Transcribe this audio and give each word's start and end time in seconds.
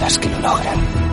las 0.00 0.18
que 0.18 0.28
lo 0.28 0.40
logran. 0.40 1.10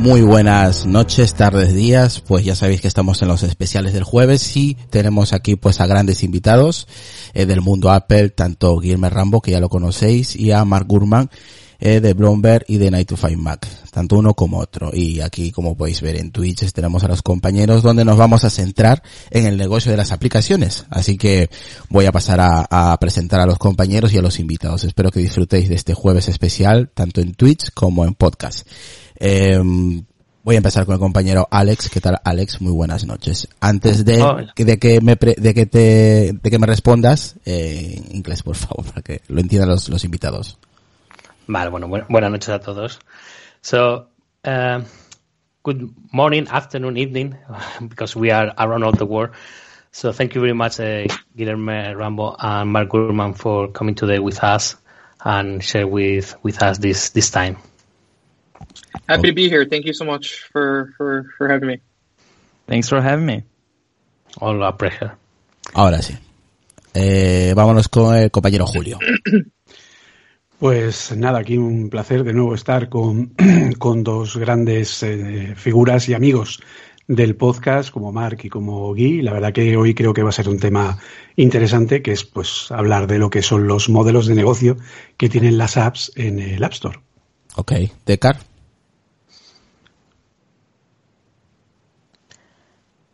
Muy 0.00 0.22
buenas 0.22 0.86
noches, 0.86 1.34
tardes, 1.34 1.74
días. 1.74 2.20
Pues 2.20 2.42
ya 2.42 2.56
sabéis 2.56 2.80
que 2.80 2.88
estamos 2.88 3.20
en 3.20 3.28
los 3.28 3.42
especiales 3.42 3.92
del 3.92 4.02
jueves 4.02 4.56
y 4.56 4.74
tenemos 4.88 5.34
aquí 5.34 5.56
pues 5.56 5.78
a 5.80 5.86
grandes 5.86 6.22
invitados 6.22 6.88
eh, 7.34 7.44
del 7.44 7.60
mundo 7.60 7.90
Apple, 7.90 8.30
tanto 8.30 8.78
Guillermo 8.78 9.10
Rambo, 9.10 9.42
que 9.42 9.50
ya 9.50 9.60
lo 9.60 9.68
conocéis, 9.68 10.36
y 10.36 10.52
a 10.52 10.64
Mark 10.64 10.86
Gurman 10.88 11.28
eh, 11.80 12.00
de 12.00 12.12
Bloomberg 12.14 12.64
y 12.68 12.76
de 12.78 12.90
Night 12.90 13.08
to 13.08 13.16
Find 13.16 13.38
Mac, 13.38 13.66
tanto 13.90 14.18
uno 14.18 14.34
como 14.34 14.58
otro. 14.58 14.90
Y 14.94 15.20
aquí, 15.20 15.50
como 15.50 15.76
podéis 15.76 16.00
ver 16.02 16.16
en 16.16 16.30
Twitch, 16.30 16.70
tenemos 16.72 17.02
a 17.04 17.08
los 17.08 17.22
compañeros 17.22 17.82
donde 17.82 18.04
nos 18.04 18.16
vamos 18.18 18.44
a 18.44 18.50
centrar 18.50 19.02
en 19.30 19.46
el 19.46 19.56
negocio 19.56 19.90
de 19.90 19.96
las 19.96 20.12
aplicaciones. 20.12 20.84
Así 20.90 21.16
que 21.16 21.50
voy 21.88 22.06
a 22.06 22.12
pasar 22.12 22.40
a, 22.40 22.92
a 22.92 22.96
presentar 22.98 23.40
a 23.40 23.46
los 23.46 23.58
compañeros 23.58 24.12
y 24.12 24.18
a 24.18 24.22
los 24.22 24.38
invitados. 24.38 24.84
Espero 24.84 25.10
que 25.10 25.20
disfrutéis 25.20 25.68
de 25.68 25.74
este 25.74 25.94
jueves 25.94 26.28
especial, 26.28 26.90
tanto 26.94 27.20
en 27.20 27.34
Twitch 27.34 27.72
como 27.72 28.04
en 28.04 28.14
podcast. 28.14 28.66
Eh, 29.18 29.58
voy 30.42 30.54
a 30.54 30.58
empezar 30.58 30.86
con 30.86 30.94
el 30.94 30.98
compañero 31.00 31.46
Alex. 31.50 31.90
¿Qué 31.90 32.00
tal, 32.00 32.18
Alex? 32.24 32.60
Muy 32.60 32.72
buenas 32.72 33.04
noches. 33.04 33.48
Antes 33.60 34.04
de, 34.04 34.78
que 34.78 35.00
me 35.00 35.16
pre- 35.16 35.36
de 35.38 35.52
que 35.54 35.66
te 35.66 36.32
de 36.32 36.50
que 36.50 36.58
me 36.58 36.66
respondas 36.66 37.36
eh, 37.44 38.02
en 38.08 38.16
inglés, 38.16 38.42
por 38.42 38.56
favor, 38.56 38.86
para 38.86 39.02
que 39.02 39.20
lo 39.28 39.40
entiendan 39.40 39.68
los, 39.68 39.88
los 39.88 40.04
invitados. 40.04 40.58
Vale, 41.50 41.68
bueno, 41.70 41.88
bu- 41.88 42.06
buenas 42.08 42.30
noches 42.30 42.48
a 42.50 42.60
todos. 42.60 43.00
So, 43.60 44.06
uh, 44.44 44.82
good 45.64 45.90
morning, 46.12 46.46
afternoon, 46.48 46.96
evening, 46.96 47.36
because 47.88 48.14
we 48.14 48.30
are 48.30 48.54
around 48.56 48.84
all 48.84 48.92
the 48.92 49.04
world. 49.04 49.30
So, 49.90 50.12
thank 50.12 50.34
you 50.36 50.40
very 50.40 50.54
much, 50.54 50.78
uh, 50.78 51.06
Guillermo 51.36 51.94
Rambo 51.94 52.36
and 52.38 52.70
Mark 52.70 52.88
Gurman 52.90 53.36
for 53.36 53.68
coming 53.72 53.96
today 53.96 54.20
with 54.20 54.44
us 54.44 54.76
and 55.24 55.62
share 55.62 55.88
with, 55.88 56.36
with 56.44 56.62
us 56.62 56.78
this, 56.78 57.10
this 57.10 57.30
time. 57.30 57.56
Happy 59.08 59.28
to 59.30 59.34
be 59.34 59.48
here. 59.48 59.64
Thank 59.64 59.86
you 59.86 59.92
so 59.92 60.04
much 60.04 60.48
for, 60.52 60.94
for, 60.96 61.26
for 61.36 61.48
having 61.48 61.66
me. 61.66 61.80
Thanks 62.68 62.88
for 62.88 63.00
having 63.00 63.26
me. 63.26 63.42
All 64.40 64.62
our 64.62 64.76
pleasure. 64.76 65.16
Ahora 65.74 66.00
sí. 66.00 66.16
Eh, 66.94 67.52
vámonos 67.56 67.88
con 67.88 68.14
el 68.14 68.30
compañero 68.30 68.66
Julio. 68.66 68.98
Pues 70.60 71.16
nada, 71.16 71.38
aquí 71.38 71.56
un 71.56 71.88
placer 71.88 72.22
de 72.22 72.34
nuevo 72.34 72.54
estar 72.54 72.90
con, 72.90 73.32
con 73.78 74.04
dos 74.04 74.36
grandes 74.36 75.02
eh, 75.02 75.54
figuras 75.56 76.06
y 76.10 76.12
amigos 76.12 76.60
del 77.08 77.34
podcast 77.34 77.90
como 77.90 78.12
Mark 78.12 78.40
y 78.42 78.50
como 78.50 78.88
Guy. 78.88 79.22
La 79.22 79.32
verdad 79.32 79.54
que 79.54 79.74
hoy 79.78 79.94
creo 79.94 80.12
que 80.12 80.22
va 80.22 80.28
a 80.28 80.32
ser 80.32 80.50
un 80.50 80.58
tema 80.58 80.98
interesante, 81.34 82.02
que 82.02 82.12
es 82.12 82.24
pues 82.24 82.70
hablar 82.70 83.06
de 83.06 83.18
lo 83.18 83.30
que 83.30 83.40
son 83.40 83.66
los 83.66 83.88
modelos 83.88 84.26
de 84.26 84.34
negocio 84.34 84.76
que 85.16 85.30
tienen 85.30 85.56
las 85.56 85.78
apps 85.78 86.12
en 86.14 86.38
el 86.38 86.62
App 86.62 86.72
Store. 86.72 87.00
Ok. 87.56 87.72
Decar. 88.04 88.36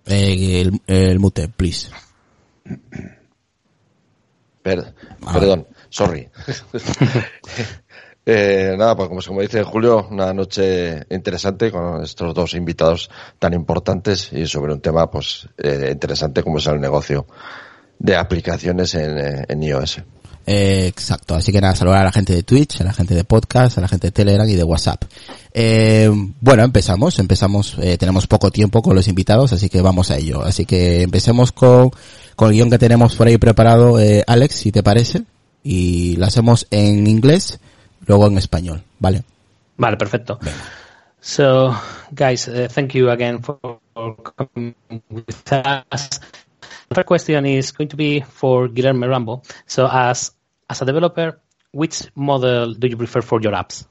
Eh, 0.07 0.63
el, 0.63 0.81
el 0.89 1.21
mute, 1.21 1.49
please. 1.49 1.91
Ah. 4.65 5.33
Perdón, 5.33 5.67
sorry. 5.89 6.29
Eh, 8.29 8.75
nada, 8.77 8.97
pues 8.97 9.09
como, 9.09 9.21
como 9.23 9.41
dice 9.41 9.63
Julio, 9.63 10.09
una 10.11 10.35
noche 10.35 11.07
interesante 11.11 11.71
con 11.71 12.03
estos 12.03 12.35
dos 12.35 12.55
invitados 12.55 13.09
tan 13.39 13.55
importantes 13.55 14.33
y 14.33 14.49
sobre 14.49 14.73
un 14.73 14.81
tema 14.81 15.09
pues 15.09 15.49
eh, 15.57 15.91
interesante 15.93 16.43
como 16.43 16.59
es 16.59 16.67
el 16.67 16.81
negocio 16.81 17.25
de 18.01 18.17
aplicaciones 18.17 18.97
en, 18.97 19.19
eh, 19.19 19.45
en 19.47 19.63
iOS. 19.63 20.03
Eh, 20.49 20.87
exacto, 20.87 21.35
así 21.35 21.51
que 21.51 21.61
nada, 21.61 21.75
saludar 21.75 22.03
a 22.03 22.05
la 22.05 22.13
gente 22.13 22.33
de 22.33 22.45
Twitch, 22.45 22.81
a 22.81 22.85
la 22.85 22.93
gente 22.93 23.15
de 23.15 23.25
podcast, 23.25 23.79
a 23.79 23.81
la 23.81 23.89
gente 23.89 24.09
de 24.09 24.13
Telegram 24.13 24.49
y 24.49 24.55
de 24.55 24.63
WhatsApp. 24.63 25.03
Eh, 25.53 26.09
bueno, 26.41 26.63
empezamos, 26.63 27.19
empezamos, 27.19 27.77
eh, 27.81 27.99
tenemos 27.99 28.29
poco 28.29 28.53
tiempo 28.53 28.81
con 28.81 28.95
los 28.95 29.09
invitados, 29.09 29.53
así 29.53 29.69
que 29.69 29.83
vamos 29.83 30.13
a 30.13 30.19
ello. 30.19 30.43
Así 30.43 30.65
que 30.65 31.03
empecemos 31.03 31.51
con, 31.51 31.91
con 32.37 32.51
el 32.51 32.55
guion 32.55 32.71
que 32.71 32.79
tenemos 32.79 33.17
por 33.17 33.27
ahí 33.27 33.39
preparado, 33.39 33.99
eh, 33.99 34.23
Alex, 34.25 34.55
si 34.55 34.71
te 34.71 34.85
parece, 34.85 35.25
y 35.67 36.15
lo 36.17 36.27
hacemos 36.27 36.67
en 36.71 37.09
inglés, 37.09 37.59
luego 38.07 38.29
en 38.29 38.39
español, 38.39 38.85
¿vale? 39.01 39.25
Vale, 39.77 39.97
perfecto. 39.97 40.39
So, 41.21 41.75
guys, 42.13 42.47
uh, 42.47 42.69
thank 42.73 42.95
you 42.95 43.11
again 43.11 43.43
for, 43.43 43.59
for 43.93 44.17
coming 44.23 44.77
with 45.11 45.53
us. 45.53 46.21
The 46.89 46.95
first 46.95 47.07
question 47.07 47.47
is 47.47 47.73
going 47.73 47.89
to 47.89 47.97
be 47.97 48.21
for 48.21 48.69
Guillermo 48.69 49.09
Rambo. 49.09 49.43
So, 49.67 49.89
as 49.91 50.33
as 50.71 50.83
a 50.83 50.85
developer, 50.85 51.41
which 51.73 52.05
model 52.15 52.75
do 52.75 52.87
you 52.87 52.97
prefer 52.97 53.23
for 53.23 53.41
your 53.41 53.53
apps? 53.53 53.87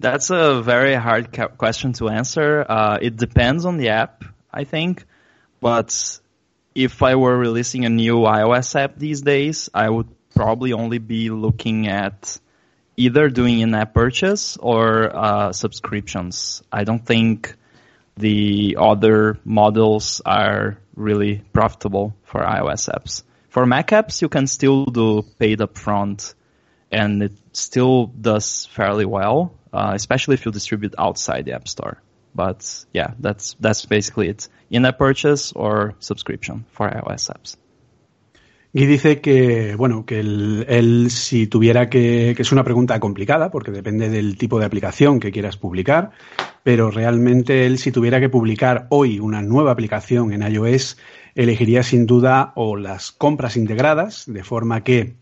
That's 0.00 0.30
a 0.30 0.62
very 0.62 0.94
hard 0.94 1.36
question 1.58 1.92
to 1.94 2.08
answer. 2.08 2.64
Uh, 2.66 2.98
it 3.00 3.16
depends 3.16 3.66
on 3.66 3.76
the 3.76 3.90
app, 3.90 4.24
I 4.50 4.64
think. 4.64 5.04
But 5.60 6.20
if 6.74 7.02
I 7.02 7.14
were 7.16 7.36
releasing 7.36 7.84
a 7.84 7.88
new 7.88 8.20
iOS 8.20 8.74
app 8.74 8.96
these 8.96 9.22
days, 9.22 9.68
I 9.74 9.88
would 9.88 10.08
probably 10.34 10.72
only 10.72 10.98
be 10.98 11.30
looking 11.30 11.88
at 11.88 12.38
either 12.96 13.28
doing 13.28 13.62
an-app 13.62 13.94
purchase 13.94 14.56
or 14.56 15.14
uh, 15.14 15.52
subscriptions. 15.52 16.62
I 16.72 16.84
don't 16.84 17.04
think 17.04 17.56
the 18.16 18.76
other 18.78 19.38
models 19.44 20.20
are 20.24 20.78
really 20.94 21.42
profitable 21.52 22.14
for 22.24 22.40
iOS 22.40 22.88
apps. 22.88 23.22
For 23.48 23.66
Mac 23.66 23.88
apps, 23.88 24.22
you 24.22 24.28
can 24.28 24.46
still 24.46 24.86
do 24.86 25.22
paid 25.38 25.58
upfront 25.58 26.34
and 26.90 27.22
it 27.22 27.32
still 27.52 28.06
does 28.06 28.66
fairly 28.66 29.06
well, 29.06 29.54
uh, 29.72 29.92
especially 29.94 30.34
if 30.34 30.44
you 30.44 30.52
distribute 30.52 30.94
outside 30.98 31.46
the 31.46 31.52
App 31.52 31.66
Store. 31.66 32.00
But 32.34 32.62
yeah, 32.92 33.14
that's 33.20 33.56
that's 33.60 33.86
basically 33.86 34.28
it. 34.28 34.48
In-app 34.70 34.98
purchase 34.98 35.52
or 35.54 35.94
subscription 35.98 36.64
for 36.72 36.88
iOS 36.88 37.30
apps. 37.30 37.56
Guy 38.74 38.86
dice 38.86 39.20
que, 39.20 39.76
bueno, 39.76 40.06
que 40.06 40.20
él, 40.20 40.64
él 40.66 41.10
si 41.10 41.46
tuviera 41.46 41.90
que, 41.90 42.32
que 42.34 42.40
es 42.40 42.52
una 42.52 42.64
pregunta 42.64 42.98
complicada 43.00 43.50
porque 43.50 43.70
depende 43.70 44.08
del 44.08 44.38
tipo 44.38 44.58
de 44.58 44.64
aplicación 44.64 45.20
que 45.20 45.30
quieras 45.30 45.58
publicar, 45.58 46.12
pero 46.62 46.90
realmente 46.90 47.66
él 47.66 47.76
si 47.76 47.92
tuviera 47.92 48.18
que 48.18 48.30
publicar 48.30 48.86
hoy 48.88 49.20
una 49.20 49.42
nueva 49.42 49.72
aplicación 49.72 50.32
en 50.32 50.50
iOS, 50.50 50.96
elegiría 51.34 51.82
sin 51.82 52.06
duda 52.06 52.54
o 52.56 52.76
las 52.76 53.12
compras 53.12 53.58
integradas, 53.58 54.24
de 54.26 54.42
forma 54.42 54.82
que 54.82 55.16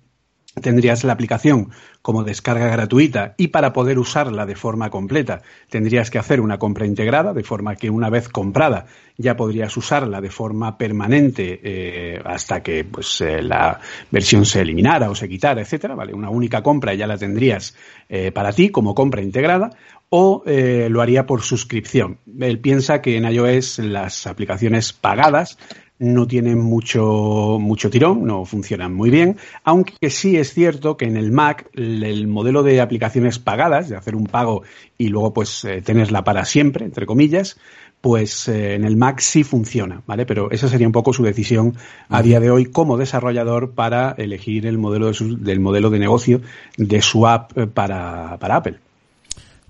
tendrías 0.60 1.04
la 1.04 1.12
aplicación 1.12 1.70
como 2.02 2.24
descarga 2.24 2.68
gratuita 2.68 3.34
y 3.36 3.48
para 3.48 3.72
poder 3.72 3.98
usarla 3.98 4.46
de 4.46 4.56
forma 4.56 4.90
completa 4.90 5.42
tendrías 5.68 6.10
que 6.10 6.18
hacer 6.18 6.40
una 6.40 6.58
compra 6.58 6.86
integrada, 6.86 7.32
de 7.32 7.44
forma 7.44 7.76
que 7.76 7.90
una 7.90 8.10
vez 8.10 8.28
comprada 8.28 8.86
ya 9.16 9.36
podrías 9.36 9.76
usarla 9.76 10.20
de 10.20 10.30
forma 10.30 10.76
permanente 10.76 11.60
eh, 11.62 12.20
hasta 12.24 12.62
que 12.62 12.84
pues 12.84 13.20
eh, 13.20 13.42
la 13.42 13.78
versión 14.10 14.44
se 14.44 14.62
eliminara 14.62 15.10
o 15.10 15.14
se 15.14 15.28
quitara, 15.28 15.60
etcétera, 15.60 15.94
¿vale? 15.94 16.14
Una 16.14 16.30
única 16.30 16.62
compra 16.62 16.94
ya 16.94 17.06
la 17.06 17.18
tendrías 17.18 17.76
eh, 18.08 18.32
para 18.32 18.52
ti 18.52 18.70
como 18.70 18.94
compra 18.94 19.22
integrada 19.22 19.70
o 20.12 20.42
lo 20.44 21.02
haría 21.02 21.24
por 21.24 21.42
suscripción. 21.42 22.18
Él 22.40 22.58
piensa 22.58 23.00
que 23.00 23.16
en 23.16 23.30
iOS 23.30 23.78
las 23.78 24.26
aplicaciones 24.26 24.92
pagadas 24.92 25.56
no 26.00 26.26
tienen 26.26 26.58
mucho, 26.58 27.58
mucho 27.60 27.90
tirón, 27.90 28.24
no 28.24 28.46
funcionan 28.46 28.94
muy 28.94 29.10
bien, 29.10 29.36
aunque 29.64 30.08
sí 30.08 30.36
es 30.38 30.52
cierto 30.54 30.96
que 30.96 31.04
en 31.04 31.16
el 31.16 31.30
Mac 31.30 31.68
el 31.74 32.26
modelo 32.26 32.62
de 32.62 32.80
aplicaciones 32.80 33.38
pagadas, 33.38 33.90
de 33.90 33.96
hacer 33.96 34.16
un 34.16 34.24
pago 34.24 34.62
y 34.96 35.08
luego 35.08 35.34
pues 35.34 35.62
eh, 35.66 35.82
tenerla 35.82 36.24
para 36.24 36.46
siempre, 36.46 36.86
entre 36.86 37.04
comillas, 37.04 37.58
pues 38.00 38.48
eh, 38.48 38.76
en 38.76 38.84
el 38.84 38.96
Mac 38.96 39.20
sí 39.20 39.44
funciona, 39.44 40.02
¿vale? 40.06 40.24
Pero 40.24 40.50
esa 40.50 40.68
sería 40.68 40.86
un 40.86 40.92
poco 40.92 41.12
su 41.12 41.22
decisión 41.22 41.76
a 42.08 42.22
día 42.22 42.40
de 42.40 42.50
hoy 42.50 42.64
como 42.64 42.96
desarrollador 42.96 43.72
para 43.72 44.12
elegir 44.16 44.64
el 44.64 44.78
modelo 44.78 45.08
de 45.08 45.14
su, 45.14 45.36
del 45.36 45.60
modelo 45.60 45.90
de 45.90 45.98
negocio 45.98 46.40
de 46.78 47.02
su 47.02 47.26
app 47.26 47.56
eh, 47.58 47.66
para, 47.66 48.38
para 48.38 48.56
Apple. 48.56 48.78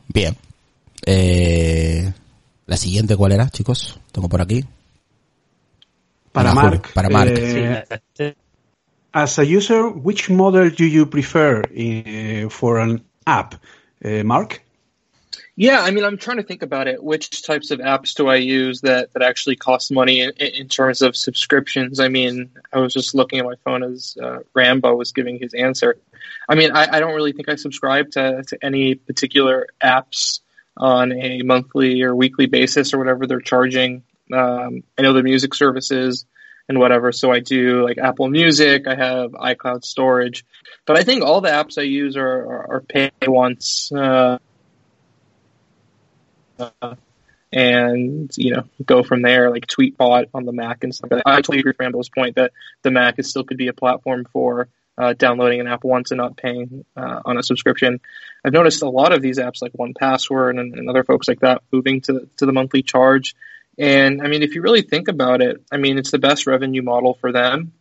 Bien. 0.06 0.37
la 2.67 2.76
siguiente, 2.76 3.17
¿cuál 3.17 3.33
era, 3.33 3.50
chicos? 3.50 3.99
Tengo 4.12 4.29
por 4.29 4.43
aquí. 4.43 4.65
Para 6.32 6.55
Mark. 6.55 6.94
Para 6.94 7.11
Mark. 7.11 7.31
Uh, 7.38 8.32
as 9.12 9.38
a 9.38 9.44
user, 9.44 9.88
which 9.88 10.31
model 10.31 10.71
do 10.71 10.85
you 10.85 11.06
prefer 11.06 11.62
uh, 11.62 12.49
for 12.49 12.79
an 12.79 13.05
app, 13.27 13.56
uh, 14.05 14.23
Mark? 14.23 14.62
Yeah, 15.56 15.81
I 15.82 15.91
mean, 15.91 16.05
I'm 16.05 16.17
trying 16.17 16.38
to 16.38 16.43
think 16.43 16.62
about 16.62 16.88
it. 16.88 17.03
Which 17.03 17.43
types 17.43 17.71
of 17.71 17.81
apps 17.81 18.15
do 18.15 18.29
I 18.29 18.37
use 18.37 18.81
that, 18.82 19.12
that 19.12 19.23
actually 19.23 19.56
cost 19.56 19.93
money 19.93 20.21
in, 20.21 20.31
in 20.38 20.69
terms 20.69 21.03
of 21.03 21.17
subscriptions? 21.17 22.00
I 22.00 22.09
mean, 22.09 22.50
I 22.73 22.79
was 22.79 22.94
just 22.94 23.15
looking 23.15 23.41
at 23.41 23.44
my 23.44 23.56
phone 23.65 23.83
as 23.83 24.17
uh, 24.23 24.38
Rambo 24.55 24.94
was 24.94 25.12
giving 25.12 25.38
his 25.38 25.53
answer. 25.53 25.99
I 26.49 26.55
mean, 26.55 26.71
I, 26.73 26.97
I 26.97 27.00
don't 27.00 27.15
really 27.15 27.33
think 27.33 27.49
I 27.49 27.56
subscribe 27.56 28.12
to, 28.12 28.43
to 28.43 28.65
any 28.65 28.94
particular 28.94 29.67
apps 29.83 30.41
on 30.76 31.12
a 31.12 31.43
monthly 31.43 32.03
or 32.03 32.15
weekly 32.15 32.47
basis 32.47 32.94
or 32.94 32.99
whatever 32.99 33.26
they're 33.26 33.41
charging. 33.41 34.03
Um, 34.32 34.82
I 34.99 35.03
know 35.03 35.12
the 35.12 35.23
music 35.23 35.55
services 35.55 36.25
and 36.69 36.79
whatever. 36.79 37.11
So 37.12 37.32
I 37.32 37.41
do 37.41 37.85
like 37.85 37.99
Apple 37.99 38.29
Music. 38.29 38.87
I 38.87 38.94
have 38.94 39.32
iCloud 39.32 39.85
storage, 39.85 40.44
but 40.87 40.97
I 40.97 41.03
think 41.03 41.25
all 41.25 41.41
the 41.41 41.49
apps 41.49 41.79
I 41.79 41.82
use 41.82 42.17
are, 42.17 42.23
are, 42.23 42.75
are 42.75 42.81
pay 42.81 43.11
once. 43.27 43.91
Uh, 43.93 44.38
and 47.53 48.31
you 48.37 48.55
know 48.55 48.62
go 48.85 49.03
from 49.03 49.23
there 49.23 49.50
like 49.50 49.67
tweetbot 49.67 50.27
on 50.33 50.44
the 50.44 50.53
mac 50.53 50.85
and 50.85 50.94
stuff 50.94 51.11
i 51.26 51.37
totally 51.37 51.59
agree 51.59 51.71
with 51.71 51.81
ramble's 51.81 52.09
point 52.09 52.37
that 52.37 52.53
the 52.83 52.91
mac 52.91 53.19
is 53.19 53.29
still 53.29 53.43
could 53.43 53.56
be 53.56 53.69
a 53.69 53.73
platform 53.73 54.25
for 54.33 54.69
uh, 54.99 55.15
downloading 55.15 55.61
an 55.61 55.67
app 55.67 55.83
once 55.83 56.11
and 56.11 56.19
not 56.19 56.37
paying 56.37 56.85
uh, 56.97 57.21
on 57.25 57.38
a 57.38 57.43
subscription 57.43 57.99
i've 58.44 58.53
noticed 58.53 58.83
a 58.83 58.88
lot 58.88 59.12
of 59.12 59.21
these 59.21 59.38
apps 59.38 59.62
like 59.62 59.73
one 59.73 59.94
password 59.94 60.56
and, 60.56 60.75
and 60.75 60.88
other 60.88 61.03
folks 61.03 61.26
like 61.26 61.41
that 61.41 61.62
moving 61.73 62.00
to, 62.00 62.29
to 62.37 62.47
the 62.47 62.53
monthly 62.53 62.83
charge 62.83 63.35
and 63.81 64.21
I 64.21 64.29
mean, 64.29 64.43
if 64.43 64.55
you 64.55 64.61
really 64.61 64.82
think 64.82 65.09
about 65.09 65.41
it, 65.41 65.65
I 65.73 65.79
mean, 65.79 65.97
it's 65.97 66.11
the 66.11 66.19
best 66.19 66.47
revenue 66.47 66.82
model 66.82 67.15
for 67.15 67.32
them. 67.32 67.73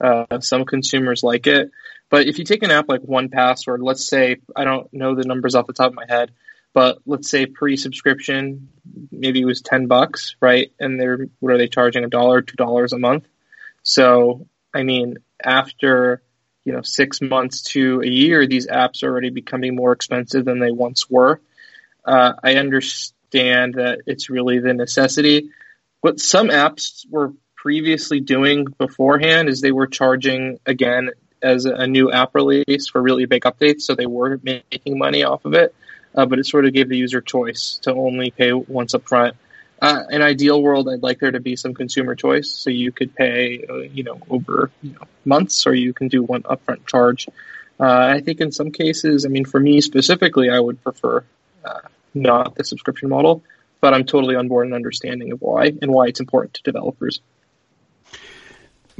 Uh, 0.00 0.38
some 0.38 0.64
consumers 0.64 1.24
like 1.24 1.48
it. 1.48 1.72
But 2.08 2.28
if 2.28 2.38
you 2.38 2.44
take 2.44 2.62
an 2.62 2.70
app 2.70 2.88
like 2.88 3.02
One 3.02 3.30
Password, 3.30 3.82
let's 3.82 4.06
say, 4.06 4.36
I 4.54 4.62
don't 4.62 4.92
know 4.94 5.16
the 5.16 5.24
numbers 5.24 5.56
off 5.56 5.66
the 5.66 5.72
top 5.72 5.88
of 5.88 5.94
my 5.94 6.06
head, 6.08 6.30
but 6.72 6.98
let's 7.04 7.28
say 7.28 7.46
pre-subscription, 7.46 8.68
maybe 9.10 9.40
it 9.40 9.44
was 9.44 9.60
10 9.60 9.88
bucks, 9.88 10.36
right? 10.40 10.70
And 10.78 11.00
they're, 11.00 11.26
what 11.40 11.52
are 11.52 11.58
they 11.58 11.66
charging? 11.66 12.04
A 12.04 12.08
dollar, 12.08 12.42
two 12.42 12.54
dollars 12.56 12.92
a 12.92 12.98
month. 12.98 13.26
So, 13.82 14.46
I 14.72 14.84
mean, 14.84 15.16
after, 15.42 16.22
you 16.64 16.72
know, 16.72 16.82
six 16.82 17.20
months 17.20 17.62
to 17.72 18.02
a 18.02 18.08
year, 18.08 18.46
these 18.46 18.68
apps 18.68 19.02
are 19.02 19.10
already 19.10 19.30
becoming 19.30 19.74
more 19.74 19.90
expensive 19.90 20.44
than 20.44 20.60
they 20.60 20.70
once 20.70 21.10
were. 21.10 21.40
Uh, 22.04 22.34
I 22.40 22.54
understand 22.54 23.16
understand 23.30 23.74
that 23.74 24.02
it's 24.06 24.30
really 24.30 24.58
the 24.58 24.74
necessity. 24.74 25.50
What 26.00 26.20
some 26.20 26.48
apps 26.48 27.06
were 27.10 27.32
previously 27.56 28.20
doing 28.20 28.66
beforehand 28.78 29.48
is 29.48 29.60
they 29.60 29.72
were 29.72 29.86
charging 29.86 30.58
again 30.66 31.10
as 31.42 31.64
a 31.64 31.86
new 31.86 32.10
app 32.10 32.34
release 32.34 32.88
for 32.88 33.00
really 33.00 33.26
big 33.26 33.42
updates, 33.42 33.82
so 33.82 33.94
they 33.94 34.06
were 34.06 34.40
making 34.42 34.98
money 34.98 35.24
off 35.24 35.44
of 35.44 35.54
it. 35.54 35.74
Uh, 36.14 36.26
but 36.26 36.38
it 36.38 36.46
sort 36.46 36.66
of 36.66 36.72
gave 36.72 36.88
the 36.88 36.96
user 36.96 37.20
choice 37.20 37.78
to 37.82 37.94
only 37.94 38.30
pay 38.30 38.52
once 38.52 38.94
up 38.94 39.06
front. 39.06 39.36
Uh, 39.80 40.02
in 40.10 40.20
ideal 40.20 40.60
world, 40.60 40.88
I'd 40.88 41.02
like 41.02 41.20
there 41.20 41.30
to 41.30 41.40
be 41.40 41.56
some 41.56 41.72
consumer 41.72 42.14
choice, 42.14 42.50
so 42.50 42.68
you 42.68 42.92
could 42.92 43.14
pay, 43.14 43.64
uh, 43.70 43.76
you 43.76 44.02
know, 44.02 44.20
over 44.28 44.70
you 44.82 44.92
know, 44.92 45.06
months, 45.24 45.66
or 45.66 45.72
you 45.72 45.94
can 45.94 46.08
do 46.08 46.22
one 46.22 46.42
upfront 46.42 46.84
charge. 46.86 47.28
Uh, 47.78 48.14
I 48.16 48.20
think 48.20 48.40
in 48.40 48.52
some 48.52 48.72
cases, 48.72 49.24
I 49.24 49.28
mean, 49.28 49.46
for 49.46 49.58
me 49.60 49.80
specifically, 49.80 50.50
I 50.50 50.58
would 50.58 50.82
prefer 50.82 51.24
uh, 51.64 51.80
not 52.14 52.54
the 52.56 52.64
subscription 52.64 53.08
model, 53.08 53.42
but 53.80 53.94
I'm 53.94 54.04
totally 54.04 54.36
on 54.36 54.48
board 54.48 54.66
and 54.66 54.74
understanding 54.74 55.32
of 55.32 55.40
why 55.40 55.72
and 55.80 55.90
why 55.90 56.08
it's 56.08 56.20
important 56.20 56.54
to 56.54 56.62
developers. 56.62 57.22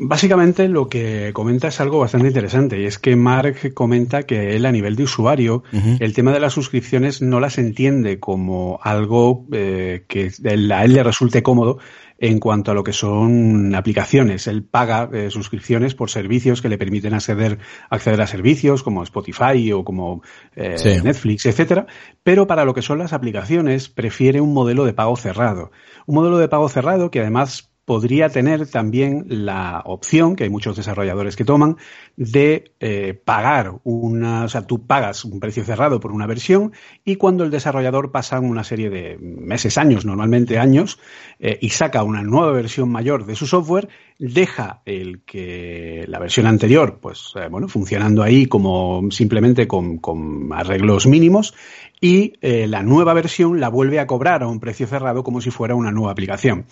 Básicamente 0.02 0.66
lo 0.68 0.88
que 0.88 1.30
comenta 1.34 1.68
es 1.68 1.78
algo 1.78 1.98
bastante 1.98 2.28
interesante 2.28 2.80
y 2.80 2.86
es 2.86 2.98
que 2.98 3.16
Mark 3.16 3.74
comenta 3.74 4.22
que 4.22 4.56
él 4.56 4.64
a 4.64 4.72
nivel 4.72 4.96
de 4.96 5.02
usuario 5.02 5.62
el 5.72 6.14
tema 6.14 6.32
de 6.32 6.40
las 6.40 6.54
suscripciones 6.54 7.20
no 7.20 7.38
las 7.38 7.58
entiende 7.58 8.18
como 8.18 8.80
algo 8.82 9.44
eh, 9.52 10.04
que 10.08 10.30
a 10.44 10.84
él 10.84 10.94
le 10.94 11.02
resulte 11.02 11.42
cómodo 11.42 11.80
en 12.20 12.38
cuanto 12.38 12.70
a 12.70 12.74
lo 12.74 12.84
que 12.84 12.92
son 12.92 13.74
aplicaciones. 13.74 14.46
Él 14.46 14.62
paga 14.62 15.08
eh, 15.12 15.30
suscripciones 15.30 15.94
por 15.94 16.10
servicios 16.10 16.60
que 16.60 16.68
le 16.68 16.76
permiten 16.76 17.14
acceder, 17.14 17.58
acceder 17.88 18.20
a 18.20 18.26
servicios 18.26 18.82
como 18.82 19.02
Spotify 19.02 19.72
o 19.72 19.84
como 19.84 20.22
eh, 20.54 21.00
Netflix, 21.02 21.46
etcétera. 21.46 21.86
Pero 22.22 22.46
para 22.46 22.66
lo 22.66 22.74
que 22.74 22.82
son 22.82 22.98
las 22.98 23.14
aplicaciones 23.14 23.88
prefiere 23.88 24.42
un 24.42 24.52
modelo 24.52 24.84
de 24.84 24.92
pago 24.92 25.16
cerrado. 25.16 25.72
Un 26.06 26.16
modelo 26.16 26.36
de 26.36 26.48
pago 26.48 26.68
cerrado 26.68 27.10
que 27.10 27.20
además 27.20 27.69
podría 27.90 28.28
tener 28.28 28.68
también 28.68 29.24
la 29.28 29.82
opción, 29.84 30.36
que 30.36 30.44
hay 30.44 30.48
muchos 30.48 30.76
desarrolladores 30.76 31.34
que 31.34 31.44
toman, 31.44 31.76
de 32.16 32.70
eh, 32.78 33.14
pagar 33.14 33.80
una, 33.82 34.44
o 34.44 34.48
sea, 34.48 34.64
tú 34.64 34.86
pagas 34.86 35.24
un 35.24 35.40
precio 35.40 35.64
cerrado 35.64 35.98
por 35.98 36.12
una 36.12 36.28
versión 36.28 36.72
y 37.04 37.16
cuando 37.16 37.42
el 37.42 37.50
desarrollador 37.50 38.12
pasa 38.12 38.38
una 38.38 38.62
serie 38.62 38.90
de 38.90 39.18
meses, 39.18 39.76
años, 39.76 40.04
normalmente 40.04 40.56
años, 40.56 41.00
eh, 41.40 41.58
y 41.60 41.70
saca 41.70 42.04
una 42.04 42.22
nueva 42.22 42.52
versión 42.52 42.92
mayor 42.92 43.26
de 43.26 43.34
su 43.34 43.48
software, 43.48 43.88
deja 44.20 44.82
el 44.84 45.24
que 45.24 46.04
la 46.06 46.20
versión 46.20 46.46
anterior, 46.46 47.00
pues 47.02 47.32
eh, 47.34 47.48
bueno, 47.50 47.66
funcionando 47.66 48.22
ahí 48.22 48.46
como 48.46 49.10
simplemente 49.10 49.66
con, 49.66 49.98
con 49.98 50.52
arreglos 50.52 51.08
mínimos 51.08 51.54
y 52.02 52.32
la 52.40 52.82
nueva 52.82 53.12
versión 53.12 53.60
la 53.60 53.68
vuelve 53.68 54.00
a 54.00 54.06
cobrar 54.06 54.42
a 54.42 54.48
un 54.48 54.58
precio 54.58 54.86
cerrado 54.86 55.22
como 55.22 55.42
si 55.42 55.50
fuera 55.50 55.74
una 55.74 55.90
nueva 55.90 56.12
aplicación. 56.12 56.64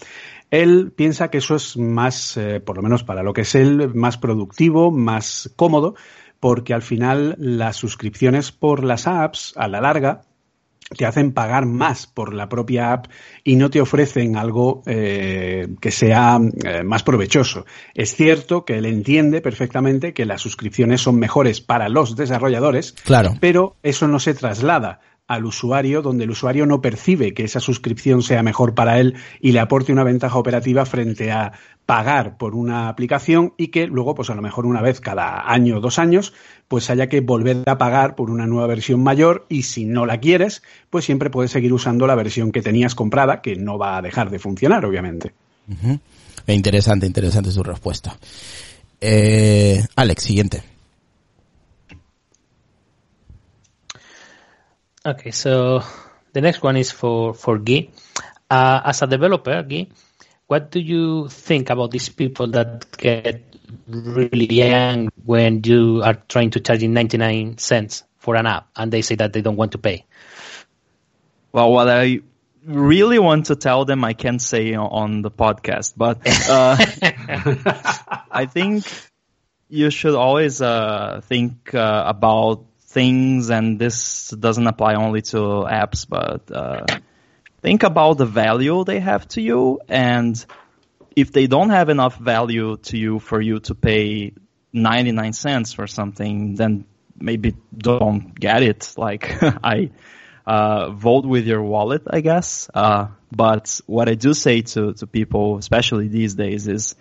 Él 0.50 0.92
piensa 0.94 1.30
que 1.30 1.38
eso 1.38 1.56
es 1.56 1.76
más, 1.76 2.36
eh, 2.36 2.60
por 2.60 2.76
lo 2.76 2.82
menos 2.82 3.04
para 3.04 3.22
lo 3.22 3.32
que 3.32 3.42
es 3.42 3.54
él, 3.54 3.94
más 3.94 4.16
productivo, 4.16 4.90
más 4.90 5.50
cómodo, 5.56 5.94
porque 6.40 6.74
al 6.74 6.82
final 6.82 7.34
las 7.38 7.76
suscripciones 7.76 8.52
por 8.52 8.84
las 8.84 9.06
apps, 9.06 9.52
a 9.56 9.68
la 9.68 9.80
larga, 9.80 10.22
te 10.96 11.04
hacen 11.04 11.32
pagar 11.32 11.66
más 11.66 12.06
por 12.06 12.32
la 12.32 12.48
propia 12.48 12.92
app 12.92 13.06
y 13.44 13.56
no 13.56 13.68
te 13.68 13.80
ofrecen 13.80 14.36
algo 14.36 14.82
eh, 14.86 15.68
que 15.80 15.90
sea 15.90 16.38
eh, 16.64 16.82
más 16.82 17.02
provechoso. 17.02 17.66
Es 17.94 18.14
cierto 18.14 18.64
que 18.64 18.78
él 18.78 18.86
entiende 18.86 19.40
perfectamente 19.42 20.14
que 20.14 20.24
las 20.24 20.40
suscripciones 20.40 21.02
son 21.02 21.18
mejores 21.18 21.60
para 21.60 21.88
los 21.88 22.16
desarrolladores, 22.16 22.92
claro. 23.04 23.34
pero 23.40 23.76
eso 23.82 24.08
no 24.08 24.18
se 24.18 24.34
traslada 24.34 25.00
al 25.28 25.44
usuario, 25.44 26.00
donde 26.00 26.24
el 26.24 26.30
usuario 26.30 26.66
no 26.66 26.80
percibe 26.80 27.34
que 27.34 27.44
esa 27.44 27.60
suscripción 27.60 28.22
sea 28.22 28.42
mejor 28.42 28.74
para 28.74 28.98
él 28.98 29.14
y 29.40 29.52
le 29.52 29.60
aporte 29.60 29.92
una 29.92 30.02
ventaja 30.02 30.38
operativa 30.38 30.86
frente 30.86 31.30
a 31.30 31.52
pagar 31.84 32.38
por 32.38 32.54
una 32.54 32.88
aplicación 32.88 33.52
y 33.56 33.68
que 33.68 33.86
luego, 33.86 34.14
pues 34.14 34.30
a 34.30 34.34
lo 34.34 34.42
mejor 34.42 34.66
una 34.66 34.80
vez 34.80 35.00
cada 35.00 35.50
año 35.50 35.76
o 35.76 35.80
dos 35.80 35.98
años, 35.98 36.32
pues 36.66 36.88
haya 36.90 37.08
que 37.08 37.20
volver 37.20 37.62
a 37.66 37.78
pagar 37.78 38.14
por 38.14 38.30
una 38.30 38.46
nueva 38.46 38.66
versión 38.66 39.02
mayor 39.02 39.46
y 39.50 39.62
si 39.62 39.84
no 39.84 40.06
la 40.06 40.18
quieres, 40.18 40.62
pues 40.90 41.04
siempre 41.04 41.30
puedes 41.30 41.50
seguir 41.50 41.72
usando 41.72 42.06
la 42.06 42.14
versión 42.14 42.50
que 42.50 42.62
tenías 42.62 42.94
comprada, 42.94 43.42
que 43.42 43.56
no 43.56 43.78
va 43.78 43.98
a 43.98 44.02
dejar 44.02 44.30
de 44.30 44.38
funcionar, 44.38 44.84
obviamente. 44.84 45.32
Interesante, 46.46 47.06
interesante 47.06 47.50
su 47.50 47.62
respuesta. 47.62 48.16
Eh, 49.00 49.84
Alex, 49.94 50.22
siguiente. 50.22 50.77
Okay, 55.08 55.30
so 55.30 55.80
the 56.34 56.42
next 56.42 56.62
one 56.62 56.76
is 56.76 56.92
for 56.92 57.32
for 57.32 57.56
Guy. 57.56 57.88
Uh, 58.50 58.82
as 58.84 59.00
a 59.00 59.06
developer, 59.06 59.62
Guy, 59.62 59.88
what 60.46 60.70
do 60.70 60.80
you 60.80 61.28
think 61.28 61.70
about 61.70 61.90
these 61.90 62.10
people 62.10 62.48
that 62.48 62.92
get 62.92 63.40
really 63.88 64.52
young 64.52 65.08
when 65.24 65.62
you 65.64 66.02
are 66.04 66.20
trying 66.28 66.50
to 66.50 66.60
charge 66.60 66.82
in 66.82 66.92
99 66.92 67.56
cents 67.56 68.04
for 68.18 68.36
an 68.36 68.44
app 68.44 68.68
and 68.76 68.92
they 68.92 69.00
say 69.00 69.14
that 69.14 69.32
they 69.32 69.40
don't 69.40 69.56
want 69.56 69.72
to 69.72 69.78
pay? 69.78 70.04
Well, 71.52 71.72
what 71.72 71.88
I 71.88 72.20
really 72.66 73.18
want 73.18 73.46
to 73.46 73.56
tell 73.56 73.86
them, 73.86 74.04
I 74.04 74.12
can't 74.12 74.42
say 74.42 74.74
on 74.74 75.22
the 75.22 75.30
podcast, 75.30 75.94
but 75.96 76.20
uh, 76.50 76.76
I 78.30 78.44
think 78.44 78.84
you 79.70 79.88
should 79.88 80.14
always 80.14 80.60
uh, 80.60 81.22
think 81.24 81.74
uh, 81.74 82.04
about 82.06 82.67
things, 82.88 83.50
and 83.50 83.78
this 83.78 84.30
doesn't 84.30 84.66
apply 84.66 84.94
only 84.94 85.22
to 85.22 85.36
apps, 85.36 86.08
but 86.08 86.50
uh, 86.50 86.86
think 87.60 87.82
about 87.82 88.18
the 88.18 88.26
value 88.26 88.84
they 88.84 89.00
have 89.00 89.28
to 89.28 89.40
you, 89.42 89.80
and 89.88 90.44
if 91.14 91.32
they 91.32 91.46
don't 91.46 91.70
have 91.70 91.88
enough 91.88 92.16
value 92.16 92.76
to 92.76 92.96
you 92.96 93.18
for 93.18 93.40
you 93.40 93.60
to 93.60 93.74
pay 93.74 94.32
99 94.72 95.32
cents 95.32 95.72
for 95.72 95.86
something, 95.86 96.54
then 96.54 96.84
maybe 97.16 97.54
don't 97.76 98.34
get 98.34 98.62
it. 98.62 98.94
Like 98.96 99.36
I 99.42 99.90
uh, 100.46 100.90
vote 100.90 101.26
with 101.26 101.46
your 101.46 101.62
wallet, 101.62 102.02
I 102.08 102.20
guess. 102.20 102.70
Uh, 102.72 103.08
but 103.30 103.80
what 103.86 104.08
I 104.08 104.14
do 104.14 104.32
say 104.32 104.62
to, 104.62 104.94
to 104.94 105.06
people, 105.06 105.58
especially 105.58 106.08
these 106.08 106.34
days, 106.34 106.68
is 106.68 106.94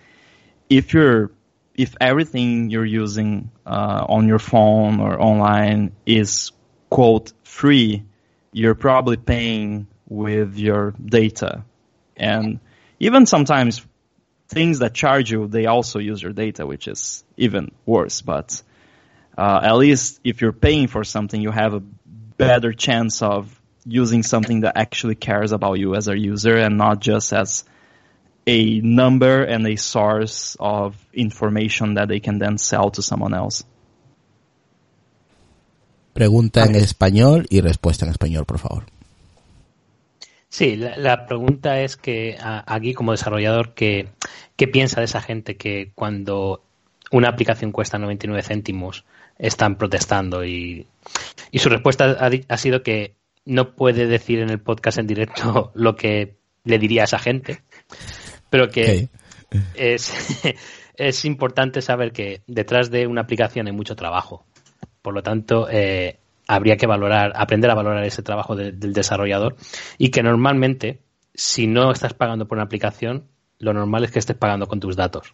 if 0.70 0.94
you're 0.94 1.32
if 1.78 1.96
everything 2.02 2.72
you're 2.72 2.86
using 2.86 3.52
uh, 3.66 4.06
on 4.10 4.28
your 4.28 4.40
phone 4.40 5.00
or 5.00 5.22
online 5.22 5.96
is 6.06 6.52
quote 6.90 7.32
free, 7.44 8.04
you're 8.52 8.76
probably 8.76 9.18
paying 9.18 9.88
with 10.10 10.58
your 10.58 10.96
data, 11.04 11.64
and 12.16 12.60
even 13.00 13.26
sometimes 13.28 13.86
things 14.48 14.80
that 14.80 14.94
charge 14.94 15.32
you, 15.32 15.48
they 15.48 15.68
also 15.68 16.00
use 16.00 16.22
your 16.22 16.34
data, 16.34 16.66
which 16.66 16.88
is 16.88 17.24
even 17.36 17.72
worse. 17.86 18.22
But 18.22 18.62
uh, 19.38 19.60
at 19.64 19.76
least 19.76 20.20
if 20.24 20.42
you're 20.42 20.54
paying 20.54 20.88
for 20.88 21.04
something, 21.04 21.40
you 21.40 21.52
have 21.52 21.74
a 21.74 21.84
better 22.38 22.72
chance 22.72 23.22
of 23.22 23.54
using 23.86 24.24
something 24.24 24.62
that 24.62 24.78
actually 24.78 25.16
cares 25.16 25.52
about 25.52 25.74
you 25.74 25.96
as 25.96 26.08
a 26.08 26.18
user 26.18 26.58
and 26.58 26.78
not 26.78 27.00
just 27.00 27.34
as 27.34 27.64
a 28.48 28.80
number 28.82 29.44
and 29.44 29.68
a 29.68 29.75
source 29.77 30.56
of 30.60 30.96
information 31.13 31.96
that 31.96 32.08
they 32.08 32.22
can 32.22 32.39
then 32.39 32.58
sell 32.58 32.89
to 32.89 33.01
someone 33.01 33.36
else. 33.36 33.66
Pregunta 36.13 36.63
en 36.66 36.75
español 36.75 37.46
y 37.50 37.62
respuesta 37.62 38.06
en 38.06 38.12
español, 38.12 38.46
por 38.46 38.58
favor. 38.58 38.86
Sí, 40.50 40.75
la, 40.77 40.98
la 40.98 41.25
pregunta 41.27 41.82
es 41.82 41.98
que 41.98 42.38
a- 42.42 42.63
aquí 42.74 42.94
como 42.94 43.12
desarrollador, 43.12 43.74
¿qué, 43.74 44.08
¿qué 44.56 44.68
piensa 44.68 45.01
de 45.01 45.06
esa 45.06 45.22
gente 45.22 45.58
que 45.58 45.92
cuando 45.94 46.63
una 47.12 47.30
aplicación 47.30 47.72
cuesta 47.72 48.00
99 48.00 48.42
céntimos 48.42 49.04
están 49.38 49.75
protestando? 49.77 50.44
Y, 50.46 50.88
y 51.51 51.60
su 51.60 51.70
respuesta 51.70 52.18
ha, 52.20 52.32
ha 52.48 52.58
sido 52.58 52.82
que 52.82 53.13
no 53.46 53.75
puede 53.75 54.08
decir 54.08 54.39
en 54.39 54.50
el 54.50 54.60
podcast 54.60 54.98
en 54.98 55.08
directo 55.08 55.72
lo 55.75 55.96
que 55.96 56.36
le 56.63 56.80
diría 56.80 57.01
a 57.01 57.06
esa 57.06 57.20
gente, 57.20 57.62
pero 58.50 58.70
que 58.70 59.10
es, 59.75 60.13
es 60.96 61.25
importante 61.25 61.82
saber 61.82 62.12
que 62.12 62.42
detrás 62.48 62.89
de 62.92 63.08
una 63.08 63.22
aplicación 63.22 63.68
hay 63.68 63.74
mucho 63.74 63.96
trabajo. 63.96 64.46
Por 65.01 65.13
lo 65.13 65.24
tanto, 65.24 65.68
eh, 65.70 66.18
habría 66.48 66.77
que 66.77 66.88
valorar, 66.88 67.34
aprender 67.36 67.70
a 67.72 67.75
valorar 67.75 68.04
ese 68.04 68.24
trabajo 68.24 68.56
de- 68.56 68.72
del 68.72 68.94
desarrollador 68.94 69.56
y 69.98 70.10
que 70.10 70.24
normalmente, 70.24 71.00
si 71.34 71.68
no 71.68 71.92
estás 71.92 72.13
pagando 72.13 72.48
por 72.48 72.58
una 72.58 72.66
aplicación, 72.66 73.25
lo 73.60 73.74
normal 73.74 74.04
es 74.04 74.12
que 74.12 74.20
estés 74.20 74.36
pagando 74.38 74.68
con 74.68 74.80
tus 74.80 74.96
datos. 74.96 75.34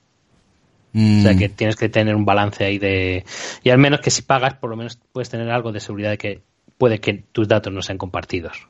O 0.96 1.22
sea 1.24 1.34
Mm, 1.34 1.40
que 1.40 1.50
tienes 1.50 1.76
que 1.76 1.90
tener 1.90 2.16
un 2.16 2.24
balance 2.26 2.64
ahí 2.64 2.78
de... 2.78 3.26
Y 3.64 3.70
al 3.72 3.80
menos 3.80 4.00
que 4.00 4.12
si 4.12 4.22
pagas, 4.22 4.54
por 4.56 4.70
lo 4.70 4.76
menos 4.76 5.00
puedes 5.12 5.30
tener 5.30 5.50
algo 5.50 5.72
de 5.72 5.80
seguridad 5.80 6.12
de 6.12 6.18
que 6.20 6.42
puede 6.78 7.00
que 7.00 7.24
tus 7.32 7.48
datos 7.48 7.74
no 7.74 7.82
sean 7.82 7.98
compartidos. 7.98 8.68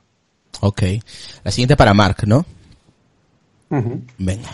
ok. 0.61 0.83
La 1.43 1.51
siguiente 1.51 1.75
para 1.75 1.93
Mark, 1.93 2.25
¿no? 2.27 2.45
Ujú. 3.73 4.01
Venga. 4.19 4.49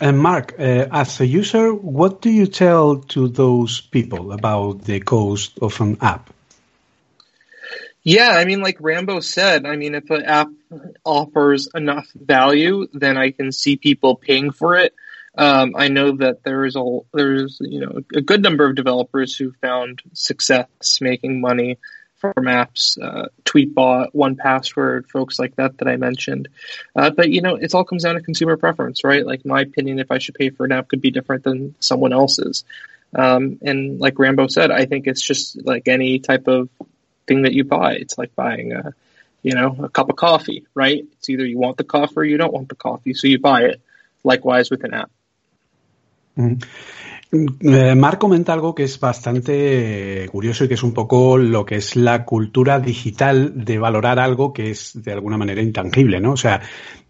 And 0.00 0.18
Mark, 0.18 0.58
uh, 0.58 0.88
as 0.90 1.20
a 1.20 1.26
user, 1.26 1.72
what 1.72 2.20
do 2.20 2.30
you 2.30 2.46
tell 2.46 2.96
to 3.14 3.28
those 3.28 3.80
people 3.80 4.32
about 4.32 4.82
the 4.82 4.98
cost 4.98 5.60
of 5.62 5.80
an 5.80 5.96
app? 6.00 6.34
Yeah, 8.02 8.30
I 8.30 8.44
mean, 8.44 8.60
like 8.60 8.78
Rambo 8.80 9.20
said, 9.20 9.64
I 9.64 9.76
mean, 9.76 9.94
if 9.94 10.10
an 10.10 10.24
app 10.24 10.48
offers 11.04 11.68
enough 11.72 12.10
value, 12.16 12.88
then 12.92 13.16
I 13.16 13.30
can 13.30 13.52
see 13.52 13.76
people 13.76 14.16
paying 14.16 14.50
for 14.50 14.74
it. 14.74 14.92
Um, 15.38 15.74
I 15.76 15.86
know 15.86 16.16
that 16.16 16.42
there 16.42 16.66
is 16.66 16.74
a 16.74 16.98
there's 17.14 17.58
you 17.60 17.80
know 17.80 18.00
a 18.12 18.20
good 18.20 18.42
number 18.42 18.68
of 18.68 18.74
developers 18.74 19.34
who 19.34 19.52
found 19.62 20.02
success 20.12 20.98
making 21.00 21.40
money 21.40 21.78
from 22.22 22.44
apps, 22.44 22.96
uh, 23.02 23.28
Tweetbot, 23.44 24.10
One 24.12 24.36
Password, 24.36 25.10
folks 25.10 25.38
like 25.38 25.56
that 25.56 25.78
that 25.78 25.88
I 25.88 25.96
mentioned. 25.96 26.48
Uh, 26.94 27.10
but 27.10 27.30
you 27.30 27.42
know, 27.42 27.56
it 27.56 27.74
all 27.74 27.84
comes 27.84 28.04
down 28.04 28.14
to 28.14 28.20
consumer 28.20 28.56
preference, 28.56 29.02
right? 29.04 29.26
Like 29.26 29.44
my 29.44 29.62
opinion, 29.62 29.98
if 29.98 30.10
I 30.10 30.18
should 30.18 30.36
pay 30.36 30.50
for 30.50 30.64
an 30.64 30.72
app, 30.72 30.88
could 30.88 31.00
be 31.00 31.10
different 31.10 31.44
than 31.44 31.74
someone 31.80 32.12
else's. 32.12 32.64
Um, 33.14 33.58
and 33.62 33.98
like 34.00 34.18
Rambo 34.18 34.46
said, 34.46 34.70
I 34.70 34.86
think 34.86 35.06
it's 35.06 35.20
just 35.20 35.62
like 35.66 35.88
any 35.88 36.20
type 36.20 36.46
of 36.46 36.68
thing 37.26 37.42
that 37.42 37.52
you 37.52 37.64
buy. 37.64 37.94
It's 37.94 38.16
like 38.16 38.34
buying 38.34 38.72
a, 38.72 38.94
you 39.42 39.54
know, 39.54 39.76
a 39.82 39.88
cup 39.88 40.08
of 40.08 40.16
coffee, 40.16 40.66
right? 40.74 41.04
It's 41.18 41.28
either 41.28 41.44
you 41.44 41.58
want 41.58 41.76
the 41.76 41.84
coffee 41.84 42.14
or 42.16 42.24
you 42.24 42.38
don't 42.38 42.52
want 42.52 42.68
the 42.68 42.76
coffee, 42.76 43.14
so 43.14 43.26
you 43.26 43.38
buy 43.38 43.62
it. 43.62 43.80
Likewise 44.24 44.70
with 44.70 44.84
an 44.84 44.94
app. 44.94 45.10
Eh, 47.34 47.94
Mark 47.94 48.18
comenta 48.18 48.52
algo 48.52 48.74
que 48.74 48.82
es 48.82 49.00
bastante 49.00 50.28
curioso 50.30 50.64
y 50.64 50.68
que 50.68 50.74
es 50.74 50.82
un 50.82 50.92
poco 50.92 51.38
lo 51.38 51.64
que 51.64 51.76
es 51.76 51.96
la 51.96 52.26
cultura 52.26 52.78
digital 52.78 53.64
de 53.64 53.78
valorar 53.78 54.18
algo 54.18 54.52
que 54.52 54.70
es 54.70 55.02
de 55.02 55.12
alguna 55.12 55.38
manera 55.38 55.62
intangible, 55.62 56.20
¿no? 56.20 56.32
O 56.32 56.36
sea, 56.36 56.60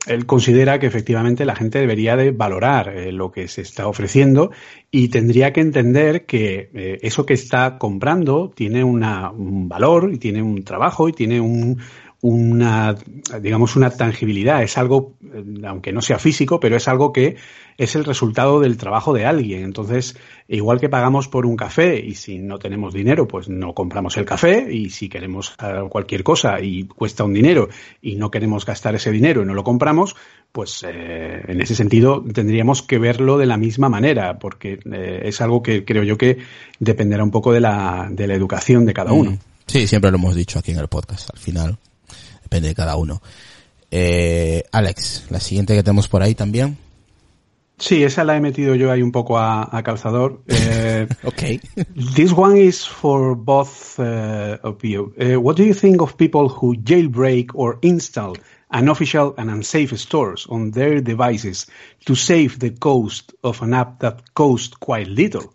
él 0.07 0.25
considera 0.25 0.79
que 0.79 0.87
efectivamente 0.87 1.45
la 1.45 1.57
gente 1.57 1.81
debería 1.81 2.14
de 2.14 2.31
valorar 2.31 2.91
eh, 2.91 3.11
lo 3.11 3.33
que 3.33 3.49
se 3.49 3.62
está 3.62 3.88
ofreciendo 3.88 4.52
y 4.93 5.09
tendría 5.09 5.52
que 5.52 5.61
entender 5.61 6.25
que 6.25 6.71
eh, 6.73 6.99
eso 7.02 7.26
que 7.26 7.35
está 7.35 7.76
comprando 7.76 8.52
tiene 8.55 8.85
un 8.85 9.69
valor 9.69 10.12
y 10.12 10.19
tiene 10.19 10.41
un 10.41 10.62
trabajo 10.62 11.09
y 11.09 11.12
tiene 11.12 11.41
un, 11.41 11.79
una, 12.23 12.95
digamos, 13.41 13.75
una 13.75 13.91
tangibilidad. 13.91 14.62
Es 14.62 14.79
algo, 14.79 15.14
eh, 15.35 15.43
aunque 15.67 15.93
no 15.93 16.00
sea 16.00 16.21
físico, 16.21 16.61
pero 16.61 16.76
es 16.76 16.87
algo 16.87 17.12
que 17.12 17.37
es 17.76 17.97
el 17.97 18.05
resultado 18.05 18.61
del 18.61 18.76
trabajo 18.76 19.12
de 19.12 19.26
alguien. 19.26 19.64
Entonces, 19.64 20.17
igual 20.47 20.79
que 20.79 20.88
pagamos 20.88 21.26
por 21.26 21.47
un 21.47 21.57
café 21.57 21.99
y 21.99 22.14
si 22.14 22.38
no 22.38 22.61
tenemos 22.61 22.95
dinero, 22.95 23.26
pues 23.26 23.49
no 23.49 23.75
compramos 23.75 24.17
el 24.19 24.25
café 24.25 24.73
y 24.73 24.91
si 24.91 25.09
queremos 25.09 25.57
cualquier 25.91 26.23
cosa 26.23 26.61
y 26.61 26.85
cuesta 26.85 27.25
un 27.25 27.33
dinero 27.33 27.69
y 28.00 28.14
no 28.14 28.31
queremos 28.31 28.64
gastar 28.64 28.95
ese 28.95 29.11
dinero 29.11 29.43
y 29.43 29.47
no 29.47 29.55
lo 29.55 29.64
compramos, 29.64 30.14
pues 30.52 30.85
eh, 30.87 31.43
en 31.49 31.61
ese 31.61 31.75
sentido 31.75 32.23
tendríamos 32.33 32.83
que 32.83 32.99
verlo 32.99 33.37
de 33.37 33.47
la 33.47 33.57
misma 33.57 33.88
manera, 33.88 34.38
porque 34.38 34.79
eh, 34.93 35.23
es 35.25 35.41
algo 35.41 35.61
que 35.61 35.85
creo 35.85 36.05
yo 36.05 36.17
que 36.17 36.38
dependerá 36.79 37.25
un 37.25 37.33
poco 37.33 37.52
de 37.52 37.61
la, 37.61 38.07
de 38.12 38.29
la 38.29 38.35
educación 38.35 38.87
de 38.87 38.95
cada 38.95 39.12
uno. 39.12 39.33
Mm, 39.33 39.38
Sí, 39.67 39.87
siempre 39.87 40.11
lo 40.11 40.19
hemos 40.19 40.35
dicho 40.35 40.59
aquí 40.59 40.73
en 40.73 40.79
el 40.79 40.88
podcast. 40.88 41.31
Al 41.33 41.38
final, 41.38 41.79
depende 42.52 42.68
de 42.68 42.75
cada 42.75 42.97
uno. 42.97 43.23
Eh, 43.90 44.64
Alex, 44.73 45.26
la 45.30 45.40
siguiente 45.40 45.75
que 45.75 45.82
tenemos 45.82 46.09
por 46.09 46.23
ahí 46.23 46.35
también. 46.35 46.76
Sí, 47.78 48.04
esa 48.04 48.25
la 48.25 48.37
he 48.37 48.40
metido 48.40 48.75
yo 48.75 48.92
ahí 48.92 49.02
un 49.02 49.11
poco 49.11 49.38
a, 49.38 49.68
a 49.76 49.82
calzador. 49.82 50.42
Eh, 50.49 51.09
Ok. 51.25 51.42
This 52.14 52.32
one 52.32 52.61
is 52.61 52.87
for 52.87 53.35
both 53.35 53.99
uh, 53.99 54.59
of 54.62 54.82
you. 54.85 55.12
Uh, 55.18 55.40
what 55.40 55.56
do 55.56 55.64
you 55.64 55.75
think 55.75 56.00
of 56.02 56.16
people 56.16 56.49
who 56.49 56.76
jailbreak 56.76 57.50
or 57.54 57.78
install 57.82 58.35
unofficial 58.71 59.35
and 59.38 59.50
unsafe 59.50 59.97
stores 59.99 60.47
on 60.49 60.71
their 60.73 61.00
devices 61.02 61.66
to 62.04 62.14
save 62.14 62.59
the 62.59 62.71
cost 62.78 63.32
of 63.42 63.62
an 63.62 63.73
app 63.75 63.99
that 64.00 64.32
costs 64.35 64.75
quite 64.78 65.09
little? 65.09 65.52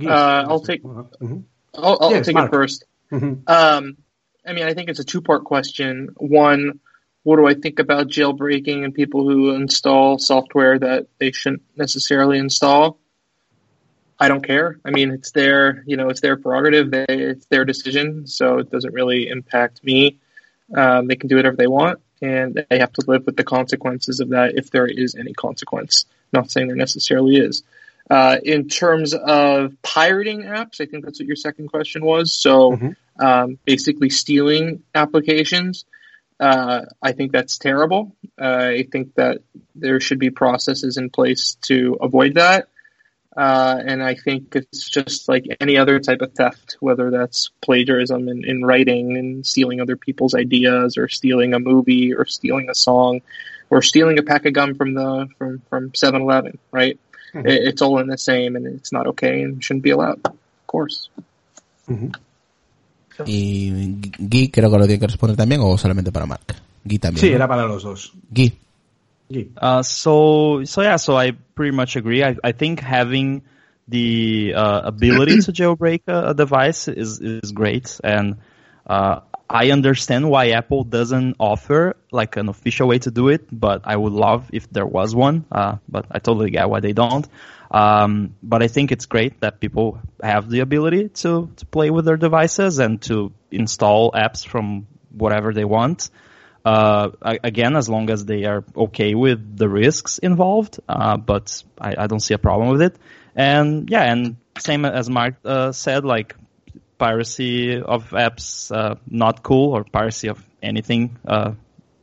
Uh, 0.00 0.44
I'll 0.48 0.60
take- 0.60 0.82
Mhm. 0.84 1.42
I'll, 1.74 1.98
I'll 2.00 2.10
Yes, 2.12 2.26
take 2.26 2.34
Mark. 2.34 2.48
it 2.52 2.56
first. 2.56 2.84
Mhm. 3.10 3.48
Um, 3.48 3.96
I 4.46 4.52
mean, 4.52 4.64
I 4.64 4.74
think 4.74 4.88
it's 4.88 5.00
a 5.00 5.04
two 5.04 5.20
part 5.20 5.44
question. 5.44 6.10
One, 6.16 6.80
what 7.22 7.36
do 7.36 7.46
I 7.46 7.54
think 7.54 7.78
about 7.78 8.06
jailbreaking 8.08 8.84
and 8.84 8.94
people 8.94 9.28
who 9.28 9.54
install 9.54 10.18
software 10.18 10.78
that 10.78 11.08
they 11.18 11.32
shouldn't 11.32 11.62
necessarily 11.76 12.38
install? 12.38 12.98
I 14.18 14.28
don't 14.28 14.46
care. 14.46 14.78
I 14.84 14.90
mean, 14.90 15.10
it's 15.10 15.32
their, 15.32 15.82
you 15.86 15.96
know, 15.96 16.08
it's 16.08 16.20
their 16.20 16.36
prerogative. 16.36 16.90
They, 16.90 17.04
it's 17.08 17.46
their 17.46 17.64
decision, 17.64 18.26
so 18.26 18.58
it 18.58 18.70
doesn't 18.70 18.94
really 18.94 19.28
impact 19.28 19.84
me. 19.84 20.18
Um, 20.74 21.06
they 21.06 21.16
can 21.16 21.28
do 21.28 21.36
whatever 21.36 21.56
they 21.56 21.66
want, 21.66 22.00
and 22.22 22.64
they 22.70 22.78
have 22.78 22.92
to 22.94 23.04
live 23.06 23.26
with 23.26 23.36
the 23.36 23.44
consequences 23.44 24.20
of 24.20 24.30
that 24.30 24.54
if 24.56 24.70
there 24.70 24.86
is 24.86 25.16
any 25.16 25.34
consequence. 25.34 26.06
Not 26.32 26.50
saying 26.50 26.68
there 26.68 26.76
necessarily 26.76 27.36
is. 27.36 27.62
Uh, 28.08 28.36
in 28.44 28.68
terms 28.68 29.14
of 29.14 29.72
pirating 29.82 30.42
apps, 30.42 30.80
I 30.80 30.86
think 30.86 31.04
that's 31.04 31.18
what 31.18 31.26
your 31.26 31.36
second 31.36 31.68
question 31.68 32.04
was. 32.04 32.32
So, 32.32 32.72
Mhm. 32.72 32.96
um, 33.18 33.58
basically 33.64 34.10
stealing 34.10 34.82
applications. 34.94 35.84
Uh, 36.38 36.82
I 37.02 37.12
think 37.12 37.32
that's 37.32 37.58
terrible. 37.58 38.14
Uh, 38.40 38.44
I 38.44 38.86
think 38.92 39.14
that 39.14 39.38
there 39.74 40.00
should 40.00 40.18
be 40.18 40.30
processes 40.30 40.98
in 40.98 41.10
place 41.10 41.56
to 41.62 41.96
avoid 42.00 42.34
that. 42.34 42.68
Uh, 43.36 43.82
and 43.84 44.02
I 44.02 44.14
think 44.14 44.56
it's 44.56 44.88
just 44.88 45.28
like 45.28 45.44
any 45.60 45.76
other 45.76 45.98
type 46.00 46.22
of 46.22 46.32
theft, 46.32 46.76
whether 46.80 47.10
that's 47.10 47.50
plagiarism 47.60 48.28
in, 48.28 48.44
in 48.44 48.64
writing 48.64 49.16
and 49.18 49.44
stealing 49.44 49.80
other 49.80 49.96
people's 49.96 50.34
ideas 50.34 50.96
or 50.96 51.08
stealing 51.08 51.52
a 51.52 51.58
movie 51.58 52.14
or 52.14 52.24
stealing 52.24 52.70
a 52.70 52.74
song 52.74 53.20
or 53.68 53.82
stealing 53.82 54.18
a 54.18 54.22
pack 54.22 54.46
of 54.46 54.54
gum 54.54 54.74
from 54.74 54.94
the, 54.94 55.28
from, 55.36 55.60
from 55.68 55.90
7-Eleven, 55.90 56.58
right? 56.70 56.98
Mm-hmm. 57.34 57.46
It, 57.46 57.68
it's 57.68 57.82
all 57.82 57.98
in 57.98 58.08
the 58.08 58.18
same 58.18 58.56
and 58.56 58.66
it's 58.66 58.92
not 58.92 59.06
okay 59.08 59.42
and 59.42 59.62
shouldn't 59.62 59.82
be 59.82 59.90
allowed, 59.90 60.20
of 60.24 60.66
course. 60.66 61.08
Mm-hmm. 61.88 62.10
Y 63.26 64.00
Guy 64.18 64.50
creo 64.50 64.70
que 64.70 64.78
lo 64.78 64.86
tiene 64.86 65.00
que 65.00 65.06
responder 65.06 65.36
también 65.36 65.60
o 65.62 65.78
solamente 65.78 66.12
para 66.12 66.26
Mark. 66.26 66.54
Guy 66.84 66.98
también. 66.98 67.20
Sí, 67.20 67.30
¿no? 67.30 67.36
era 67.36 67.48
para 67.48 67.66
los 67.66 67.82
dos. 67.82 68.12
Guy. 68.30 68.52
Uh, 69.60 69.82
so 69.82 70.62
so 70.64 70.82
yeah, 70.82 70.96
so 70.96 71.16
I 71.16 71.32
pretty 71.32 71.74
much 71.74 71.96
agree. 71.96 72.22
I, 72.22 72.36
I 72.44 72.52
think 72.52 72.80
having 72.80 73.42
the 73.88 74.54
uh, 74.54 74.82
ability 74.84 75.40
to 75.40 75.52
jailbreak 75.52 76.02
a, 76.06 76.30
a, 76.30 76.34
device 76.34 76.86
is 76.86 77.20
is 77.20 77.50
great, 77.50 77.98
and 78.04 78.36
uh, 78.86 79.20
I 79.48 79.70
understand 79.70 80.28
why 80.28 80.50
Apple 80.50 80.84
doesn't 80.84 81.36
offer 81.38 81.96
like 82.10 82.36
an 82.36 82.48
official 82.48 82.88
way 82.88 82.98
to 83.00 83.10
do 83.10 83.28
it. 83.28 83.46
But 83.50 83.82
I 83.84 83.96
would 83.96 84.12
love 84.12 84.50
if 84.52 84.68
there 84.70 84.86
was 84.86 85.14
one. 85.14 85.44
Uh, 85.50 85.76
but 85.88 86.06
I 86.10 86.18
totally 86.18 86.50
get 86.50 86.68
why 86.68 86.80
they 86.80 86.92
don't. 86.92 87.26
Um, 87.70 88.36
but 88.42 88.62
I 88.62 88.68
think 88.68 88.92
it's 88.92 89.06
great 89.06 89.40
that 89.40 89.60
people 89.60 90.00
have 90.22 90.48
the 90.48 90.60
ability 90.60 91.08
to 91.08 91.50
to 91.56 91.66
play 91.66 91.90
with 91.90 92.04
their 92.04 92.16
devices 92.16 92.78
and 92.78 93.02
to 93.02 93.32
install 93.50 94.12
apps 94.12 94.46
from 94.46 94.86
whatever 95.10 95.52
they 95.52 95.64
want. 95.64 96.10
Uh, 96.64 97.10
again, 97.22 97.76
as 97.76 97.88
long 97.88 98.10
as 98.10 98.24
they 98.24 98.44
are 98.44 98.64
okay 98.76 99.14
with 99.14 99.56
the 99.56 99.68
risks 99.68 100.18
involved, 100.18 100.80
uh, 100.88 101.16
but 101.16 101.62
I, 101.80 101.94
I, 101.96 102.06
don't 102.08 102.18
see 102.18 102.34
a 102.34 102.38
problem 102.38 102.70
with 102.70 102.82
it. 102.82 102.96
And 103.36 103.88
yeah, 103.88 104.02
and 104.02 104.36
same 104.58 104.84
as 104.84 105.08
Mark 105.08 105.36
uh, 105.44 105.70
said, 105.70 106.04
like 106.04 106.34
piracy 106.98 107.80
of 107.80 108.10
apps, 108.10 108.74
uh, 108.74 108.96
not 109.08 109.42
cool, 109.42 109.72
or 109.72 109.84
piracy 109.84 110.28
of 110.28 110.44
anything. 110.62 111.18
Uh, 111.26 111.52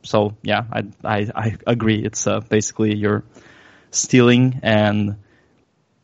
so 0.02 0.36
yeah, 0.42 0.64
I, 0.70 0.84
I, 1.04 1.30
I 1.34 1.56
agree. 1.66 2.04
It's 2.04 2.26
uh, 2.26 2.40
basically 2.40 2.94
you're 2.94 3.24
stealing, 3.90 4.60
and 4.62 5.16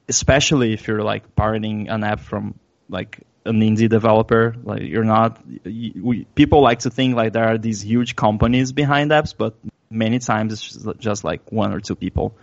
especially 0.09 0.73
if 0.73 0.89
you're 0.89 1.03
like 1.03 1.35
pirating 1.37 1.89
an 1.89 2.05
app 2.05 2.21
from 2.21 2.59
like 2.89 3.21
an 3.45 3.61
indie 3.61 3.89
developer. 3.89 4.55
Like 4.63 4.83
you're 4.83 5.05
not. 5.05 5.41
We, 5.65 6.27
people 6.35 6.63
like 6.63 6.81
to 6.81 6.91
think 6.91 7.17
like 7.17 7.33
there 7.33 7.45
are 7.47 7.59
these 7.59 7.83
huge 7.83 8.17
companies 8.17 8.73
behind 8.73 9.11
apps, 9.11 9.35
but 9.37 9.55
many 9.91 10.19
times 10.19 10.53
it's 10.53 10.63
just, 10.63 10.99
just 10.99 11.25
like 11.25 11.51
one 11.53 11.73
or 11.73 11.81
two 11.81 11.95
people. 11.95 12.37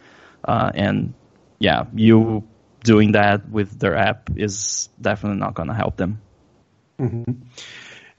Uh, 0.43 0.71
and 0.73 1.13
yeah, 1.59 1.85
you 1.93 2.47
doing 2.83 3.13
that 3.13 3.49
with 3.49 3.79
their 3.79 3.95
app 3.95 4.29
is 4.35 4.89
definitely 5.01 5.39
not 5.39 5.53
going 5.55 5.67
to 5.67 5.73
help 5.73 5.97
them. 5.97 6.21
Uh 6.97 7.03
-huh. 7.03 7.35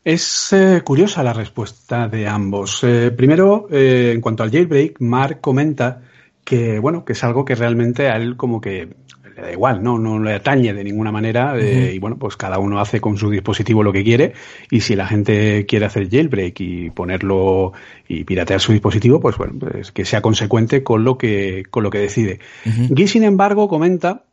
Es 0.08 0.54
eh, 0.54 0.80
curiosa 0.82 1.22
la 1.22 1.34
respuesta 1.34 2.08
de 2.08 2.26
ambos. 2.26 2.82
Eh, 2.82 3.10
primero, 3.10 3.68
eh, 3.70 4.12
en 4.14 4.22
cuanto 4.22 4.42
al 4.42 4.50
jailbreak, 4.50 5.00
Mark 5.00 5.40
comenta 5.42 6.00
que 6.44 6.78
bueno, 6.78 7.04
que 7.04 7.12
es 7.12 7.22
algo 7.24 7.44
que 7.44 7.54
realmente 7.54 8.08
a 8.08 8.16
él 8.16 8.34
como 8.34 8.58
que 8.58 8.88
le 9.36 9.42
da 9.42 9.52
igual, 9.52 9.82
¿no? 9.82 9.98
No 9.98 10.18
le 10.18 10.32
atañe 10.32 10.72
de 10.72 10.82
ninguna 10.82 11.12
manera 11.12 11.60
y 11.60 11.98
bueno, 11.98 12.16
pues 12.16 12.38
cada 12.38 12.58
uno 12.58 12.80
hace 12.80 13.02
con 13.02 13.18
su 13.18 13.28
dispositivo 13.28 13.82
lo 13.82 13.92
que 13.92 14.02
quiere 14.02 14.32
y 14.70 14.80
si 14.80 14.96
la 14.96 15.06
gente 15.06 15.66
quiere 15.66 15.84
hacer 15.84 16.08
jailbreak 16.08 16.58
y 16.60 16.90
ponerlo 16.90 17.74
y 18.08 18.24
piratear 18.24 18.60
su 18.60 18.72
dispositivo, 18.72 19.20
pues 19.20 19.36
bueno, 19.36 19.58
pues 19.60 19.92
que 19.92 20.06
sea 20.06 20.22
consecuente 20.22 20.82
con 20.82 21.04
lo 21.04 21.18
que, 21.18 21.64
con 21.70 21.82
lo 21.82 21.90
que 21.90 21.98
decide. 21.98 22.40
Guy, 22.64 23.08
sin 23.08 23.24
embargo, 23.24 23.68
comenta 23.68 24.24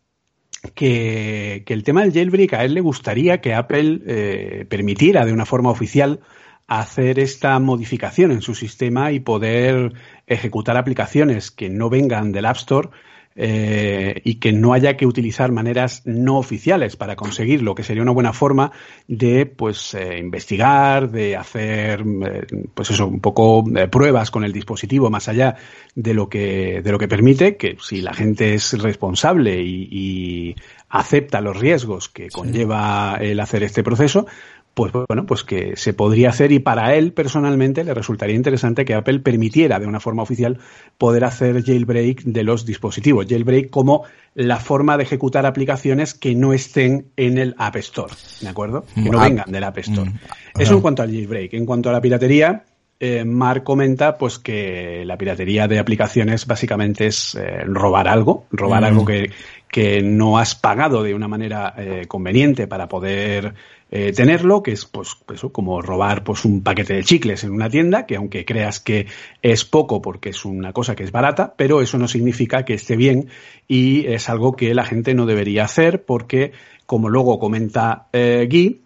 que, 0.73 1.63
que, 1.65 1.73
el 1.73 1.83
tema 1.83 2.01
del 2.01 2.13
jailbreak 2.13 2.53
a 2.53 2.63
él 2.63 2.73
le 2.73 2.81
gustaría 2.81 3.41
que 3.41 3.53
Apple 3.53 4.01
eh, 4.07 4.65
permitiera 4.69 5.25
de 5.25 5.33
una 5.33 5.45
forma 5.45 5.69
oficial 5.69 6.19
hacer 6.67 7.19
esta 7.19 7.59
modificación 7.59 8.31
en 8.31 8.41
su 8.41 8.55
sistema 8.55 9.11
y 9.11 9.19
poder 9.19 9.93
ejecutar 10.25 10.77
aplicaciones 10.77 11.51
que 11.51 11.69
no 11.69 11.89
vengan 11.89 12.31
del 12.31 12.45
App 12.45 12.57
Store 12.57 12.89
eh, 13.35 14.21
y 14.23 14.35
que 14.35 14.53
no 14.53 14.73
haya 14.73 14.95
que 14.95 15.05
utilizar 15.05 15.51
maneras 15.51 16.01
no 16.05 16.37
oficiales 16.37 16.95
para 16.95 17.17
conseguirlo, 17.17 17.75
que 17.75 17.83
sería 17.83 18.01
una 18.01 18.13
buena 18.13 18.31
forma 18.31 18.71
de 19.07 19.45
pues 19.45 19.93
eh, 19.93 20.17
investigar, 20.19 21.11
de 21.11 21.35
hacer 21.35 22.01
eh, 22.01 22.47
pues 22.73 22.91
eso, 22.91 23.07
un 23.07 23.19
poco 23.19 23.63
eh, 23.75 23.89
pruebas 23.89 24.31
con 24.31 24.45
el 24.45 24.53
dispositivo 24.53 25.09
más 25.09 25.27
allá 25.27 25.57
de 25.95 26.13
lo 26.13 26.29
que 26.29 26.81
de 26.81 26.91
lo 26.91 26.97
que 26.97 27.09
permite, 27.09 27.57
que 27.57 27.77
si 27.81 28.01
la 28.01 28.13
gente 28.13 28.53
es 28.53 28.81
responsable 28.81 29.61
y, 29.61 29.89
y 29.91 30.55
acepta 30.89 31.41
los 31.41 31.59
riesgos 31.59 32.07
que 32.07 32.29
conlleva 32.29 33.17
el 33.19 33.39
hacer 33.41 33.63
este 33.63 33.83
proceso, 33.83 34.27
pues 34.75 34.91
bueno, 34.91 35.25
pues 35.25 35.43
que 35.43 35.77
se 35.77 35.93
podría 35.93 36.29
hacer 36.29 36.51
y 36.51 36.59
para 36.59 36.95
él 36.95 37.13
personalmente 37.13 37.83
le 37.85 37.93
resultaría 37.93 38.35
interesante 38.35 38.83
que 38.83 38.93
Apple 38.93 39.21
permitiera 39.21 39.79
de 39.79 39.87
una 39.87 40.01
forma 40.01 40.21
oficial 40.21 40.59
poder 40.97 41.23
hacer 41.23 41.63
jailbreak 41.63 42.23
de 42.23 42.43
los 42.43 42.65
dispositivos. 42.65 43.25
Jailbreak 43.27 43.69
como 43.69 44.03
la 44.33 44.57
forma 44.57 44.97
de 44.97 45.03
ejecutar 45.03 45.45
aplicaciones 45.45 46.13
que 46.13 46.35
no 46.35 46.51
estén 46.51 47.07
en 47.15 47.37
el 47.37 47.55
App 47.57 47.77
Store, 47.77 48.13
¿de 48.41 48.49
acuerdo? 48.49 48.85
Que 48.93 49.09
no 49.09 49.21
vengan 49.21 49.49
del 49.49 49.63
App 49.63 49.77
Store. 49.77 50.11
Eso 50.59 50.73
en 50.73 50.81
cuanto 50.81 51.01
al 51.01 51.09
jailbreak. 51.09 51.53
En 51.53 51.65
cuanto 51.65 51.89
a 51.89 51.93
la 51.93 52.01
piratería, 52.01 52.65
eh, 52.99 53.23
Mark 53.23 53.63
comenta 53.63 54.17
pues 54.17 54.39
que 54.39 55.03
la 55.05 55.17
piratería 55.17 55.69
de 55.69 55.79
aplicaciones 55.79 56.45
básicamente 56.45 57.07
es 57.07 57.35
eh, 57.35 57.63
robar 57.65 58.09
algo, 58.09 58.45
robar 58.51 58.83
algo 58.83 59.05
que, 59.05 59.31
que 59.69 60.01
no 60.01 60.37
has 60.37 60.55
pagado 60.55 61.03
de 61.03 61.13
una 61.13 61.27
manera 61.27 61.73
eh, 61.77 62.05
conveniente 62.07 62.67
para 62.67 62.87
poder 62.87 63.53
eh, 63.91 64.13
tenerlo, 64.13 64.63
que 64.63 64.71
es 64.71 64.85
pues 64.85 65.15
eso, 65.33 65.51
como 65.51 65.81
robar 65.81 66.23
pues 66.23 66.43
un 66.43 66.63
paquete 66.63 66.95
de 66.95 67.03
chicles 67.03 67.43
en 67.43 67.51
una 67.51 67.69
tienda, 67.69 68.05
que 68.05 68.15
aunque 68.15 68.43
creas 68.43 68.79
que 68.79 69.07
es 69.41 69.63
poco 69.63 70.01
porque 70.01 70.29
es 70.29 70.43
una 70.43 70.73
cosa 70.73 70.95
que 70.95 71.03
es 71.03 71.11
barata, 71.11 71.53
pero 71.55 71.81
eso 71.81 71.97
no 71.97 72.07
significa 72.07 72.65
que 72.65 72.73
esté 72.73 72.95
bien 72.95 73.29
y 73.67 74.07
es 74.07 74.27
algo 74.27 74.55
que 74.55 74.73
la 74.73 74.85
gente 74.85 75.13
no 75.13 75.25
debería 75.25 75.65
hacer 75.65 76.03
porque, 76.03 76.51
como 76.85 77.09
luego 77.09 77.39
comenta 77.39 78.07
eh, 78.11 78.47
Guy, 78.49 78.81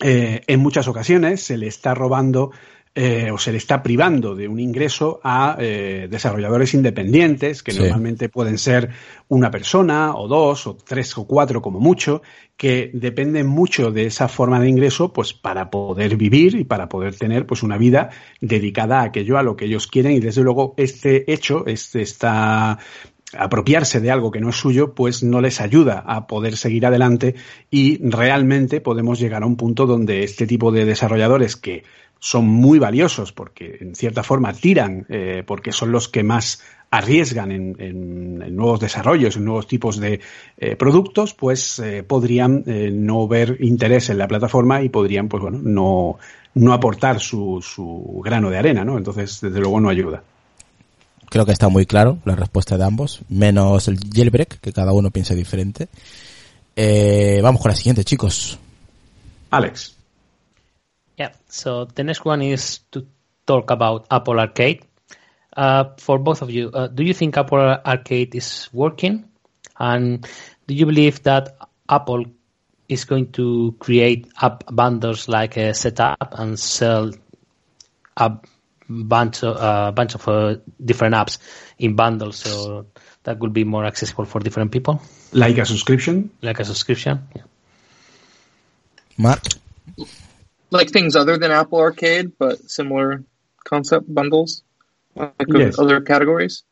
eh, 0.00 0.42
en 0.46 0.60
muchas 0.60 0.86
ocasiones 0.86 1.42
se 1.42 1.56
le 1.56 1.66
está 1.66 1.94
robando 1.94 2.52
eh, 3.00 3.30
o 3.30 3.38
se 3.38 3.52
le 3.52 3.58
está 3.58 3.80
privando 3.80 4.34
de 4.34 4.48
un 4.48 4.58
ingreso 4.58 5.20
a 5.22 5.56
eh, 5.60 6.08
desarrolladores 6.10 6.74
independientes, 6.74 7.62
que 7.62 7.70
sí. 7.70 7.78
normalmente 7.78 8.28
pueden 8.28 8.58
ser 8.58 8.90
una 9.28 9.52
persona 9.52 10.16
o 10.16 10.26
dos 10.26 10.66
o 10.66 10.74
tres 10.76 11.16
o 11.16 11.24
cuatro 11.24 11.62
como 11.62 11.78
mucho, 11.78 12.22
que 12.56 12.90
dependen 12.92 13.46
mucho 13.46 13.92
de 13.92 14.06
esa 14.06 14.26
forma 14.26 14.58
de 14.58 14.68
ingreso, 14.68 15.12
pues 15.12 15.32
para 15.32 15.70
poder 15.70 16.16
vivir 16.16 16.56
y 16.56 16.64
para 16.64 16.88
poder 16.88 17.14
tener 17.14 17.46
pues 17.46 17.62
una 17.62 17.78
vida 17.78 18.10
dedicada 18.40 18.98
a 18.98 19.04
aquello 19.04 19.38
a 19.38 19.44
lo 19.44 19.54
que 19.54 19.66
ellos 19.66 19.86
quieren 19.86 20.10
y 20.14 20.18
desde 20.18 20.42
luego 20.42 20.74
este 20.76 21.32
hecho, 21.32 21.66
este 21.68 22.02
está 22.02 22.80
apropiarse 23.36 24.00
de 24.00 24.10
algo 24.10 24.30
que 24.30 24.40
no 24.40 24.50
es 24.50 24.56
suyo, 24.56 24.94
pues 24.94 25.22
no 25.22 25.40
les 25.40 25.60
ayuda 25.60 26.02
a 26.06 26.26
poder 26.26 26.56
seguir 26.56 26.86
adelante 26.86 27.34
y 27.70 27.98
realmente 28.08 28.80
podemos 28.80 29.18
llegar 29.18 29.42
a 29.42 29.46
un 29.46 29.56
punto 29.56 29.86
donde 29.86 30.22
este 30.22 30.46
tipo 30.46 30.72
de 30.72 30.84
desarrolladores 30.84 31.56
que 31.56 31.84
son 32.20 32.46
muy 32.46 32.78
valiosos 32.78 33.32
porque 33.32 33.78
en 33.80 33.94
cierta 33.94 34.22
forma 34.22 34.52
tiran, 34.52 35.06
eh, 35.08 35.44
porque 35.46 35.72
son 35.72 35.92
los 35.92 36.08
que 36.08 36.22
más 36.22 36.62
arriesgan 36.90 37.52
en, 37.52 38.56
nuevos 38.56 38.80
desarrollos, 38.80 39.36
en 39.36 39.44
nuevos 39.44 39.66
tipos 39.66 40.00
de 40.00 40.20
eh, 40.56 40.74
productos, 40.74 41.34
pues 41.34 41.78
eh, 41.80 42.02
podrían 42.02 42.64
no 42.66 43.28
ver 43.28 43.58
interés 43.60 44.08
en 44.08 44.18
la 44.18 44.26
plataforma 44.26 44.82
y 44.82 44.88
podrían, 44.88 45.28
pues 45.28 45.42
bueno, 45.42 45.60
no, 45.62 46.18
no 46.54 46.72
aportar 46.72 47.20
su, 47.20 47.60
su 47.62 48.22
grano 48.24 48.48
de 48.48 48.56
arena, 48.56 48.84
¿no? 48.84 48.96
Entonces, 48.96 49.38
desde 49.42 49.60
luego 49.60 49.80
no 49.80 49.90
ayuda. 49.90 50.22
Creo 51.30 51.44
que 51.44 51.52
está 51.52 51.68
muy 51.68 51.86
claro 51.86 52.18
la 52.24 52.34
respuesta 52.34 52.78
de 52.78 52.84
ambos, 52.84 53.20
menos 53.28 53.88
el 53.88 53.98
jailbreak, 53.98 54.60
que 54.60 54.72
cada 54.72 54.92
uno 54.92 55.10
piensa 55.10 55.34
diferente. 55.34 55.88
Eh, 56.74 57.40
vamos 57.42 57.60
con 57.60 57.70
la 57.70 57.76
siguiente, 57.76 58.04
chicos. 58.04 58.58
Alex. 59.50 59.96
Yeah, 61.18 61.32
so 61.48 61.86
the 61.86 62.04
next 62.04 62.24
one 62.24 62.42
is 62.42 62.82
to 62.90 63.04
talk 63.44 63.70
about 63.70 64.06
Apple 64.10 64.38
Arcade. 64.38 64.84
Uh, 65.56 65.84
for 65.98 66.18
both 66.18 66.42
of 66.42 66.50
you, 66.50 66.70
uh, 66.72 66.86
do 66.86 67.02
you 67.02 67.12
think 67.12 67.36
Apple 67.36 67.80
Arcade 67.84 68.36
is 68.36 68.68
working? 68.72 69.24
And 69.78 70.26
do 70.66 70.74
you 70.74 70.86
believe 70.86 71.22
that 71.24 71.56
Apple 71.88 72.26
is 72.88 73.04
going 73.04 73.32
to 73.32 73.74
create 73.80 74.28
app 74.40 74.64
bundles 74.70 75.28
like 75.28 75.56
a 75.56 75.74
setup 75.74 76.34
and 76.38 76.58
sell 76.58 77.10
a 78.16 78.38
bunch 78.88 79.42
of, 79.42 79.56
uh, 79.56 79.90
bunch 79.92 80.14
of 80.14 80.26
uh, 80.28 80.56
different 80.84 81.14
apps 81.14 81.38
in 81.78 81.94
bundles 81.94 82.36
so 82.36 82.86
that 83.24 83.38
would 83.38 83.52
be 83.52 83.64
more 83.64 83.84
accessible 83.84 84.24
for 84.24 84.40
different 84.40 84.72
people? 84.72 85.00
Like 85.32 85.58
a 85.58 85.66
subscription? 85.66 86.30
Like 86.42 86.60
a 86.60 86.64
subscription, 86.64 87.28
yeah. 87.34 87.42
Mark? 89.18 89.42
like 90.70 90.90
things 90.90 91.16
other 91.16 91.38
than 91.38 91.50
Apple 91.50 91.78
Arcade, 91.78 92.32
but 92.38 92.70
similar 92.70 93.24
concept 93.64 94.12
bundles, 94.12 94.62
like 95.14 95.32
Yes. 95.48 95.78
other 95.78 96.00
categories. 96.00 96.62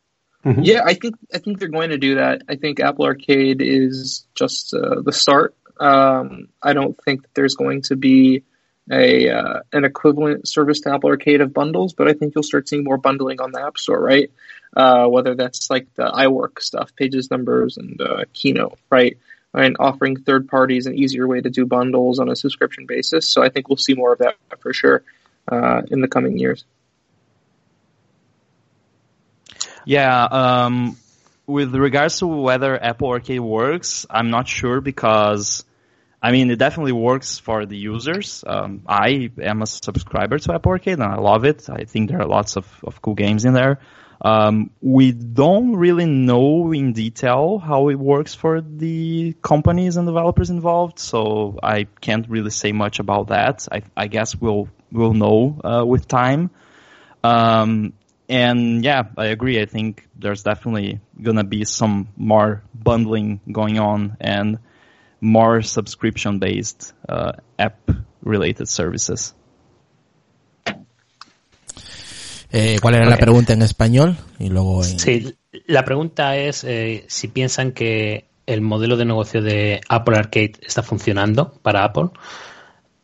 Mhm. 0.44 0.64
Yeah, 0.64 0.82
I 0.84 0.94
think 0.94 1.16
I 1.34 1.38
think 1.38 1.58
they're 1.58 1.68
going 1.68 1.90
to 1.90 1.98
do 1.98 2.16
that. 2.16 2.42
I 2.48 2.56
think 2.56 2.78
Apple 2.78 3.04
Arcade 3.06 3.60
is 3.62 4.26
just 4.34 4.74
uh, 4.74 5.00
the 5.02 5.12
start. 5.12 5.54
Um, 5.78 6.48
I 6.62 6.72
don't 6.72 6.96
think 7.04 7.22
that 7.22 7.34
there's 7.34 7.56
going 7.56 7.82
to 7.82 7.96
be 7.96 8.44
a 8.90 9.30
uh, 9.30 9.60
an 9.72 9.84
equivalent 9.84 10.48
service 10.48 10.80
to 10.80 10.94
Apple 10.94 11.10
Arcade 11.10 11.40
of 11.40 11.52
bundles, 11.52 11.92
but 11.94 12.08
I 12.08 12.12
think 12.12 12.34
you'll 12.34 12.44
start 12.44 12.68
seeing 12.68 12.84
more 12.84 12.98
bundling 12.98 13.40
on 13.40 13.52
the 13.52 13.62
App 13.62 13.78
Store, 13.78 14.00
right? 14.00 14.30
Uh, 14.76 15.06
whether 15.06 15.34
that's 15.34 15.70
like 15.70 15.92
the 15.94 16.04
iWork 16.04 16.60
stuff, 16.60 16.94
Pages, 16.96 17.30
Numbers, 17.30 17.78
and 17.78 18.00
uh, 18.00 18.24
Keynote, 18.32 18.78
right? 18.90 19.16
And 19.54 19.76
offering 19.80 20.16
third 20.16 20.48
parties 20.48 20.86
an 20.86 20.94
easier 20.94 21.26
way 21.26 21.40
to 21.40 21.48
do 21.48 21.64
bundles 21.64 22.18
on 22.18 22.28
a 22.28 22.36
subscription 22.36 22.84
basis. 22.86 23.32
So 23.32 23.42
I 23.42 23.48
think 23.48 23.68
we'll 23.68 23.76
see 23.76 23.94
more 23.94 24.12
of 24.12 24.18
that 24.18 24.36
for 24.60 24.74
sure 24.74 25.02
uh, 25.50 25.82
in 25.90 26.00
the 26.00 26.08
coming 26.08 26.36
years. 26.36 26.64
Yeah, 29.86 30.24
um, 30.24 30.96
with 31.46 31.74
regards 31.74 32.18
to 32.18 32.26
whether 32.26 32.82
Apple 32.82 33.08
Arcade 33.08 33.40
works, 33.40 34.04
I'm 34.10 34.30
not 34.30 34.48
sure 34.48 34.80
because, 34.80 35.64
I 36.22 36.32
mean, 36.32 36.50
it 36.50 36.58
definitely 36.58 36.92
works 36.92 37.38
for 37.38 37.66
the 37.66 37.76
users. 37.76 38.42
Um, 38.46 38.82
I 38.86 39.30
am 39.40 39.62
a 39.62 39.66
subscriber 39.66 40.38
to 40.38 40.54
Apple 40.54 40.72
Arcade 40.72 40.94
and 40.94 41.02
I 41.02 41.16
love 41.16 41.44
it. 41.44 41.68
I 41.68 41.84
think 41.84 42.08
there 42.10 42.20
are 42.20 42.26
lots 42.26 42.56
of, 42.56 42.66
of 42.82 43.02
cool 43.02 43.14
games 43.14 43.44
in 43.44 43.52
there. 43.52 43.80
Um, 44.20 44.70
we 44.80 45.12
don't 45.12 45.76
really 45.76 46.06
know 46.06 46.72
in 46.72 46.94
detail 46.94 47.58
how 47.58 47.88
it 47.90 47.96
works 47.96 48.34
for 48.34 48.60
the 48.62 49.34
companies 49.42 49.96
and 49.96 50.06
developers 50.06 50.48
involved, 50.48 50.98
so 50.98 51.58
I 51.62 51.84
can't 52.00 52.26
really 52.28 52.50
say 52.50 52.72
much 52.72 52.98
about 52.98 53.28
that. 53.28 53.68
I, 53.70 53.82
I 53.96 54.06
guess 54.06 54.34
we'll 54.34 54.68
we'll 54.90 55.12
know 55.12 55.60
uh, 55.62 55.84
with 55.84 56.08
time. 56.08 56.50
Um, 57.22 57.92
and 58.28 58.82
yeah, 58.82 59.02
I 59.18 59.26
agree. 59.26 59.60
I 59.60 59.66
think 59.66 60.08
there's 60.16 60.42
definitely 60.42 61.00
gonna 61.20 61.44
be 61.44 61.64
some 61.64 62.08
more 62.16 62.62
bundling 62.74 63.40
going 63.52 63.78
on 63.78 64.16
and 64.18 64.58
more 65.20 65.62
subscription 65.62 66.38
based 66.38 66.94
uh, 67.08 67.32
app 67.58 67.90
related 68.22 68.66
services. 68.66 69.34
Eh, 72.52 72.78
¿Cuál 72.80 72.94
era 72.94 73.06
la 73.06 73.16
pregunta 73.16 73.52
en 73.52 73.62
español? 73.62 74.16
Y 74.38 74.48
luego 74.48 74.82
en... 74.84 74.98
Sí, 74.98 75.36
la 75.66 75.84
pregunta 75.84 76.36
es 76.36 76.64
eh, 76.64 77.04
si 77.08 77.28
piensan 77.28 77.72
que 77.72 78.28
el 78.46 78.60
modelo 78.60 78.96
de 78.96 79.04
negocio 79.04 79.42
de 79.42 79.80
Apple 79.88 80.16
Arcade 80.16 80.52
está 80.62 80.82
funcionando 80.82 81.52
para 81.62 81.84
Apple 81.84 82.10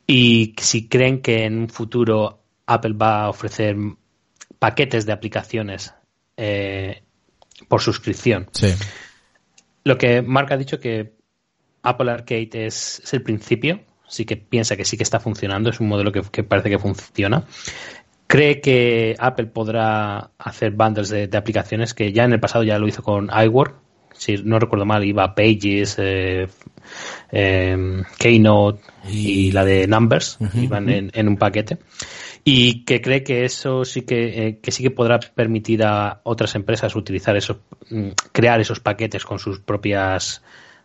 y 0.06 0.54
si 0.58 0.88
creen 0.88 1.20
que 1.20 1.44
en 1.44 1.58
un 1.58 1.68
futuro 1.68 2.44
Apple 2.66 2.94
va 2.94 3.24
a 3.24 3.28
ofrecer 3.28 3.76
paquetes 4.58 5.06
de 5.06 5.12
aplicaciones 5.12 5.92
eh, 6.36 7.02
por 7.68 7.80
suscripción. 7.80 8.48
Sí. 8.52 8.74
Lo 9.84 9.98
que 9.98 10.22
Mark 10.22 10.52
ha 10.52 10.56
dicho 10.56 10.78
que 10.78 11.14
Apple 11.82 12.10
Arcade 12.10 12.66
es, 12.66 13.00
es 13.02 13.12
el 13.12 13.22
principio, 13.22 13.80
sí 14.06 14.24
que 14.24 14.36
piensa 14.36 14.76
que 14.76 14.84
sí 14.84 14.96
que 14.96 15.02
está 15.02 15.20
funcionando, 15.20 15.70
es 15.70 15.80
un 15.80 15.88
modelo 15.88 16.12
que, 16.12 16.22
que 16.22 16.44
parece 16.44 16.70
que 16.70 16.78
funciona. 16.78 17.44
Cree 18.26 18.60
que 18.60 19.14
Apple 19.18 19.46
podrá 19.46 20.30
hacer 20.38 20.72
bundles 20.72 21.10
de, 21.10 21.26
de 21.26 21.38
aplicaciones 21.38 21.92
que 21.92 22.12
ya 22.12 22.24
en 22.24 22.32
el 22.32 22.40
pasado 22.40 22.64
ya 22.64 22.78
lo 22.78 22.88
hizo 22.88 23.02
con 23.02 23.28
iWork. 23.30 23.76
Si 24.14 24.36
no 24.36 24.58
recuerdo 24.58 24.84
mal, 24.84 25.04
iba 25.04 25.34
Pages, 25.34 25.96
eh, 25.98 26.46
eh, 27.30 28.02
Keynote 28.18 28.80
y, 29.08 29.50
la 29.52 29.64
de 29.64 29.86
Numbers, 29.86 30.38
iban 30.54 30.88
en, 30.88 31.10
en 31.12 31.28
un 31.28 31.36
paquete. 31.36 31.78
Y 32.44 32.84
que 32.84 33.00
cree 33.00 33.22
que 33.22 33.44
eso 33.44 33.84
sí 33.84 34.02
que, 34.02 34.46
eh, 34.46 34.58
que 34.60 34.70
sí 34.70 34.82
que 34.82 34.90
podrá 34.90 35.18
permitir 35.18 35.84
a 35.84 36.20
otras 36.24 36.54
empresas 36.54 36.94
utilizar 36.94 37.36
esos, 37.36 37.58
mm, 37.90 38.10
crear 38.32 38.60
esos 38.60 38.80
paquetes 38.80 39.24
con 39.24 39.38
sus 39.38 39.60
propias 39.60 40.42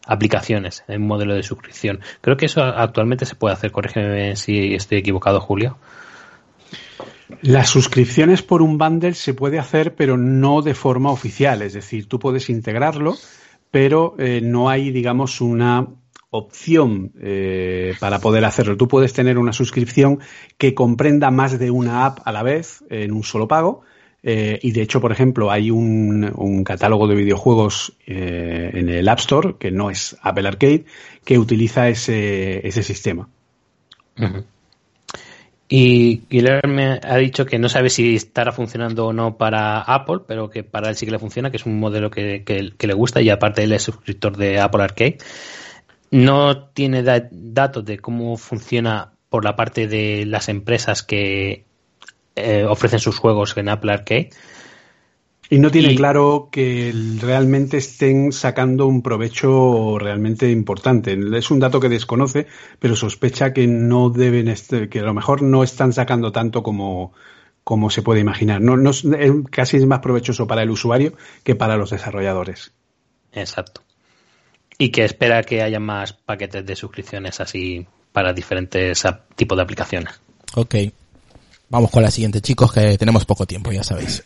aplicaciones 0.08 0.84
en 0.88 1.06
modelo 1.06 1.36
de 1.36 1.44
suscripción. 1.44 2.00
Creo 2.22 2.38
que 2.38 2.48
eso 2.48 2.62
actualmente 2.62 3.26
se 3.26 3.36
puede 3.36 3.54
hacer. 3.54 3.72
Corrígeme 3.72 4.36
si 4.36 4.74
estoy 4.74 5.00
equivocado, 5.00 5.40
Julio. 5.40 5.78
Las 7.42 7.70
suscripciones 7.70 8.42
por 8.42 8.62
un 8.62 8.78
bundle 8.78 9.14
se 9.14 9.34
puede 9.34 9.60
hacer, 9.60 9.96
pero 9.96 10.18
no 10.18 10.62
de 10.62 10.74
forma 10.74 11.12
oficial. 11.12 11.62
Es 11.62 11.74
decir, 11.74 12.08
tú 12.08 12.20
puedes 12.20 12.50
integrarlo, 12.50 13.16
pero 13.70 14.16
eh, 14.18 14.40
no 14.42 14.70
hay, 14.70 14.92
digamos, 14.92 15.42
una 15.42 15.88
opción 16.30 17.12
eh, 17.20 17.96
para 18.00 18.20
poder 18.20 18.46
hacerlo. 18.46 18.78
Tú 18.78 18.88
puedes 18.88 19.14
tener 19.14 19.38
una 19.38 19.54
suscripción 19.54 20.20
que 20.58 20.74
comprenda 20.74 21.32
más 21.32 21.60
de 21.60 21.72
una 21.72 22.06
app 22.06 22.20
a 22.26 22.32
la 22.32 22.44
vez 22.44 22.84
en 22.90 23.12
un 23.12 23.24
solo 23.24 23.48
pago. 23.48 23.82
Eh, 24.30 24.60
y 24.62 24.72
de 24.74 24.82
hecho, 24.82 25.00
por 25.00 25.12
ejemplo, 25.14 25.50
hay 25.50 25.72
un, 25.72 26.30
un 26.36 26.64
catálogo 26.66 27.08
de 27.08 27.16
videojuegos 27.16 27.94
eh, 28.06 28.72
en 28.74 28.90
el 28.90 29.08
App 29.08 29.20
Store, 29.20 29.56
que 29.58 29.72
no 29.72 29.90
es 29.90 30.18
Apple 30.22 30.48
Arcade, 30.48 30.84
que 31.24 31.40
utiliza 31.40 31.88
ese, 31.88 32.68
ese 32.68 32.84
sistema. 32.84 33.30
Y 35.70 36.24
Guillermo 36.30 37.00
ha 37.04 37.18
dicho 37.18 37.46
que 37.46 37.60
no 37.60 37.68
sabe 37.70 37.90
si 37.90 38.16
estará 38.16 38.52
funcionando 38.54 39.08
o 39.08 39.14
no 39.14 39.38
para 39.38 39.82
Apple, 39.82 40.20
pero 40.28 40.50
que 40.50 40.64
para 40.64 40.90
él 40.90 40.96
sí 40.96 41.06
que 41.06 41.12
le 41.12 41.20
funciona, 41.20 41.52
que 41.52 41.58
es 41.58 41.66
un 41.66 41.80
modelo 41.80 42.10
que, 42.10 42.44
que- 42.46 42.88
le 42.88 42.94
gusta 42.94 43.22
y 43.22 43.30
aparte 43.30 43.64
él 43.64 43.74
es 43.74 43.84
suscriptor 43.84 44.38
de 44.38 44.60
Apple 44.60 44.84
Arcade. 44.84 45.18
No 46.12 46.66
tiene 46.70 47.04
da- 47.04 47.28
datos 47.32 47.84
de 47.86 48.00
cómo 48.00 48.38
funciona 48.38 49.12
por 49.30 49.44
la 49.44 49.56
parte 49.58 49.88
de 49.88 50.26
las 50.26 50.48
empresas 50.48 51.04
que 51.04 51.66
eh, 52.38 52.66
ofrecen 52.66 53.00
sus 53.00 53.18
juegos 53.18 53.58
en 53.58 53.68
Apple 53.70 53.92
Arcade. 53.92 54.30
Y 55.50 55.60
no 55.60 55.72
tiene 55.72 55.94
Y- 55.94 55.96
claro 55.96 56.50
que 56.52 56.94
realmente 57.22 57.78
estén 57.78 58.32
sacando 58.34 58.86
un 58.86 59.02
provecho 59.02 59.98
realmente 59.98 60.52
importante. 60.52 61.18
Es 61.38 61.52
un 61.52 61.60
dato 61.60 61.80
que 61.80 61.88
desconoce, 61.90 62.48
pero 62.80 62.96
sospecha 62.98 63.54
que 63.54 63.66
no 63.66 64.10
deben, 64.10 64.54
que 64.90 65.00
a 65.00 65.04
lo 65.04 65.14
mejor 65.14 65.42
no 65.42 65.64
están 65.64 65.94
sacando 65.94 66.34
tanto 66.34 66.64
como, 66.64 67.14
como 67.64 67.90
se 67.90 68.02
puede 68.02 68.20
imaginar. 68.20 68.60
No, 68.62 68.76
no 68.76 68.92
casi 69.50 69.78
es 69.78 69.86
más 69.86 70.00
provechoso 70.00 70.48
para 70.48 70.64
el 70.64 70.70
usuario 70.70 71.14
que 71.44 71.56
para 71.56 71.78
los 71.78 71.92
desarrolladores. 71.92 72.74
Exacto. 73.32 73.82
Y 74.78 74.90
que 74.90 75.06
espera 75.06 75.44
que 75.44 75.62
haya 75.62 75.80
más 75.80 76.12
paquetes 76.14 76.66
de 76.66 76.76
suscripciones 76.76 77.40
así 77.40 77.88
para 78.12 78.34
diferentes 78.34 79.02
tipos 79.36 79.58
de 79.58 79.62
aplicaciones. 79.64 80.20
Ok. 80.56 80.76
Vamos 81.70 81.92
con 81.92 82.02
la 82.02 82.12
siguiente, 82.12 82.42
chicos, 82.42 82.72
que 82.72 82.98
tenemos 82.98 83.26
poco 83.26 83.46
tiempo, 83.46 83.72
ya 83.72 83.84
sabéis. 83.84 84.24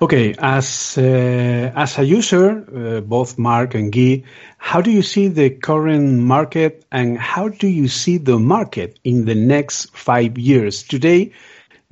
Okay, 0.00 0.34
as 0.38 0.98
uh, 0.98 1.70
as 1.76 1.96
a 1.96 2.02
user, 2.02 2.64
uh, 2.74 3.00
both 3.02 3.38
Mark 3.38 3.76
and 3.76 3.92
Guy, 3.92 4.24
how 4.58 4.80
do 4.80 4.90
you 4.90 5.02
see 5.02 5.28
the 5.28 5.50
current 5.50 6.18
market, 6.18 6.84
and 6.90 7.16
how 7.16 7.46
do 7.48 7.68
you 7.68 7.86
see 7.86 8.18
the 8.18 8.36
market 8.36 8.98
in 9.04 9.26
the 9.26 9.36
next 9.36 9.94
five 9.94 10.36
years? 10.36 10.82
Today, 10.82 11.30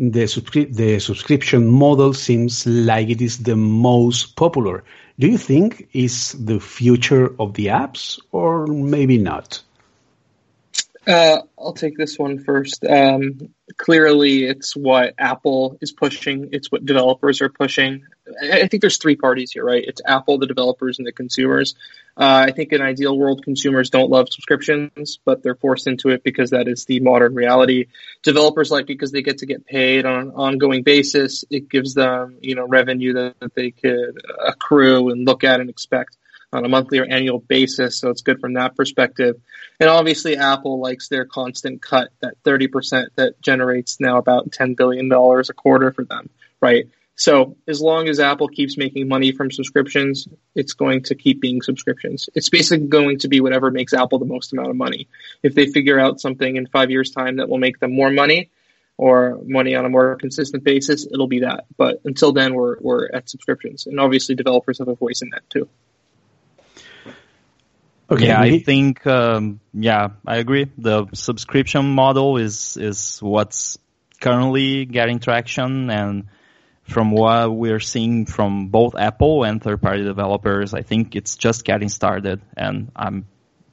the 0.01 0.25
subscri- 0.25 0.75
the 0.75 0.99
subscription 0.99 1.69
model 1.69 2.13
seems 2.13 2.67
like 2.67 3.11
it 3.11 3.21
is 3.21 3.39
the 3.39 3.55
most 3.55 4.35
popular. 4.35 4.83
Do 5.21 5.29
you 5.29 5.39
think 5.39 5.89
is 5.93 6.33
the 6.33 6.59
future 6.59 7.33
of 7.39 7.55
the 7.55 7.67
apps, 7.67 8.19
or 8.33 8.67
maybe 8.67 9.19
not? 9.19 9.63
Uh, 11.11 11.43
I'll 11.59 11.73
take 11.73 11.97
this 11.97 12.17
one 12.17 12.39
first. 12.39 12.85
Um, 12.85 13.53
clearly, 13.77 14.45
it's 14.45 14.77
what 14.77 15.15
Apple 15.19 15.77
is 15.81 15.91
pushing. 15.91 16.51
It's 16.53 16.71
what 16.71 16.87
developers 16.87 17.41
are 17.41 17.49
pushing. 17.49 18.05
I 18.41 18.69
think 18.69 18.81
there's 18.81 18.99
three 18.99 19.17
parties 19.17 19.51
here, 19.51 19.65
right? 19.65 19.83
It's 19.85 20.01
Apple, 20.07 20.39
the 20.39 20.47
developers, 20.47 20.99
and 20.99 21.07
the 21.07 21.11
consumers. 21.11 21.75
Uh, 22.17 22.47
I 22.47 22.53
think 22.53 22.73
in 22.73 22.81
ideal 22.81 23.19
world, 23.19 23.43
consumers 23.43 23.91
don't 23.91 24.09
love 24.09 24.29
subscriptions, 24.31 25.19
but 25.25 25.43
they're 25.43 25.57
forced 25.57 25.89
into 25.89 26.11
it 26.11 26.23
because 26.23 26.51
that 26.51 26.69
is 26.69 26.85
the 26.85 27.01
modern 27.01 27.35
reality. 27.35 27.87
Developers 28.23 28.71
like 28.71 28.87
because 28.87 29.11
they 29.11 29.23
get 29.23 29.39
to 29.39 29.47
get 29.47 29.67
paid 29.67 30.07
on 30.07 30.21
an 30.21 30.31
ongoing 30.31 30.85
basis. 30.85 31.45
It 31.51 31.69
gives 31.69 31.95
them, 31.95 32.39
you 32.41 32.55
know, 32.55 32.69
revenue 32.69 33.15
that, 33.15 33.41
that 33.41 33.57
they 33.57 33.73
could 33.73 34.21
accrue 34.47 35.11
and 35.11 35.27
look 35.27 35.43
at 35.43 35.59
and 35.59 35.71
expect 35.71 36.17
on 36.53 36.65
a 36.65 36.69
monthly 36.69 36.99
or 36.99 37.05
annual 37.05 37.39
basis. 37.39 37.97
So 37.99 38.11
it's 38.11 38.23
good 38.23 38.41
from 38.41 38.55
that 38.55 38.77
perspective. 38.77 39.37
And 39.79 39.89
obviously, 39.89 40.37
Apple 40.37 40.81
likes 40.81 41.09
their 41.09 41.25
constant 41.25 41.81
cut, 41.81 42.11
that 42.21 42.43
30% 42.45 43.09
that 43.17 43.41
generates 43.41 44.01
now 44.01 44.19
about 44.19 44.51
$10 44.51 44.77
billion 44.77 45.11
a 45.13 45.53
quarter 45.55 45.93
for 45.93 46.05
them, 46.05 46.29
right? 46.61 46.87
So 47.21 47.57
as 47.69 47.83
long 47.83 48.09
as 48.09 48.19
Apple 48.19 48.49
keeps 48.49 48.79
making 48.79 49.07
money 49.07 49.33
from 49.33 49.51
subscriptions, 49.51 50.27
it's 50.55 50.73
going 50.73 51.03
to 51.05 51.15
keep 51.15 51.41
being 51.41 51.61
subscriptions. 51.61 52.31
It's 52.35 52.49
basically 52.49 52.87
going 52.87 53.19
to 53.19 53.29
be 53.29 53.43
whatever 53.43 53.71
makes 53.71 53.93
Apple 53.93 54.19
the 54.19 54.25
most 54.25 54.55
amount 54.55 54.71
of 54.71 54.77
money. 54.77 55.07
If 55.43 55.55
they 55.55 55.67
figure 55.67 56.01
out 56.01 56.19
something 56.19 56.57
in 56.57 56.67
five 56.67 56.91
years' 56.91 57.11
time 57.11 57.37
that 57.37 57.49
will 57.51 57.59
make 57.59 57.79
them 57.79 57.95
more 57.95 58.11
money 58.11 58.49
or 58.97 59.39
money 59.45 59.75
on 59.75 59.85
a 59.85 59.91
more 59.91 60.17
consistent 60.17 60.65
basis, 60.65 61.07
it'll 61.07 61.27
be 61.27 61.41
that. 61.41 61.67
But 61.77 62.01
until 62.05 62.33
then, 62.33 62.55
we're, 62.55 62.79
we're 62.81 63.11
at 63.13 63.29
subscriptions. 63.29 63.87
And 63.87 64.01
obviously, 64.01 64.35
developers 64.35 64.79
have 64.79 64.89
a 64.89 64.95
voice 64.95 65.21
in 65.21 65.29
that 65.31 65.49
too. 65.51 65.69
Okay, 68.11 68.27
yeah, 68.27 68.41
I 68.41 68.59
think 68.59 69.07
um, 69.07 69.61
yeah, 69.73 70.09
I 70.27 70.39
agree. 70.39 70.67
The 70.77 71.07
subscription 71.15 71.95
model 71.95 72.39
is 72.39 72.77
is 72.77 73.21
what's 73.21 73.79
currently 74.21 74.85
getting 74.85 75.21
traction 75.21 75.91
and 75.91 76.27
from 76.83 77.13
what 77.13 77.55
we're 77.55 77.79
seeing 77.79 78.27
from 78.27 78.69
both 78.69 78.97
Apple 78.97 79.45
and 79.45 79.63
third-party 79.63 80.03
developers, 80.03 80.75
I 80.75 80.83
think 80.83 81.15
it's 81.15 81.37
just 81.37 81.65
getting 81.65 81.89
started 81.89 82.43
and 82.57 82.91
I'm 82.97 83.27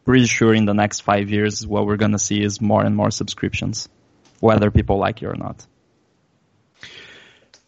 pretty 0.06 0.28
sure 0.28 0.54
in 0.54 0.66
the 0.66 0.74
next 0.74 1.02
five 1.02 1.30
years 1.32 1.66
what 1.66 1.88
we're 1.88 1.98
going 1.98 2.12
to 2.12 2.20
see 2.20 2.42
is 2.42 2.62
more 2.62 2.86
and 2.86 2.96
more 2.96 3.10
subscriptions, 3.10 3.90
whether 4.40 4.70
people 4.70 5.00
like 5.00 5.22
it 5.22 5.26
or 5.26 5.36
not. 5.36 5.66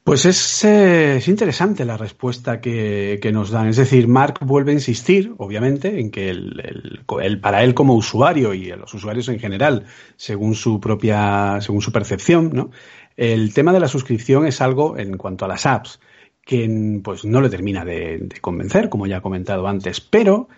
Pues 0.10 0.26
es, 0.26 0.64
es, 0.64 1.28
interesante 1.28 1.86
la 1.86 1.96
respuesta 1.96 2.60
que, 2.60 3.30
nos 3.32 3.52
dan. 3.52 3.68
Es 3.68 3.78
decir, 3.78 4.08
Mark 4.08 4.40
vuelve 4.42 4.72
a 4.72 4.74
insistir, 4.74 5.36
obviamente, 5.38 6.00
en 6.00 6.10
que 6.10 6.32
el, 6.32 7.06
el, 7.22 7.40
para 7.40 7.64
él 7.64 7.76
como 7.76 7.94
usuario 7.94 8.56
y 8.56 8.72
los 8.72 8.92
usuarios 8.92 9.30
en 9.30 9.38
general, 9.38 9.86
según 10.16 10.56
su 10.56 10.80
propia, 10.80 11.60
según 11.62 11.84
su 11.84 11.92
percepción, 11.92 12.50
¿no? 12.52 12.72
el 13.18 13.54
tema 13.54 13.72
de 13.72 13.82
la 13.82 13.88
suscripción 13.88 14.48
es 14.48 14.62
algo 14.62 14.98
en 14.98 15.16
cuanto 15.16 15.46
a 15.46 15.48
las 15.48 15.68
apps 15.68 16.00
que 16.44 17.00
pues 17.04 17.24
no 17.24 17.40
le 17.40 17.52
termina 17.52 17.86
de, 17.86 18.18
de 18.18 18.40
convencer, 18.42 18.90
como 18.90 19.06
ya 19.06 19.18
he 19.18 19.22
comentado 19.22 19.68
antes. 19.68 20.02
Pero 20.02 20.50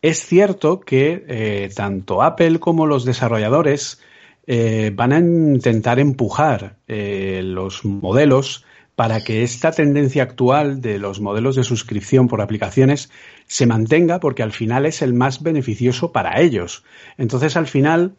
es 0.00 0.24
cierto 0.24 0.80
que 0.80 1.26
eh, 1.28 1.68
tanto 1.76 2.22
Apple 2.22 2.58
como 2.58 2.86
los 2.86 3.04
desarrolladores 3.04 4.00
eh, 4.46 4.92
van 4.94 5.12
a 5.12 5.18
intentar 5.18 5.98
empujar 5.98 6.78
eh, 6.88 7.42
los 7.44 7.84
modelos 7.84 8.64
para 8.96 9.20
que 9.20 9.42
esta 9.42 9.72
tendencia 9.72 10.22
actual 10.22 10.80
de 10.80 10.98
los 10.98 11.20
modelos 11.20 11.56
de 11.56 11.64
suscripción 11.64 12.28
por 12.28 12.40
aplicaciones 12.40 13.10
se 13.46 13.66
mantenga 13.66 14.20
porque 14.20 14.42
al 14.42 14.52
final 14.52 14.86
es 14.86 15.02
el 15.02 15.14
más 15.14 15.42
beneficioso 15.42 16.12
para 16.12 16.40
ellos. 16.40 16.84
Entonces 17.18 17.56
al 17.56 17.66
final 17.66 18.14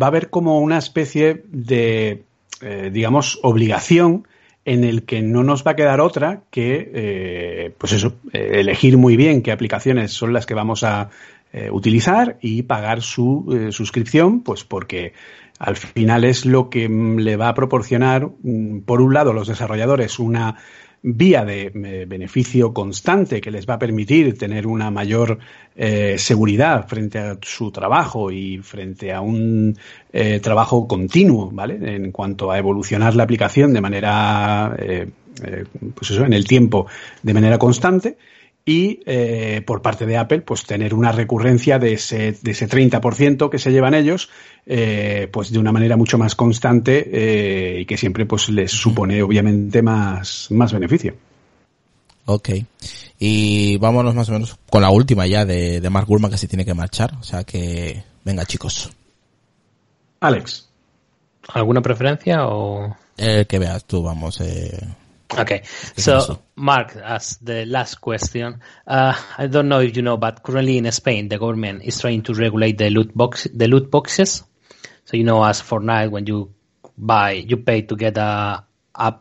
va 0.00 0.06
a 0.06 0.08
haber 0.08 0.30
como 0.30 0.60
una 0.60 0.78
especie 0.78 1.42
de, 1.48 2.22
eh, 2.60 2.90
digamos, 2.92 3.40
obligación 3.42 4.28
en 4.64 4.84
el 4.84 5.02
que 5.02 5.22
no 5.22 5.42
nos 5.42 5.66
va 5.66 5.72
a 5.72 5.76
quedar 5.76 6.00
otra 6.00 6.42
que, 6.50 6.90
eh, 6.94 7.74
pues 7.76 7.92
eso, 7.92 8.14
eh, 8.32 8.60
elegir 8.60 8.96
muy 8.96 9.16
bien 9.16 9.42
qué 9.42 9.50
aplicaciones 9.50 10.12
son 10.12 10.32
las 10.32 10.46
que 10.46 10.54
vamos 10.54 10.84
a 10.84 11.10
utilizar 11.70 12.38
y 12.40 12.62
pagar 12.62 13.02
su 13.02 13.68
suscripción, 13.72 14.40
pues 14.40 14.64
porque 14.64 15.12
al 15.62 15.76
final 15.76 16.24
es 16.24 16.44
lo 16.44 16.68
que 16.68 16.88
mm, 16.88 17.18
le 17.18 17.36
va 17.36 17.48
a 17.48 17.54
proporcionar, 17.54 18.28
mm, 18.42 18.80
por 18.80 19.00
un 19.00 19.14
lado, 19.14 19.30
a 19.30 19.34
los 19.34 19.46
desarrolladores 19.46 20.18
una 20.18 20.56
vía 21.04 21.44
de 21.44 21.72
eh, 21.74 22.04
beneficio 22.06 22.72
constante 22.72 23.40
que 23.40 23.50
les 23.50 23.68
va 23.68 23.74
a 23.74 23.78
permitir 23.78 24.36
tener 24.36 24.66
una 24.66 24.90
mayor 24.90 25.38
eh, 25.76 26.16
seguridad 26.18 26.86
frente 26.88 27.18
a 27.18 27.38
su 27.42 27.70
trabajo 27.70 28.30
y 28.30 28.58
frente 28.58 29.12
a 29.12 29.20
un 29.20 29.76
eh, 30.12 30.40
trabajo 30.40 30.88
continuo, 30.88 31.50
¿vale? 31.52 31.78
En 31.94 32.10
cuanto 32.10 32.50
a 32.50 32.58
evolucionar 32.58 33.14
la 33.14 33.22
aplicación 33.22 33.72
de 33.72 33.80
manera, 33.80 34.76
pues 35.94 36.10
eso, 36.10 36.24
en 36.24 36.32
el 36.32 36.44
tiempo, 36.44 36.86
de 37.22 37.34
manera 37.34 37.58
constante 37.58 38.16
y 38.64 39.00
eh, 39.06 39.62
por 39.66 39.82
parte 39.82 40.06
de 40.06 40.16
Apple 40.16 40.42
pues 40.42 40.64
tener 40.64 40.94
una 40.94 41.10
recurrencia 41.10 41.78
de 41.78 41.94
ese, 41.94 42.32
de 42.40 42.50
ese 42.52 42.68
30% 42.68 43.50
que 43.50 43.58
se 43.58 43.72
llevan 43.72 43.94
ellos 43.94 44.30
eh, 44.66 45.28
pues 45.32 45.50
de 45.50 45.58
una 45.58 45.72
manera 45.72 45.96
mucho 45.96 46.18
más 46.18 46.34
constante 46.34 47.08
eh, 47.12 47.80
y 47.80 47.86
que 47.86 47.96
siempre 47.96 48.26
pues 48.26 48.48
les 48.50 48.70
supone 48.70 49.22
obviamente 49.22 49.82
más, 49.82 50.48
más 50.50 50.72
beneficio. 50.72 51.14
Ok. 52.26 52.50
Y 53.18 53.78
vámonos 53.78 54.14
más 54.14 54.28
o 54.28 54.32
menos 54.32 54.56
con 54.70 54.82
la 54.82 54.90
última 54.90 55.26
ya 55.26 55.44
de, 55.44 55.80
de 55.80 55.90
Mark 55.90 56.06
Gurman 56.06 56.30
que 56.30 56.38
se 56.38 56.48
tiene 56.48 56.64
que 56.64 56.74
marchar. 56.74 57.14
O 57.20 57.24
sea 57.24 57.42
que 57.42 58.04
venga 58.24 58.44
chicos. 58.44 58.90
Alex. 60.20 60.68
¿Alguna 61.48 61.82
preferencia 61.82 62.46
o...? 62.46 62.96
El 63.16 63.46
que 63.46 63.58
veas 63.58 63.84
tú, 63.84 64.02
vamos. 64.02 64.40
Eh, 64.40 64.78
Okay, 65.38 65.62
so 65.64 66.42
Mark, 66.56 66.94
as 66.96 67.38
the 67.38 67.64
last 67.64 68.00
question, 68.00 68.60
uh, 68.86 69.14
I 69.38 69.46
don't 69.46 69.68
know 69.68 69.80
if 69.80 69.96
you 69.96 70.02
know, 70.02 70.16
but 70.18 70.42
currently 70.42 70.76
in 70.76 70.90
Spain, 70.92 71.28
the 71.28 71.38
government 71.38 71.82
is 71.84 71.98
trying 72.00 72.22
to 72.24 72.34
regulate 72.34 72.76
the 72.76 72.90
loot 72.90 73.16
box, 73.16 73.48
the 73.52 73.66
loot 73.66 73.90
boxes. 73.90 74.42
So 75.06 75.16
you 75.16 75.24
know, 75.24 75.42
as 75.42 75.62
Fortnite, 75.62 76.10
when 76.10 76.26
you 76.26 76.52
buy, 76.98 77.32
you 77.32 77.56
pay 77.56 77.82
to 77.82 77.96
get 77.96 78.18
a, 78.18 78.64
a 78.94 79.14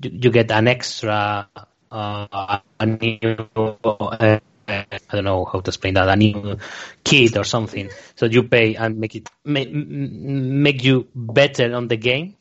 you, 0.00 0.10
you 0.12 0.30
get 0.30 0.50
an 0.50 0.68
extra, 0.68 1.48
uh, 1.90 2.58
a 2.78 2.86
new, 2.86 3.18
uh, 3.56 4.38
I 4.68 4.86
don't 5.10 5.24
know 5.24 5.44
how 5.44 5.60
to 5.60 5.70
explain 5.70 5.94
that, 5.94 6.08
a 6.08 6.16
new 6.16 6.58
kit 7.04 7.36
or 7.36 7.44
something. 7.44 7.90
So 8.16 8.26
you 8.26 8.42
pay 8.42 8.74
and 8.74 8.98
make 8.98 9.14
it 9.14 9.30
make, 9.44 9.72
make 9.72 10.84
you 10.84 11.08
better 11.14 11.74
on 11.74 11.88
the 11.88 11.96
game. 11.96 12.36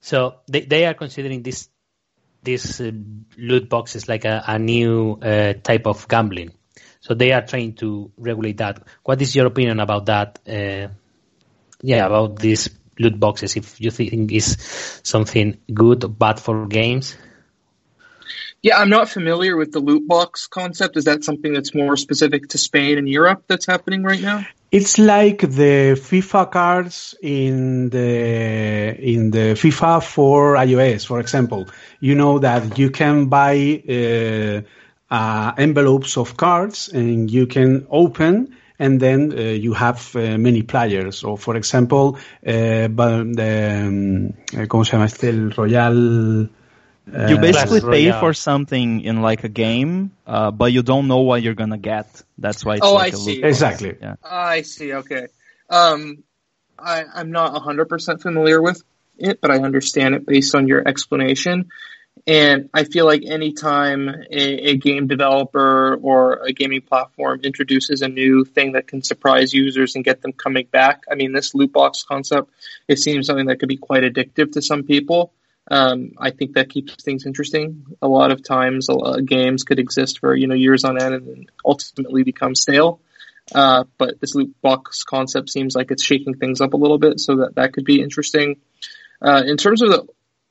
So 0.00 0.36
they, 0.46 0.60
they 0.60 0.86
are 0.86 0.94
considering 0.94 1.42
this 1.42 1.68
this 2.46 2.80
uh, 2.80 2.90
loot 3.36 3.68
box 3.68 3.96
is 3.96 4.08
like 4.08 4.24
a, 4.24 4.42
a 4.46 4.58
new 4.58 5.18
uh, 5.20 5.52
type 5.62 5.86
of 5.86 6.08
gambling. 6.08 6.52
So 7.00 7.14
they 7.14 7.32
are 7.32 7.42
trying 7.42 7.74
to 7.74 8.10
regulate 8.16 8.56
that. 8.58 8.82
What 9.04 9.20
is 9.20 9.36
your 9.36 9.46
opinion 9.46 9.80
about 9.80 10.06
that? 10.06 10.38
Uh, 10.48 10.88
yeah, 11.82 12.06
about 12.06 12.38
these 12.38 12.70
loot 12.98 13.20
boxes. 13.20 13.56
If 13.56 13.80
you 13.80 13.90
think 13.90 14.32
is 14.32 14.56
something 15.02 15.58
good 15.72 16.04
or 16.04 16.08
bad 16.08 16.40
for 16.40 16.66
games. 16.66 17.16
Yeah, 18.62 18.78
I'm 18.78 18.90
not 18.90 19.08
familiar 19.08 19.56
with 19.56 19.72
the 19.72 19.80
loot 19.80 20.08
box 20.08 20.46
concept. 20.48 20.96
Is 20.96 21.04
that 21.04 21.24
something 21.24 21.52
that's 21.52 21.74
more 21.74 21.96
specific 21.96 22.48
to 22.48 22.58
Spain 22.58 22.98
and 22.98 23.08
Europe 23.08 23.44
that's 23.46 23.66
happening 23.66 24.02
right 24.02 24.20
now? 24.20 24.46
It's 24.72 24.98
like 24.98 25.38
the 25.40 25.94
FIFA 25.96 26.50
cards 26.50 27.14
in 27.22 27.88
the 27.90 28.96
in 28.98 29.30
the 29.30 29.54
FIFA 29.54 30.02
for 30.02 30.56
iOS, 30.56 31.06
for 31.06 31.20
example. 31.20 31.68
You 32.00 32.16
know 32.16 32.40
that 32.40 32.76
you 32.78 32.90
can 32.90 33.26
buy 33.26 33.82
uh, 33.88 34.62
uh, 35.14 35.52
envelopes 35.56 36.16
of 36.16 36.36
cards 36.36 36.88
and 36.88 37.30
you 37.30 37.46
can 37.46 37.86
open 37.88 38.56
and 38.78 39.00
then 39.00 39.32
uh, 39.32 39.40
you 39.40 39.72
have 39.72 40.14
uh, 40.16 40.36
many 40.36 40.62
players. 40.62 41.18
So, 41.18 41.36
for 41.36 41.56
example, 41.56 42.18
uh, 42.46 42.88
the, 42.88 43.84
um, 43.86 44.66
¿cómo 44.68 44.84
se 44.84 44.92
llama 44.92 45.06
este? 45.06 45.28
El 45.28 45.50
Royal. 45.52 46.50
You 47.06 47.38
basically 47.38 47.80
Clash 47.80 47.92
pay 47.92 48.06
Royale. 48.08 48.20
for 48.20 48.34
something 48.34 49.00
in 49.02 49.22
like 49.22 49.44
a 49.44 49.48
game, 49.48 50.10
uh, 50.26 50.50
but 50.50 50.72
you 50.72 50.82
don't 50.82 51.06
know 51.06 51.20
what 51.20 51.40
you're 51.42 51.54
gonna 51.54 51.78
get. 51.78 52.22
That's 52.36 52.64
why 52.64 52.74
it's 52.76 52.86
Oh, 52.86 52.94
like 52.94 53.12
I 53.14 53.16
a 53.16 53.18
see. 53.18 53.36
loot. 53.36 53.44
Exactly. 53.44 53.96
Yeah. 54.00 54.16
I 54.24 54.62
see. 54.62 54.92
Okay. 54.92 55.28
Um, 55.70 56.24
I, 56.78 57.04
I'm 57.14 57.30
not 57.30 57.54
100% 57.54 58.20
familiar 58.20 58.60
with 58.60 58.82
it, 59.18 59.40
but 59.40 59.50
I 59.52 59.58
understand 59.58 60.14
it 60.16 60.26
based 60.26 60.54
on 60.54 60.66
your 60.66 60.86
explanation. 60.86 61.68
And 62.26 62.70
I 62.74 62.84
feel 62.84 63.04
like 63.06 63.22
anytime 63.24 64.08
a, 64.08 64.70
a 64.70 64.76
game 64.76 65.06
developer 65.06 65.94
or 65.94 66.42
a 66.44 66.52
gaming 66.52 66.80
platform 66.80 67.40
introduces 67.44 68.02
a 68.02 68.08
new 68.08 68.44
thing 68.44 68.72
that 68.72 68.88
can 68.88 69.02
surprise 69.02 69.54
users 69.54 69.94
and 69.94 70.04
get 70.04 70.22
them 70.22 70.32
coming 70.32 70.66
back, 70.72 71.04
I 71.10 71.14
mean, 71.14 71.32
this 71.32 71.54
loot 71.54 71.72
box 71.72 72.02
concept, 72.02 72.50
it 72.88 72.98
seems 72.98 73.26
something 73.28 73.46
that 73.46 73.60
could 73.60 73.68
be 73.68 73.76
quite 73.76 74.02
addictive 74.02 74.52
to 74.52 74.62
some 74.62 74.82
people. 74.82 75.32
Um, 75.68 76.12
I 76.18 76.30
think 76.30 76.54
that 76.54 76.68
keeps 76.68 77.02
things 77.02 77.26
interesting. 77.26 77.84
A 78.00 78.08
lot 78.08 78.30
of 78.30 78.44
times, 78.44 78.88
games 79.24 79.64
could 79.64 79.78
exist 79.78 80.20
for 80.20 80.34
you 80.34 80.46
know 80.46 80.54
years 80.54 80.84
on 80.84 81.00
end 81.00 81.14
and 81.14 81.50
ultimately 81.64 82.22
become 82.22 82.54
stale. 82.54 83.00
Uh, 83.54 83.84
but 83.96 84.20
this 84.20 84.34
loot 84.34 84.54
box 84.60 85.04
concept 85.04 85.50
seems 85.50 85.74
like 85.76 85.90
it's 85.90 86.02
shaking 86.02 86.34
things 86.34 86.60
up 86.60 86.72
a 86.72 86.76
little 86.76 86.98
bit, 86.98 87.20
so 87.20 87.36
that 87.36 87.54
that 87.56 87.72
could 87.72 87.84
be 87.84 88.00
interesting. 88.00 88.56
Uh, 89.20 89.42
in 89.46 89.56
terms 89.56 89.82
of 89.82 89.90
the 89.90 90.06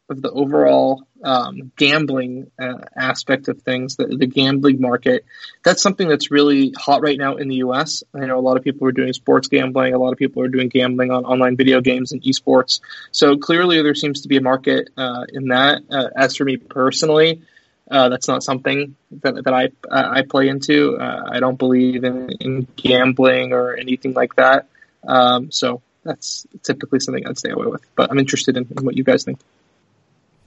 of 0.10 0.22
the 0.22 0.32
overall 0.32 1.04
um, 1.24 1.72
gambling 1.76 2.52
uh, 2.60 2.80
aspect 2.96 3.48
of 3.48 3.62
things, 3.62 3.96
the, 3.96 4.06
the 4.06 4.28
gambling 4.28 4.80
market, 4.80 5.26
that's 5.64 5.82
something 5.82 6.08
that's 6.08 6.30
really 6.30 6.74
hot 6.78 7.02
right 7.02 7.18
now 7.18 7.38
in 7.38 7.48
the 7.48 7.56
U.S. 7.58 8.04
I 8.14 8.26
know 8.26 8.38
a 8.38 8.42
lot 8.42 8.58
of 8.58 8.64
people 8.64 8.88
are 8.88 8.92
doing 8.92 9.14
sports 9.14 9.48
gambling. 9.48 9.94
A 9.94 9.98
lot 9.98 10.12
of 10.12 10.20
people 10.20 10.44
are 10.44 10.48
doing 10.48 10.70
gambling 10.70 11.12
on 11.12 11.26
online 11.26 11.58
video 11.58 11.82
games 11.82 12.12
and 12.12 12.22
esports. 12.22 12.82
So 13.12 13.38
clearly, 13.38 13.82
there 13.82 13.96
seems 13.96 14.22
to 14.22 14.28
be 14.28 14.38
a 14.38 14.42
market 14.42 14.90
uh, 14.98 15.26
in 15.34 15.48
that. 15.48 15.82
Uh, 15.90 16.10
as 16.16 16.36
for 16.36 16.46
me 16.46 16.58
personally, 16.58 17.42
uh, 17.90 18.10
that's 18.10 18.28
not 18.28 18.44
something 18.44 18.96
that, 19.22 19.44
that 19.44 19.54
I 19.54 19.70
I 19.92 20.24
play 20.24 20.48
into. 20.48 20.98
Uh, 20.98 21.30
I 21.32 21.40
don't 21.40 21.58
believe 21.58 22.04
in, 22.04 22.30
in 22.40 22.68
gambling 22.76 23.54
or 23.54 23.76
anything 23.76 24.14
like 24.14 24.36
that. 24.36 24.68
Um, 25.08 25.52
so 25.52 25.82
that's 26.04 26.46
typically 26.64 27.00
something 27.00 27.26
I'd 27.28 27.38
stay 27.38 27.50
away 27.50 27.68
with. 27.68 27.82
But 27.96 28.12
I'm 28.12 28.20
interested 28.20 28.58
in, 28.58 28.68
in 28.78 28.86
what 28.86 28.96
you 28.96 29.04
guys 29.04 29.24
think. 29.24 29.40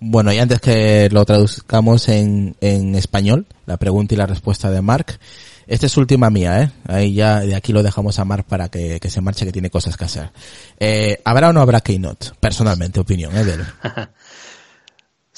Bueno, 0.00 0.32
y 0.32 0.38
antes 0.38 0.60
que 0.60 1.08
lo 1.10 1.24
traduzcamos 1.24 2.08
en, 2.08 2.54
en 2.60 2.94
español, 2.94 3.46
la 3.66 3.76
pregunta 3.76 4.14
y 4.14 4.18
la 4.18 4.26
respuesta 4.26 4.70
de 4.70 4.80
Mark, 4.80 5.18
esta 5.66 5.86
es 5.86 5.96
última 5.96 6.30
mía, 6.30 6.62
¿eh? 6.62 6.70
Ahí 6.86 7.14
ya, 7.14 7.40
de 7.40 7.54
aquí 7.54 7.72
lo 7.72 7.82
dejamos 7.82 8.18
a 8.18 8.24
Mark 8.24 8.44
para 8.48 8.68
que, 8.68 9.00
que 9.00 9.10
se 9.10 9.20
marche, 9.20 9.44
que 9.44 9.52
tiene 9.52 9.70
cosas 9.70 9.96
que 9.96 10.04
hacer. 10.04 10.30
Eh, 10.78 11.20
¿Habrá 11.24 11.50
o 11.50 11.52
no 11.52 11.60
habrá 11.60 11.80
Keynote? 11.80 12.28
Personalmente, 12.40 13.00
opinión, 13.00 13.36
¿eh? 13.36 13.44
De. 13.44 13.56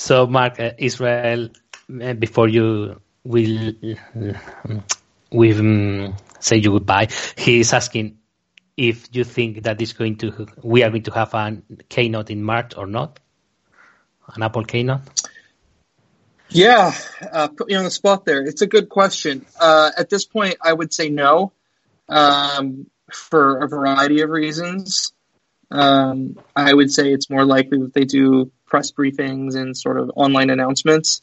So 0.00 0.26
Mark, 0.26 0.58
uh, 0.58 0.70
Israel, 0.78 1.50
uh, 1.90 2.14
before 2.14 2.48
you 2.48 3.02
will 3.22 3.74
we 5.30 5.52
um, 5.52 6.14
say 6.38 6.56
you 6.56 6.70
goodbye, 6.70 7.08
he 7.36 7.60
is 7.60 7.74
asking 7.74 8.16
if 8.78 9.08
you 9.12 9.24
think 9.24 9.62
that 9.64 9.78
is 9.82 9.92
going 9.92 10.16
to 10.16 10.46
we 10.62 10.82
are 10.84 10.88
going 10.88 11.02
to 11.02 11.12
have 11.12 11.34
a 11.34 11.60
keynote 11.90 12.30
in 12.30 12.42
March 12.42 12.72
or 12.78 12.86
not, 12.86 13.20
an 14.34 14.42
Apple 14.42 14.64
keynote. 14.64 15.00
Yeah, 16.48 16.92
uh, 17.32 17.48
put 17.48 17.68
me 17.68 17.74
on 17.74 17.84
the 17.84 17.90
spot 17.90 18.24
there. 18.24 18.44
It's 18.44 18.62
a 18.62 18.66
good 18.66 18.88
question. 18.88 19.46
Uh, 19.58 19.90
at 19.96 20.10
this 20.10 20.24
point, 20.24 20.56
I 20.60 20.72
would 20.72 20.92
say 20.92 21.08
no, 21.08 21.52
um, 22.08 22.86
for 23.12 23.58
a 23.58 23.68
variety 23.68 24.22
of 24.22 24.30
reasons. 24.30 25.12
Um, 25.70 26.38
I 26.56 26.74
would 26.74 26.92
say 26.92 27.12
it's 27.12 27.30
more 27.30 27.44
likely 27.44 27.78
that 27.78 27.94
they 27.94 28.04
do 28.04 28.50
press 28.66 28.90
briefings 28.90 29.54
and 29.54 29.76
sort 29.76 30.00
of 30.00 30.10
online 30.16 30.50
announcements. 30.50 31.22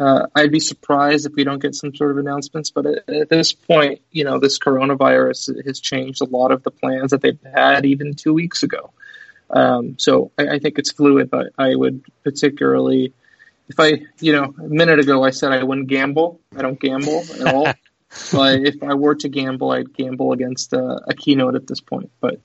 Uh, 0.00 0.26
I'd 0.34 0.50
be 0.50 0.60
surprised 0.60 1.26
if 1.26 1.34
we 1.34 1.44
don't 1.44 1.62
get 1.62 1.74
some 1.74 1.94
sort 1.94 2.10
of 2.10 2.18
announcements, 2.18 2.70
but 2.70 2.86
at, 2.86 3.08
at, 3.08 3.28
this 3.28 3.52
point, 3.52 4.00
you 4.10 4.24
know, 4.24 4.40
this 4.40 4.58
coronavirus 4.58 5.64
has 5.64 5.80
changed 5.80 6.20
a 6.20 6.24
lot 6.24 6.50
of 6.50 6.64
the 6.64 6.72
plans 6.72 7.12
that 7.12 7.22
they've 7.22 7.38
had 7.54 7.86
even 7.86 8.14
two 8.14 8.34
weeks 8.34 8.64
ago. 8.64 8.90
Um, 9.50 9.98
so 9.98 10.32
I, 10.38 10.48
I, 10.48 10.58
think 10.58 10.78
it's 10.78 10.90
fluid, 10.90 11.30
but 11.30 11.52
I 11.56 11.74
would 11.74 12.04
particularly, 12.24 13.12
if 13.68 13.78
I, 13.78 14.02
you 14.20 14.32
know, 14.32 14.54
a 14.58 14.68
minute 14.68 14.98
ago 14.98 15.22
I 15.22 15.30
said 15.30 15.52
I 15.52 15.62
wouldn't 15.62 15.88
gamble. 15.88 16.40
I 16.56 16.62
don't 16.62 16.80
gamble 16.80 17.24
at 17.40 17.54
all. 17.54 17.64
but 18.32 18.60
if 18.60 18.82
I 18.82 18.94
were 18.94 19.14
to 19.16 19.28
gamble, 19.28 19.70
I'd 19.70 19.94
gamble 19.94 20.32
against 20.32 20.72
a, 20.72 21.00
a 21.06 21.14
keynote 21.14 21.54
at 21.54 21.66
this 21.66 21.80
point. 21.80 22.10
But 22.20 22.40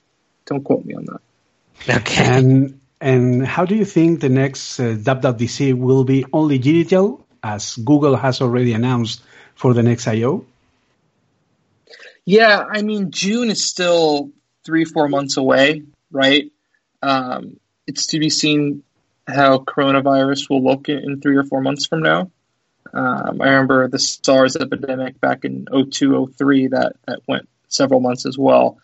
don't 0.46 0.62
quote 0.62 0.84
me 0.84 0.94
on 0.94 1.06
that. 1.06 1.98
Okay. 2.00 2.24
And 2.24 2.80
and 3.00 3.44
how 3.44 3.64
do 3.64 3.74
you 3.74 3.84
think 3.84 4.20
the 4.20 4.28
next 4.28 4.78
uh, 4.78 4.94
WWDC 4.94 5.74
will 5.74 6.04
be 6.04 6.24
only 6.32 6.58
digital, 6.58 7.26
as 7.42 7.74
Google 7.76 8.14
has 8.16 8.40
already 8.40 8.74
announced 8.74 9.22
for 9.56 9.74
the 9.74 9.82
next 9.82 10.06
I/O? 10.06 10.44
Yeah, 12.24 12.64
I 12.70 12.82
mean 12.82 13.10
June 13.10 13.50
is 13.50 13.64
still 13.64 14.30
three 14.64 14.84
four 14.84 15.08
months 15.08 15.36
away, 15.36 15.82
right? 16.12 16.52
Um, 17.02 17.58
it's 17.86 18.08
to 18.08 18.18
be 18.18 18.30
seen 18.30 18.82
how 19.26 19.58
coronavirus 19.58 20.50
will 20.50 20.62
look 20.62 20.88
in, 20.88 21.20
three 21.20 21.36
or 21.36 21.44
four 21.44 21.60
months 21.60 21.86
from 21.86 22.02
now. 22.02 22.30
Um, 22.92 23.40
I 23.40 23.48
remember 23.48 23.88
the 23.88 23.98
SARS 23.98 24.56
epidemic 24.56 25.20
back 25.20 25.44
in 25.44 25.66
02, 25.66 26.34
03 26.36 26.68
that, 26.68 26.96
that 27.06 27.20
went 27.26 27.48
several 27.68 28.00
months 28.00 28.26
as 28.26 28.36
well. 28.36 28.78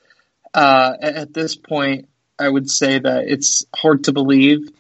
Uh, 0.55 0.95
at 1.01 1.35
this 1.35 1.57
point, 1.57 2.09
I 2.39 2.49
would 2.49 2.71
say 2.71 2.99
that 2.99 3.25
it's 3.29 3.67
hard 3.77 4.05
to 4.05 4.13
believe 4.13 4.71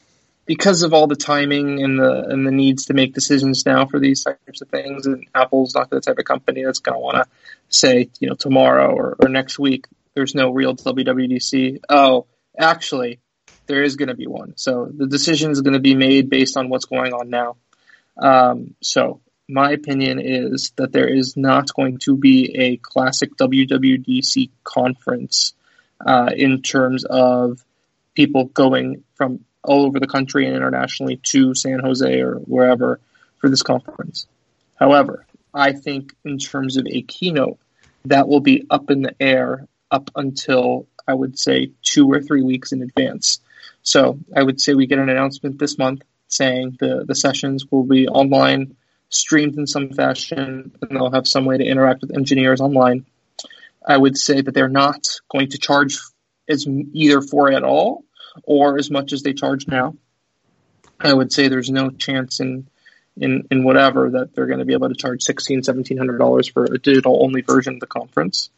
because 0.47 0.83
of 0.83 0.95
all 0.95 1.07
the 1.07 1.17
timing 1.17 1.83
and 1.83 1.99
the 1.99 2.25
and 2.29 2.47
the 2.47 2.51
needs 2.51 2.87
to 2.87 2.95
make 2.95 3.13
decisions 3.13 3.67
now 3.67 3.85
for 3.85 4.01
these 4.01 4.25
types 4.25 4.63
of 4.63 4.69
things. 4.69 5.07
And 5.07 5.27
Apple's 5.35 5.75
not 5.75 5.91
the 5.91 6.01
type 6.01 6.19
of 6.19 6.25
company 6.25 6.65
that's 6.65 6.79
going 6.79 6.95
to 6.95 7.01
want 7.01 7.17
to 7.17 7.27
say, 7.69 8.09
you 8.19 8.29
know, 8.29 8.35
tomorrow 8.35 8.95
or, 8.95 9.17
or 9.21 9.29
next 9.29 9.59
week 9.59 9.87
there's 10.15 10.35
no 10.35 10.51
real 10.51 10.75
WWDC. 10.75 11.81
Oh, 11.89 12.27
actually, 12.59 13.21
there 13.69 13.83
is 13.83 13.97
going 13.97 14.09
to 14.09 14.15
be 14.15 14.27
one. 14.27 14.55
So 14.57 14.91
the 14.93 15.07
decision 15.07 15.51
is 15.51 15.61
going 15.61 15.75
to 15.75 15.81
be 15.81 15.95
made 15.95 16.29
based 16.29 16.57
on 16.57 16.69
what's 16.69 16.87
going 16.87 17.13
on 17.13 17.31
now. 17.31 17.57
Um, 18.17 18.75
so 18.83 19.21
my 19.49 19.71
opinion 19.71 20.19
is 20.21 20.73
that 20.77 20.93
there 20.93 21.09
is 21.09 21.37
not 21.37 21.73
going 21.75 21.99
to 21.99 22.17
be 22.17 22.57
a 22.57 22.77
classic 22.79 23.37
WWDC 23.37 24.51
conference 24.65 25.55
uh, 26.05 26.31
in 26.35 26.63
terms 26.63 27.05
of 27.05 27.65
people 28.15 28.47
going 28.47 29.05
from 29.15 29.45
all 29.63 29.85
over 29.85 30.01
the 30.01 30.07
country 30.07 30.47
and 30.47 30.57
internationally 30.57 31.17
to 31.23 31.55
San 31.55 31.81
Jose 31.81 32.21
or 32.21 32.35
wherever 32.37 33.01
for 33.39 33.49
this 33.49 33.63
conference. 33.63 34.27
However, 34.77 35.27
I 35.55 35.73
think 35.73 36.15
in 36.25 36.39
terms 36.39 36.77
of 36.77 36.87
a 36.87 37.03
keynote, 37.03 37.59
that 38.05 38.29
will 38.29 38.41
be 38.41 38.67
up 38.71 38.91
in 38.91 39.03
the 39.03 39.15
air 39.21 39.67
up 39.91 40.11
until 40.15 40.87
I 41.07 41.15
would 41.15 41.39
say 41.39 41.71
two 41.83 42.11
or 42.11 42.21
three 42.21 42.43
weeks 42.43 42.73
in 42.73 42.83
advance. 42.83 43.41
So 43.89 44.19
I 44.37 44.43
would 44.43 44.61
say 44.61 44.75
we 44.75 44.87
get 44.87 44.99
an 44.99 45.09
announcement 45.09 45.59
this 45.59 45.79
month 45.79 46.03
saying 46.27 46.77
the, 46.79 47.07
the 47.09 47.15
sessions 47.15 47.65
will 47.71 47.85
be 47.85 48.07
online, 48.07 48.77
streamed 49.09 49.57
in 49.57 49.67
some 49.67 49.89
fashion, 49.89 50.77
and 50.83 50.91
they'll 50.91 51.11
have 51.11 51.27
some 51.27 51.47
way 51.47 51.57
to 51.57 51.65
interact 51.65 52.03
with 52.03 52.15
engineers 52.15 52.61
online. 52.61 53.07
I 53.87 53.97
would 53.97 54.19
say 54.19 54.43
that 54.43 54.53
they're 54.53 54.69
not 54.69 55.07
going 55.31 55.49
to 55.53 55.59
charge 55.59 55.99
as 56.47 56.67
either 56.67 57.23
for 57.23 57.51
it 57.51 57.57
at 57.57 57.65
all 57.65 58.05
or 58.43 58.79
as 58.79 58.91
much 58.91 59.15
as 59.15 59.23
they 59.23 59.33
charge 59.33 59.67
now. 59.67 59.95
I 61.01 61.15
would 61.15 61.33
say 61.33 61.49
there's 61.49 61.71
no 61.71 61.89
chance 61.89 62.41
in 62.41 62.69
in, 63.17 63.49
in 63.51 63.65
whatever 63.65 64.11
that 64.11 64.35
they're 64.35 64.47
going 64.47 64.61
to 64.61 64.67
be 64.67 64.75
able 64.75 64.91
to 64.91 64.95
charge 64.95 65.23
sixteen, 65.23 65.63
seventeen 65.63 65.97
hundred 65.97 66.19
dollars 66.19 66.47
for 66.47 66.65
a 66.65 66.79
digital 66.79 67.25
only 67.25 67.41
version 67.41 67.75
of 67.75 67.81
the 67.81 67.87
conference. 67.87 68.51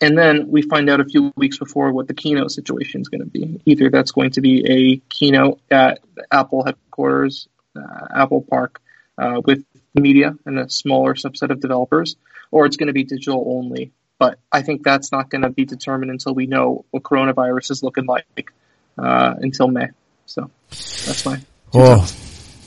And 0.00 0.16
then 0.16 0.48
we 0.48 0.62
find 0.62 0.88
out 0.88 1.00
a 1.00 1.04
few 1.04 1.32
weeks 1.36 1.58
before 1.58 1.92
what 1.92 2.06
the 2.06 2.14
keynote 2.14 2.52
situation 2.52 3.00
is 3.00 3.08
going 3.08 3.20
to 3.20 3.26
be. 3.26 3.60
Either 3.66 3.90
that's 3.90 4.12
going 4.12 4.30
to 4.32 4.40
be 4.40 4.64
a 4.66 4.96
keynote 5.08 5.60
at 5.70 6.00
Apple 6.30 6.64
headquarters, 6.64 7.48
uh, 7.76 8.06
Apple 8.14 8.42
Park, 8.42 8.80
uh, 9.16 9.40
with 9.44 9.64
media 9.94 10.36
and 10.46 10.58
a 10.58 10.70
smaller 10.70 11.14
subset 11.14 11.50
of 11.50 11.60
developers, 11.60 12.16
or 12.52 12.66
it's 12.66 12.76
going 12.76 12.86
to 12.86 12.92
be 12.92 13.02
digital 13.02 13.44
only 13.46 13.92
but 14.18 14.38
I 14.50 14.62
think 14.62 14.82
that's 14.82 15.12
not 15.12 15.30
going 15.30 15.42
to 15.42 15.50
be 15.50 15.64
determined 15.64 16.10
until 16.10 16.34
we 16.34 16.46
know 16.46 16.84
what 16.90 17.02
coronavirus 17.02 17.70
is 17.70 17.82
looking 17.82 18.06
like 18.06 18.52
uh, 18.98 19.34
until 19.38 19.68
May. 19.68 19.88
So 20.26 20.50
that's 20.70 21.22
fine. 21.22 21.46
Oh. 21.72 22.10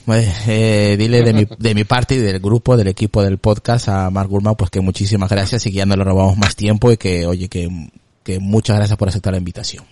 Eh, 0.08 0.96
dile 0.98 1.22
de 1.22 1.32
mi, 1.32 1.46
de 1.58 1.74
mi 1.74 1.84
parte 1.84 2.14
y 2.14 2.18
del 2.18 2.40
grupo, 2.40 2.76
del 2.76 2.88
equipo 2.88 3.22
del 3.22 3.38
podcast 3.38 3.88
a 3.88 4.10
Mark 4.10 4.28
Gurman, 4.28 4.56
pues 4.56 4.70
que 4.70 4.80
muchísimas 4.80 5.30
gracias 5.30 5.66
y 5.66 5.70
que 5.70 5.76
ya 5.76 5.86
no 5.86 5.96
le 5.96 6.04
robamos 6.04 6.36
más 6.36 6.56
tiempo 6.56 6.90
y 6.90 6.96
que, 6.96 7.26
oye, 7.26 7.48
que, 7.48 7.68
que 8.22 8.38
muchas 8.40 8.76
gracias 8.76 8.98
por 8.98 9.08
aceptar 9.08 9.32
la 9.32 9.38
invitación. 9.38 9.84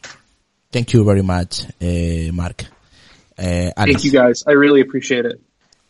Thank 0.71 0.89
you 0.89 1.05
very 1.05 1.23
much, 1.23 1.65
eh, 1.81 2.31
Mark. 2.33 2.65
Eh, 3.37 3.73
Alex. 3.77 4.03
Thank 4.03 4.13
you 4.13 4.21
guys. 4.21 4.45
I 4.47 4.53
really 4.53 4.83
appreciate 4.83 5.27
it. 5.29 5.41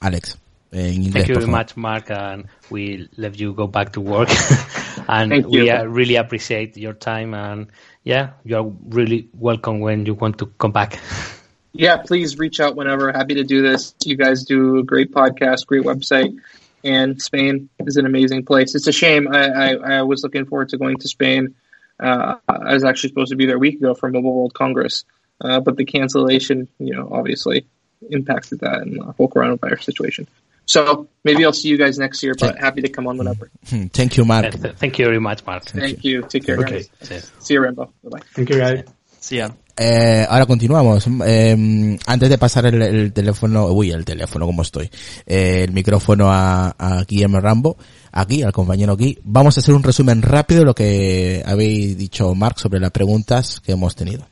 Alex. 0.00 0.38
inglés. 0.72 1.12
Thank 1.12 1.28
you 1.28 1.34
very 1.34 1.46
much, 1.46 1.76
Mark, 1.76 2.10
and 2.10 2.46
we 2.70 3.08
let 3.16 3.38
you 3.38 3.52
go 3.52 3.66
back 3.66 3.92
to 3.92 4.00
work. 4.00 4.30
and 5.08 5.30
Thank 5.30 5.48
we 5.48 5.68
uh, 5.68 5.84
really 5.84 6.16
appreciate 6.16 6.76
your 6.76 6.94
time. 6.94 7.34
And 7.34 7.66
yeah, 8.04 8.34
you're 8.44 8.72
really 8.88 9.28
welcome 9.34 9.80
when 9.80 10.06
you 10.06 10.14
want 10.14 10.38
to 10.38 10.46
come 10.46 10.72
back. 10.72 10.98
Yeah, 11.72 11.98
please 11.98 12.38
reach 12.38 12.60
out 12.60 12.76
whenever. 12.76 13.12
Happy 13.12 13.34
to 13.34 13.44
do 13.44 13.62
this. 13.62 13.94
You 14.04 14.16
guys 14.16 14.44
do 14.44 14.78
a 14.78 14.82
great 14.82 15.12
podcast, 15.12 15.66
great 15.66 15.84
website, 15.84 16.36
and 16.82 17.20
Spain 17.20 17.68
is 17.80 17.96
an 17.96 18.06
amazing 18.06 18.44
place. 18.44 18.74
It's 18.74 18.86
a 18.86 18.92
shame. 18.92 19.28
I, 19.32 19.48
I, 19.48 19.98
I 19.98 20.02
was 20.02 20.22
looking 20.22 20.46
forward 20.46 20.70
to 20.70 20.78
going 20.78 20.98
to 20.98 21.08
Spain. 21.08 21.54
Uh, 21.98 22.36
I 22.48 22.74
was 22.74 22.84
actually 22.84 23.10
supposed 23.10 23.30
to 23.30 23.36
be 23.36 23.46
there 23.46 23.56
a 23.56 23.58
week 23.58 23.76
ago 23.76 23.94
for 23.94 24.10
Mobile 24.10 24.34
World 24.34 24.54
Congress, 24.54 25.04
uh, 25.40 25.60
but 25.60 25.76
the 25.76 25.84
cancellation, 25.84 26.68
you 26.78 26.94
know, 26.94 27.08
obviously 27.12 27.66
impacted 28.10 28.60
that 28.60 28.78
and 28.80 28.98
the 28.98 29.12
whole 29.12 29.28
coronavirus 29.28 29.84
situation. 29.84 30.26
So 30.64 31.08
maybe 31.24 31.44
I'll 31.44 31.52
see 31.52 31.68
you 31.68 31.76
guys 31.76 31.98
next 31.98 32.22
year, 32.22 32.34
but 32.38 32.56
happy 32.56 32.82
to 32.82 32.88
come 32.88 33.06
on 33.06 33.18
whenever. 33.18 33.50
Hmm, 33.68 33.86
thank 33.86 34.16
you, 34.16 34.24
Mark. 34.24 34.54
Thank 34.54 34.98
you 34.98 35.04
very 35.04 35.18
much, 35.18 35.44
Mark. 35.44 35.64
Thank, 35.64 36.04
you. 36.04 36.22
Take 36.22 36.46
care, 36.46 36.58
okay. 36.58 36.84
guys. 37.08 37.32
See 37.40 37.54
you, 37.54 37.60
Rambo. 37.60 37.92
Bye 38.04 38.10
bye. 38.10 38.20
Thank 38.32 38.50
you, 38.50 38.58
guys. 38.58 38.84
See 39.20 39.38
ya. 39.38 39.50
Eh, 39.82 40.26
ahora 40.28 40.44
continuamos. 40.44 41.08
Eh, 41.24 41.96
antes 42.06 42.28
de 42.28 42.36
pasar 42.36 42.66
el, 42.66 42.82
el, 42.82 43.12
teléfono, 43.14 43.68
uy, 43.68 43.90
el 43.92 44.04
teléfono, 44.04 44.44
como 44.44 44.60
estoy, 44.60 44.90
eh, 45.24 45.64
el 45.64 45.72
micrófono 45.72 46.30
a, 46.30 46.74
a 46.78 47.04
Guillermo 47.04 47.40
Rambo, 47.40 47.78
aquí, 48.12 48.42
al 48.42 48.52
compañero 48.52 48.92
aquí, 48.92 49.18
vamos 49.24 49.56
a 49.56 49.60
hacer 49.60 49.74
un 49.74 49.82
resumen 49.82 50.20
rápido 50.20 50.60
de 50.60 50.66
lo 50.66 50.74
que 50.74 51.42
habéis 51.46 51.96
dicho, 51.96 52.34
Mark, 52.34 52.58
sobre 52.58 52.78
las 52.78 52.90
preguntas 52.90 53.58
que 53.60 53.72
hemos 53.72 53.96
tenido. 53.96 54.28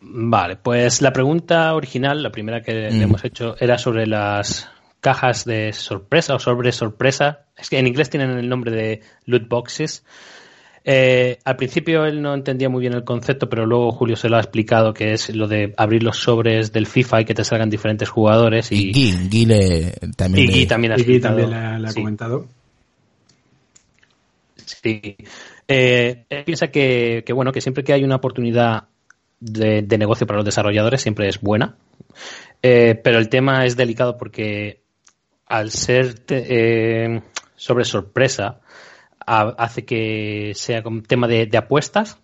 Vale, 0.00 0.54
pues 0.54 1.02
la 1.02 1.12
pregunta 1.12 1.74
original, 1.74 2.22
la 2.22 2.30
primera 2.30 2.62
que 2.62 2.72
le 2.72 2.92
mm. 2.92 3.02
hemos 3.02 3.24
hecho, 3.24 3.56
era 3.58 3.78
sobre 3.78 4.06
las 4.06 4.68
cajas 5.00 5.44
de 5.44 5.72
sorpresa 5.72 6.36
o 6.36 6.38
sobre 6.38 6.70
sorpresa. 6.70 7.46
Es 7.56 7.68
que 7.68 7.80
en 7.80 7.88
inglés 7.88 8.10
tienen 8.10 8.30
el 8.30 8.48
nombre 8.48 8.70
de 8.70 9.00
loot 9.24 9.48
boxes. 9.48 10.04
Eh, 10.88 11.38
al 11.44 11.56
principio 11.56 12.04
él 12.04 12.22
no 12.22 12.32
entendía 12.32 12.68
muy 12.68 12.80
bien 12.80 12.94
el 12.94 13.02
concepto, 13.02 13.48
pero 13.48 13.66
luego 13.66 13.90
Julio 13.90 14.14
se 14.14 14.28
lo 14.28 14.36
ha 14.36 14.40
explicado 14.40 14.94
que 14.94 15.12
es 15.12 15.34
lo 15.34 15.48
de 15.48 15.74
abrir 15.76 16.04
los 16.04 16.18
sobres 16.18 16.72
del 16.72 16.86
FIFA 16.86 17.22
y 17.22 17.24
que 17.24 17.34
te 17.34 17.42
salgan 17.42 17.68
diferentes 17.68 18.08
jugadores. 18.08 18.70
Y, 18.70 18.92
y 18.94 19.12
también, 20.16 20.50
y 20.54 20.66
también, 20.66 20.92
ha, 20.92 21.92
comentado. 21.92 22.46
Sí. 24.64 25.16
Eh, 25.66 26.24
él 26.30 26.44
piensa 26.44 26.68
que, 26.68 27.24
que, 27.26 27.32
bueno, 27.32 27.50
que 27.50 27.60
siempre 27.60 27.82
que 27.82 27.92
hay 27.92 28.04
una 28.04 28.16
oportunidad 28.16 28.84
de, 29.40 29.98
negocio 29.98 30.26
para 30.26 30.38
los 30.38 30.44
desarrolladores 30.44 31.02
siempre 31.02 31.28
es 31.28 31.40
buena. 31.40 31.76
Eh, 32.62 32.98
pero 33.02 33.18
el 33.18 33.28
tema 33.28 33.64
es 33.64 33.76
delicado 33.76 34.16
porque 34.16 34.80
al 35.46 35.70
ser 35.70 36.22
eh, 36.28 37.20
sobre 37.54 37.84
sorpresa 37.84 38.60
hace 39.26 39.84
que 39.84 40.52
sea 40.54 40.82
un 40.84 41.02
tema 41.02 41.26
de, 41.26 41.50
apuestas, 41.56 42.18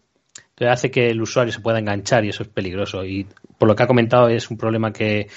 entonces 0.51 0.73
hace 0.73 0.91
que 0.91 1.11
el 1.11 1.21
usuario 1.21 1.53
se 1.53 1.61
pueda 1.61 1.79
enganchar 1.79 2.25
y 2.25 2.29
eso 2.29 2.43
es 2.43 2.49
peligroso. 2.49 3.05
Y 3.05 3.27
por 3.59 3.69
lo 3.69 3.77
que 3.77 3.83
ha 3.83 3.87
comentado 3.87 4.29
es 4.29 4.51
un 4.51 4.57
problema 4.57 4.93
que, 4.93 5.29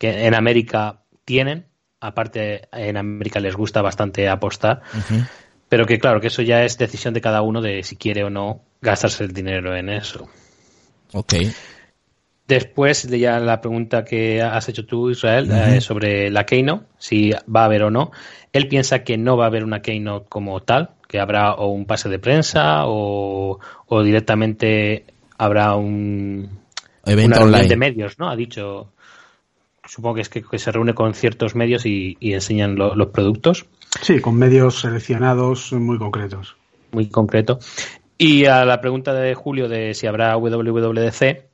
en 0.00 0.34
América 0.34 1.02
tienen. 1.24 1.66
Aparte, 2.00 2.68
en 2.72 2.96
América 2.96 3.38
les 3.38 3.54
gusta 3.54 3.80
bastante 3.80 4.28
apostar. 4.28 4.82
Pero 5.68 5.86
que 5.86 5.98
claro, 5.98 6.20
que 6.20 6.26
eso 6.26 6.42
ya 6.42 6.64
es 6.64 6.76
decisión 6.76 7.14
de 7.14 7.20
cada 7.20 7.42
uno 7.42 7.62
de 7.62 7.82
si 7.82 7.96
quiere 7.96 8.24
o 8.24 8.30
no 8.30 8.62
gastarse 8.80 9.24
el 9.24 9.32
dinero 9.32 9.76
en 9.76 9.88
eso. 9.88 10.28
Ok. 11.12 11.34
Después 12.48 13.08
de 13.08 13.18
ya 13.18 13.38
la 13.38 13.60
pregunta 13.60 14.04
que 14.04 14.42
has 14.42 14.68
hecho 14.68 14.84
tú, 14.84 15.10
Israel, 15.10 15.50
eh, 15.50 15.80
sobre 15.80 16.30
la 16.30 16.44
Keynote, 16.44 16.86
si 16.98 17.30
va 17.30 17.62
a 17.62 17.64
haber 17.64 17.84
o 17.84 17.90
no, 17.90 18.10
él 18.52 18.68
piensa 18.68 19.04
que 19.04 19.16
no 19.16 19.36
va 19.36 19.44
a 19.44 19.46
haber 19.46 19.64
una 19.64 19.80
Keynote 19.80 20.28
como 20.28 20.60
tal, 20.60 20.90
que 21.12 21.20
habrá 21.20 21.52
o 21.54 21.68
un 21.68 21.84
pase 21.84 22.08
de 22.08 22.18
prensa 22.18 22.86
o, 22.86 23.60
o 23.86 24.02
directamente 24.02 25.04
habrá 25.38 25.76
un 25.76 26.48
Evento 27.04 27.42
online. 27.42 27.68
de 27.68 27.76
medios, 27.76 28.18
¿no? 28.18 28.30
Ha 28.30 28.34
dicho, 28.36 28.92
supongo 29.86 30.14
que 30.16 30.20
es 30.22 30.28
que, 30.30 30.42
que 30.42 30.58
se 30.58 30.72
reúne 30.72 30.94
con 30.94 31.12
ciertos 31.14 31.54
medios 31.54 31.84
y, 31.84 32.16
y 32.18 32.32
enseñan 32.32 32.76
lo- 32.76 32.94
los 32.96 33.08
productos, 33.08 33.66
Sí, 34.00 34.20
con 34.20 34.36
medios 34.36 34.80
seleccionados 34.80 35.72
muy 35.74 35.98
concretos. 35.98 36.56
muy 36.92 37.08
concreto. 37.10 37.58
Y 38.16 38.46
a 38.46 38.64
la 38.64 38.80
pregunta 38.80 39.12
de 39.12 39.34
Julio 39.34 39.68
de 39.68 39.92
si 39.94 40.06
habrá 40.06 40.34
WWDC, 40.38 41.48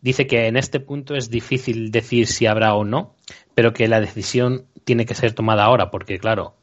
dice 0.00 0.26
que 0.28 0.46
en 0.46 0.56
este 0.56 0.78
punto 0.78 1.16
es 1.16 1.30
difícil 1.30 1.90
decir 1.90 2.26
si 2.28 2.46
habrá 2.46 2.74
o 2.74 2.84
no, 2.84 3.16
pero 3.54 3.72
que 3.72 3.88
la 3.88 4.00
decisión 4.00 4.66
tiene 4.84 5.04
que 5.04 5.14
ser 5.16 5.32
tomada 5.32 5.64
ahora, 5.64 5.90
porque 5.90 6.18
claro, 6.18 6.54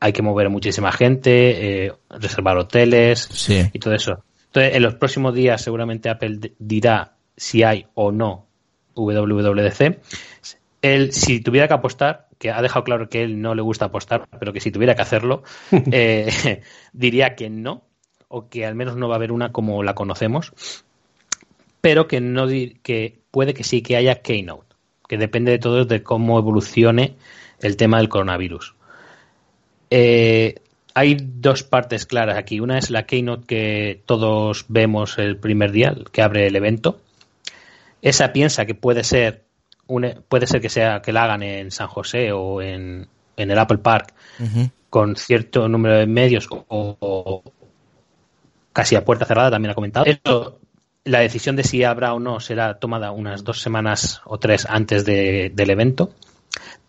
hay 0.00 0.12
que 0.12 0.22
mover 0.22 0.48
muchísima 0.48 0.90
gente, 0.92 1.86
eh, 1.86 1.92
reservar 2.08 2.56
hoteles 2.56 3.28
Sí. 3.30 3.68
y 3.72 3.78
todo 3.78 3.94
eso. 3.94 4.24
Entonces, 4.46 4.74
en 4.74 4.82
los 4.82 4.94
próximos 4.94 5.34
días 5.34 5.62
seguramente 5.62 6.08
Apple 6.08 6.52
dirá 6.58 7.12
si 7.36 7.62
hay 7.62 7.86
o 7.94 8.10
no 8.10 8.46
WWDC. 8.94 10.00
Él, 10.82 11.12
si 11.12 11.40
tuviera 11.40 11.68
que 11.68 11.74
apostar, 11.74 12.28
que 12.38 12.50
ha 12.50 12.62
dejado 12.62 12.84
claro 12.84 13.08
que 13.08 13.22
él 13.22 13.40
no 13.40 13.54
le 13.54 13.62
gusta 13.62 13.86
apostar, 13.86 14.26
pero 14.38 14.52
que 14.52 14.60
si 14.60 14.70
tuviera 14.70 14.94
que 14.94 15.02
hacerlo, 15.02 15.42
eh, 15.92 16.62
diría 16.92 17.36
que 17.36 17.50
no, 17.50 17.82
o 18.28 18.48
que 18.48 18.64
al 18.64 18.74
menos 18.74 18.96
no 18.96 19.08
va 19.08 19.14
a 19.14 19.18
haber 19.18 19.32
una 19.32 19.52
como 19.52 19.82
la 19.82 19.94
conocemos, 19.94 20.52
pero 21.80 22.08
que 22.08 22.20
no 22.20 22.46
que 22.82 23.18
puede 23.30 23.54
que 23.54 23.64
sí 23.64 23.82
que 23.82 23.96
haya 23.96 24.22
Keynote, 24.22 24.74
que 25.08 25.18
depende 25.18 25.52
de 25.52 25.58
todo 25.58 25.84
de 25.84 26.02
cómo 26.02 26.38
evolucione 26.38 27.16
el 27.60 27.76
tema 27.76 27.98
del 27.98 28.08
coronavirus. 28.08 28.74
Eh, 29.90 30.54
hay 30.94 31.16
dos 31.20 31.62
partes 31.62 32.06
claras 32.06 32.36
aquí. 32.38 32.60
Una 32.60 32.78
es 32.78 32.90
la 32.90 33.04
Keynote 33.04 33.46
que 33.46 34.02
todos 34.06 34.64
vemos 34.68 35.18
el 35.18 35.36
primer 35.36 35.72
día, 35.72 35.94
que 36.12 36.22
abre 36.22 36.46
el 36.46 36.56
evento. 36.56 37.00
Esa 38.02 38.32
piensa 38.32 38.66
que 38.66 38.74
puede 38.74 39.04
ser 39.04 39.44
un- 39.86 40.22
puede 40.28 40.46
ser 40.46 40.60
que 40.60 40.68
sea 40.68 41.02
que 41.02 41.12
la 41.12 41.24
hagan 41.24 41.42
en 41.42 41.70
San 41.70 41.88
José 41.88 42.32
o 42.32 42.62
en, 42.62 43.08
en 43.36 43.50
el 43.50 43.58
Apple 43.58 43.78
Park 43.78 44.14
con 44.88 45.16
cierto 45.16 45.68
número 45.68 45.98
de 45.98 46.06
medios 46.06 46.46
o, 46.50 46.64
o 47.00 47.42
casi 48.72 48.96
a 48.96 49.04
puerta 49.04 49.24
cerrada, 49.24 49.50
también 49.50 49.72
ha 49.72 49.74
comentado. 49.74 50.06
Esto, 50.06 50.58
la 51.04 51.20
decisión 51.20 51.56
de 51.56 51.64
si 51.64 51.82
habrá 51.84 52.14
o 52.14 52.20
no 52.20 52.40
será 52.40 52.74
tomada 52.78 53.10
unas 53.10 53.42
dos 53.44 53.60
semanas 53.60 54.20
o 54.24 54.38
tres 54.38 54.66
antes 54.68 55.04
de- 55.04 55.50
del 55.54 55.70
evento, 55.70 56.10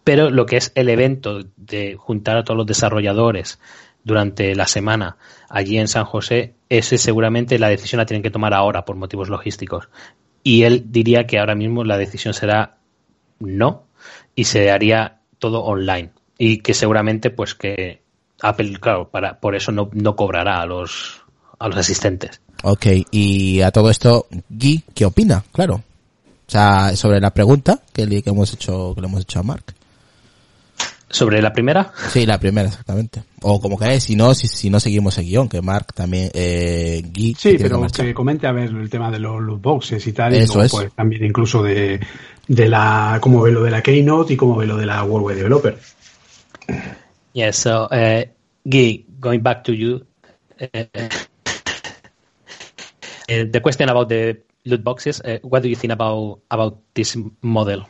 pero 0.03 0.29
lo 0.29 0.45
que 0.45 0.57
es 0.57 0.71
el 0.75 0.89
evento 0.89 1.41
de 1.57 1.95
juntar 1.95 2.37
a 2.37 2.43
todos 2.43 2.57
los 2.57 2.67
desarrolladores 2.67 3.59
durante 4.03 4.55
la 4.55 4.67
semana 4.67 5.17
allí 5.49 5.77
en 5.77 5.87
San 5.87 6.05
José, 6.05 6.55
ese 6.69 6.97
seguramente 6.97 7.59
la 7.59 7.69
decisión 7.69 7.99
la 7.99 8.05
tienen 8.05 8.23
que 8.23 8.31
tomar 8.31 8.53
ahora 8.53 8.85
por 8.85 8.95
motivos 8.95 9.29
logísticos. 9.29 9.89
Y 10.43 10.63
él 10.63 10.85
diría 10.87 11.27
que 11.27 11.39
ahora 11.39 11.55
mismo 11.55 11.83
la 11.83 11.97
decisión 11.97 12.33
será 12.33 12.77
no 13.39 13.83
y 14.35 14.45
se 14.45 14.71
haría 14.71 15.19
todo 15.37 15.63
online 15.63 16.11
y 16.37 16.57
que 16.57 16.73
seguramente 16.73 17.29
pues 17.29 17.53
que 17.53 18.01
Apple 18.41 18.77
claro 18.79 19.09
para 19.09 19.39
por 19.39 19.55
eso 19.55 19.71
no, 19.71 19.89
no 19.93 20.15
cobrará 20.15 20.61
a 20.61 20.65
los 20.65 21.21
a 21.59 21.67
los 21.67 21.77
asistentes 21.77 22.41
Ok, 22.63 22.85
y 23.09 23.61
a 23.61 23.71
todo 23.71 23.89
esto, 23.89 24.27
Guy, 24.49 24.83
¿qué 24.93 25.05
opina? 25.05 25.43
Claro. 25.51 25.75
O 25.75 26.51
sea, 26.51 26.95
sobre 26.95 27.19
la 27.19 27.31
pregunta 27.31 27.79
que 27.91 28.07
que 28.21 28.29
hemos 28.29 28.53
hecho, 28.53 28.93
que 28.93 29.01
le 29.01 29.07
hemos 29.07 29.21
hecho 29.21 29.39
a 29.39 29.43
Mark. 29.43 29.73
Sobre 31.11 31.41
la 31.41 31.51
primera 31.53 31.91
Sí, 32.09 32.25
la 32.25 32.39
primera, 32.39 32.67
exactamente. 32.69 33.21
O 33.41 33.59
como 33.61 33.77
queráis, 33.77 34.03
si 34.03 34.15
no, 34.15 34.33
si, 34.33 34.47
si 34.47 34.69
no 34.69 34.79
seguimos 34.79 35.17
el 35.17 35.25
guion, 35.25 35.49
que 35.49 35.61
Mark 35.61 35.93
también, 35.93 36.29
eh, 36.33 37.01
Guy, 37.13 37.35
Sí, 37.37 37.57
que 37.57 37.63
pero 37.63 37.79
marchar. 37.79 38.05
que 38.05 38.13
comente 38.13 38.47
a 38.47 38.51
ver 38.51 38.69
el 38.69 38.89
tema 38.89 39.11
de 39.11 39.19
los 39.19 39.41
loot 39.41 39.61
boxes 39.61 40.05
y 40.07 40.13
tal, 40.13 40.33
y 40.33 40.37
Eso 40.37 40.53
luego, 40.55 40.65
es. 40.65 40.71
pues, 40.71 40.93
también 40.93 41.23
incluso 41.25 41.61
de, 41.63 41.99
de 42.47 42.67
la 42.69 43.17
cómo 43.21 43.41
ve 43.41 43.51
lo 43.51 43.63
de 43.63 43.71
la 43.71 43.81
Keynote 43.81 44.33
y 44.33 44.37
cómo 44.37 44.55
ve 44.55 44.65
lo 44.67 44.77
de 44.77 44.85
la 44.85 45.03
World 45.03 45.27
Wide 45.27 45.37
Developer. 45.37 45.77
yes 47.33 47.57
so 47.57 47.87
uh, 47.91 48.23
Guy 48.65 49.05
going 49.19 49.39
back 49.41 49.63
to 49.63 49.73
you 49.73 50.05
uh, 50.61 50.67
the 53.51 53.59
question 53.61 53.89
about 53.89 54.09
the 54.09 54.37
loot 54.65 54.83
boxes 54.83 55.21
uh, 55.21 55.39
what 55.43 55.61
do 55.63 55.69
you 55.69 55.75
think 55.75 55.91
about 55.93 56.39
about 56.49 56.77
this 56.93 57.17
model 57.41 57.85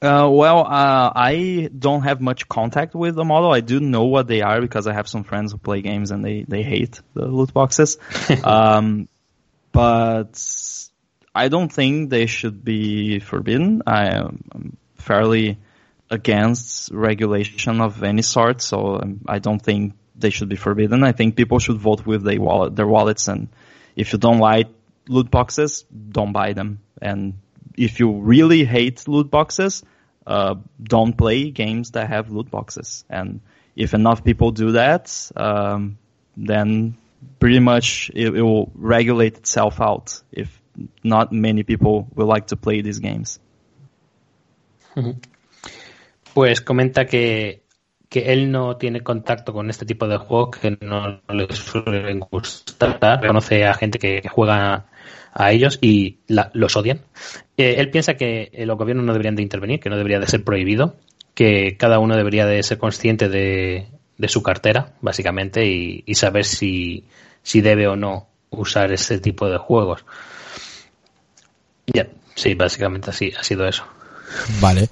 Uh, 0.00 0.28
well, 0.30 0.60
uh, 0.60 1.12
I 1.14 1.68
don't 1.76 2.02
have 2.02 2.20
much 2.20 2.48
contact 2.48 2.94
with 2.94 3.16
the 3.16 3.24
model. 3.24 3.52
I 3.52 3.60
do 3.60 3.80
know 3.80 4.04
what 4.04 4.28
they 4.28 4.42
are 4.42 4.60
because 4.60 4.86
I 4.86 4.92
have 4.92 5.08
some 5.08 5.24
friends 5.24 5.50
who 5.50 5.58
play 5.58 5.82
games 5.82 6.12
and 6.12 6.24
they, 6.24 6.44
they 6.46 6.62
hate 6.62 7.00
the 7.14 7.26
loot 7.26 7.52
boxes. 7.52 7.98
um, 8.44 9.08
but 9.72 10.40
I 11.34 11.48
don't 11.48 11.72
think 11.72 12.10
they 12.10 12.26
should 12.26 12.64
be 12.64 13.18
forbidden. 13.18 13.82
I 13.86 14.16
am 14.16 14.76
fairly 14.96 15.58
against 16.10 16.90
regulation 16.92 17.80
of 17.80 18.02
any 18.02 18.22
sort, 18.22 18.62
so 18.62 19.00
um, 19.00 19.20
I 19.26 19.40
don't 19.40 19.60
think 19.60 19.94
they 20.16 20.30
should 20.30 20.48
be 20.48 20.56
forbidden. 20.56 21.04
I 21.04 21.12
think 21.12 21.36
people 21.36 21.58
should 21.58 21.78
vote 21.78 22.06
with 22.06 22.24
their 22.24 22.40
wallet, 22.40 22.76
their 22.76 22.86
wallets, 22.86 23.28
and 23.28 23.48
if 23.94 24.12
you 24.12 24.18
don't 24.18 24.38
like 24.38 24.68
loot 25.08 25.30
boxes, 25.30 25.84
don't 26.10 26.32
buy 26.32 26.52
them. 26.52 26.80
And 27.00 27.34
if 27.78 28.00
you 28.00 28.12
really 28.12 28.64
hate 28.64 29.06
loot 29.06 29.30
boxes, 29.30 29.84
uh, 30.26 30.56
don't 30.82 31.16
play 31.16 31.50
games 31.50 31.92
that 31.92 32.08
have 32.08 32.30
loot 32.30 32.50
boxes. 32.50 33.04
And 33.08 33.40
if 33.76 33.94
enough 33.94 34.24
people 34.24 34.50
do 34.50 34.72
that, 34.72 35.30
um, 35.36 35.98
then 36.36 36.96
pretty 37.38 37.60
much 37.60 38.10
it, 38.14 38.34
it 38.34 38.42
will 38.42 38.70
regulate 38.74 39.38
itself 39.38 39.80
out. 39.80 40.20
If 40.32 40.60
not 41.02 41.32
many 41.32 41.62
people 41.62 42.08
will 42.14 42.26
like 42.26 42.48
to 42.48 42.56
play 42.56 42.82
these 42.82 42.98
games. 42.98 43.40
Pues 46.34 46.60
comenta 46.60 47.06
que, 47.06 47.62
que 48.08 48.32
él 48.32 48.52
no 48.52 48.76
tiene 48.76 49.00
contacto 49.00 49.52
con 49.52 49.70
este 49.70 49.86
tipo 49.86 50.06
de 50.06 50.18
juegos 50.18 50.56
que 50.58 50.78
no 50.80 51.20
le 51.28 51.52
suelen 51.52 52.20
gustar. 52.20 53.20
Conoce 53.26 53.64
a 53.64 53.74
gente 53.74 53.98
que, 53.98 54.20
que 54.20 54.28
juega 54.28 54.86
a 55.32 55.52
ellos 55.52 55.78
y 55.80 56.18
la- 56.26 56.50
los 56.54 56.76
odian. 56.76 57.00
Eh, 57.56 57.76
él 57.78 57.90
piensa 57.90 58.14
que 58.14 58.50
eh, 58.52 58.66
los 58.66 58.76
gobiernos 58.78 59.04
no 59.04 59.12
deberían 59.12 59.36
de 59.36 59.42
intervenir, 59.42 59.80
que 59.80 59.90
no 59.90 59.96
debería 59.96 60.20
de 60.20 60.26
ser 60.26 60.44
prohibido, 60.44 60.96
que 61.34 61.76
cada 61.76 61.98
uno 61.98 62.16
debería 62.16 62.46
de 62.46 62.62
ser 62.62 62.78
consciente 62.78 63.28
de, 63.28 63.86
de 64.16 64.28
su 64.28 64.42
cartera, 64.42 64.92
básicamente, 65.00 65.66
y, 65.66 66.02
y 66.06 66.14
saber 66.14 66.44
si, 66.44 67.04
si 67.42 67.60
debe 67.60 67.86
o 67.88 67.96
no 67.96 68.28
usar 68.50 68.92
ese 68.92 69.18
tipo 69.18 69.48
de 69.48 69.58
juegos. 69.58 70.04
Ya, 71.86 72.06
sí, 72.34 72.54
básicamente 72.54 73.10
así 73.10 73.32
ha 73.38 73.42
sido 73.42 73.66
eso. 73.66 73.84
Vale. 74.60 74.88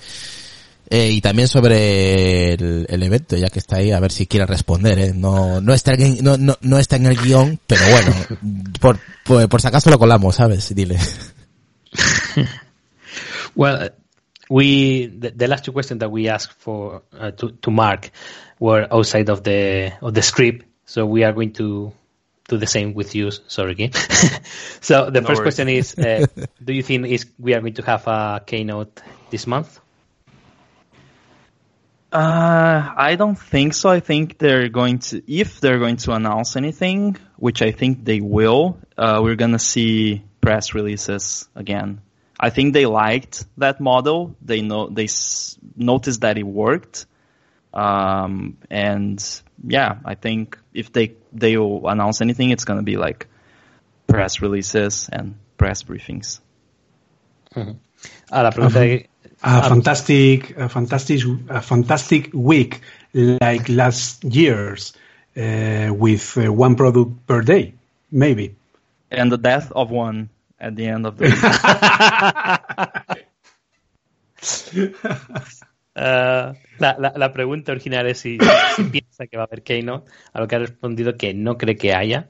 Eh, 0.88 1.10
y 1.10 1.20
también 1.20 1.48
sobre 1.48 2.54
el, 2.54 2.86
el 2.88 3.02
evento, 3.02 3.36
ya 3.36 3.48
que 3.48 3.58
está 3.58 3.76
ahí, 3.78 3.90
a 3.90 3.98
ver 4.00 4.12
si 4.12 4.26
quiere 4.26 4.46
responder, 4.46 4.98
¿eh? 4.98 5.12
No, 5.14 5.60
no 5.60 5.74
está 5.74 5.94
en, 5.94 6.22
no, 6.22 6.36
no, 6.36 6.56
no 6.60 6.78
está 6.78 6.94
en 6.96 7.06
el 7.06 7.16
guion, 7.16 7.58
pero 7.66 7.82
bueno, 7.90 8.14
por, 8.80 8.98
por, 9.24 9.48
por 9.48 9.60
si 9.60 9.66
acaso 9.66 9.90
lo 9.90 9.98
colamos, 9.98 10.36
¿sabes? 10.36 10.74
Dile. 10.74 10.96
Well, 13.54 13.90
we 14.50 15.06
the, 15.06 15.30
the 15.30 15.48
last 15.48 15.64
two 15.64 15.72
questions 15.72 16.00
that 16.00 16.10
we 16.10 16.28
asked 16.28 16.52
for 16.58 17.02
uh, 17.18 17.30
to 17.32 17.52
to 17.62 17.70
Mark 17.70 18.10
were 18.60 18.86
outside 18.92 19.30
of 19.30 19.42
the 19.42 19.92
of 20.02 20.12
the 20.12 20.22
script, 20.22 20.66
so 20.84 21.06
we 21.06 21.24
are 21.24 21.32
going 21.32 21.52
to 21.54 21.92
do 22.48 22.58
the 22.58 22.66
same 22.66 22.92
with 22.94 23.14
you. 23.14 23.30
Sorry, 23.48 23.72
again. 23.72 23.92
so 24.82 25.10
the 25.10 25.22
No 25.22 25.26
first 25.26 25.40
worries. 25.40 25.54
question 25.54 25.68
is: 25.68 25.98
uh, 25.98 26.26
Do 26.62 26.72
you 26.74 26.82
think 26.82 27.06
is 27.06 27.26
we 27.38 27.54
are 27.54 27.60
going 27.60 27.74
to 27.74 27.82
have 27.82 28.06
a 28.06 28.42
keynote 28.44 29.00
this 29.30 29.46
month? 29.46 29.80
Uh, 32.12 32.94
I 32.96 33.16
don't 33.16 33.36
think 33.38 33.74
so. 33.74 33.90
I 33.90 34.00
think 34.00 34.38
they're 34.38 34.68
going 34.68 35.00
to, 35.10 35.22
if 35.30 35.60
they're 35.60 35.78
going 35.78 35.96
to 35.98 36.12
announce 36.12 36.56
anything, 36.56 37.16
which 37.36 37.62
I 37.62 37.72
think 37.72 38.04
they 38.04 38.20
will, 38.20 38.78
uh, 38.96 39.20
we're 39.22 39.34
gonna 39.34 39.58
see 39.58 40.22
press 40.40 40.72
releases 40.74 41.48
again. 41.54 42.00
I 42.38 42.50
think 42.50 42.74
they 42.74 42.86
liked 42.86 43.44
that 43.58 43.80
model. 43.80 44.36
They 44.40 44.62
know, 44.62 44.88
they 44.88 45.04
s- 45.04 45.58
noticed 45.74 46.20
that 46.20 46.38
it 46.38 46.44
worked. 46.44 47.06
Um, 47.74 48.56
and 48.70 49.18
yeah, 49.66 49.96
I 50.04 50.14
think 50.14 50.58
if 50.72 50.92
they, 50.92 51.14
they 51.32 51.56
will 51.56 51.88
announce 51.88 52.20
anything, 52.20 52.50
it's 52.50 52.64
gonna 52.64 52.82
be 52.84 52.96
like 52.96 53.26
press 54.06 54.40
releases 54.40 55.08
and 55.12 55.34
press 55.58 55.82
briefings. 55.82 56.40
A 58.30 58.42
la 58.42 58.50
pregunta 58.50 58.80
de, 58.80 59.08
a 59.42 59.68
fantastic, 59.68 60.56
a 60.56 60.68
fantastic, 60.68 61.20
a 61.48 61.60
fantastic 61.60 62.30
week 62.32 62.80
like 63.12 63.68
last 63.68 64.24
year's 64.24 64.92
uh, 65.36 65.92
with 65.92 66.36
uh, 66.38 66.52
one 66.52 66.76
product 66.76 67.26
per 67.26 67.42
day, 67.42 67.74
maybe. 68.10 68.54
And 69.10 69.30
the 69.30 69.38
death 69.38 69.70
of 69.72 69.90
one 69.90 70.30
at 70.58 70.76
the 70.76 70.86
end 70.86 71.06
of 71.06 71.18
the 71.18 71.28
Uh, 75.96 76.52
la, 76.78 76.96
la, 76.98 77.12
la, 77.16 77.32
pregunta 77.32 77.72
original 77.72 78.06
es 78.06 78.18
si, 78.18 78.38
si, 78.76 78.84
piensa 78.84 79.26
que 79.26 79.36
va 79.36 79.44
a 79.44 79.46
haber 79.46 79.62
Keynote, 79.62 80.10
a 80.32 80.40
lo 80.40 80.46
que 80.46 80.56
ha 80.56 80.58
respondido 80.58 81.16
que 81.16 81.32
no 81.34 81.56
cree 81.56 81.76
que 81.76 81.94
haya, 81.94 82.28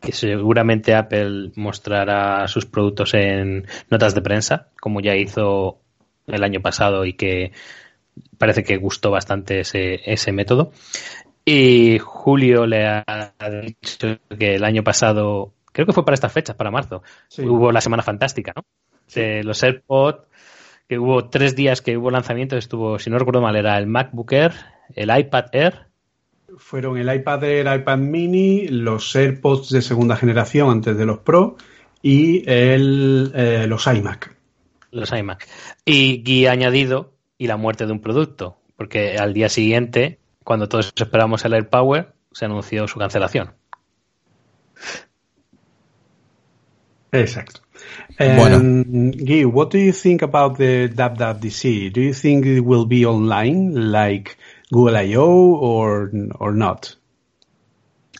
que 0.00 0.12
seguramente 0.12 0.94
Apple 0.94 1.52
mostrará 1.56 2.46
sus 2.46 2.66
productos 2.66 3.14
en 3.14 3.66
notas 3.90 4.14
de 4.14 4.20
prensa, 4.20 4.68
como 4.80 5.00
ya 5.00 5.16
hizo 5.16 5.80
el 6.26 6.44
año 6.44 6.60
pasado 6.60 7.04
y 7.04 7.14
que 7.14 7.52
parece 8.38 8.64
que 8.64 8.76
gustó 8.76 9.10
bastante 9.10 9.60
ese, 9.60 10.00
ese 10.04 10.32
método. 10.32 10.72
Y 11.44 11.98
Julio 11.98 12.66
le 12.66 12.86
ha 12.86 13.04
dicho 13.62 14.18
que 14.36 14.56
el 14.56 14.64
año 14.64 14.82
pasado, 14.82 15.52
creo 15.72 15.86
que 15.86 15.92
fue 15.92 16.04
para 16.04 16.14
estas 16.14 16.32
fechas, 16.32 16.56
para 16.56 16.70
marzo, 16.70 17.02
sí. 17.28 17.42
hubo 17.46 17.70
la 17.70 17.80
Semana 17.80 18.02
Fantástica, 18.02 18.52
¿no? 18.56 18.64
De 19.14 19.44
los 19.44 19.62
AirPods 19.62 20.26
que 20.88 20.98
hubo 20.98 21.28
tres 21.28 21.56
días 21.56 21.82
que 21.82 21.96
hubo 21.96 22.10
lanzamiento, 22.10 22.56
estuvo, 22.56 22.98
si 22.98 23.10
no 23.10 23.18
recuerdo 23.18 23.40
mal, 23.40 23.56
era 23.56 23.78
el 23.78 23.86
MacBook 23.86 24.32
Air, 24.32 24.52
el 24.94 25.16
iPad 25.16 25.46
Air. 25.52 25.86
Fueron 26.58 26.96
el 26.96 27.12
iPad 27.12 27.44
Air, 27.44 27.80
iPad 27.80 27.98
Mini, 27.98 28.68
los 28.68 29.14
AirPods 29.14 29.70
de 29.70 29.82
segunda 29.82 30.16
generación 30.16 30.70
antes 30.70 30.96
de 30.96 31.06
los 31.06 31.18
Pro 31.18 31.56
y 32.02 32.48
el, 32.48 33.32
eh, 33.34 33.66
los 33.68 33.86
iMac. 33.86 34.35
Los 34.90 35.12
iMac. 35.12 35.46
Y 35.84 36.22
guía 36.22 36.52
añadido 36.52 37.14
y 37.38 37.46
la 37.46 37.56
muerte 37.56 37.86
de 37.86 37.92
un 37.92 38.00
producto, 38.00 38.58
porque 38.76 39.16
al 39.18 39.32
día 39.34 39.48
siguiente, 39.48 40.20
cuando 40.44 40.68
todos 40.68 40.92
esperamos 40.96 41.44
el 41.44 41.54
AirPower, 41.54 42.14
se 42.32 42.44
anunció 42.44 42.86
su 42.88 42.98
cancelación. 42.98 43.54
Exacto. 47.12 47.60
And 48.18 48.38
bueno. 48.38 49.14
Guy, 49.24 49.44
what 49.44 49.70
do 49.70 49.78
you 49.78 49.92
think 49.92 50.22
about 50.22 50.56
the 50.56 50.88
WWDC? 50.88 51.92
Do 51.92 52.00
you 52.00 52.12
think 52.12 52.46
it 52.46 52.60
will 52.60 52.86
be 52.86 53.06
online 53.06 53.90
like 53.92 54.36
Google 54.70 54.96
I.O. 54.96 55.56
or 55.56 56.10
or 56.38 56.52
not? 56.52 56.96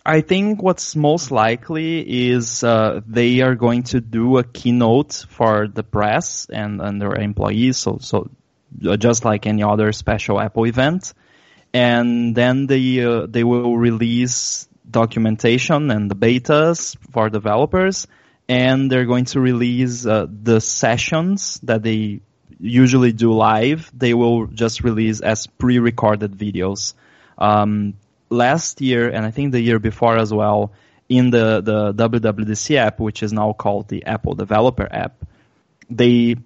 I 0.09 0.21
think 0.21 0.63
what's 0.63 0.95
most 0.95 1.33
likely 1.33 2.31
is 2.31 2.63
uh, 2.63 3.01
they 3.07 3.41
are 3.41 3.57
going 3.57 3.83
to 3.85 4.01
do 4.01 4.39
a 4.39 4.45
keynote 4.45 5.27
for 5.29 5.67
the 5.67 5.83
press 5.83 6.47
and, 6.49 6.81
and 6.81 7.03
their 7.03 7.17
employees, 7.17 7.77
so 7.77 7.99
so 8.01 8.31
just 8.99 9.25
like 9.25 9.47
any 9.47 9.63
other 9.63 9.93
special 9.93 10.41
Apple 10.41 10.67
event, 10.67 11.13
and 11.75 12.37
then 12.37 12.67
they 12.67 13.05
uh, 13.05 13.27
they 13.29 13.43
will 13.43 13.77
release 13.77 14.69
documentation 14.89 15.91
and 15.91 16.09
the 16.09 16.15
betas 16.15 16.97
for 17.11 17.29
developers 17.29 18.07
and 18.49 18.91
they're 18.91 19.07
going 19.07 19.25
to 19.25 19.41
release 19.41 20.07
uh, 20.07 20.27
the 20.31 20.61
sessions 20.61 21.59
that 21.65 21.83
they 21.83 22.21
usually 22.61 23.13
do 23.13 23.33
live. 23.33 23.91
They 23.93 24.15
will 24.15 24.47
just 24.47 24.83
release 24.85 25.21
as 25.21 25.47
pre-recorded 25.47 26.33
videos. 26.33 26.95
Um, 27.39 27.95
last 28.29 28.81
year, 28.81 29.09
and 29.09 29.25
I 29.25 29.31
think 29.31 29.53
the 29.53 29.61
year 29.61 29.79
before 29.79 30.17
as 30.17 30.33
well, 30.33 30.73
in 31.09 31.31
the 31.31 31.61
the 31.61 31.95
WWDC 31.95 32.77
app, 32.77 32.99
which 32.99 33.23
is 33.23 33.33
now 33.33 33.53
called 33.53 33.89
the 33.89 34.07
Apple 34.07 34.35
Developer 34.35 34.89
app, 34.91 35.25
they 35.89 36.37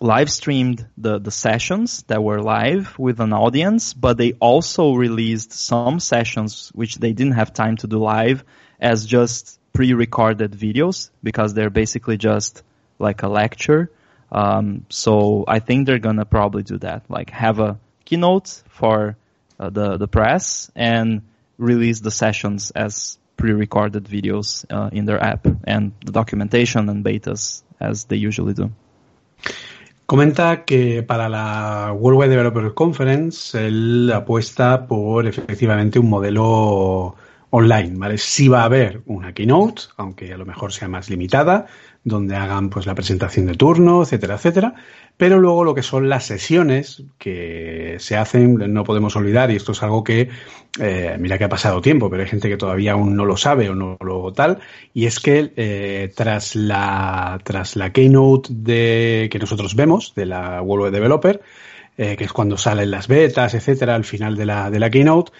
live 0.00 0.30
streamed 0.30 0.86
the, 0.96 1.18
the 1.18 1.30
sessions 1.30 2.02
that 2.04 2.22
were 2.22 2.40
live 2.40 2.98
with 2.98 3.20
an 3.20 3.32
audience, 3.32 3.94
but 3.94 4.16
they 4.16 4.32
also 4.34 4.94
released 4.94 5.52
some 5.52 5.98
sessions 5.98 6.70
which 6.74 6.96
they 6.96 7.12
didn't 7.12 7.34
have 7.34 7.52
time 7.52 7.76
to 7.76 7.86
do 7.86 7.98
live 7.98 8.44
as 8.80 9.06
just 9.06 9.58
pre-recorded 9.72 10.52
videos 10.52 11.10
because 11.22 11.54
they're 11.54 11.70
basically 11.70 12.16
just 12.16 12.62
like 12.98 13.22
a 13.22 13.28
lecture. 13.28 13.90
Um, 14.30 14.86
so 14.88 15.44
I 15.48 15.58
think 15.58 15.86
they're 15.86 15.98
gonna 15.98 16.24
probably 16.24 16.62
do 16.62 16.78
that, 16.78 17.04
like 17.08 17.30
have 17.30 17.58
a 17.58 17.78
keynote 18.04 18.62
for 18.68 19.16
uh, 19.58 19.70
the 19.70 19.96
the 19.96 20.08
press 20.08 20.70
and 20.74 21.22
release 21.58 22.00
the 22.00 22.10
sessions 22.10 22.70
as 22.70 23.18
pre-recorded 23.36 24.04
videos 24.04 24.64
uh, 24.70 24.90
in 24.92 25.06
their 25.06 25.22
app 25.22 25.46
and 25.64 25.92
the 26.04 26.12
documentation 26.12 26.88
and 26.88 27.04
betas 27.04 27.62
as 27.80 28.04
they 28.04 28.16
usually 28.16 28.54
do. 28.54 28.70
Comenta 30.06 30.64
que 30.64 31.02
para 31.02 31.28
la 31.28 31.92
World 31.92 32.20
Wide 32.20 32.30
Developer 32.30 32.72
Conference 32.72 33.66
él 33.66 34.10
apuesta 34.14 34.86
por 34.86 35.26
efectivamente 35.26 35.98
un 35.98 36.08
modelo 36.08 37.14
online, 37.50 37.98
¿vale? 37.98 38.18
Sí 38.18 38.48
va 38.48 38.62
a 38.62 38.64
haber 38.64 39.02
una 39.06 39.32
keynote, 39.32 39.82
aunque 39.98 40.32
a 40.32 40.38
lo 40.38 40.46
mejor 40.46 40.72
sea 40.72 40.88
más 40.88 41.10
limitada, 41.10 41.66
donde 42.04 42.36
hagan 42.36 42.70
pues 42.70 42.86
la 42.86 42.94
presentación 42.94 43.46
de 43.46 43.54
turno, 43.54 44.02
etcétera, 44.02 44.36
etcétera. 44.36 44.74
Pero 45.16 45.40
luego 45.40 45.64
lo 45.64 45.74
que 45.74 45.82
son 45.82 46.08
las 46.08 46.26
sesiones 46.26 47.02
que 47.18 47.96
se 47.98 48.16
hacen, 48.16 48.72
no 48.72 48.84
podemos 48.84 49.16
olvidar, 49.16 49.50
y 49.50 49.56
esto 49.56 49.72
es 49.72 49.82
algo 49.82 50.04
que, 50.04 50.28
eh, 50.78 51.16
mira 51.18 51.38
que 51.38 51.44
ha 51.44 51.48
pasado 51.48 51.80
tiempo, 51.80 52.08
pero 52.08 52.22
hay 52.22 52.28
gente 52.28 52.48
que 52.48 52.56
todavía 52.56 52.92
aún 52.92 53.16
no 53.16 53.24
lo 53.24 53.36
sabe 53.36 53.68
o 53.68 53.74
no 53.74 53.96
lo 54.00 54.32
tal, 54.32 54.60
y 54.94 55.06
es 55.06 55.18
que 55.18 55.52
eh, 55.56 56.12
tras 56.14 56.54
la 56.54 57.40
tras 57.42 57.74
la 57.74 57.92
keynote 57.92 58.50
de 58.52 59.28
que 59.30 59.40
nosotros 59.40 59.74
vemos 59.74 60.14
de 60.14 60.26
la 60.26 60.62
World 60.62 60.94
Developer, 60.94 61.40
eh, 61.96 62.16
que 62.16 62.22
es 62.22 62.32
cuando 62.32 62.56
salen 62.56 62.92
las 62.92 63.08
betas, 63.08 63.54
etcétera, 63.54 63.96
al 63.96 64.04
final 64.04 64.36
de 64.36 64.46
la, 64.46 64.70
de 64.70 64.78
la 64.78 64.88
keynote, 64.88 65.32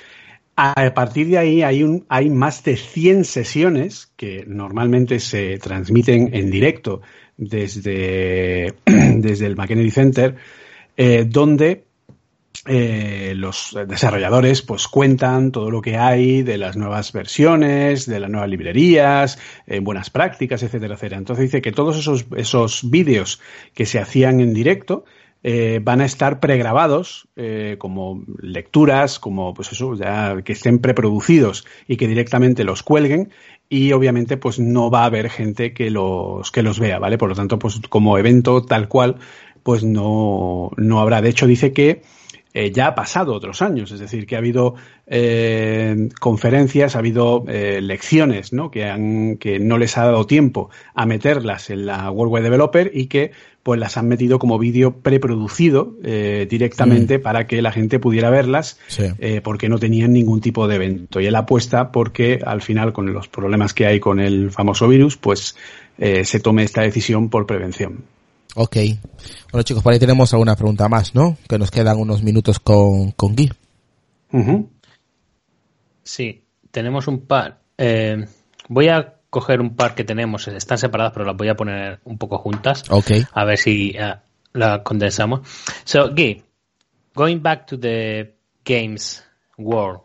a 0.61 0.92
partir 0.92 1.28
de 1.28 1.38
ahí 1.38 1.62
hay, 1.62 1.84
un, 1.84 2.04
hay 2.09 2.30
más 2.30 2.64
de 2.64 2.76
100 2.76 3.24
sesiones 3.24 4.12
que 4.16 4.44
normalmente 4.44 5.20
se 5.20 5.56
transmiten 5.59 6.34
en 6.34 6.50
directo 6.50 7.00
desde, 7.36 8.74
desde 8.84 9.46
el 9.46 9.54
McKennedy 9.54 9.92
Center, 9.92 10.34
eh, 10.96 11.24
donde 11.28 11.84
eh, 12.66 13.34
los 13.36 13.78
desarrolladores 13.86 14.62
pues 14.62 14.88
cuentan 14.88 15.52
todo 15.52 15.70
lo 15.70 15.80
que 15.80 15.96
hay 15.96 16.42
de 16.42 16.59
las 16.59 16.76
nuevas 16.76 17.12
versiones, 17.12 18.06
de 18.06 18.18
las 18.18 18.28
nuevas 18.28 18.50
librerías, 18.50 19.38
buenas 19.80 20.11
prácticas, 20.11 20.64
etcétera, 20.64 20.94
etcétera. 20.94 21.18
Entonces 21.18 21.44
dice 21.44 21.62
que 21.62 21.70
todos 21.70 21.96
esos, 21.96 22.26
esos 22.36 22.90
vídeos 22.90 23.40
que 23.74 23.86
se 23.86 24.00
hacían 24.00 24.40
en 24.40 24.54
directo 24.54 25.04
eh, 25.45 25.80
van 25.80 26.01
a 26.01 26.05
estar 26.05 26.41
pregrabados 26.41 27.28
eh, 27.36 27.76
como 27.78 28.24
lecturas, 28.43 29.20
como 29.20 29.55
pues 29.55 29.70
eso, 29.70 29.95
ya 29.95 30.43
que 30.43 30.53
estén 30.53 30.80
preproducidos 30.80 31.64
y 31.86 31.97
que 31.97 32.09
directamente 32.09 32.64
los 32.64 32.82
cuelguen 32.82 33.30
y 33.68 33.93
obviamente 33.93 34.36
pues 34.36 34.59
no 34.59 34.91
va 34.91 35.03
a 35.03 35.07
haber 35.07 35.30
gente 35.30 35.72
que 35.72 35.91
los 35.91 36.51
que 36.51 36.64
los 36.64 36.80
vea, 36.80 36.99
¿vale? 36.99 37.18
Por 37.18 37.28
lo 37.28 37.36
tanto, 37.36 37.57
pues 37.57 37.80
como 37.89 38.18
evento 38.18 38.62
tal 38.62 38.89
cual, 38.89 39.16
pues 39.62 39.84
no, 39.84 40.70
no 40.76 41.01
habrá. 41.01 41.22
De 41.22 41.28
hecho, 41.28 41.47
dice 41.47 41.72
que 41.72 42.03
eh, 42.53 42.72
ya 42.72 42.89
ha 42.89 42.95
pasado 42.97 43.32
otros 43.32 43.62
años, 43.62 43.93
es 43.93 44.01
decir, 44.01 44.26
que 44.26 44.34
ha 44.34 44.39
habido 44.39 44.74
conferencias, 46.20 46.97
ha 46.97 46.99
habido 46.99 47.45
lecciones 47.47 48.53
¿no? 48.53 48.70
Que, 48.70 48.84
han, 48.86 49.36
que 49.36 49.59
no 49.59 49.78
les 49.78 49.97
ha 49.97 50.05
dado 50.05 50.26
tiempo 50.26 50.68
a 50.95 51.07
meterlas 51.07 51.70
en 51.70 51.86
la 51.86 52.11
World 52.11 52.34
Wide 52.34 52.45
Developer 52.45 52.91
y 52.93 53.07
que 53.07 53.30
pues 53.69 53.79
las 53.79 53.99
han 53.99 54.09
metido 54.09 54.39
como 54.39 54.59
vídeo 54.59 55.03
preproducido 55.03 55.95
eh, 56.03 56.47
directamente 56.49 57.19
mm. 57.19 57.23
para 57.23 57.47
que 57.47 57.61
la 57.61 57.71
gente 57.71 57.99
pudiera 57.99 58.31
verlas 58.31 58.79
sí. 58.87 59.03
eh, 59.19 59.43
porque 59.45 59.69
no 59.69 59.79
tenían 59.79 60.14
ningún 60.14 60.41
tipo 60.41 60.66
de 60.66 60.77
evento. 60.77 61.21
Y 61.21 61.27
él 61.27 61.35
apuesta 61.37 61.93
porque 61.93 62.39
al 62.43 62.62
final 62.62 62.95
con 62.95 63.12
los 63.12 63.29
problemas 63.29 63.75
que 63.75 63.85
hay 63.85 64.01
con 64.01 64.21
el 64.21 64.51
famoso 64.53 64.89
virus, 64.89 65.19
pues 65.19 65.55
eh, 65.99 66.25
se 66.25 66.41
tome 66.41 66.62
esta 66.62 66.81
decisión 66.81 67.29
por 67.29 67.45
prevención. 67.45 68.05
Ok. 68.55 68.77
Bueno 69.53 69.62
chicos, 69.64 69.83
por 69.83 69.93
ahí 69.93 69.99
tenemos 69.99 70.33
alguna 70.33 70.57
pregunta 70.57 70.89
más, 70.89 71.14
¿no? 71.14 71.37
Que 71.47 71.59
nos 71.59 71.71
quedan 71.71 71.99
unos 71.99 72.23
minutos 72.23 72.61
con, 72.61 73.11
con 73.11 73.37
Guy. 73.37 73.53
Uh 74.33 74.39
-huh. 74.39 74.66
Sí, 76.05 76.43
tenemos 76.71 77.07
un 77.07 77.27
par. 77.27 77.61
Eh, 77.77 78.25
voy 78.71 78.89
a 78.89 79.18
coger 79.31 79.61
un 79.61 79.76
par 79.76 79.95
que 79.95 80.05
tenemos, 80.05 80.49
están 80.49 80.79
separadas, 80.79 81.12
pero 81.12 81.24
las 81.24 81.37
voy 81.37 81.49
a 81.49 81.55
poner 81.55 82.01
un 82.05 82.18
poco 82.18 82.39
juntas. 82.39 82.85
Okay. 82.89 83.24
A 83.33 83.45
ver 83.45 83.59
si 83.59 83.95
uh, 83.99 84.16
la 84.53 84.83
condensamos. 84.83 85.41
So, 85.85 86.14
Guy, 86.14 86.43
going 87.14 87.41
back 87.41 87.66
to 87.66 87.76
the 87.76 88.35
games 88.64 89.22
world, 89.57 90.01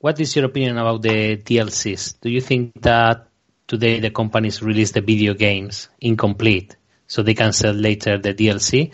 what 0.00 0.18
is 0.20 0.34
your 0.34 0.46
opinion 0.46 0.78
about 0.78 1.02
the 1.02 1.36
DLCs? 1.36 2.20
Do 2.20 2.30
you 2.30 2.40
think 2.40 2.72
that 2.82 3.28
today 3.66 4.00
the 4.00 4.10
companies 4.10 4.62
release 4.62 4.92
the 4.92 5.00
video 5.00 5.34
games 5.34 5.90
incomplete 6.00 6.76
so 7.06 7.22
they 7.22 7.34
can 7.34 7.52
sell 7.52 7.74
later 7.74 8.18
the 8.18 8.32
DLC? 8.32 8.92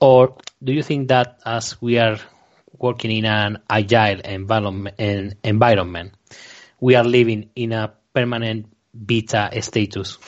Or 0.00 0.36
do 0.62 0.72
you 0.72 0.82
think 0.82 1.08
that 1.08 1.38
as 1.44 1.80
we 1.80 1.98
are 1.98 2.18
working 2.76 3.12
in 3.12 3.24
an 3.24 3.58
agile 3.70 4.20
environment, 4.20 4.96
environment 5.44 6.12
we 6.80 6.96
are 6.96 7.04
living 7.04 7.48
in 7.54 7.72
a 7.72 7.94
permanent 8.14 8.66
beta 8.94 9.50
status? 9.60 10.18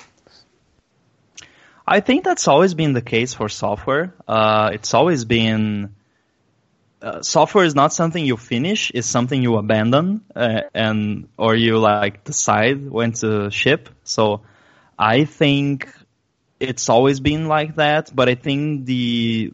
I 1.87 2.01
think 2.01 2.25
that's 2.25 2.49
always 2.49 2.75
been 2.75 2.93
the 2.93 3.03
case 3.03 3.33
for 3.35 3.49
software. 3.49 4.15
Uh, 4.27 4.71
it's 4.73 4.93
always 4.93 5.25
been 5.25 5.95
uh, 7.01 7.23
software 7.23 7.65
is 7.65 7.75
not 7.75 7.93
something 7.93 8.25
you 8.25 8.37
finish; 8.37 8.91
it's 8.93 9.07
something 9.07 9.41
you 9.41 9.57
abandon 9.57 10.23
uh, 10.35 10.63
and 10.75 11.29
or 11.39 11.55
you 11.55 11.79
like 11.79 12.25
decide 12.25 12.89
when 12.91 13.13
to 13.13 13.51
ship. 13.51 13.89
So 14.03 14.43
I 14.99 15.25
think 15.25 15.89
it's 16.59 16.89
always 16.89 17.21
been 17.21 17.47
like 17.47 17.77
that. 17.77 18.11
But 18.15 18.29
I 18.29 18.35
think 18.35 18.87
the 18.87 19.53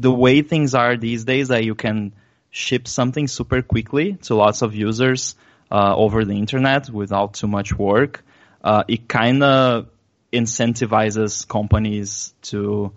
the 0.00 0.10
way 0.10 0.42
things 0.42 0.74
are 0.74 0.96
these 0.96 1.24
days 1.24 1.48
that 1.48 1.64
you 1.64 1.74
can 1.74 2.12
ship 2.50 2.88
something 2.88 3.28
super 3.28 3.62
quickly 3.62 4.14
to 4.22 4.34
lots 4.34 4.62
of 4.62 4.74
users 4.74 5.36
uh, 5.70 5.94
over 5.96 6.24
the 6.24 6.34
internet 6.34 6.90
without 6.90 7.34
too 7.34 7.48
much 7.48 7.76
work, 7.76 8.24
uh, 8.62 8.84
it 8.88 9.08
kind 9.08 9.42
of 9.42 9.88
incentivizes 10.32 11.46
companies 11.46 12.34
to 12.42 12.92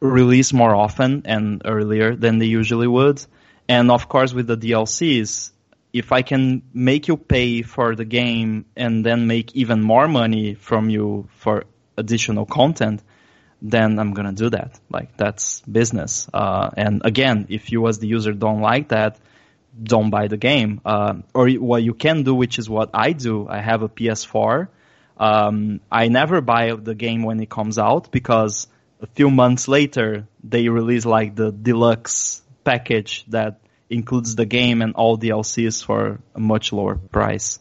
release 0.00 0.52
more 0.52 0.74
often 0.74 1.22
and 1.24 1.62
earlier 1.64 2.14
than 2.14 2.38
they 2.38 2.46
usually 2.46 2.86
would. 2.86 3.24
And 3.68 3.90
of 3.90 4.08
course, 4.08 4.32
with 4.32 4.46
the 4.46 4.56
DLCs, 4.56 5.50
if 5.92 6.12
I 6.12 6.22
can 6.22 6.62
make 6.72 7.08
you 7.08 7.16
pay 7.16 7.62
for 7.62 7.94
the 7.96 8.04
game 8.04 8.66
and 8.76 9.04
then 9.04 9.26
make 9.26 9.54
even 9.56 9.82
more 9.82 10.06
money 10.06 10.54
from 10.54 10.90
you 10.90 11.28
for 11.36 11.64
additional 11.96 12.46
content, 12.46 13.02
then 13.60 13.98
I'm 13.98 14.14
gonna 14.14 14.32
do 14.32 14.50
that. 14.50 14.78
Like 14.88 15.16
that's 15.16 15.60
business. 15.62 16.28
Uh, 16.32 16.70
and 16.76 17.02
again, 17.04 17.46
if 17.48 17.72
you 17.72 17.86
as 17.88 17.98
the 17.98 18.06
user 18.06 18.32
don't 18.32 18.60
like 18.60 18.88
that, 18.88 19.18
don't 19.82 20.10
buy 20.10 20.28
the 20.28 20.36
game. 20.36 20.80
Uh, 20.84 21.14
or 21.34 21.48
what 21.50 21.82
you 21.82 21.94
can 21.94 22.22
do, 22.22 22.34
which 22.34 22.58
is 22.58 22.68
what 22.68 22.90
I 22.94 23.12
do. 23.12 23.48
I 23.48 23.60
have 23.60 23.82
a 23.82 23.88
PS4. 23.88 24.68
Um, 25.16 25.80
I 25.90 26.08
never 26.08 26.40
buy 26.40 26.72
the 26.74 26.94
game 26.94 27.22
when 27.22 27.40
it 27.40 27.50
comes 27.50 27.78
out 27.78 28.10
because 28.12 28.68
a 29.00 29.06
few 29.06 29.30
months 29.30 29.68
later 29.68 30.26
they 30.44 30.68
release 30.68 31.04
like 31.04 31.34
the 31.34 31.50
deluxe 31.50 32.42
package 32.64 33.24
that 33.28 33.60
includes 33.90 34.36
the 34.36 34.46
game 34.46 34.82
and 34.82 34.94
all 34.94 35.16
the 35.16 35.30
DLCs 35.30 35.84
for 35.84 36.20
a 36.34 36.40
much 36.40 36.72
lower 36.72 36.96
price. 36.96 37.58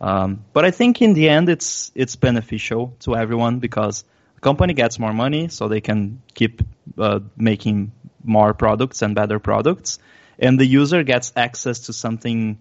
Um, 0.00 0.44
but 0.52 0.64
I 0.64 0.70
think 0.70 1.02
in 1.02 1.14
the 1.14 1.28
end 1.28 1.48
it's 1.48 1.90
it's 1.94 2.16
beneficial 2.16 2.94
to 3.00 3.16
everyone 3.16 3.58
because 3.58 4.04
the 4.34 4.40
company 4.40 4.72
gets 4.74 4.98
more 4.98 5.12
money, 5.12 5.48
so 5.48 5.66
they 5.66 5.80
can 5.80 6.22
keep 6.34 6.62
uh, 6.96 7.20
making 7.36 7.92
more 8.22 8.54
products 8.54 9.02
and 9.02 9.14
better 9.14 9.38
products, 9.40 9.98
and 10.38 10.58
the 10.58 10.66
user 10.66 11.02
gets 11.04 11.32
access 11.36 11.80
to 11.86 11.92
something 11.92 12.58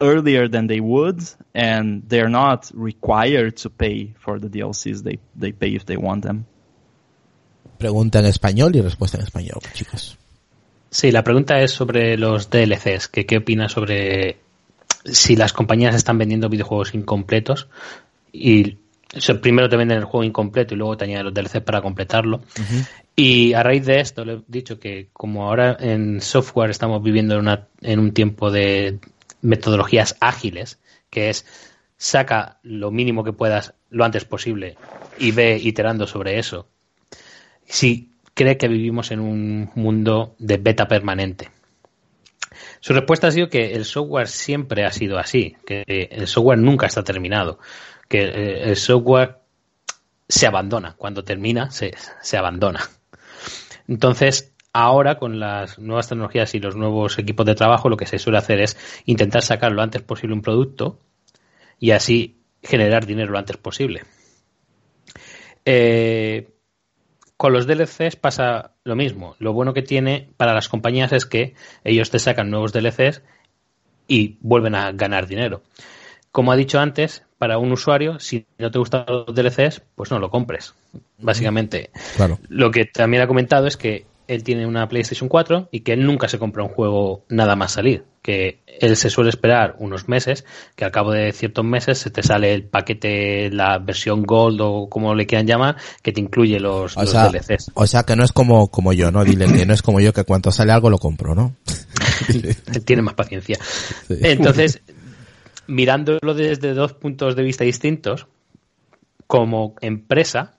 earlier 0.00 0.48
than 0.48 0.66
they 0.66 0.80
would, 0.80 1.20
and 1.54 2.02
they're 2.08 2.28
not 2.28 2.70
required 2.74 3.56
to 3.56 3.70
pay 3.70 4.14
for 4.18 4.38
the 4.38 4.48
DLCs. 4.48 5.02
They 5.02 5.18
they 5.36 5.52
pay 5.52 5.74
if 5.74 5.84
they 5.84 5.96
want 5.96 6.24
them. 6.24 6.46
Pregunta 7.78 8.18
en 8.18 8.26
español 8.26 8.74
y 8.74 8.80
respuesta 8.80 9.18
en 9.18 9.24
español, 9.24 9.60
chicos. 9.72 10.18
Sí, 10.90 11.12
la 11.12 11.22
pregunta 11.22 11.60
es 11.60 11.70
sobre 11.70 12.16
los 12.16 12.50
DLCs. 12.50 13.08
Que, 13.08 13.26
¿Qué 13.26 13.36
opinas 13.36 13.72
sobre 13.72 14.38
si 15.04 15.36
las 15.36 15.52
compañías 15.52 15.94
están 15.94 16.18
vendiendo 16.18 16.48
videojuegos 16.48 16.94
incompletos 16.94 17.68
y 18.32 18.78
primero 19.40 19.68
te 19.68 19.76
venden 19.76 19.98
el 19.98 20.04
juego 20.04 20.24
incompleto 20.24 20.74
y 20.74 20.76
luego 20.76 20.96
te 20.96 21.04
añaden 21.04 21.26
los 21.26 21.34
DLCs 21.34 21.60
para 21.60 21.82
completarlo? 21.82 22.40
Y 23.20 23.52
a 23.54 23.64
raíz 23.64 23.84
de 23.84 23.98
esto 23.98 24.24
le 24.24 24.34
he 24.34 24.42
dicho 24.46 24.78
que 24.78 25.08
como 25.12 25.48
ahora 25.48 25.76
en 25.80 26.20
software 26.20 26.70
estamos 26.70 27.02
viviendo 27.02 27.34
en, 27.34 27.40
una, 27.40 27.66
en 27.80 27.98
un 27.98 28.14
tiempo 28.14 28.52
de 28.52 29.00
metodologías 29.42 30.16
ágiles, 30.20 30.78
que 31.10 31.28
es 31.28 31.44
saca 31.96 32.60
lo 32.62 32.92
mínimo 32.92 33.24
que 33.24 33.32
puedas 33.32 33.74
lo 33.90 34.04
antes 34.04 34.24
posible 34.24 34.76
y 35.18 35.32
ve 35.32 35.58
iterando 35.60 36.06
sobre 36.06 36.38
eso 36.38 36.68
si 37.64 38.12
cree 38.34 38.56
que 38.56 38.68
vivimos 38.68 39.10
en 39.10 39.18
un 39.18 39.72
mundo 39.74 40.36
de 40.38 40.58
beta 40.58 40.86
permanente. 40.86 41.50
Su 42.78 42.92
respuesta 42.92 43.26
ha 43.26 43.32
sido 43.32 43.48
que 43.48 43.72
el 43.72 43.84
software 43.84 44.28
siempre 44.28 44.84
ha 44.84 44.92
sido 44.92 45.18
así, 45.18 45.56
que 45.66 45.82
el 45.88 46.28
software 46.28 46.60
nunca 46.60 46.86
está 46.86 47.02
terminado, 47.02 47.58
que 48.06 48.20
eh, 48.22 48.70
el 48.70 48.76
software 48.76 49.38
se 50.28 50.46
abandona, 50.46 50.94
cuando 50.96 51.24
termina 51.24 51.72
se, 51.72 51.94
se 52.22 52.36
abandona. 52.36 52.78
Entonces, 53.86 54.54
ahora 54.72 55.18
con 55.18 55.40
las 55.40 55.78
nuevas 55.78 56.08
tecnologías 56.08 56.54
y 56.54 56.60
los 56.60 56.76
nuevos 56.76 57.18
equipos 57.18 57.46
de 57.46 57.54
trabajo, 57.54 57.88
lo 57.88 57.96
que 57.96 58.06
se 58.06 58.18
suele 58.18 58.38
hacer 58.38 58.60
es 58.60 58.76
intentar 59.06 59.42
sacar 59.42 59.72
lo 59.72 59.82
antes 59.82 60.02
posible 60.02 60.34
un 60.34 60.42
producto 60.42 60.98
y 61.78 61.92
así 61.92 62.42
generar 62.62 63.06
dinero 63.06 63.32
lo 63.32 63.38
antes 63.38 63.56
posible. 63.56 64.02
Eh, 65.64 66.48
con 67.36 67.52
los 67.52 67.66
DLCs 67.66 68.16
pasa 68.16 68.72
lo 68.84 68.96
mismo. 68.96 69.36
Lo 69.38 69.52
bueno 69.52 69.72
que 69.72 69.82
tiene 69.82 70.30
para 70.36 70.54
las 70.54 70.68
compañías 70.68 71.12
es 71.12 71.24
que 71.24 71.54
ellos 71.84 72.10
te 72.10 72.18
sacan 72.18 72.50
nuevos 72.50 72.72
DLCs 72.72 73.22
y 74.08 74.38
vuelven 74.40 74.74
a 74.74 74.90
ganar 74.92 75.26
dinero. 75.26 75.62
Como 76.32 76.50
ha 76.50 76.56
dicho 76.56 76.80
antes, 76.80 77.22
para 77.38 77.58
un 77.58 77.72
usuario, 77.72 78.18
si 78.18 78.46
no 78.58 78.70
te 78.70 78.78
gustan 78.78 79.04
los 79.06 79.34
DLCs, 79.34 79.82
pues 79.94 80.10
no 80.10 80.18
lo 80.18 80.30
compres. 80.30 80.74
Básicamente, 81.18 81.90
lo 82.48 82.70
que 82.70 82.84
también 82.84 83.22
ha 83.22 83.26
comentado 83.26 83.66
es 83.66 83.76
que 83.76 84.06
él 84.28 84.42
tiene 84.44 84.66
una 84.66 84.88
PlayStation 84.88 85.28
4 85.28 85.68
y 85.72 85.80
que 85.80 85.94
él 85.94 86.04
nunca 86.04 86.28
se 86.28 86.38
compra 86.38 86.62
un 86.62 86.68
juego 86.68 87.24
nada 87.28 87.56
más 87.56 87.72
salir. 87.72 88.04
Que 88.22 88.60
él 88.80 88.96
se 88.96 89.08
suele 89.08 89.30
esperar 89.30 89.76
unos 89.78 90.06
meses, 90.06 90.44
que 90.76 90.84
al 90.84 90.90
cabo 90.90 91.12
de 91.12 91.32
ciertos 91.32 91.64
meses 91.64 91.98
se 91.98 92.10
te 92.10 92.22
sale 92.22 92.52
el 92.52 92.64
paquete, 92.64 93.50
la 93.50 93.78
versión 93.78 94.24
Gold 94.24 94.60
o 94.60 94.88
como 94.90 95.14
le 95.14 95.26
quieran 95.26 95.46
llamar, 95.46 95.76
que 96.02 96.12
te 96.12 96.20
incluye 96.20 96.60
los, 96.60 96.94
DLCs. 96.94 97.70
O 97.72 97.86
sea 97.86 98.02
que 98.02 98.16
no 98.16 98.24
es 98.24 98.32
como, 98.32 98.68
como 98.68 98.92
yo, 98.92 99.10
¿no? 99.10 99.24
Dile 99.24 99.46
que 99.46 99.64
no 99.64 99.72
es 99.72 99.80
como 99.80 99.98
yo, 99.98 100.12
que 100.12 100.24
cuando 100.24 100.52
sale 100.52 100.72
algo 100.72 100.90
lo 100.90 100.98
compro, 100.98 101.34
¿no? 101.34 101.54
tiene 102.84 103.00
más 103.00 103.14
paciencia. 103.14 103.58
Entonces, 104.10 104.82
mirándolo 105.68 106.34
desde 106.34 106.74
dos 106.74 106.94
puntos 106.94 107.36
de 107.36 107.44
vista 107.44 107.62
distintos, 107.62 108.26
como 109.28 109.76
empresa, 109.80 110.58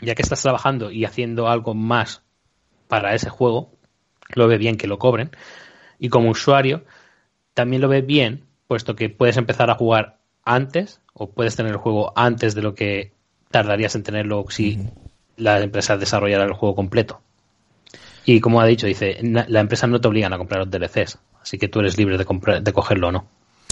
ya 0.00 0.14
que 0.14 0.22
estás 0.22 0.40
trabajando 0.40 0.90
y 0.90 1.04
haciendo 1.04 1.48
algo 1.48 1.74
más 1.74 2.22
para 2.88 3.14
ese 3.14 3.28
juego, 3.28 3.72
lo 4.34 4.46
ve 4.48 4.56
bien 4.56 4.76
que 4.76 4.86
lo 4.86 4.98
cobren. 4.98 5.30
Y 5.98 6.08
como 6.08 6.30
usuario, 6.30 6.84
también 7.52 7.82
lo 7.82 7.88
ve 7.88 8.02
bien, 8.02 8.44
puesto 8.68 8.94
que 8.94 9.10
puedes 9.10 9.36
empezar 9.36 9.68
a 9.70 9.74
jugar 9.74 10.18
antes 10.44 11.00
o 11.12 11.30
puedes 11.30 11.56
tener 11.56 11.72
el 11.72 11.78
juego 11.78 12.12
antes 12.14 12.54
de 12.54 12.62
lo 12.62 12.74
que 12.74 13.12
tardarías 13.50 13.96
en 13.96 14.04
tenerlo 14.04 14.44
si 14.48 14.78
la 15.36 15.60
empresa 15.60 15.96
desarrollara 15.96 16.44
el 16.44 16.52
juego 16.52 16.76
completo. 16.76 17.20
Y 18.24 18.40
como 18.40 18.60
ha 18.60 18.66
dicho, 18.66 18.86
dice, 18.86 19.18
la 19.22 19.60
empresa 19.60 19.86
no 19.86 20.00
te 20.00 20.08
obligan 20.08 20.32
a 20.32 20.38
comprar 20.38 20.60
los 20.60 20.70
DLCs, 20.70 21.18
así 21.40 21.58
que 21.58 21.68
tú 21.68 21.80
eres 21.80 21.96
libre 21.98 22.18
de, 22.18 22.24
comprar, 22.24 22.62
de 22.62 22.72
cogerlo 22.72 23.08
o 23.08 23.12
no. 23.12 23.26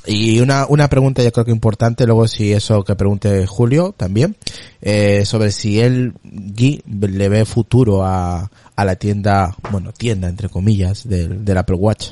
Y 0.06 0.40
una, 0.40 0.66
una 0.68 0.88
pregunta 0.88 1.22
yo 1.22 1.32
creo 1.32 1.44
que 1.44 1.50
importante, 1.50 2.06
luego 2.06 2.26
si 2.26 2.52
eso 2.52 2.84
que 2.84 2.94
pregunte 2.94 3.46
Julio 3.46 3.94
también, 3.96 4.36
eh, 4.82 5.24
sobre 5.24 5.50
si 5.50 5.80
él, 5.80 6.12
Guy, 6.22 6.82
le 6.86 7.28
ve 7.28 7.44
futuro 7.44 8.04
a, 8.04 8.50
a 8.76 8.84
la 8.84 8.96
tienda, 8.96 9.56
bueno, 9.70 9.92
tienda 9.92 10.28
entre 10.28 10.48
comillas, 10.48 11.08
del, 11.08 11.44
del 11.44 11.58
Apple 11.58 11.76
Watch. 11.76 12.10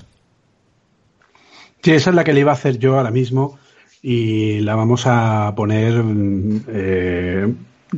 Sí, 1.82 1.90
esa 1.90 2.10
es 2.10 2.16
la 2.16 2.24
que 2.24 2.32
le 2.32 2.40
iba 2.40 2.52
a 2.52 2.54
hacer 2.54 2.78
yo 2.78 2.96
ahora 2.96 3.10
mismo 3.10 3.58
y 4.02 4.60
la 4.60 4.74
vamos 4.74 5.02
a 5.06 5.52
poner 5.56 6.02
eh, 6.68 7.52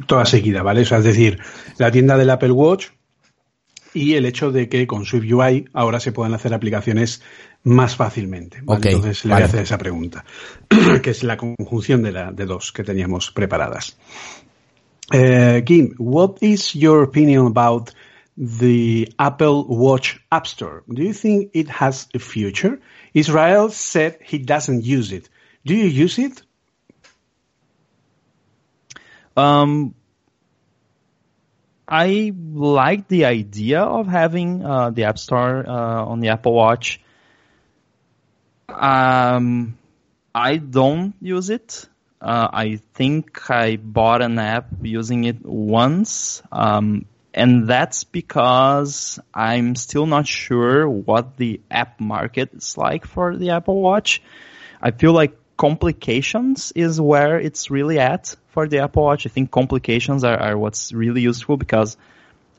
toda 0.07 0.27
seguida, 0.27 0.63
¿vale? 0.63 0.83
O 0.83 0.85
sea, 0.85 0.99
es 0.99 1.05
decir, 1.05 1.39
la 1.79 1.91
tienda 1.91 2.17
del 2.17 2.31
Apple 2.31 2.51
Watch 2.51 2.89
y 3.93 4.15
el 4.15 4.27
hecho 4.27 4.51
de 4.51 4.69
que 4.69 4.87
con 4.87 5.05
Swift 5.05 5.31
UI 5.33 5.69
ahora 5.73 6.01
se 6.01 6.13
puedan 6.13 6.35
hacer 6.35 6.53
aplicaciones 6.53 7.23
más 7.65 7.97
fácilmente. 7.97 8.59
Entonces 8.59 9.25
le 9.25 9.35
voy 9.35 9.43
a 9.43 9.47
hacer 9.47 9.63
esa 9.63 9.79
pregunta, 9.79 10.25
que 11.03 11.11
es 11.11 11.23
la 11.23 11.37
conjunción 11.37 12.03
de, 12.03 12.13
la, 12.13 12.31
de 12.31 12.47
dos 12.47 12.73
que 12.73 12.85
teníamos 12.85 13.31
preparadas. 13.31 13.97
Uh, 15.13 15.63
Kim, 15.65 15.95
what 15.99 16.37
is 16.41 16.73
your 16.73 17.03
opinion 17.03 17.47
about 17.47 17.91
the 18.37 19.09
Apple 19.19 19.65
Watch 19.69 20.19
App 20.31 20.47
Store? 20.47 20.83
Do 20.89 21.03
you 21.03 21.13
think 21.13 21.51
it 21.55 21.69
has 21.69 22.09
a 22.15 22.19
future? 22.19 22.81
Israel 23.13 23.71
said 23.71 24.19
he 24.23 24.39
doesn't 24.39 24.83
use 24.83 25.13
it. 25.13 25.29
Do 25.65 25.75
you 25.75 25.87
use 25.87 26.19
it? 26.19 26.43
Um, 29.37 29.95
I 31.87 32.33
like 32.55 33.09
the 33.09 33.27
idea 33.27 33.81
of 33.81 34.07
having 34.07 34.65
uh, 34.65 34.91
the 34.91 35.05
App 35.05 35.19
Store 35.19 35.65
uh, 35.67 36.05
on 36.05 36.21
the 36.21 36.29
Apple 36.29 36.55
Watch. 36.55 37.01
Um, 38.69 39.79
I 40.35 40.57
don't 40.57 41.15
use 41.21 41.51
it. 41.51 41.89
Uh, 42.21 42.49
I 42.53 42.81
think 42.95 43.51
I 43.51 43.77
bought 43.77 44.23
an 44.23 44.39
app 44.39 44.69
using 44.83 45.25
it 45.25 45.45
once, 45.45 46.43
um, 46.51 47.05
and 47.35 47.69
that's 47.69 48.05
because 48.05 49.19
I'm 49.35 49.75
still 49.75 50.07
not 50.07 50.27
sure 50.27 50.89
what 50.89 51.37
the 51.37 51.61
app 51.71 52.01
market 52.01 52.55
is 52.55 52.79
like 52.79 53.07
for 53.07 53.37
the 53.37 53.51
Apple 53.51 53.81
Watch. 53.81 54.23
I 54.81 54.91
feel 54.93 55.13
like 55.13 55.37
complications 55.57 56.73
is 56.75 57.01
where 57.01 57.39
it's 57.39 57.71
really 57.71 57.99
at 57.99 58.35
for 58.49 58.69
the 58.69 58.79
Apple 58.79 59.03
Watch. 59.03 59.27
I 59.27 59.29
think 59.31 59.51
complications 59.51 60.25
are, 60.25 60.39
are 60.39 60.57
what's 60.57 60.93
really 60.93 61.21
useful 61.21 61.57
because 61.57 61.97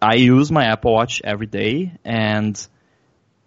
I 0.01 0.15
use 0.15 0.51
my 0.51 0.65
Apple 0.65 0.93
Watch 0.93 1.21
every 1.23 1.47
day 1.47 1.93
and 2.03 2.55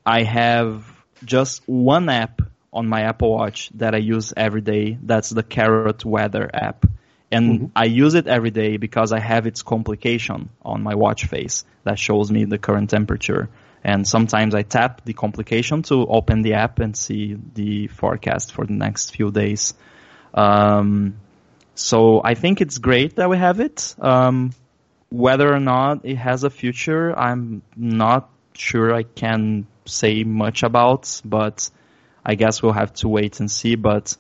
I 0.04 0.22
have 0.24 0.84
just 1.25 1.62
one 1.66 2.09
app 2.09 2.43
on 2.73 2.89
my 2.89 3.03
Apple 3.03 3.33
Watch 3.33 3.71
that 3.75 3.95
I 3.95 3.99
use 3.99 4.33
every 4.37 4.61
day. 4.61 4.99
That's 5.03 5.31
the 5.31 5.43
Carrot 5.43 6.05
Weather 6.05 6.49
app. 6.53 6.87
And 7.31 7.53
mm-hmm. 7.53 7.66
I 7.77 7.85
use 7.85 8.14
it 8.14 8.27
every 8.27 8.51
day 8.51 8.77
because 8.77 9.12
I 9.12 9.21
have 9.21 9.47
its 9.47 9.62
complication 9.62 10.49
on 10.62 10.83
my 10.83 10.95
watch 10.95 11.27
face 11.27 11.64
that 11.85 11.99
shows 11.99 12.31
me 12.31 12.45
the 12.45 12.59
current 12.59 12.91
temperature. 12.91 13.49
And 13.85 14.07
sometimes 14.07 14.55
I 14.55 14.62
tap 14.62 15.05
the 15.05 15.12
complication 15.12 15.83
to 15.85 16.07
open 16.07 16.43
the 16.43 16.55
app 16.55 16.79
and 16.79 16.97
see 16.97 17.37
the 17.55 17.87
forecast 17.89 18.53
for 18.53 18.66
the 18.66 18.73
next 18.73 19.14
few 19.14 19.31
days. 19.31 19.75
Um, 20.35 21.16
so 21.75 22.21
I 22.25 22.35
think 22.35 22.61
it's 22.61 22.79
great 22.79 23.16
that 23.16 23.31
we 23.31 23.37
have 23.37 23.61
it. 23.61 23.95
Um, 23.99 24.53
whether 25.11 25.53
or 25.53 25.61
not 25.61 26.05
it 26.05 26.16
has 26.16 26.45
a 26.45 26.51
future, 26.51 27.16
I'm 27.16 27.62
not 27.77 28.29
sure 28.55 28.93
I 28.93 29.05
can 29.05 29.66
say 29.89 30.24
much 30.24 30.62
about, 30.62 31.20
but 31.24 31.70
I 32.24 32.34
guess 32.34 32.62
we'll 32.62 32.72
have 32.72 32.93
to 32.95 33.09
wait 33.09 33.41
and 33.41 33.51
see. 33.51 33.74
But 33.74 34.16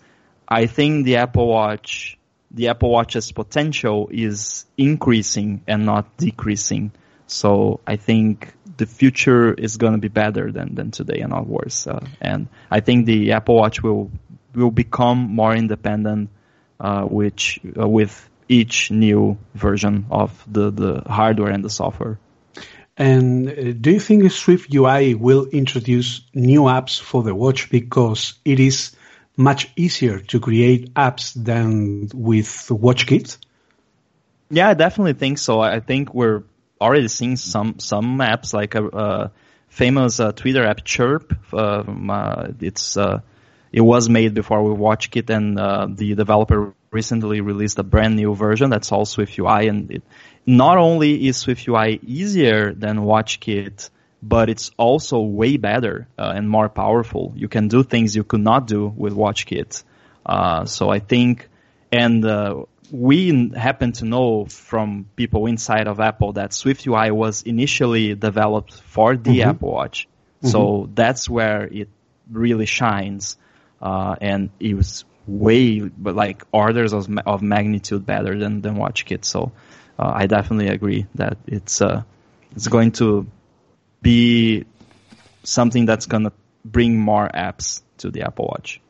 I 0.48 0.66
think 0.66 1.04
the 1.04 1.16
Apple 1.16 1.48
Watch, 1.48 2.18
the 2.50 2.68
Apple 2.68 2.90
Watch's 2.90 3.32
potential 3.32 4.08
is 4.10 4.66
increasing 4.76 5.62
and 5.66 5.84
not 5.84 6.16
decreasing. 6.16 6.92
So 7.26 7.80
I 7.86 7.96
think 7.96 8.54
the 8.78 8.86
future 8.86 9.52
is 9.52 9.76
going 9.76 9.92
to 9.92 9.98
be 9.98 10.08
better 10.08 10.50
than, 10.50 10.74
than 10.74 10.90
today 10.90 11.20
and 11.20 11.30
not 11.30 11.46
worse. 11.46 11.86
Uh, 11.86 12.04
and 12.20 12.48
I 12.70 12.80
think 12.80 13.06
the 13.06 13.32
Apple 13.32 13.56
Watch 13.56 13.82
will 13.82 14.10
will 14.54 14.70
become 14.70 15.18
more 15.18 15.54
independent, 15.54 16.30
uh, 16.80 17.02
which 17.02 17.60
uh, 17.78 17.86
with 17.86 18.28
each 18.48 18.90
new 18.90 19.38
version 19.54 20.06
of 20.10 20.42
the, 20.50 20.70
the 20.70 21.02
hardware 21.06 21.50
and 21.50 21.62
the 21.62 21.70
software. 21.70 22.18
And 22.98 23.48
uh, 23.48 23.72
do 23.80 23.92
you 23.92 24.00
think 24.00 24.30
Swift 24.32 24.74
UI 24.74 25.14
will 25.14 25.46
introduce 25.46 26.22
new 26.34 26.62
apps 26.62 27.00
for 27.00 27.22
the 27.22 27.34
watch 27.34 27.70
because 27.70 28.34
it 28.44 28.58
is 28.58 28.96
much 29.36 29.70
easier 29.76 30.18
to 30.18 30.40
create 30.40 30.92
apps 30.94 31.32
than 31.32 32.08
with 32.12 32.48
WatchKit? 32.68 33.38
Yeah, 34.50 34.70
I 34.70 34.74
definitely 34.74 35.12
think 35.12 35.38
so. 35.38 35.60
I 35.60 35.78
think 35.78 36.12
we're 36.12 36.42
already 36.80 37.06
seeing 37.06 37.36
some 37.36 37.78
some 37.78 38.18
apps 38.18 38.52
like 38.52 38.74
a, 38.74 38.86
a 38.86 39.32
famous 39.68 40.18
uh, 40.18 40.32
Twitter 40.32 40.64
app 40.64 40.84
Chirp. 40.84 41.54
Um, 41.54 42.10
uh, 42.10 42.48
it's 42.60 42.96
uh, 42.96 43.20
it 43.70 43.82
was 43.82 44.08
made 44.08 44.34
before 44.34 44.64
we 44.64 44.74
WatchKit, 44.74 45.30
and 45.30 45.58
uh, 45.58 45.86
the 45.88 46.14
developer 46.16 46.74
recently 46.90 47.40
released 47.42 47.78
a 47.78 47.82
brand 47.82 48.16
new 48.16 48.34
version 48.34 48.70
that's 48.70 48.90
all 48.90 49.04
Swift 49.04 49.38
UI, 49.38 49.68
and 49.68 49.90
it, 49.90 50.02
not 50.48 50.78
only 50.78 51.28
is 51.28 51.44
SwiftUI 51.44 52.00
easier 52.02 52.72
than 52.72 53.00
WatchKit, 53.00 53.90
but 54.22 54.48
it's 54.48 54.70
also 54.78 55.20
way 55.20 55.58
better 55.58 56.08
uh, 56.18 56.32
and 56.34 56.48
more 56.48 56.70
powerful. 56.70 57.34
You 57.36 57.48
can 57.48 57.68
do 57.68 57.82
things 57.82 58.16
you 58.16 58.24
could 58.24 58.40
not 58.40 58.66
do 58.66 58.86
with 58.86 59.12
WatchKit. 59.12 59.84
Uh, 60.24 60.64
so 60.64 60.88
I 60.88 61.00
think, 61.00 61.50
and 61.92 62.24
we 62.90 63.50
happen 63.50 63.92
to 63.92 64.06
know 64.06 64.46
from 64.46 65.10
people 65.16 65.44
inside 65.44 65.86
of 65.86 66.00
Apple 66.00 66.32
that 66.32 66.52
SwiftUI 66.52 67.12
was 67.12 67.42
initially 67.42 68.14
developed 68.14 68.72
for 68.72 69.16
the 69.16 69.40
mm-hmm. 69.40 69.50
Apple 69.50 69.72
Watch. 69.72 70.08
Mm-hmm. 70.08 70.48
So 70.48 70.88
that's 70.94 71.28
where 71.28 71.64
it 71.64 71.90
really 72.32 72.64
shines. 72.66 73.36
Uh, 73.82 74.16
and 74.18 74.48
it 74.58 74.74
was 74.74 75.04
way, 75.26 75.80
but 75.80 76.16
like 76.16 76.42
orders 76.52 76.94
of, 76.94 77.06
of 77.26 77.42
magnitude 77.42 78.06
better 78.06 78.38
than, 78.38 78.62
than 78.62 78.76
WatchKit. 78.76 79.26
So, 79.26 79.52
uh, 79.98 80.12
I 80.14 80.26
definitely 80.26 80.68
agree 80.68 81.06
that 81.14 81.36
it's, 81.46 81.82
uh, 81.82 82.02
it's 82.54 82.68
going 82.68 82.92
to 82.92 83.26
be 84.02 84.64
something 85.42 85.86
that's 85.86 86.06
going 86.06 86.24
to 86.24 86.32
bring 86.64 86.98
more 86.98 87.28
apps 87.28 87.82
to 87.98 88.10
the 88.10 88.22
Apple 88.22 88.46
Watch. 88.46 88.80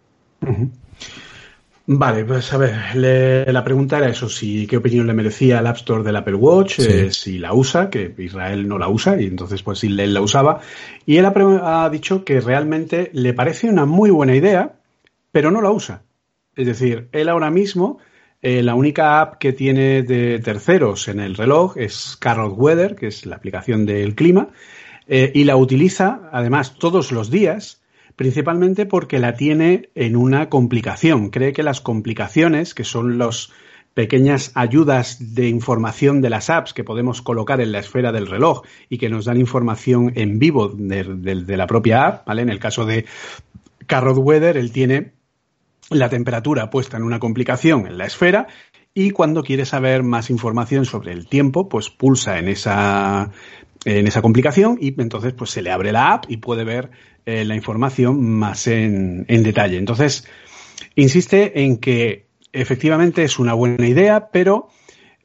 Vale, 1.90 2.26
pues 2.26 2.52
a 2.52 2.58
ver, 2.58 2.96
le, 2.96 3.50
la 3.50 3.64
pregunta 3.64 3.96
era 3.96 4.10
eso, 4.10 4.28
si 4.28 4.66
qué 4.66 4.76
opinión 4.76 5.06
le 5.06 5.14
merecía 5.14 5.60
el 5.60 5.66
App 5.66 5.76
Store 5.76 6.02
del 6.02 6.16
Apple 6.16 6.34
Watch, 6.34 6.80
eh, 6.80 7.10
si 7.12 7.38
la 7.38 7.54
usa, 7.54 7.88
que 7.88 8.14
Israel 8.18 8.68
no 8.68 8.76
la 8.76 8.88
usa, 8.88 9.18
y 9.18 9.24
entonces 9.24 9.62
pues 9.62 9.78
si 9.78 9.86
él 9.86 10.12
la 10.12 10.20
usaba. 10.20 10.60
Y 11.06 11.16
él 11.16 11.24
ha, 11.24 11.84
ha, 11.84 11.88
dicho 11.88 12.26
que 12.26 12.42
realmente 12.42 13.10
le 13.14 13.32
parece 13.32 13.70
una 13.70 13.86
muy 13.86 14.10
buena 14.10 14.36
idea, 14.36 14.74
pero 15.32 15.50
no 15.50 15.62
la 15.62 15.70
usa. 15.70 16.02
Es 16.56 16.66
decir, 16.66 17.08
él 17.12 17.30
ahora 17.30 17.50
mismo, 17.50 18.00
eh, 18.42 18.62
la 18.62 18.74
única 18.74 19.20
app 19.20 19.38
que 19.38 19.52
tiene 19.52 20.02
de 20.02 20.38
terceros 20.38 21.08
en 21.08 21.20
el 21.20 21.34
reloj 21.34 21.76
es 21.76 22.16
Carrot 22.18 22.54
Weather, 22.56 22.94
que 22.94 23.08
es 23.08 23.26
la 23.26 23.36
aplicación 23.36 23.84
del 23.84 24.14
clima, 24.14 24.48
eh, 25.06 25.32
y 25.34 25.44
la 25.44 25.56
utiliza 25.56 26.28
además 26.32 26.74
todos 26.78 27.12
los 27.12 27.30
días 27.30 27.82
principalmente 28.18 28.84
porque 28.84 29.20
la 29.20 29.34
tiene 29.34 29.90
en 29.94 30.16
una 30.16 30.48
complicación. 30.48 31.30
Cree 31.30 31.52
que 31.52 31.62
las 31.62 31.80
complicaciones, 31.80 32.74
que 32.74 32.82
son 32.82 33.16
las 33.16 33.52
pequeñas 33.94 34.50
ayudas 34.56 35.34
de 35.36 35.48
información 35.48 36.20
de 36.20 36.28
las 36.28 36.50
apps 36.50 36.74
que 36.74 36.82
podemos 36.82 37.22
colocar 37.22 37.60
en 37.60 37.70
la 37.70 37.78
esfera 37.78 38.10
del 38.10 38.26
reloj 38.26 38.62
y 38.88 38.98
que 38.98 39.08
nos 39.08 39.26
dan 39.26 39.38
información 39.38 40.12
en 40.16 40.40
vivo 40.40 40.68
de, 40.68 41.56
la 41.56 41.66
propia 41.68 42.06
app, 42.06 42.26
¿vale? 42.26 42.42
En 42.42 42.48
el 42.48 42.58
caso 42.58 42.84
de 42.84 43.06
Carrot 43.86 44.18
Weather, 44.18 44.56
él 44.56 44.72
tiene 44.72 45.12
la 45.90 46.08
temperatura 46.08 46.70
puesta 46.70 46.96
en 46.96 47.02
una 47.02 47.18
complicación 47.18 47.86
en 47.86 47.98
la 47.98 48.06
esfera 48.06 48.46
y 48.94 49.10
cuando 49.10 49.42
quiere 49.42 49.64
saber 49.64 50.02
más 50.02 50.30
información 50.30 50.84
sobre 50.84 51.12
el 51.12 51.28
tiempo, 51.28 51.68
pues 51.68 51.88
pulsa 51.90 52.38
en 52.38 52.48
esa 52.48 53.30
en 53.84 54.06
esa 54.06 54.22
complicación 54.22 54.76
y 54.80 55.00
entonces 55.00 55.32
pues 55.34 55.50
se 55.50 55.62
le 55.62 55.70
abre 55.70 55.92
la 55.92 56.12
app 56.12 56.24
y 56.28 56.38
puede 56.38 56.64
ver 56.64 56.90
eh, 57.26 57.44
la 57.44 57.54
información 57.54 58.22
más 58.22 58.66
en, 58.66 59.24
en 59.28 59.42
detalle. 59.42 59.78
Entonces, 59.78 60.26
insiste 60.96 61.62
en 61.62 61.78
que 61.78 62.26
efectivamente 62.52 63.22
es 63.22 63.38
una 63.38 63.54
buena 63.54 63.86
idea, 63.86 64.30
pero 64.32 64.68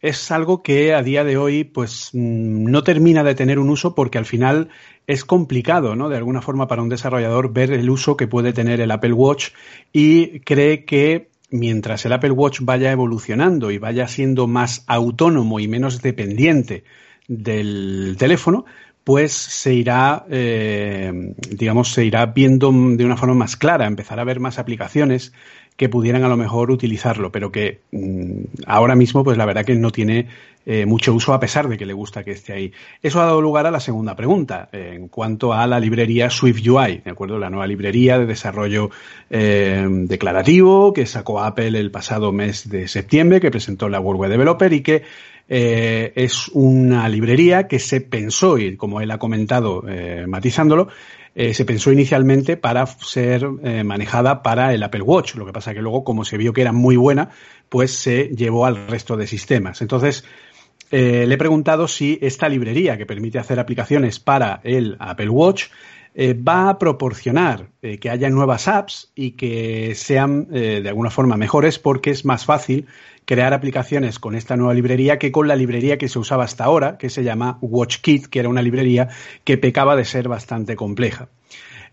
es 0.03 0.31
algo 0.31 0.61
que 0.61 0.93
a 0.93 1.01
día 1.01 1.23
de 1.23 1.37
hoy 1.37 1.63
pues 1.63 2.09
mm, 2.11 2.65
no 2.65 2.83
termina 2.83 3.23
de 3.23 3.35
tener 3.35 3.57
un 3.57 3.69
uso 3.69 3.95
porque 3.95 4.17
al 4.17 4.25
final 4.25 4.67
es 5.07 5.23
complicado, 5.23 5.95
¿no? 5.95 6.09
De 6.09 6.17
alguna 6.17 6.41
forma 6.41 6.67
para 6.67 6.81
un 6.81 6.89
desarrollador 6.89 7.53
ver 7.53 7.71
el 7.71 7.89
uso 7.89 8.17
que 8.17 8.27
puede 8.27 8.51
tener 8.51 8.81
el 8.81 8.91
Apple 8.91 9.13
Watch 9.13 9.51
y 9.93 10.41
cree 10.41 10.83
que 10.83 11.29
mientras 11.51 12.05
el 12.05 12.11
Apple 12.11 12.31
Watch 12.31 12.59
vaya 12.63 12.91
evolucionando 12.91 13.71
y 13.71 13.77
vaya 13.77 14.07
siendo 14.09 14.45
más 14.45 14.83
autónomo 14.87 15.61
y 15.61 15.69
menos 15.69 16.01
dependiente 16.01 16.83
del 17.29 18.17
teléfono, 18.19 18.65
pues 19.05 19.31
se 19.31 19.73
irá, 19.73 20.25
eh, 20.29 21.33
digamos, 21.49 21.93
se 21.93 22.03
irá 22.03 22.25
viendo 22.25 22.71
de 22.71 23.05
una 23.05 23.15
forma 23.15 23.35
más 23.35 23.55
clara, 23.55 23.87
empezar 23.87 24.19
a 24.19 24.25
ver 24.25 24.41
más 24.41 24.59
aplicaciones 24.59 25.31
que 25.75 25.89
pudieran 25.89 26.23
a 26.23 26.27
lo 26.27 26.37
mejor 26.37 26.71
utilizarlo, 26.71 27.31
pero 27.31 27.51
que 27.51 27.81
mm, 27.91 28.63
ahora 28.67 28.95
mismo, 28.95 29.23
pues 29.23 29.37
la 29.37 29.45
verdad 29.45 29.65
que 29.65 29.75
no 29.75 29.91
tiene 29.91 30.27
eh, 30.65 30.85
mucho 30.85 31.13
uso 31.13 31.33
a 31.33 31.39
pesar 31.41 31.67
de 31.67 31.77
que 31.77 31.85
le 31.85 31.91
gusta 31.93 32.23
que 32.23 32.31
esté 32.31 32.53
ahí. 32.53 32.71
Eso 33.01 33.21
ha 33.21 33.25
dado 33.25 33.41
lugar 33.41 33.65
a 33.65 33.71
la 33.71 33.81
segunda 33.81 34.15
pregunta 34.15 34.69
en 34.71 35.09
cuanto 35.09 35.51
a 35.51 35.67
la 35.67 35.79
librería 35.79 36.29
Swift 36.29 36.65
UI, 36.65 37.01
¿de 37.03 37.11
acuerdo? 37.11 37.37
La 37.37 37.49
nueva 37.49 37.67
librería 37.67 38.17
de 38.17 38.25
desarrollo 38.25 38.89
eh, 39.29 39.85
declarativo 39.89 40.93
que 40.93 41.05
sacó 41.05 41.41
Apple 41.41 41.77
el 41.77 41.91
pasado 41.91 42.31
mes 42.31 42.69
de 42.69 42.87
septiembre, 42.87 43.41
que 43.41 43.51
presentó 43.51 43.89
la 43.89 43.99
World 43.99 44.21
Web 44.21 44.31
Developer 44.31 44.71
y 44.71 44.81
que 44.81 45.03
eh, 45.49 46.13
es 46.15 46.47
una 46.49 47.07
librería 47.09 47.67
que 47.67 47.79
se 47.79 48.01
pensó, 48.01 48.57
y 48.57 48.77
como 48.77 49.01
él 49.01 49.11
ha 49.11 49.17
comentado 49.17 49.83
eh, 49.87 50.25
matizándolo, 50.27 50.87
eh, 51.35 51.53
se 51.53 51.65
pensó 51.65 51.91
inicialmente 51.91 52.57
para 52.57 52.85
ser 52.85 53.47
manejada 53.83 54.43
para 54.43 54.73
el 54.73 54.83
Apple 54.83 55.01
Watch. 55.01 55.35
Lo 55.35 55.45
que 55.45 55.51
pasa 55.51 55.73
que 55.73 55.81
luego, 55.81 56.03
como 56.03 56.25
se 56.25 56.37
vio 56.37 56.53
que 56.53 56.61
era 56.61 56.71
muy 56.71 56.95
buena, 56.95 57.29
pues 57.69 57.91
se 57.91 58.29
llevó 58.29 58.65
al 58.65 58.87
resto 58.87 59.17
de 59.17 59.25
sistemas. 59.25 59.81
Entonces, 59.81 60.23
le 60.91 61.33
he 61.33 61.37
preguntado 61.37 61.87
si 61.87 62.19
esta 62.21 62.47
librería 62.47 62.99
que 62.99 63.07
permite 63.07 63.39
hacer 63.39 63.59
aplicaciones 63.59 64.19
para 64.19 64.61
el 64.63 64.95
Apple 64.99 65.29
Watch 65.29 65.65
va 66.15 66.69
a 66.69 66.77
proporcionar 66.77 67.69
que 67.99 68.11
haya 68.11 68.29
nuevas 68.29 68.67
apps 68.67 69.11
y 69.15 69.31
que 69.31 69.95
sean 69.95 70.47
de 70.51 70.87
alguna 70.87 71.09
forma 71.09 71.35
mejores 71.35 71.79
porque 71.79 72.11
es 72.11 72.25
más 72.25 72.45
fácil 72.45 72.85
crear 73.25 73.53
aplicaciones 73.53 74.19
con 74.19 74.35
esta 74.35 74.57
nueva 74.57 74.73
librería 74.73 75.19
que 75.19 75.31
con 75.31 75.47
la 75.47 75.55
librería 75.55 75.97
que 75.97 76.09
se 76.09 76.19
usaba 76.19 76.43
hasta 76.43 76.63
ahora, 76.63 76.97
que 76.97 77.09
se 77.09 77.23
llama 77.23 77.57
WatchKit, 77.61 78.27
que 78.27 78.39
era 78.39 78.49
una 78.49 78.61
librería 78.61 79.09
que 79.43 79.57
pecaba 79.57 79.95
de 79.95 80.05
ser 80.05 80.27
bastante 80.27 80.75
compleja. 80.75 81.29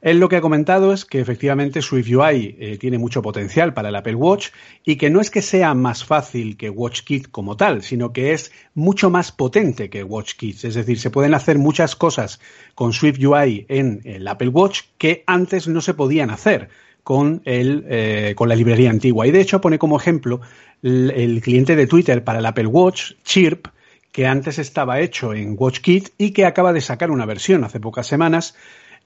Él 0.03 0.19
lo 0.19 0.31
que 0.31 0.37
ha 0.37 0.41
comentado 0.41 0.95
es 0.95 1.05
que 1.05 1.21
efectivamente 1.21 1.83
SwiftUI 1.83 2.57
eh, 2.59 2.79
tiene 2.81 2.97
mucho 2.97 3.21
potencial 3.21 3.75
para 3.75 3.91
el 3.91 3.97
Apple 3.97 4.15
Watch 4.15 4.49
y 4.83 4.97
que 4.97 5.11
no 5.11 5.21
es 5.21 5.31
que 5.31 5.43
sea 5.43 5.75
más 5.75 6.05
fácil 6.05 6.57
que 6.57 6.71
WatchKit 6.71 7.31
como 7.31 7.59
tal, 7.59 7.83
sino 7.83 8.11
que 8.13 8.33
es 8.33 8.51
mucho 8.75 9.11
más 9.11 9.31
potente 9.31 9.91
que 9.91 10.03
WatchKit. 10.03 10.65
Es 10.65 10.75
decir, 10.75 10.99
se 10.99 11.11
pueden 11.11 11.35
hacer 11.35 11.59
muchas 11.59 11.97
cosas 11.97 12.41
con 12.75 12.95
SwiftUI 12.95 13.67
en 13.69 14.01
el 14.05 14.27
Apple 14.27 14.49
Watch 14.49 14.83
que 14.97 15.23
antes 15.27 15.69
no 15.69 15.83
se 15.83 15.93
podían 15.93 16.31
hacer 16.31 16.71
con, 17.03 17.43
el, 17.45 17.85
eh, 17.89 18.35
con 18.37 18.49
la 18.49 18.57
librería 18.57 18.89
antigua. 18.89 19.27
Y 19.27 19.33
de 19.33 19.41
hecho 19.43 19.61
pone 19.61 19.79
como 19.79 19.99
ejemplo 19.99 20.41
el, 20.83 21.41
cliente 21.43 21.77
de 21.77 21.87
Twitter 21.87 22.25
para 22.25 22.39
el 22.39 22.47
Apple 22.47 22.67
Watch, 22.67 23.13
Chirp, 23.25 23.69
que 24.13 24.27
antes 24.27 24.59
estaba 24.59 25.01
hecho 25.01 25.35
en 25.35 25.55
WatchKit 25.57 26.11
y 26.19 26.33
que 26.33 26.47
acaba 26.47 26.73
de 26.73 26.81
sacar 26.81 27.11
una 27.11 27.27
versión 27.27 27.65
hace 27.65 27.81
pocas 27.81 28.07
semanas 28.07 28.55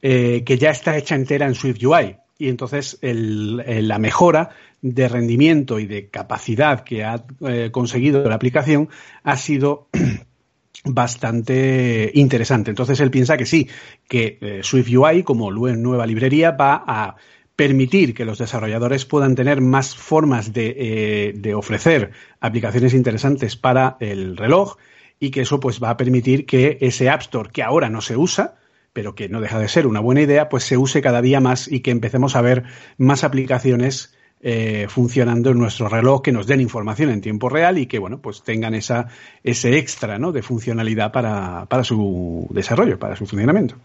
eh, 0.03 0.43
que 0.45 0.59
ya 0.59 0.71
está 0.71 0.97
hecha 0.97 1.15
entera 1.15 1.47
en 1.47 1.55
Swift 1.55 1.83
UI. 1.85 2.17
Y 2.37 2.49
entonces 2.49 2.99
la 3.01 3.99
mejora 3.99 4.51
de 4.83 5.09
rendimiento 5.09 5.79
y 5.79 5.87
de 5.87 6.09
capacidad 6.09 6.85
que 6.85 7.05
ha 7.05 7.25
eh, 7.47 7.71
conseguido 7.71 8.29
la 8.29 8.35
aplicación 8.35 8.89
ha 9.23 9.37
sido 9.37 9.89
bastante 10.85 12.11
interesante. 12.15 12.71
Entonces 12.71 13.01
él 13.01 13.11
piensa 13.11 13.37
que 13.37 13.47
sí, 13.47 13.69
que 14.09 14.39
eh, 14.41 14.61
Swift 14.63 14.95
UI 14.95 15.23
como 15.23 15.51
nueva 15.51 16.07
librería 16.07 16.51
va 16.51 16.85
a 16.87 17.17
permitir 17.57 18.15
que 18.15 18.25
los 18.25 18.39
desarrolladores 18.39 19.05
puedan 19.05 19.35
tener 19.35 19.61
más 19.61 19.97
formas 19.97 20.53
de, 20.53 20.75
eh, 20.77 21.33
de, 21.37 21.55
ofrecer 21.55 22.11
aplicaciones 22.41 22.95
interesantes 22.95 23.57
para 23.57 23.97
el 24.01 24.37
reloj 24.37 24.77
y 25.21 25.31
que 25.31 25.43
eso 25.43 25.61
pues 25.61 25.83
va 25.83 25.91
a 25.91 25.97
permitir 25.97 26.47
que 26.47 26.79
ese 26.81 27.09
App 27.09 27.23
Store 27.23 27.51
que 27.53 27.63
ahora 27.63 27.89
no 27.89 28.01
se 28.01 28.17
usa, 28.17 28.57
pero 28.93 29.15
que 29.15 29.29
no 29.29 29.41
deja 29.41 29.59
de 29.59 29.69
ser 29.69 29.87
una 29.87 30.01
buena 30.01 30.23
idea, 30.23 30.49
pues 30.49 30.65
se 30.65 30.77
use 30.77 31.01
cada 31.01 31.23
día 31.23 31.41
más 31.41 31.71
y 31.71 31.81
que 31.81 31.91
empecemos 31.91 32.35
a 32.37 32.41
ver 32.41 32.65
más 32.99 33.23
aplicaciones 33.25 34.15
eh, 34.47 34.87
funcionando 34.91 35.51
en 35.51 35.59
nuestro 35.59 35.89
reloj 35.89 36.21
que 36.23 36.33
nos 36.33 36.47
den 36.47 36.61
información 36.61 37.09
en 37.11 37.23
tiempo 37.23 37.49
real 37.49 37.79
y 37.79 37.87
que 37.87 37.99
bueno 37.99 38.19
pues 38.19 38.43
tengan 38.43 38.75
esa 38.75 39.09
ese 39.43 39.79
extra 39.79 40.19
¿no? 40.19 40.33
de 40.33 40.43
funcionalidad 40.43 41.13
para, 41.13 41.65
para 41.67 41.83
su 41.83 42.47
desarrollo, 42.51 42.99
para 42.99 43.17
su 43.17 43.27
funcionamiento. 43.27 43.77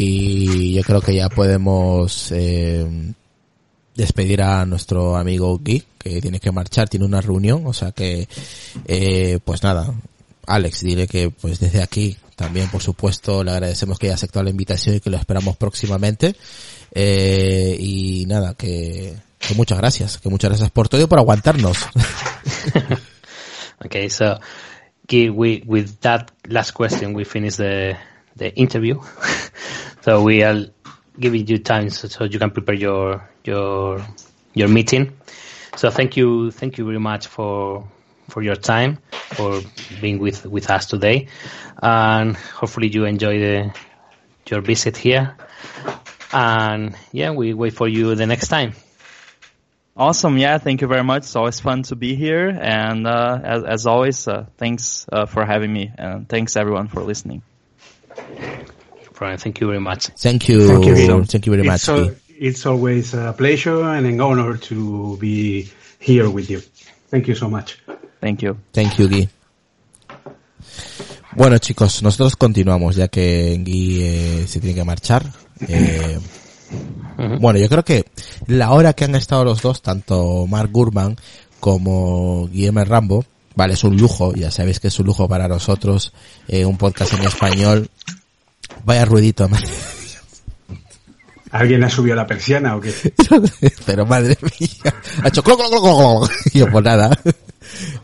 Y 0.00 0.74
yo 0.74 0.84
creo 0.84 1.00
que 1.00 1.12
ya 1.12 1.28
podemos 1.28 2.30
eh, 2.30 2.86
despedir 3.96 4.42
a 4.42 4.64
nuestro 4.64 5.16
amigo 5.16 5.58
Guy, 5.58 5.82
que 5.98 6.20
tiene 6.20 6.38
que 6.38 6.52
marchar, 6.52 6.88
tiene 6.88 7.04
una 7.04 7.20
reunión, 7.20 7.66
o 7.66 7.72
sea 7.72 7.90
que, 7.90 8.28
eh, 8.86 9.40
pues 9.44 9.64
nada, 9.64 9.92
Alex, 10.46 10.82
dile 10.82 11.08
que 11.08 11.30
pues 11.30 11.58
desde 11.58 11.82
aquí 11.82 12.16
también, 12.36 12.68
por 12.70 12.80
supuesto, 12.80 13.42
le 13.42 13.50
agradecemos 13.50 13.98
que 13.98 14.06
haya 14.06 14.14
aceptado 14.14 14.44
la 14.44 14.50
invitación 14.50 14.94
y 14.94 15.00
que 15.00 15.10
lo 15.10 15.16
esperamos 15.16 15.56
próximamente. 15.56 16.36
Eh, 16.94 17.76
y 17.80 18.24
nada, 18.28 18.54
que, 18.54 19.16
que 19.40 19.54
muchas 19.54 19.78
gracias, 19.78 20.18
que 20.18 20.28
muchas 20.28 20.50
gracias 20.50 20.70
por 20.70 20.88
todo 20.88 21.02
y 21.02 21.06
por 21.06 21.18
aguantarnos. 21.18 21.76
okay, 23.84 24.08
so 24.08 24.38
we, 25.10 25.64
with 25.66 25.98
that 26.02 26.30
last 26.46 26.70
question, 26.70 27.16
we 27.16 27.24
finish 27.24 27.56
the 27.56 27.96
the 28.38 28.54
interview. 28.54 29.00
so 30.02 30.22
we 30.22 30.42
are 30.42 30.66
giving 31.18 31.46
you 31.46 31.58
time 31.58 31.90
so, 31.90 32.08
so, 32.08 32.24
you 32.24 32.38
can 32.38 32.50
prepare 32.50 32.74
your 32.74 33.28
your 33.44 34.04
your 34.54 34.68
meeting. 34.68 35.12
So 35.76 35.90
thank 35.90 36.16
you, 36.16 36.50
thank 36.50 36.78
you 36.78 36.84
very 36.84 37.00
much 37.00 37.26
for 37.26 37.86
for 38.28 38.42
your 38.42 38.56
time, 38.56 38.98
for 39.12 39.60
being 40.00 40.18
with 40.18 40.46
with 40.46 40.70
us 40.70 40.86
today, 40.86 41.28
and 41.82 42.36
hopefully 42.36 42.88
you 42.88 43.04
enjoy 43.04 43.38
the 43.38 43.74
your 44.50 44.60
visit 44.60 44.96
here. 44.96 45.36
And 46.32 46.94
yeah, 47.12 47.30
we 47.30 47.54
wait 47.54 47.74
for 47.74 47.88
you 47.88 48.14
the 48.14 48.26
next 48.26 48.48
time. 48.48 48.74
Awesome. 49.98 50.38
Yeah. 50.38 50.58
Thank 50.58 50.80
you 50.80 50.86
very 50.86 51.02
much. 51.02 51.24
It's 51.24 51.34
always 51.34 51.58
fun 51.58 51.82
to 51.84 51.96
be 51.96 52.14
here. 52.14 52.48
And, 52.48 53.04
uh, 53.04 53.40
as, 53.42 53.64
as 53.64 53.86
always, 53.86 54.28
uh, 54.28 54.46
thanks, 54.56 55.06
uh, 55.10 55.26
for 55.26 55.44
having 55.44 55.72
me 55.72 55.90
and 55.98 56.28
thanks 56.28 56.56
everyone 56.56 56.86
for 56.86 57.02
listening. 57.02 57.42
Brian, 59.14 59.38
thank 59.38 59.60
you 59.60 59.66
very 59.66 59.80
much. 59.80 60.08
Thank 60.16 60.48
you. 60.48 60.68
Thank 60.68 60.86
you, 60.86 61.24
thank 61.24 61.46
you 61.46 61.52
very 61.52 61.66
much. 61.66 61.80
So, 61.80 62.14
it's 62.38 62.64
always 62.66 63.14
a 63.14 63.32
pleasure 63.36 63.82
and 63.82 64.06
an 64.06 64.20
honor 64.20 64.56
to 64.56 65.16
be 65.18 65.68
here 65.98 66.30
with 66.30 66.48
you. 66.48 66.60
Thank 67.10 67.26
you 67.26 67.34
so 67.34 67.48
much. 67.48 67.78
Thank 68.20 68.42
you. 68.42 68.56
Thank 68.72 68.98
you, 68.98 69.08
Guy. 69.08 69.28
Bueno, 71.36 71.58
chicos, 71.58 72.02
nosotros 72.02 72.36
continuamos 72.36 72.96
ya 72.96 73.08
que 73.08 73.56
Guy 73.60 74.02
eh, 74.02 74.44
se 74.46 74.60
tiene 74.60 74.74
que 74.74 74.84
marchar. 74.84 75.24
Eh, 75.66 76.18
bueno, 77.40 77.58
yo 77.58 77.68
creo 77.68 77.84
que 77.84 78.06
la 78.46 78.70
hora 78.70 78.92
que 78.92 79.04
han 79.04 79.14
estado 79.14 79.44
los 79.44 79.62
dos, 79.62 79.82
tanto 79.82 80.46
Mark 80.46 80.70
Gurman 80.70 81.16
como 81.60 82.48
Guillermo 82.48 82.84
Rambo, 82.84 83.24
vale, 83.58 83.74
es 83.74 83.82
un 83.82 83.96
lujo, 83.96 84.32
ya 84.34 84.52
sabéis 84.52 84.78
que 84.78 84.86
es 84.86 84.98
un 85.00 85.06
lujo 85.06 85.28
para 85.28 85.48
nosotros, 85.48 86.12
eh, 86.46 86.64
un 86.64 86.78
podcast 86.78 87.12
en 87.14 87.24
español. 87.24 87.90
Vaya 88.84 89.04
ruidito, 89.04 89.48
madre. 89.48 89.66
¿Alguien 91.50 91.82
ha 91.82 91.90
subido 91.90 92.14
la 92.14 92.24
persiana 92.24 92.76
o 92.76 92.80
qué? 92.80 92.94
Pero 93.86 94.06
madre 94.06 94.38
mía, 94.60 94.94
ha 95.24 95.28
hecho 95.28 95.42
clo, 95.42 95.56
clo, 95.56 95.68
clo, 95.70 95.80
clo. 95.80 96.30
Y 96.54 96.60
yo, 96.60 96.70
pues 96.70 96.84
nada. 96.84 97.10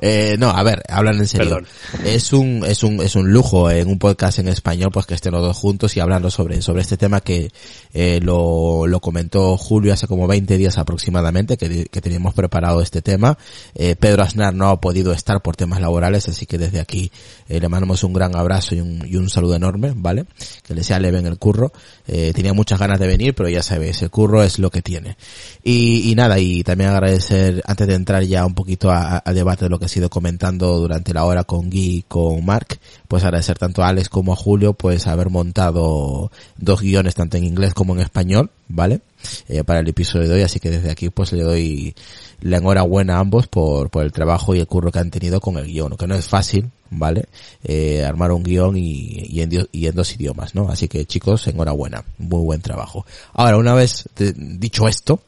Eh, 0.01 0.37
no, 0.39 0.51
a 0.51 0.63
ver, 0.63 0.83
hablan 0.89 1.17
en 1.17 1.27
serio. 1.27 1.49
Perdón. 1.49 1.67
Es 2.05 2.33
un, 2.33 2.65
es 2.67 2.83
un, 2.83 3.01
es 3.01 3.17
un 3.17 3.33
lujo 3.33 3.71
en 3.71 3.89
un 3.89 3.99
podcast 3.99 4.39
en 4.39 4.49
español, 4.49 4.91
pues 4.93 5.07
que 5.07 5.15
estén 5.15 5.33
los 5.33 5.43
dos 5.43 5.57
juntos 5.57 5.97
y 5.97 6.01
hablando 6.01 6.31
sobre, 6.31 6.61
sobre 6.63 6.83
este 6.83 6.97
tema 6.97 7.21
que, 7.21 7.51
eh, 7.93 8.21
lo, 8.23 8.87
lo 8.87 9.01
comentó 9.01 9.57
Julio 9.57 9.93
hace 9.93 10.07
como 10.07 10.27
20 10.27 10.59
días 10.59 10.79
aproximadamente, 10.79 11.57
que, 11.57 11.87
que 11.87 12.01
teníamos 12.01 12.35
preparado 12.35 12.81
este 12.81 13.03
tema. 13.03 13.39
Eh, 13.75 13.97
Pedro 13.97 14.23
Aznar 14.23 14.55
no 14.55 14.69
ha 14.69 14.81
podido 14.81 15.13
estar 15.13 15.43
por 15.43 15.57
temas 15.57 15.81
laborales, 15.81 16.29
así 16.29 16.45
que 16.45 16.59
desde 16.59 16.81
aquí, 16.81 17.11
eh, 17.49 17.61
le 17.61 17.69
mandamos 17.69 18.03
un 18.05 18.13
gran 18.13 18.35
abrazo 18.35 18.75
y 18.75 18.81
un, 18.81 19.07
y 19.07 19.17
un 19.17 19.31
saludo 19.31 19.55
enorme, 19.55 19.93
¿vale? 19.95 20.27
Que 20.65 20.75
le 20.75 20.83
sea 20.83 20.99
leve 20.99 21.19
en 21.19 21.27
el 21.27 21.39
curro. 21.39 21.73
Tenía 22.07 22.53
muchas 22.53 22.79
ganas 22.79 22.99
de 22.99 23.07
venir, 23.07 23.35
pero 23.35 23.49
ya 23.49 23.63
sabéis, 23.63 24.03
el 24.03 24.11
curro 24.11 24.43
es 24.43 24.59
lo 24.59 24.71
que 24.71 24.83
tiene. 24.83 25.17
Y, 25.63 26.11
y 26.11 26.15
nada, 26.15 26.39
y 26.39 26.63
también 26.63 26.91
agradecer, 26.91 27.63
antes 27.67 27.87
de 27.87 27.95
entrar 27.95 28.23
ya 28.25 28.45
un 28.45 28.55
poquito 28.55 28.91
a, 28.91 29.23
a 29.25 29.33
debate 29.33 29.64
de 29.65 29.71
lo 29.71 29.79
que 29.79 29.87
ha 29.87 29.89
sido 29.89 30.09
comentando 30.09 30.79
durante 30.79 31.13
la 31.13 31.25
hora 31.25 31.45
con 31.45 31.71
Guy 31.71 31.97
y 31.97 32.03
con 32.03 32.45
Mark, 32.45 32.79
pues 33.09 33.25
agradecer 33.25 33.59
tanto 33.59 33.83
a 33.83 33.89
Alex 33.89 34.09
como 34.09 34.33
a 34.33 34.37
Julio, 34.37 34.75
pues 34.75 35.07
haber 35.07 35.31
montado 35.31 36.31
dos 36.57 36.81
guiones 36.81 37.15
tanto 37.15 37.37
en 37.37 37.45
inglés 37.45 37.75
como 37.75 37.95
en 37.95 38.01
español, 38.01 38.51
¿vale? 38.69 39.01
Eh, 39.49 39.65
para 39.65 39.81
el 39.81 39.89
episodio 39.89 40.29
de 40.29 40.35
hoy, 40.35 40.43
así 40.43 40.61
que 40.61 40.71
desde 40.71 40.91
aquí 40.91 41.09
pues 41.09 41.33
le 41.33 41.43
doy 41.43 41.95
la 42.41 42.59
enhorabuena 42.59 43.17
a 43.17 43.21
ambos 43.21 43.47
por, 43.47 43.91
por 43.91 44.05
el 44.05 44.13
trabajo 44.13 44.55
y 44.55 44.61
el 44.61 44.67
curro 44.67 44.93
que 44.93 44.99
han 44.99 45.11
tenido 45.11 45.41
con 45.41 45.57
el 45.57 45.67
guion, 45.67 45.97
que 45.97 46.07
no 46.07 46.15
es 46.15 46.29
fácil, 46.29 46.71
¿vale? 46.91 47.27
Eh, 47.63 48.05
armar 48.05 48.33
un 48.33 48.43
guion 48.43 48.77
y, 48.77 49.25
y, 49.29 49.41
en, 49.41 49.51
y, 49.73 49.87
en, 49.87 49.95
dos 49.95 50.15
idiomas, 50.15 50.55
¿no? 50.55 50.69
Así 50.69 50.89
que 50.89 51.07
chicos, 51.07 51.47
enhorabuena, 51.47 52.05
muy 52.19 52.43
buen 52.43 52.61
trabajo. 52.61 53.07
Ahora, 53.33 53.57
una 53.57 53.75
vez 53.75 54.09
dicho 54.17 54.87
esto, 54.89 55.21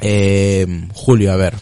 eh, 0.00 0.66
Julio, 0.94 1.32
a 1.32 1.36
ver, 1.36 1.54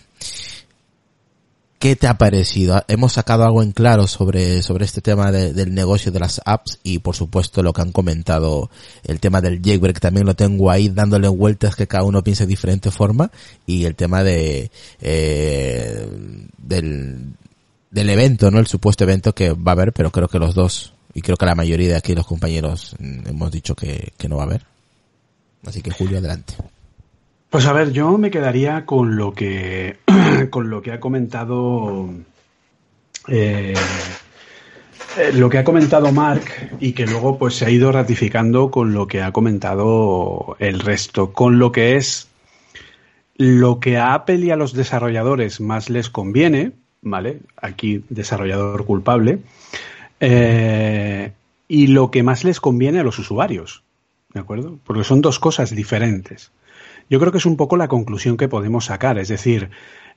¿Qué 1.85 1.97
te 1.97 2.07
ha 2.07 2.17
parecido? 2.17 2.83
Hemos 2.89 3.13
sacado 3.13 3.45
algo 3.45 3.63
en 3.63 3.73
claro 3.73 4.07
sobre, 4.07 4.63
sobre 4.63 4.87
este 4.87 5.03
tema 5.03 5.31
de, 5.31 5.53
del 5.53 5.75
negocio 5.75 6.11
de 6.11 6.19
las 6.19 6.41
apps 6.47 6.79
y 6.83 7.01
por 7.01 7.15
supuesto 7.15 7.63
lo 7.63 7.75
que 7.75 7.83
han 7.83 7.93
comentado, 7.93 8.71
el 9.03 9.21
tema 9.21 9.43
del 9.43 9.61
jailbreak 9.61 10.01
también 10.01 10.25
lo 10.25 10.35
tengo 10.35 10.71
ahí 10.71 10.89
dándole 10.89 11.29
vueltas 11.29 11.77
que 11.77 11.87
cada 11.87 12.05
uno 12.05 12.25
piense 12.25 12.45
de 12.45 12.49
diferente 12.49 12.91
forma 12.91 13.31
y 13.67 13.85
el 13.85 13.97
tema 13.97 14.25
de, 14.25 14.71
eh, 15.03 16.09
del, 16.57 17.35
del 17.91 18.09
evento, 18.09 18.51
¿no? 18.51 18.61
El 18.61 18.67
supuesto 18.67 19.05
evento 19.05 19.35
que 19.35 19.53
va 19.53 19.73
a 19.73 19.75
haber, 19.75 19.93
pero 19.93 20.11
creo 20.11 20.29
que 20.29 20.39
los 20.39 20.55
dos 20.55 20.95
y 21.13 21.21
creo 21.21 21.37
que 21.37 21.45
la 21.45 21.55
mayoría 21.55 21.89
de 21.89 21.97
aquí 21.97 22.15
los 22.15 22.27
compañeros 22.27 22.97
hemos 22.99 23.53
dicho 23.53 23.75
que, 23.75 24.15
que 24.17 24.27
no 24.27 24.39
va 24.39 24.45
a 24.45 24.47
haber. 24.47 24.65
Así 25.67 25.83
que 25.83 25.91
Julio, 25.91 26.17
adelante. 26.17 26.55
Pues 27.55 27.67
a 27.67 27.73
ver, 27.73 27.93
yo 27.93 28.19
me 28.19 28.33
quedaría 28.33 28.85
con 28.85 29.15
lo 29.15 29.33
que 29.33 29.99
con 30.51 30.71
lo 30.71 30.83
que 30.83 30.91
ha 30.91 30.99
comentado 30.99 32.09
eh, 33.29 33.75
lo 35.35 35.49
que 35.49 35.59
ha 35.59 35.63
comentado 35.63 36.11
Mark 36.11 36.43
y 36.81 36.95
que 36.95 37.07
luego 37.07 37.39
pues 37.39 37.55
se 37.55 37.67
ha 37.67 37.71
ido 37.71 37.93
ratificando 37.93 38.73
con 38.73 38.93
lo 38.93 39.07
que 39.07 39.23
ha 39.23 39.31
comentado 39.31 40.57
el 40.59 40.81
resto, 40.81 41.33
con 41.33 41.61
lo 41.61 41.71
que 41.71 41.95
es 41.95 42.27
lo 43.37 43.79
que 43.79 43.99
a 43.99 44.15
Apple 44.15 44.39
y 44.39 44.51
a 44.51 44.57
los 44.57 44.73
desarrolladores 44.73 45.61
más 45.61 45.91
les 45.91 46.11
conviene, 46.11 46.73
¿vale? 47.03 47.39
Aquí 47.57 48.03
desarrollador 48.09 48.85
culpable, 48.85 49.39
eh, 50.19 51.31
y 51.69 51.87
lo 51.87 52.11
que 52.11 52.25
más 52.25 52.43
les 52.43 52.59
conviene 52.59 52.99
a 52.99 53.05
los 53.05 53.21
usuarios, 53.21 53.85
¿de 54.33 54.41
acuerdo? 54.41 54.81
Porque 54.83 55.05
son 55.05 55.21
dos 55.21 55.39
cosas 55.39 55.71
diferentes. 55.71 56.51
Yo 57.11 57.21
creo 57.21 57.33
que 57.33 57.39
es 57.39 57.47
un 57.47 57.57
poco 57.57 57.77
la 57.77 57.89
conclusión 57.89 58.37
que 58.37 58.49
podemos 58.49 58.87
sacar. 58.87 59.19
Es 59.19 59.29
decir, 59.29 59.71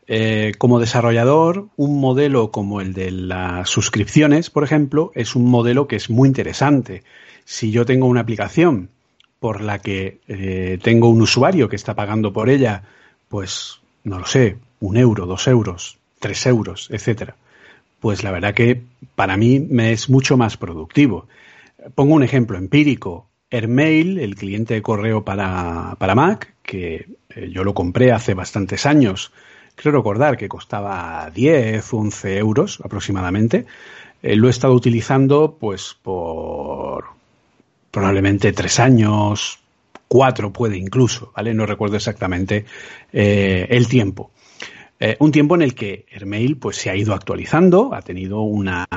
eh, 0.08 0.54
como 0.58 0.80
desarrollador, 0.80 1.68
un 1.76 2.00
modelo 2.00 2.52
como 2.52 2.80
el 2.80 2.94
de 2.94 3.12
las 3.12 3.70
suscripciones, 3.70 4.50
por 4.50 4.64
ejemplo, 4.64 5.12
es 5.16 5.36
un 5.36 5.46
modelo 5.46 5.88
que 5.88 5.98
es 5.98 6.10
muy 6.10 6.28
interesante. 6.28 7.04
Si 7.44 7.72
yo 7.72 7.86
tengo 7.86 8.08
una 8.08 8.22
aplicación 8.22 8.90
por 9.40 9.62
la 9.62 9.80
que 9.80 10.20
eh, 10.28 10.80
tengo 10.82 11.10
un 11.10 11.22
usuario 11.22 11.70
que 11.70 11.76
está 11.76 11.94
pagando 11.94 12.34
por 12.34 12.50
ella, 12.50 12.84
pues, 13.28 13.80
no 14.04 14.20
lo 14.20 14.26
sé, 14.26 14.58
un 14.80 14.98
euro, 14.98 15.26
dos 15.26 15.48
euros, 15.48 15.98
tres 16.20 16.46
euros, 16.46 16.88
etcétera, 16.92 17.36
pues 18.00 18.24
la 18.24 18.32
verdad 18.32 18.54
que 18.54 18.82
para 19.16 19.38
mí 19.38 19.60
me 19.60 19.92
es 19.92 20.10
mucho 20.10 20.38
más 20.38 20.58
productivo. 20.58 21.28
Pongo 21.96 22.16
un 22.16 22.24
ejemplo 22.24 22.58
empírico 22.58 23.28
Airmail, 23.50 24.20
el 24.20 24.36
cliente 24.36 24.74
de 24.74 24.82
correo 24.82 25.24
para, 25.24 25.96
para 26.00 26.16
Mac, 26.16 26.54
que 26.64 27.08
eh, 27.30 27.50
yo 27.52 27.64
lo 27.64 27.74
compré 27.74 28.12
hace 28.12 28.34
bastantes 28.34 28.86
años. 28.86 29.32
Creo 29.76 29.94
recordar 29.94 30.38
que 30.38 30.50
costaba 30.50 31.32
10, 31.34 31.94
11 31.94 32.38
euros 32.38 32.80
aproximadamente. 32.84 33.66
Eh, 34.22 34.36
lo 34.36 34.48
he 34.48 34.50
estado 34.50 34.74
utilizando 34.74 35.58
pues 35.60 35.96
por 36.02 37.06
probablemente 37.92 38.52
tres 38.52 38.80
años, 38.80 39.60
cuatro 40.08 40.52
puede 40.52 40.78
incluso, 40.78 41.32
¿vale? 41.36 41.54
No 41.54 41.66
recuerdo 41.66 41.96
exactamente 41.96 42.66
eh, 43.14 43.68
el 43.70 43.88
tiempo. 43.88 44.32
Un 45.20 45.32
tiempo 45.32 45.54
en 45.54 45.62
el 45.62 45.76
que 45.76 46.08
Airmail 46.12 46.58
pues 46.58 46.78
se 46.78 46.90
ha 46.90 46.96
ido 46.96 47.14
actualizando, 47.14 47.94
ha 47.94 48.02
tenido 48.02 48.42
una... 48.42 48.88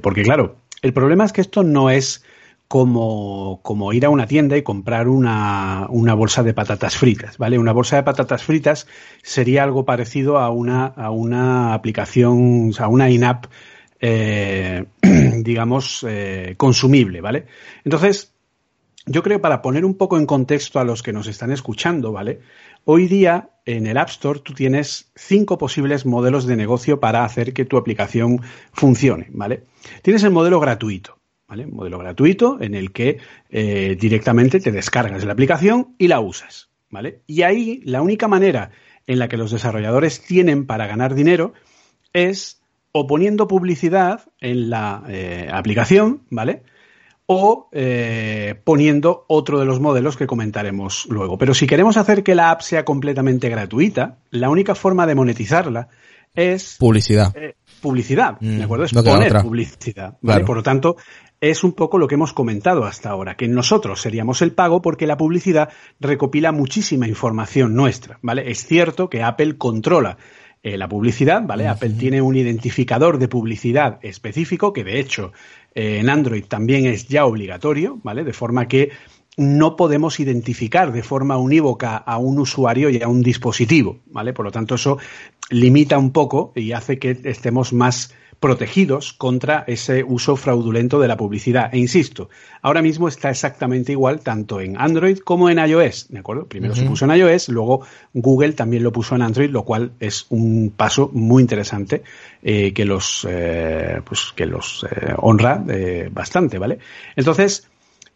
Porque 0.00 0.22
claro, 0.22 0.58
el 0.80 0.92
problema 0.92 1.24
es 1.24 1.32
que 1.32 1.40
esto 1.40 1.64
no 1.64 1.90
es 1.90 2.22
como, 2.70 3.58
como 3.64 3.92
ir 3.92 4.04
a 4.06 4.10
una 4.10 4.28
tienda 4.28 4.56
y 4.56 4.62
comprar 4.62 5.08
una, 5.08 5.88
una, 5.90 6.14
bolsa 6.14 6.44
de 6.44 6.54
patatas 6.54 6.96
fritas, 6.96 7.36
¿vale? 7.36 7.58
Una 7.58 7.72
bolsa 7.72 7.96
de 7.96 8.04
patatas 8.04 8.44
fritas 8.44 8.86
sería 9.24 9.64
algo 9.64 9.84
parecido 9.84 10.38
a 10.38 10.50
una, 10.50 10.86
a 10.86 11.10
una 11.10 11.74
aplicación, 11.74 12.70
a 12.78 12.86
una 12.86 13.10
in-app, 13.10 13.46
eh, 13.98 14.84
digamos, 15.42 16.06
eh, 16.08 16.54
consumible, 16.56 17.20
¿vale? 17.20 17.46
Entonces, 17.84 18.34
yo 19.04 19.24
creo 19.24 19.40
para 19.40 19.62
poner 19.62 19.84
un 19.84 19.96
poco 19.96 20.16
en 20.16 20.26
contexto 20.26 20.78
a 20.78 20.84
los 20.84 21.02
que 21.02 21.12
nos 21.12 21.26
están 21.26 21.50
escuchando, 21.50 22.12
¿vale? 22.12 22.38
Hoy 22.84 23.08
día 23.08 23.50
en 23.64 23.88
el 23.88 23.98
App 23.98 24.10
Store 24.10 24.38
tú 24.44 24.54
tienes 24.54 25.10
cinco 25.16 25.58
posibles 25.58 26.06
modelos 26.06 26.46
de 26.46 26.54
negocio 26.54 27.00
para 27.00 27.24
hacer 27.24 27.52
que 27.52 27.64
tu 27.64 27.76
aplicación 27.76 28.42
funcione, 28.72 29.26
¿vale? 29.32 29.64
Tienes 30.02 30.22
el 30.22 30.30
modelo 30.30 30.60
gratuito, 30.60 31.19
¿vale? 31.50 31.66
Un 31.66 31.74
modelo 31.74 31.98
gratuito 31.98 32.58
en 32.60 32.74
el 32.74 32.92
que 32.92 33.18
eh, 33.50 33.96
directamente 34.00 34.60
te 34.60 34.70
descargas 34.70 35.24
la 35.24 35.32
aplicación 35.32 35.96
y 35.98 36.06
la 36.08 36.20
usas, 36.20 36.70
¿vale? 36.88 37.22
Y 37.26 37.42
ahí 37.42 37.80
la 37.84 38.00
única 38.02 38.28
manera 38.28 38.70
en 39.06 39.18
la 39.18 39.28
que 39.28 39.36
los 39.36 39.50
desarrolladores 39.50 40.22
tienen 40.22 40.64
para 40.66 40.86
ganar 40.86 41.14
dinero 41.14 41.52
es 42.12 42.62
o 42.92 43.06
poniendo 43.08 43.48
publicidad 43.48 44.28
en 44.40 44.70
la 44.70 45.02
eh, 45.08 45.48
aplicación, 45.52 46.22
¿vale? 46.30 46.62
o 47.32 47.68
eh, 47.70 48.56
poniendo 48.64 49.24
otro 49.28 49.60
de 49.60 49.64
los 49.64 49.78
modelos 49.78 50.16
que 50.16 50.26
comentaremos 50.26 51.06
luego. 51.08 51.38
Pero 51.38 51.54
si 51.54 51.68
queremos 51.68 51.96
hacer 51.96 52.24
que 52.24 52.34
la 52.34 52.50
app 52.50 52.60
sea 52.62 52.84
completamente 52.84 53.48
gratuita, 53.48 54.18
la 54.30 54.50
única 54.50 54.74
forma 54.74 55.06
de 55.06 55.14
monetizarla 55.14 55.86
es 56.34 56.76
publicidad. 56.80 57.32
Eh, 57.36 57.54
publicidad, 57.80 58.36
Mm, 58.40 58.58
¿de 58.58 58.64
acuerdo? 58.64 58.84
Es 58.84 58.92
no 58.92 59.04
poner 59.04 59.28
otra. 59.28 59.42
publicidad. 59.42 60.18
¿vale? 60.20 60.38
Claro. 60.38 60.44
Por 60.44 60.56
lo 60.56 60.62
tanto, 60.64 60.96
es 61.40 61.64
un 61.64 61.72
poco 61.72 61.98
lo 61.98 62.06
que 62.06 62.16
hemos 62.16 62.32
comentado 62.32 62.84
hasta 62.84 63.10
ahora, 63.10 63.36
que 63.36 63.48
nosotros 63.48 64.00
seríamos 64.02 64.42
el 64.42 64.52
pago 64.52 64.82
porque 64.82 65.06
la 65.06 65.16
publicidad 65.16 65.70
recopila 65.98 66.52
muchísima 66.52 67.08
información 67.08 67.74
nuestra, 67.74 68.18
¿vale? 68.22 68.50
Es 68.50 68.66
cierto 68.66 69.08
que 69.08 69.22
Apple 69.22 69.56
controla 69.56 70.18
eh, 70.62 70.76
la 70.76 70.88
publicidad, 70.88 71.42
¿vale? 71.46 71.66
Apple 71.66 71.94
tiene 71.98 72.20
un 72.20 72.36
identificador 72.36 73.18
de 73.18 73.28
publicidad 73.28 73.98
específico 74.02 74.74
que 74.74 74.84
de 74.84 75.00
hecho 75.00 75.32
eh, 75.74 75.98
en 75.98 76.10
Android 76.10 76.44
también 76.44 76.84
es 76.84 77.08
ya 77.08 77.24
obligatorio, 77.24 77.98
¿vale? 78.02 78.22
De 78.24 78.34
forma 78.34 78.68
que 78.68 78.90
no 79.38 79.76
podemos 79.76 80.20
identificar 80.20 80.92
de 80.92 81.02
forma 81.02 81.38
unívoca 81.38 81.96
a 81.96 82.18
un 82.18 82.38
usuario 82.38 82.90
y 82.90 83.00
a 83.00 83.08
un 83.08 83.22
dispositivo, 83.22 84.00
¿vale? 84.06 84.34
Por 84.34 84.44
lo 84.44 84.52
tanto, 84.52 84.74
eso 84.74 84.98
limita 85.48 85.96
un 85.96 86.10
poco 86.10 86.52
y 86.54 86.72
hace 86.72 86.98
que 86.98 87.18
estemos 87.24 87.72
más 87.72 88.12
protegidos 88.40 89.12
contra 89.12 89.64
ese 89.66 90.02
uso 90.02 90.34
fraudulento 90.34 90.98
de 90.98 91.08
la 91.08 91.18
publicidad. 91.18 91.72
E 91.74 91.78
insisto, 91.78 92.30
ahora 92.62 92.80
mismo 92.80 93.06
está 93.06 93.28
exactamente 93.28 93.92
igual 93.92 94.20
tanto 94.20 94.62
en 94.62 94.80
Android 94.80 95.18
como 95.18 95.50
en 95.50 95.58
iOS, 95.58 96.08
¿de 96.08 96.18
acuerdo? 96.18 96.46
Primero 96.46 96.74
se 96.74 96.84
puso 96.84 97.04
en 97.04 97.16
iOS, 97.18 97.50
luego 97.50 97.82
Google 98.14 98.54
también 98.54 98.82
lo 98.82 98.92
puso 98.92 99.14
en 99.14 99.22
Android, 99.22 99.50
lo 99.50 99.64
cual 99.64 99.92
es 100.00 100.24
un 100.30 100.72
paso 100.74 101.10
muy 101.12 101.42
interesante 101.42 102.02
eh, 102.42 102.72
que 102.72 102.86
los, 102.86 103.26
eh, 103.28 104.00
pues, 104.04 104.32
que 104.34 104.46
los 104.46 104.86
eh, 104.90 105.12
honra 105.18 105.62
bastante, 106.10 106.58
¿vale? 106.58 106.78
Entonces, 107.16 107.68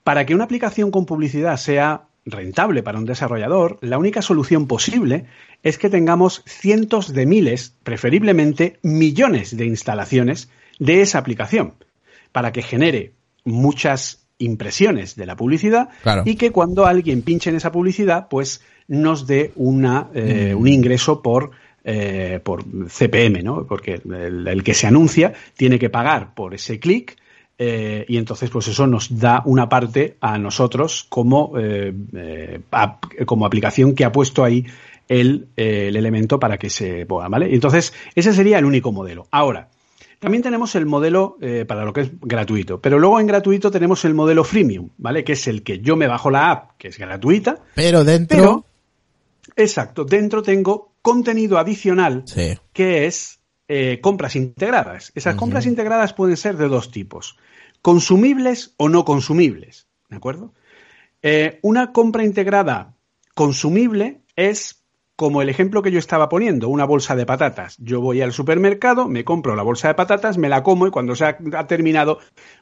para 0.05 0.25
que 0.25 0.35
una 0.35 0.45
aplicación 0.45 0.91
con 0.91 1.05
publicidad 1.05 1.59
sea 1.59 2.05
rentable 2.27 2.83
para 2.83 2.99
un 2.99 3.05
desarrollador, 3.05 3.79
la 3.83 3.99
única 3.99 4.23
solución 4.23 4.67
posible 4.67 5.27
es 5.63 5.79
que 5.79 5.91
tengamos 5.91 6.43
cientos 6.47 7.13
de 7.13 7.27
miles, 7.27 7.75
preferiblemente 7.83 8.79
millones 8.83 9.57
de 9.57 9.67
instalaciones 9.67 10.49
de 10.79 11.03
esa 11.03 11.19
aplicación, 11.19 11.75
para 12.33 12.53
que 12.53 12.63
genere 12.63 13.13
muchas 13.45 14.27
impresiones 14.39 15.17
de 15.17 15.27
la 15.27 15.37
publicidad 15.37 15.91
Claro. 16.03 16.23
y 16.25 16.35
que 16.37 16.51
cuando 16.51 16.87
alguien 16.87 17.23
pinche 17.23 17.51
en 17.51 17.57
esa 17.57 17.71
publicidad, 17.71 18.27
pues 18.29 18.63
nos 18.89 19.27
dé 19.27 19.53
una, 19.55 20.09
eh, 20.15 20.53
Mm. 20.55 20.61
un 20.61 20.69
ingreso 20.69 21.23
por, 21.23 21.53
eh, 21.85 22.41
por 22.43 22.65
CPM, 22.89 23.43
¿no? 23.43 23.67
Porque 23.67 24.01
el, 24.05 24.47
el 24.49 24.63
que 24.65 24.75
se 24.75 24.87
anuncia 24.87 25.33
tiene 25.57 25.79
que 25.79 25.91
pagar 25.91 26.35
por 26.35 26.55
ese 26.55 26.79
clic 26.81 27.17
eh, 27.59 28.05
y 28.09 28.17
entonces 28.17 28.51
pues 28.51 28.69
eso 28.69 28.87
nos 28.87 29.19
da 29.19 29.43
una 29.45 29.69
parte 29.69 30.17
a 30.21 30.39
nosotros 30.39 31.07
como, 31.09 31.53
eh, 31.59 31.93
eh, 32.15 32.61
ap- 32.71 33.05
como 33.27 33.47
aplicación 33.47 33.95
que 33.95 34.05
ha 34.05 34.13
puesto 34.13 34.43
ahí 34.45 34.67
el, 35.09 35.49
el 35.57 35.97
elemento 35.97 36.39
para 36.41 36.57
que 36.59 36.71
se 36.71 37.07
ponga, 37.07 37.29
¿vale? 37.29 37.55
Entonces 37.55 37.93
ese 38.15 38.33
sería 38.33 38.59
el 38.59 38.65
único 38.65 38.91
modelo. 38.91 39.27
Ahora, 39.31 39.69
también 40.19 40.43
tenemos 40.43 40.75
el 40.75 40.87
modelo 40.87 41.37
para 41.69 41.85
lo 41.85 41.93
que 41.93 42.01
es 42.03 42.11
gratuito, 42.23 42.81
pero 42.81 42.99
luego 42.99 43.21
en 43.21 43.27
gratuito 43.27 43.71
tenemos 43.71 44.05
el 44.07 44.15
modelo 44.15 44.43
freemium, 44.43 44.89
¿vale? 44.97 45.23
Que 45.23 45.33
es 45.35 45.47
el 45.49 45.63
que 45.63 45.81
yo 45.81 45.97
me 45.97 46.07
bajo 46.07 46.31
la 46.31 46.51
app, 46.51 46.71
que 46.79 46.89
es 46.89 46.99
gratuita, 46.99 47.59
Pero 47.75 48.03
dentro... 48.05 48.37
pero, 48.39 48.65
exacto, 49.57 50.05
dentro 50.05 50.43
tengo 50.43 50.93
contenido 51.03 51.59
adicional 51.59 52.23
Sí. 52.27 52.55
que 52.73 53.05
es 53.07 53.39
eh, 53.69 54.01
compras 54.01 54.37
integradas. 54.37 55.13
Esas 55.15 55.37
compras 55.37 55.67
integradas 55.67 56.13
pueden 56.13 56.37
ser 56.37 56.57
de 56.57 56.69
dos 56.69 56.91
tipos, 56.91 57.39
consumibles 57.83 58.75
o 58.77 58.89
no 58.89 59.05
consumibles, 59.05 59.89
¿de 60.09 60.17
acuerdo? 60.17 60.53
Eh, 61.23 61.59
una 61.63 61.93
compra 61.93 62.25
integrada 62.25 62.95
consumible 63.35 64.21
es 64.37 64.85
como 65.17 65.43
el 65.43 65.49
ejemplo 65.49 65.81
que 65.83 65.93
yo 65.93 65.99
estaba 65.99 66.29
poniendo, 66.29 66.69
una 66.69 66.85
bolsa 66.85 67.15
de 67.15 67.25
patatas. 67.25 67.77
Yo 67.79 68.01
voy 68.01 68.21
al 68.21 68.33
supermercado, 68.33 69.09
me 69.09 69.25
compro 69.25 69.55
la 69.55 69.63
bolsa 69.63 69.89
de 69.89 69.95
patatas, 69.95 70.39
me 70.39 70.49
la 70.49 70.63
como 70.63 70.87
y 70.87 70.91
cuando 70.91 71.15
se 71.15 71.25
ha, 71.25 71.39
ha 71.57 71.67
terminado, 71.67 72.19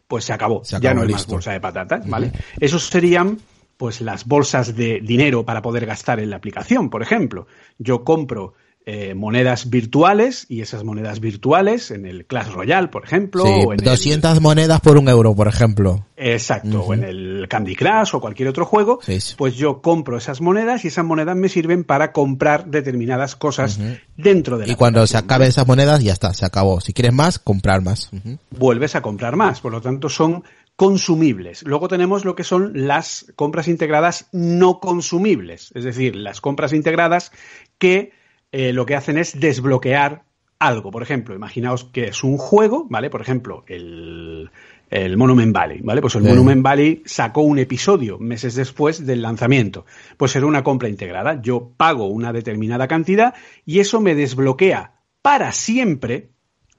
pues 0.07 0.25
se 0.25 0.33
acabó. 0.33 0.63
Se 0.65 0.79
ya 0.79 0.93
no 0.93 1.03
hay 1.03 1.09
más 1.09 1.27
bolsa 1.27 1.53
de 1.53 1.61
patatas, 1.61 2.07
¿vale? 2.09 2.31
Esos 2.61 2.87
serían 2.87 3.39
pues 3.79 4.01
las 4.01 4.27
bolsas 4.27 4.77
de 4.77 5.01
dinero 5.01 5.45
para 5.45 5.63
poder 5.63 5.87
gastar 5.87 6.21
en 6.21 6.31
la 6.31 6.37
aplicación, 6.37 6.91
por 6.91 7.03
ejemplo. 7.03 7.47
Yo 7.79 8.05
compro 8.05 8.55
eh, 8.85 9.15
monedas 9.15 9.71
virtuales 9.71 10.45
y 10.49 10.61
esas 10.61 10.83
monedas 10.83 11.21
virtuales 11.21 11.93
en 11.93 12.05
el 12.05 12.27
Clash 12.27 12.49
Royale, 12.49 12.89
por 12.89 13.05
ejemplo, 13.05 13.45
Sí, 13.45 13.51
o 13.65 13.73
en 13.73 13.79
el- 13.79 13.85
200 13.85 14.41
monedas 14.41 14.81
por 14.81 14.97
un 14.99 15.09
euro, 15.09 15.37
por 15.37 15.47
ejemplo. 15.47 16.05
Exacto, 16.17 16.83
o 16.83 16.93
en 16.95 17.05
el 17.05 17.47
Candy 17.49 17.77
Crush 17.77 18.15
o 18.15 18.21
cualquier 18.21 18.49
otro 18.49 18.65
juego, 18.67 18.99
Sí, 19.03 19.21
sí. 19.21 19.35
pues 19.39 19.55
yo 19.55 19.81
compro 19.83 20.17
esas 20.19 20.41
monedas 20.41 20.85
y 20.85 20.89
esas 20.89 21.05
monedas 21.05 21.37
me 21.37 21.49
sirven 21.49 21.85
para 21.85 22.11
comprar 22.13 22.67
determinadas 22.67 23.37
cosas 23.37 23.79
dentro 24.17 24.59
de 24.59 24.67
la 24.67 24.73
Y 24.73 24.77
cuando 24.77 25.07
se 25.07 25.17
acaben 25.17 25.49
esas 25.49 25.67
monedas, 25.67 26.03
ya 26.03 26.13
está, 26.13 26.35
se 26.35 26.45
acabó. 26.45 26.81
Si 26.81 26.93
quieres 26.93 27.13
más, 27.13 27.39
comprar 27.39 27.83
más. 27.83 28.11
Vuelves 28.51 28.97
a 28.97 29.03
comprar 29.03 29.37
más, 29.37 29.61
por 29.61 29.71
lo 29.73 29.81
tanto 29.81 30.09
son 30.09 30.43
consumibles. 30.75 31.63
Luego 31.63 31.87
tenemos 31.89 32.25
lo 32.25 32.35
que 32.35 32.45
son 32.45 32.73
las 32.75 33.27
compras 33.37 33.69
integradas 33.69 34.27
no 34.33 34.81
consumibles, 34.81 35.71
es 35.75 35.85
decir, 35.85 36.17
las 36.17 36.41
compras 36.41 36.73
integradas 36.73 37.31
que 37.79 38.11
eh, 38.53 38.73
lo 38.73 38.87
que 38.87 38.95
hacen 38.95 39.19
es 39.19 39.39
desbloquear 39.41 40.25
algo. 40.59 40.91
Por 40.91 41.03
ejemplo, 41.03 41.35
imaginaos 41.35 41.85
que 41.85 42.05
es 42.09 42.23
un 42.23 42.37
juego, 42.39 42.87
¿vale? 42.89 43.11
Por 43.11 43.21
ejemplo, 43.21 43.65
el, 43.67 44.51
el 44.91 45.17
Monument 45.17 45.53
Valley, 45.53 45.81
¿vale? 45.83 46.01
Pues 46.01 46.15
el 46.15 46.23
Sí. 46.23 46.29
Monument 46.29 46.63
Valley 46.63 47.03
sacó 47.05 47.41
un 47.43 47.59
episodio 47.59 48.19
meses 48.19 48.55
después 48.55 49.05
del 49.05 49.23
lanzamiento. 49.23 49.87
Pues 50.17 50.37
era 50.37 50.47
una 50.47 50.63
compra 50.63 50.89
integrada. 50.89 51.41
Yo 51.43 51.73
pago 51.77 52.07
una 52.07 52.33
determinada 52.33 52.87
cantidad 52.87 53.35
y 53.65 53.81
eso 53.81 54.01
me 54.01 54.15
desbloquea 54.15 54.93
para 55.23 55.51
siempre 55.53 56.29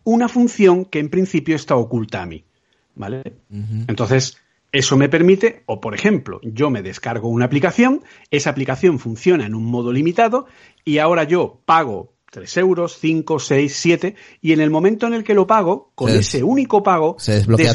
una 0.04 0.30
función 0.30 0.86
que 0.86 1.00
en 1.00 1.10
principio 1.10 1.56
está 1.56 1.76
oculta 1.76 2.22
a 2.22 2.26
mí. 2.26 2.46
¿Vale? 2.96 3.24
Entonces, 3.88 4.38
eso 4.74 4.98
me 4.98 5.08
permite, 5.08 5.64
o 5.68 5.80
por 5.80 5.94
ejemplo, 5.94 6.42
yo 6.44 6.70
me 6.70 6.82
descargo 6.82 7.30
una 7.30 7.46
aplicación, 7.46 8.04
esa 8.32 8.50
aplicación 8.50 9.00
funciona 9.00 9.46
en 9.46 9.54
un 9.56 9.66
modo 9.66 9.94
limitado 9.94 10.48
y 10.84 10.98
ahora 10.98 11.24
yo 11.24 11.62
pago 11.66 12.12
3 12.32 12.58
euros, 12.58 12.98
5, 13.00 13.38
6, 13.38 13.76
7 13.76 14.16
y 14.42 14.54
en 14.54 14.60
el 14.60 14.72
momento 14.72 15.06
en 15.06 15.14
el 15.14 15.24
que 15.24 15.36
lo 15.36 15.46
pago, 15.46 15.92
con 15.94 16.10
Se 16.10 16.18
ese 16.18 16.44
único 16.44 16.82
pago, 16.82 17.18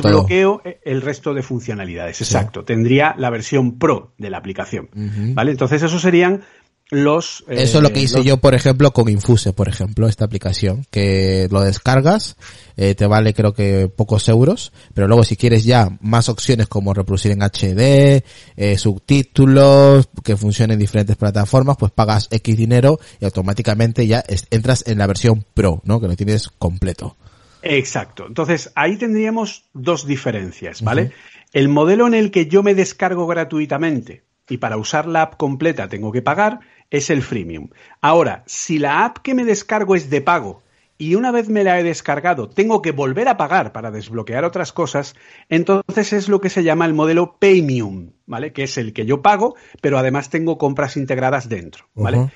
todo. 0.02 0.24
desbloqueo 0.24 0.62
el 0.84 1.00
resto 1.00 1.32
de 1.32 1.42
funcionalidades. 1.42 2.20
Exacto. 2.20 2.64
Tendría 2.64 3.14
la 3.16 3.30
versión 3.30 3.78
pro 3.78 4.14
de 4.18 4.30
la 4.30 4.38
aplicación. 4.38 4.90
¿Vale? 5.34 5.52
Entonces, 5.52 5.84
eso 5.84 6.00
serían 6.00 6.42
los... 6.90 7.44
Eso 7.48 7.78
es 7.78 7.82
lo 7.82 7.92
que 7.92 8.00
eh, 8.00 8.04
hice 8.04 8.16
los- 8.18 8.26
yo, 8.26 8.36
por 8.38 8.54
ejemplo, 8.54 8.92
con 8.92 9.08
Infuse, 9.08 9.52
por 9.52 9.68
ejemplo, 9.68 10.08
esta 10.08 10.24
aplicación, 10.24 10.86
que 10.90 11.48
lo 11.50 11.60
descargas, 11.60 12.36
eh, 12.76 12.94
te 12.94 13.06
vale 13.06 13.34
creo 13.34 13.52
que 13.52 13.88
pocos 13.94 14.28
euros, 14.28 14.72
pero 14.94 15.06
luego 15.06 15.22
si 15.24 15.36
quieres 15.36 15.64
ya 15.64 15.96
más 16.00 16.28
opciones 16.28 16.66
como 16.68 16.94
reproducir 16.94 17.32
en 17.32 17.42
HD, 17.42 18.24
eh, 18.56 18.78
subtítulos, 18.78 20.08
que 20.24 20.36
funcionen 20.36 20.74
en 20.74 20.78
diferentes 20.80 21.16
plataformas, 21.16 21.76
pues 21.76 21.92
pagas 21.92 22.28
X 22.30 22.56
dinero 22.56 22.98
y 23.20 23.24
automáticamente 23.24 24.06
ya 24.06 24.20
es- 24.26 24.46
entras 24.50 24.84
en 24.86 24.98
la 24.98 25.06
versión 25.06 25.44
Pro, 25.54 25.80
¿no? 25.84 26.00
Que 26.00 26.08
lo 26.08 26.16
tienes 26.16 26.48
completo. 26.48 27.16
Exacto. 27.62 28.24
Entonces, 28.26 28.70
ahí 28.76 28.96
tendríamos 28.96 29.64
dos 29.74 30.06
diferencias, 30.06 30.82
¿vale? 30.82 31.12
El 31.52 31.68
modelo 31.68 32.06
en 32.06 32.14
el 32.14 32.30
que 32.30 32.46
yo 32.46 32.62
me 32.62 32.74
descargo 32.74 33.26
gratuitamente 33.26 34.22
y 34.48 34.58
para 34.58 34.76
usar 34.76 35.06
la 35.06 35.22
app 35.22 35.36
completa 35.36 35.88
tengo 35.88 36.12
que 36.12 36.22
pagar 36.22 36.60
es 36.90 37.10
el 37.10 37.22
freemium. 37.22 37.70
Ahora, 38.00 38.42
si 38.46 38.78
la 38.78 39.04
app 39.04 39.18
que 39.18 39.34
me 39.34 39.44
descargo 39.44 39.94
es 39.94 40.10
de 40.10 40.20
pago 40.20 40.62
y 40.96 41.14
una 41.14 41.30
vez 41.30 41.48
me 41.48 41.62
la 41.62 41.78
he 41.78 41.84
descargado 41.84 42.48
tengo 42.48 42.82
que 42.82 42.90
volver 42.90 43.28
a 43.28 43.36
pagar 43.36 43.72
para 43.72 43.90
desbloquear 43.90 44.44
otras 44.44 44.72
cosas, 44.72 45.14
entonces 45.48 46.12
es 46.12 46.28
lo 46.28 46.40
que 46.40 46.50
se 46.50 46.64
llama 46.64 46.86
el 46.86 46.94
modelo 46.94 47.36
Paymium, 47.38 48.12
¿vale? 48.26 48.52
Que 48.52 48.64
es 48.64 48.76
el 48.78 48.92
que 48.92 49.06
yo 49.06 49.22
pago, 49.22 49.54
pero 49.80 49.98
además 49.98 50.30
tengo 50.30 50.58
compras 50.58 50.96
integradas 50.96 51.48
dentro, 51.48 51.86
¿vale? 51.94 52.30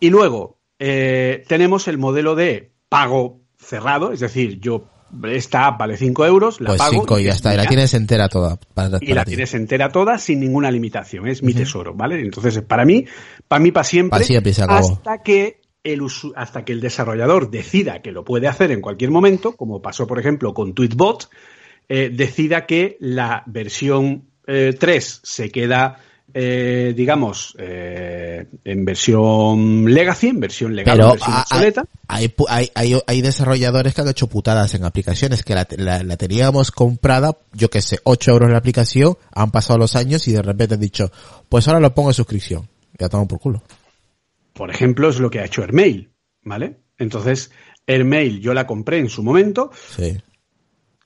Y 0.00 0.10
luego 0.10 0.58
eh, 0.78 1.44
tenemos 1.48 1.88
el 1.88 1.98
modelo 1.98 2.34
de 2.34 2.72
pago 2.88 3.40
cerrado, 3.56 4.12
es 4.12 4.20
decir, 4.20 4.60
yo 4.60 4.88
esta 5.24 5.66
app 5.66 5.80
vale 5.80 5.96
5 5.96 6.26
euros, 6.26 6.60
la 6.60 6.68
Pues 6.68 6.78
pago 6.78 6.92
5 6.92 7.18
y 7.18 7.24
ya 7.24 7.30
es 7.30 7.36
está, 7.36 7.54
y 7.54 7.56
la 7.56 7.66
tienes 7.66 7.94
entera 7.94 8.28
toda. 8.28 8.56
Para, 8.74 8.98
y 9.00 9.06
para 9.06 9.14
la 9.14 9.24
ti. 9.24 9.30
tienes 9.30 9.54
entera 9.54 9.90
toda 9.90 10.18
sin 10.18 10.40
ninguna 10.40 10.70
limitación, 10.70 11.28
es 11.28 11.42
mi 11.42 11.54
tesoro, 11.54 11.94
¿vale? 11.94 12.20
Entonces, 12.20 12.60
para 12.62 12.84
mí, 12.84 13.04
para 13.48 13.60
mí 13.60 13.72
para 13.72 13.84
siempre, 13.84 14.20
hasta 14.68 15.22
que 15.22 15.60
el 15.84 16.02
hasta 16.34 16.64
que 16.64 16.72
el 16.72 16.80
desarrollador 16.80 17.50
decida 17.50 18.02
que 18.02 18.12
lo 18.12 18.24
puede 18.24 18.48
hacer 18.48 18.70
en 18.72 18.80
cualquier 18.80 19.10
momento, 19.10 19.56
como 19.56 19.80
pasó 19.80 20.06
por 20.06 20.18
ejemplo 20.18 20.52
con 20.52 20.74
Tweetbot, 20.74 21.30
eh, 21.88 22.10
decida 22.12 22.66
que 22.66 22.96
la 23.00 23.44
versión 23.46 24.28
eh, 24.46 24.74
3 24.78 25.20
se 25.22 25.50
queda 25.50 26.00
eh, 26.38 26.92
digamos, 26.94 27.56
eh, 27.58 28.46
en 28.62 28.84
versión 28.84 29.86
legacy, 29.86 30.28
en 30.28 30.40
versión 30.40 30.76
legal, 30.76 30.96
en 30.98 31.00
Pero 31.00 31.12
versión 31.12 31.34
ha- 31.34 31.40
obsoleta. 31.40 31.84
hay, 32.08 32.34
hay, 32.48 32.70
hay, 32.74 32.98
hay 33.06 33.22
desarrolladores 33.22 33.94
que 33.94 34.02
han 34.02 34.08
hecho 34.08 34.26
putadas 34.26 34.74
en 34.74 34.84
aplicaciones 34.84 35.42
que 35.42 35.54
la, 35.54 35.66
la- 35.78 36.02
la 36.02 36.16
teníamos 36.18 36.70
comprada, 36.72 37.38
yo 37.54 37.70
que 37.70 37.80
sé, 37.80 38.00
8 38.04 38.32
euros 38.32 38.50
la 38.50 38.58
aplicación, 38.58 39.16
han 39.32 39.50
pasado 39.50 39.78
los 39.78 39.96
años 39.96 40.28
y 40.28 40.32
de 40.32 40.42
repente 40.42 40.74
han 40.74 40.80
dicho, 40.80 41.10
pues 41.48 41.66
ahora 41.68 41.80
lo 41.80 41.94
pongo 41.94 42.10
en 42.10 42.14
suscripción. 42.14 42.68
Ya 42.98 43.08
toman 43.08 43.28
por 43.28 43.40
culo. 43.40 43.62
Por 44.52 44.70
ejemplo, 44.70 45.08
es 45.08 45.18
lo 45.18 45.30
que 45.30 45.40
ha 45.40 45.44
hecho 45.46 45.62
Airmail, 45.62 46.10
¿vale? 46.42 46.80
Entonces, 46.98 47.50
Airmail 47.86 48.40
yo 48.40 48.52
la 48.52 48.66
compré 48.66 48.98
en 48.98 49.08
su 49.08 49.22
momento 49.22 49.70
Sí. 49.96 50.18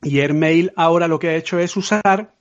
y 0.03 0.19
Airmail 0.21 0.73
ahora 0.75 1.07
lo 1.07 1.21
que 1.21 1.29
ha 1.29 1.37
hecho 1.37 1.61
es 1.61 1.77
usar 1.77 2.35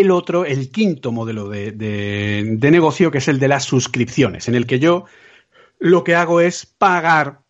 el 0.00 0.10
otro, 0.10 0.44
el 0.44 0.70
quinto 0.70 1.12
modelo 1.12 1.48
de, 1.48 1.72
de- 1.72 2.56
de 2.58 2.70
negocio, 2.70 3.10
que 3.10 3.18
es 3.18 3.28
el 3.28 3.38
de 3.38 3.48
las 3.48 3.64
suscripciones, 3.64 4.48
en 4.48 4.54
el 4.54 4.66
que 4.66 4.78
yo 4.78 5.04
lo 5.78 6.04
que 6.04 6.14
hago 6.14 6.40
es 6.40 6.66
pagar 6.66 7.40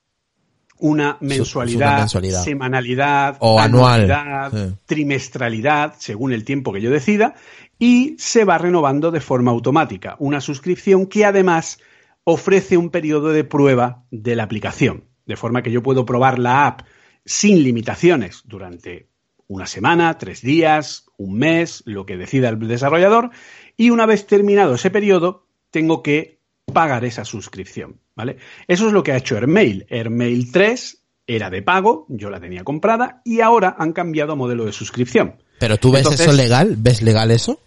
una 0.79 1.17
mensualidad, 1.21 1.89
una 1.91 1.99
mensualidad. 1.99 2.43
semanalidad, 2.43 3.37
O 3.41 3.61
anual, 3.61 4.51
sí. 4.53 4.75
trimestralidad, 4.87 5.95
según 5.99 6.33
el 6.33 6.45
tiempo 6.45 6.73
que 6.73 6.81
yo 6.81 6.91
decida, 6.91 7.35
y 7.79 8.17
se 8.19 8.45
va 8.45 8.59
renovando 8.59 9.11
de 9.11 9.21
forma 9.21 9.51
automática. 9.53 10.17
Una 10.19 10.41
suscripción 10.41 11.07
que 11.07 11.25
además 11.25 11.79
ofrece 12.25 12.77
un 12.77 12.91
periodo 12.91 13.31
de 13.31 13.45
prueba 13.45 14.05
de 14.11 14.35
la 14.35 14.43
aplicación, 14.45 15.05
de 15.27 15.37
forma 15.37 15.63
que 15.63 15.71
yo 15.71 15.83
puedo 15.83 16.05
probar 16.05 16.39
la 16.39 16.67
app 16.67 16.81
sin 17.25 17.63
limitaciones 17.63 18.43
durante 18.45 19.09
una 19.47 19.67
semana, 19.67 20.19
tres 20.19 20.41
días, 20.43 21.05
un 21.23 21.39
mes, 21.39 21.83
lo 21.87 22.07
que 22.07 22.17
decida 22.17 22.49
el 22.49 22.59
desarrollador, 22.69 23.31
y 23.77 23.91
una 23.91 24.07
vez 24.07 24.27
terminado 24.27 24.75
ese 24.75 24.91
periodo, 24.91 25.47
tengo 25.71 26.03
que 26.03 26.39
pagar 26.73 27.05
esa 27.05 27.25
suscripción, 27.25 27.97
¿vale? 28.15 28.37
Eso 28.69 28.87
es 28.87 28.93
lo 28.93 29.03
que 29.03 29.13
ha 29.13 29.17
hecho 29.17 29.37
Airmail. 29.37 29.87
Airmail 29.91 30.51
3 30.53 30.99
era 31.27 31.51
de 31.51 31.63
pago, 31.63 32.07
yo 32.09 32.31
la 32.31 32.41
tenía 32.41 32.65
comprada, 32.65 33.21
y 33.25 33.41
ahora 33.41 33.77
han 33.79 33.93
cambiado 33.93 34.33
a 34.33 34.37
modelo 34.37 34.65
de 34.65 34.73
suscripción. 34.73 35.37
Pero 35.59 35.79
tú 35.79 35.93
ves 35.93 36.01
Entonces- 36.03 36.27
eso 36.27 36.37
legal, 36.37 36.77
¿ves 36.79 37.03
legal 37.03 37.31
eso? 37.31 37.59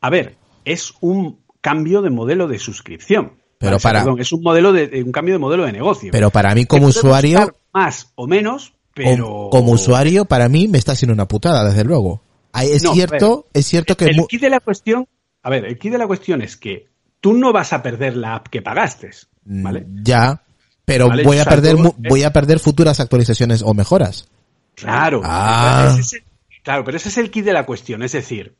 A 0.00 0.10
ver, 0.10 0.36
es 0.64 0.94
un 1.00 1.38
cambio 1.60 2.02
de 2.02 2.10
modelo 2.10 2.48
de 2.48 2.58
suscripción. 2.58 3.34
Pero 3.58 3.78
sea, 3.78 3.90
para- 3.90 4.00
perdón, 4.02 4.20
es 4.20 4.32
un 4.32 4.42
modelo 4.42 4.72
de, 4.72 5.02
un 5.04 5.12
cambio 5.12 5.34
de 5.34 5.38
modelo 5.38 5.64
de 5.64 5.72
negocio. 5.72 6.10
Pero 6.10 6.30
para 6.30 6.54
mí 6.54 6.64
como 6.64 6.88
usuario, 6.88 7.54
más 7.72 8.10
o 8.16 8.26
menos, 8.26 8.74
pero 8.94 9.26
como, 9.26 9.50
como 9.50 9.72
usuario, 9.72 10.24
para 10.24 10.48
mí 10.48 10.66
me 10.66 10.78
está 10.78 10.92
haciendo 10.92 11.14
una 11.14 11.28
putada, 11.28 11.64
desde 11.68 11.84
luego. 11.84 12.22
Es 12.60 12.82
No, 12.82 12.92
cierto, 12.94 13.46
es 13.52 13.66
cierto 13.66 13.96
que 13.96 14.04
el 14.06 14.26
key 14.28 14.38
de 14.38 14.50
la 14.50 14.60
cuestión, 14.60 15.06
a 15.42 15.50
ver, 15.50 15.64
el 15.64 15.78
key 15.78 15.90
de 15.90 15.98
la 15.98 16.06
cuestión 16.06 16.42
es 16.42 16.56
que 16.56 16.86
tú 17.20 17.32
no 17.34 17.52
vas 17.52 17.72
a 17.72 17.82
perder 17.82 18.16
la 18.16 18.34
app 18.36 18.48
que 18.48 18.62
pagaste, 18.62 19.10
¿vale? 19.44 19.80
Mm, 19.82 20.02
ya, 20.04 20.42
pero 20.84 21.08
Vale, 21.08 21.22
voy 21.24 21.38
a 21.38 21.42
o 21.42 21.44
sea, 21.44 21.52
perder 21.52 21.76
voy 21.76 22.22
a 22.22 22.32
perder 22.32 22.58
futuras 22.58 23.00
actualizaciones 23.00 23.62
o 23.62 23.72
mejoras. 23.74 24.28
Claro, 24.74 25.20
Ah. 25.24 25.88
ese 25.92 26.00
es 26.00 26.12
el- 26.14 26.22
claro, 26.62 26.84
pero 26.84 26.96
ese 26.96 27.08
es 27.08 27.18
el 27.18 27.30
key 27.30 27.42
de 27.42 27.52
la 27.52 27.64
cuestión. 27.66 28.02
Es 28.02 28.12
decir, 28.12 28.54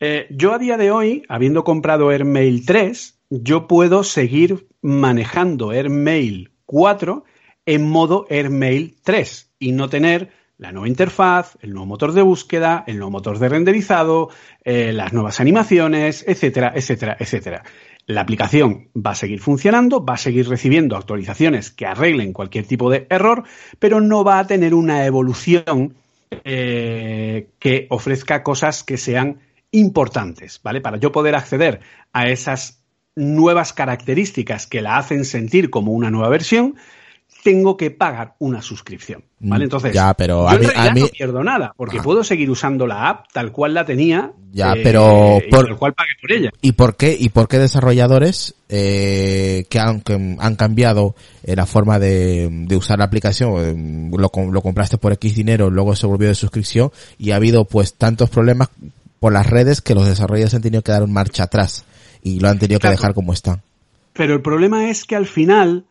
eh, 0.00 0.26
yo 0.30 0.54
a 0.54 0.58
día 0.58 0.76
de 0.76 0.90
hoy, 0.90 1.22
habiendo 1.28 1.62
comprado 1.64 2.08
Airmail 2.10 2.64
3, 2.64 3.18
yo 3.28 3.66
puedo 3.68 4.02
seguir 4.02 4.66
manejando 4.82 5.70
Airmail 5.70 6.52
4 6.66 7.24
en 7.66 7.88
modo 7.88 8.26
Airmail 8.30 8.96
3 9.02 9.50
y 9.58 9.72
no 9.72 9.88
tener 9.88 10.30
la 10.60 10.72
nueva 10.72 10.88
interfaz, 10.88 11.56
el 11.62 11.70
nuevo 11.70 11.86
motor 11.86 12.12
de 12.12 12.20
búsqueda, 12.20 12.84
el 12.86 12.98
nuevo 12.98 13.10
motor 13.10 13.38
de 13.38 13.48
renderizado, 13.48 14.28
eh, 14.62 14.92
las 14.92 15.14
nuevas 15.14 15.40
animaciones, 15.40 16.22
etcétera, 16.28 16.72
etcétera, 16.74 17.16
etcétera. 17.18 17.62
La 18.04 18.20
aplicación 18.20 18.88
va 18.94 19.12
a 19.12 19.14
seguir 19.14 19.40
funcionando, 19.40 20.04
va 20.04 20.14
a 20.14 20.18
seguir 20.18 20.46
recibiendo 20.48 20.96
actualizaciones 20.96 21.70
que 21.70 21.86
arreglen 21.86 22.34
cualquier 22.34 22.66
tipo 22.66 22.90
de 22.90 23.06
error, 23.08 23.44
pero 23.78 24.02
no 24.02 24.22
va 24.22 24.38
a 24.38 24.46
tener 24.46 24.74
una 24.74 25.06
evolución 25.06 25.94
eh, 26.44 27.48
que 27.58 27.86
ofrezca 27.88 28.42
cosas 28.42 28.84
que 28.84 28.98
sean 28.98 29.40
importantes, 29.70 30.60
¿vale? 30.62 30.82
Para 30.82 30.98
yo 30.98 31.10
poder 31.10 31.36
acceder 31.36 31.80
a 32.12 32.28
esas 32.28 32.84
nuevas 33.16 33.72
características 33.72 34.66
que 34.66 34.82
la 34.82 34.98
hacen 34.98 35.24
sentir 35.24 35.70
como 35.70 35.92
una 35.92 36.10
nueva 36.10 36.28
versión, 36.28 36.76
tengo 37.42 37.76
que 37.76 37.90
pagar 37.90 38.34
una 38.38 38.60
suscripción, 38.62 39.24
¿vale? 39.40 39.62
Mm, 39.64 39.66
Entonces, 39.66 39.92
ya, 39.94 40.12
pero 40.14 40.48
a 40.48 40.58
mí- 40.58 40.66
a 40.74 40.92
mí- 40.92 41.00
no 41.00 41.08
pierdo 41.08 41.42
nada, 41.42 41.72
porque 41.76 41.96
Ajá. 41.96 42.04
puedo 42.04 42.22
seguir 42.22 42.50
usando 42.50 42.86
la 42.86 43.08
app 43.08 43.26
tal 43.32 43.50
cual 43.52 43.74
la 43.74 43.84
tenía, 43.84 44.32
Ya, 44.52 44.72
eh, 44.74 44.80
pero 44.82 45.38
y 45.46 45.50
por- 45.50 45.66
tal 45.66 45.76
cual 45.78 45.94
pagué 45.94 46.10
por 46.20 46.32
ella. 46.32 46.50
¿Y 46.60 46.72
por 46.72 46.96
qué, 46.96 47.16
y 47.18 47.28
por 47.30 47.48
qué 47.48 47.58
desarrolladores 47.58 48.54
eh, 48.68 49.64
que 49.68 49.78
han, 49.78 50.00
que 50.02 50.36
han 50.38 50.56
cambiado 50.56 51.14
eh, 51.42 51.56
la 51.56 51.66
forma 51.66 51.98
de, 51.98 52.48
de 52.50 52.76
usar 52.76 52.98
la 52.98 53.04
aplicación, 53.06 53.54
eh, 53.58 54.10
lo, 54.18 54.28
com- 54.28 54.50
lo 54.52 54.60
compraste 54.62 54.98
por 54.98 55.12
X 55.14 55.34
dinero, 55.34 55.70
luego 55.70 55.96
se 55.96 56.06
volvió 56.06 56.28
de 56.28 56.34
suscripción 56.34 56.90
y 57.18 57.30
ha 57.30 57.36
habido 57.36 57.64
pues 57.64 57.94
tantos 57.94 58.30
problemas 58.30 58.68
por 59.18 59.32
las 59.32 59.48
redes 59.48 59.80
que 59.80 59.94
los 59.94 60.06
desarrolladores 60.06 60.54
han 60.54 60.62
tenido 60.62 60.82
que 60.82 60.92
dar 60.92 61.02
un 61.02 61.12
marcha 61.12 61.44
atrás 61.44 61.84
y 62.22 62.38
lo 62.40 62.48
han 62.48 62.58
tenido 62.58 62.80
que 62.80 62.88
dejar 62.88 63.14
como 63.14 63.32
está. 63.32 63.60
Pero 64.12 64.34
el 64.34 64.42
problema 64.42 64.90
es 64.90 65.04
que 65.04 65.16
al 65.16 65.26
final 65.26 65.84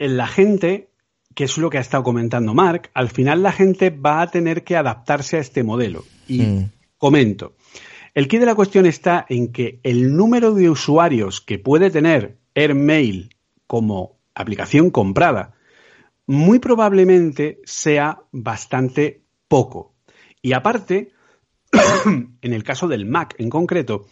eh, 0.00 0.08
la 0.08 0.26
gente, 0.26 0.88
que 1.34 1.44
es 1.44 1.58
lo 1.58 1.70
que 1.70 1.78
ha 1.78 1.82
estado 1.82 2.02
comentando 2.02 2.54
Mark, 2.54 2.90
al 2.94 3.10
final 3.10 3.42
la 3.42 3.52
gente 3.52 3.90
va 3.90 4.22
a 4.22 4.30
tener 4.30 4.64
que 4.64 4.76
adaptarse 4.76 5.36
a 5.36 5.40
este 5.40 5.62
modelo. 5.62 6.04
Y 6.26 6.40
Mm. 6.42 6.70
comento, 6.98 7.54
el 8.14 8.26
quid 8.26 8.40
de 8.40 8.46
la 8.46 8.54
cuestión 8.54 8.86
está 8.86 9.26
en 9.28 9.52
que 9.52 9.78
el 9.84 10.16
número 10.16 10.54
de 10.54 10.68
usuarios 10.70 11.40
que 11.40 11.58
puede 11.58 11.90
tener 11.90 12.38
Airmail 12.54 13.36
como 13.66 14.18
aplicación 14.34 14.90
comprada 14.90 15.54
muy 16.26 16.58
probablemente 16.60 17.60
sea 17.64 18.22
bastante 18.32 19.22
poco. 19.48 19.94
Y 20.42 20.52
aparte, 20.52 21.12
en 22.06 22.52
el 22.52 22.64
caso 22.64 22.88
del 22.88 23.06
Mac 23.06 23.34
en 23.38 23.50
concreto, 23.50 24.06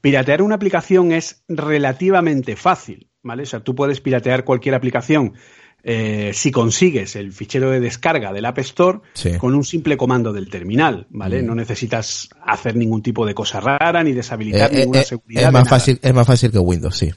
piratear 0.00 0.42
una 0.42 0.56
aplicación 0.56 1.12
es 1.12 1.44
relativamente 1.48 2.56
fácil, 2.56 3.09
¿vale? 3.22 3.42
O 3.42 3.46
sea, 3.46 3.60
tú 3.60 3.74
puedes 3.74 4.00
piratear 4.00 4.44
cualquier 4.44 4.74
aplicación 4.74 5.34
eh, 5.82 6.32
si 6.34 6.50
consigues 6.50 7.16
el 7.16 7.32
fichero 7.32 7.70
de 7.70 7.80
descarga 7.80 8.32
del 8.34 8.44
App 8.44 8.58
Store 8.58 8.98
Sí. 9.14 9.38
con 9.38 9.54
un 9.54 9.64
simple 9.64 9.96
comando 9.96 10.30
del 10.32 10.50
terminal, 10.50 11.06
¿vale? 11.08 11.42
Mm. 11.42 11.46
No 11.46 11.54
necesitas 11.54 12.28
hacer 12.44 12.76
ningún 12.76 13.02
tipo 13.02 13.24
de 13.24 13.32
cosa 13.34 13.60
rara 13.60 14.02
ni 14.02 14.12
deshabilitar 14.12 14.70
Eh, 14.72 14.76
eh, 14.76 14.80
ninguna 14.80 15.00
eh, 15.00 15.04
seguridad. 15.04 15.44
es 15.46 15.52
más 15.52 15.68
fácil, 15.68 15.98
es 16.02 16.14
más 16.14 16.26
fácil 16.26 16.50
que 16.50 16.58
Windows, 16.58 16.96
sí. 16.98 17.10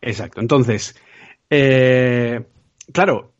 Exacto. 0.00 0.40
Entonces, 0.40 0.94
eh, 1.50 2.40
claro, 2.92 3.32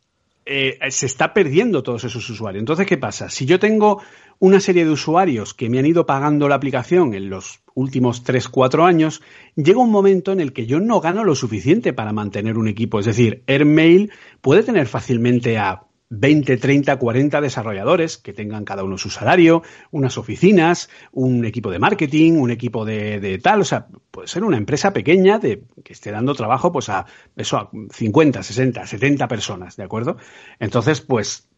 eh, 0.47 0.79
se 0.91 1.07
está 1.07 1.35
perdiendo 1.35 1.83
todos 1.83 2.05
esos 2.05 2.31
usuarios. 2.31 2.61
Entonces, 2.61 2.87
¿qué 2.87 2.97
pasa? 2.97 3.29
Si 3.29 3.47
yo 3.47 3.59
tengo 3.59 4.01
una 4.39 4.61
serie 4.61 4.85
de 4.85 4.91
usuarios 4.93 5.55
que 5.55 5.69
me 5.69 5.81
han 5.81 5.87
ido 5.87 6.07
pagando 6.07 6.49
la 6.49 6.55
aplicación 6.55 7.15
en 7.15 7.29
los 7.31 7.61
últimos 7.75 8.23
3, 8.23 8.49
4 8.49 8.85
años, 8.85 9.23
llega 9.57 9.81
un 9.81 9.91
momento 9.91 10.31
en 10.31 10.41
el 10.41 10.53
que 10.53 10.67
yo 10.67 10.79
no 10.79 11.01
gano 11.01 11.25
lo 11.25 11.35
suficiente 11.35 11.93
para 11.93 12.13
mantener 12.13 12.59
un 12.59 12.69
equipo. 12.69 13.01
Es 13.01 13.07
decir, 13.07 13.43
AirMail 13.47 14.13
puede 14.41 14.63
tener 14.63 14.87
fácilmente 14.87 15.59
a 15.59 15.86
20, 16.09 16.57
30, 16.57 16.97
40 16.97 17.41
desarrolladores 17.41 18.17
que 18.17 18.33
tengan 18.33 18.65
cada 18.65 18.85
uno 18.85 18.97
su 18.97 19.11
salario, 19.11 19.63
unas 19.91 20.19
oficinas, 20.19 20.89
un 21.13 21.45
equipo 21.45 21.71
de 21.71 21.79
marketing, 21.79 22.35
un 22.35 22.51
equipo 22.51 22.85
de, 22.85 23.41
tal. 23.43 23.61
O 23.61 23.65
sea, 23.65 23.89
puede 24.11 24.29
ser 24.29 24.45
una 24.45 24.57
empresa 24.57 24.93
pequeña 24.93 25.39
de, 25.39 25.65
que 25.83 25.93
esté 25.93 26.11
dando 26.11 26.35
trabajo 26.35 26.71
pues 26.71 26.89
a 26.89 27.07
eso 27.37 27.57
a 27.57 27.71
50, 27.91 28.43
60, 28.43 28.87
70 28.87 29.29
personas, 29.29 29.77
¿de 29.77 29.85
acuerdo? 29.85 30.17
Entonces, 30.61 31.01
pues 31.01 31.49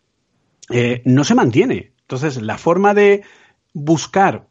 eh, 0.70 1.02
no 1.04 1.24
se 1.24 1.34
mantiene. 1.34 1.92
Entonces, 2.00 2.40
la 2.40 2.56
forma 2.56 2.94
de 2.94 3.22
buscar 3.74 4.48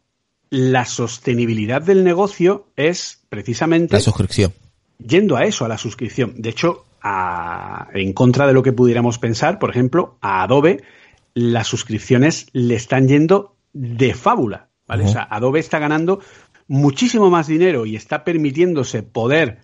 la 0.50 0.84
sostenibilidad 0.84 1.82
del 1.82 2.04
negocio 2.04 2.68
es 2.76 3.24
precisamente 3.28 3.94
la 3.94 4.00
suscripción. 4.00 4.54
Yendo 4.98 5.36
a 5.36 5.44
eso, 5.44 5.64
a 5.64 5.68
la 5.68 5.78
suscripción. 5.78 6.34
De 6.36 6.50
hecho, 6.50 6.86
en 7.02 8.12
contra 8.12 8.46
de 8.46 8.52
lo 8.52 8.62
que 8.62 8.72
pudiéramos 8.72 9.18
pensar, 9.18 9.58
por 9.58 9.70
ejemplo, 9.70 10.18
a 10.20 10.42
Adobe 10.42 10.82
las 11.34 11.68
suscripciones 11.68 12.46
le 12.52 12.74
están 12.74 13.08
yendo 13.08 13.54
de 13.72 14.14
fábula, 14.14 14.68
¿vale? 14.86 15.04
O 15.04 15.08
sea, 15.08 15.22
Adobe 15.30 15.60
está 15.60 15.78
ganando 15.78 16.20
muchísimo 16.66 17.30
más 17.30 17.46
dinero 17.46 17.86
y 17.86 17.96
está 17.96 18.24
permitiéndose 18.24 19.02
poder 19.02 19.60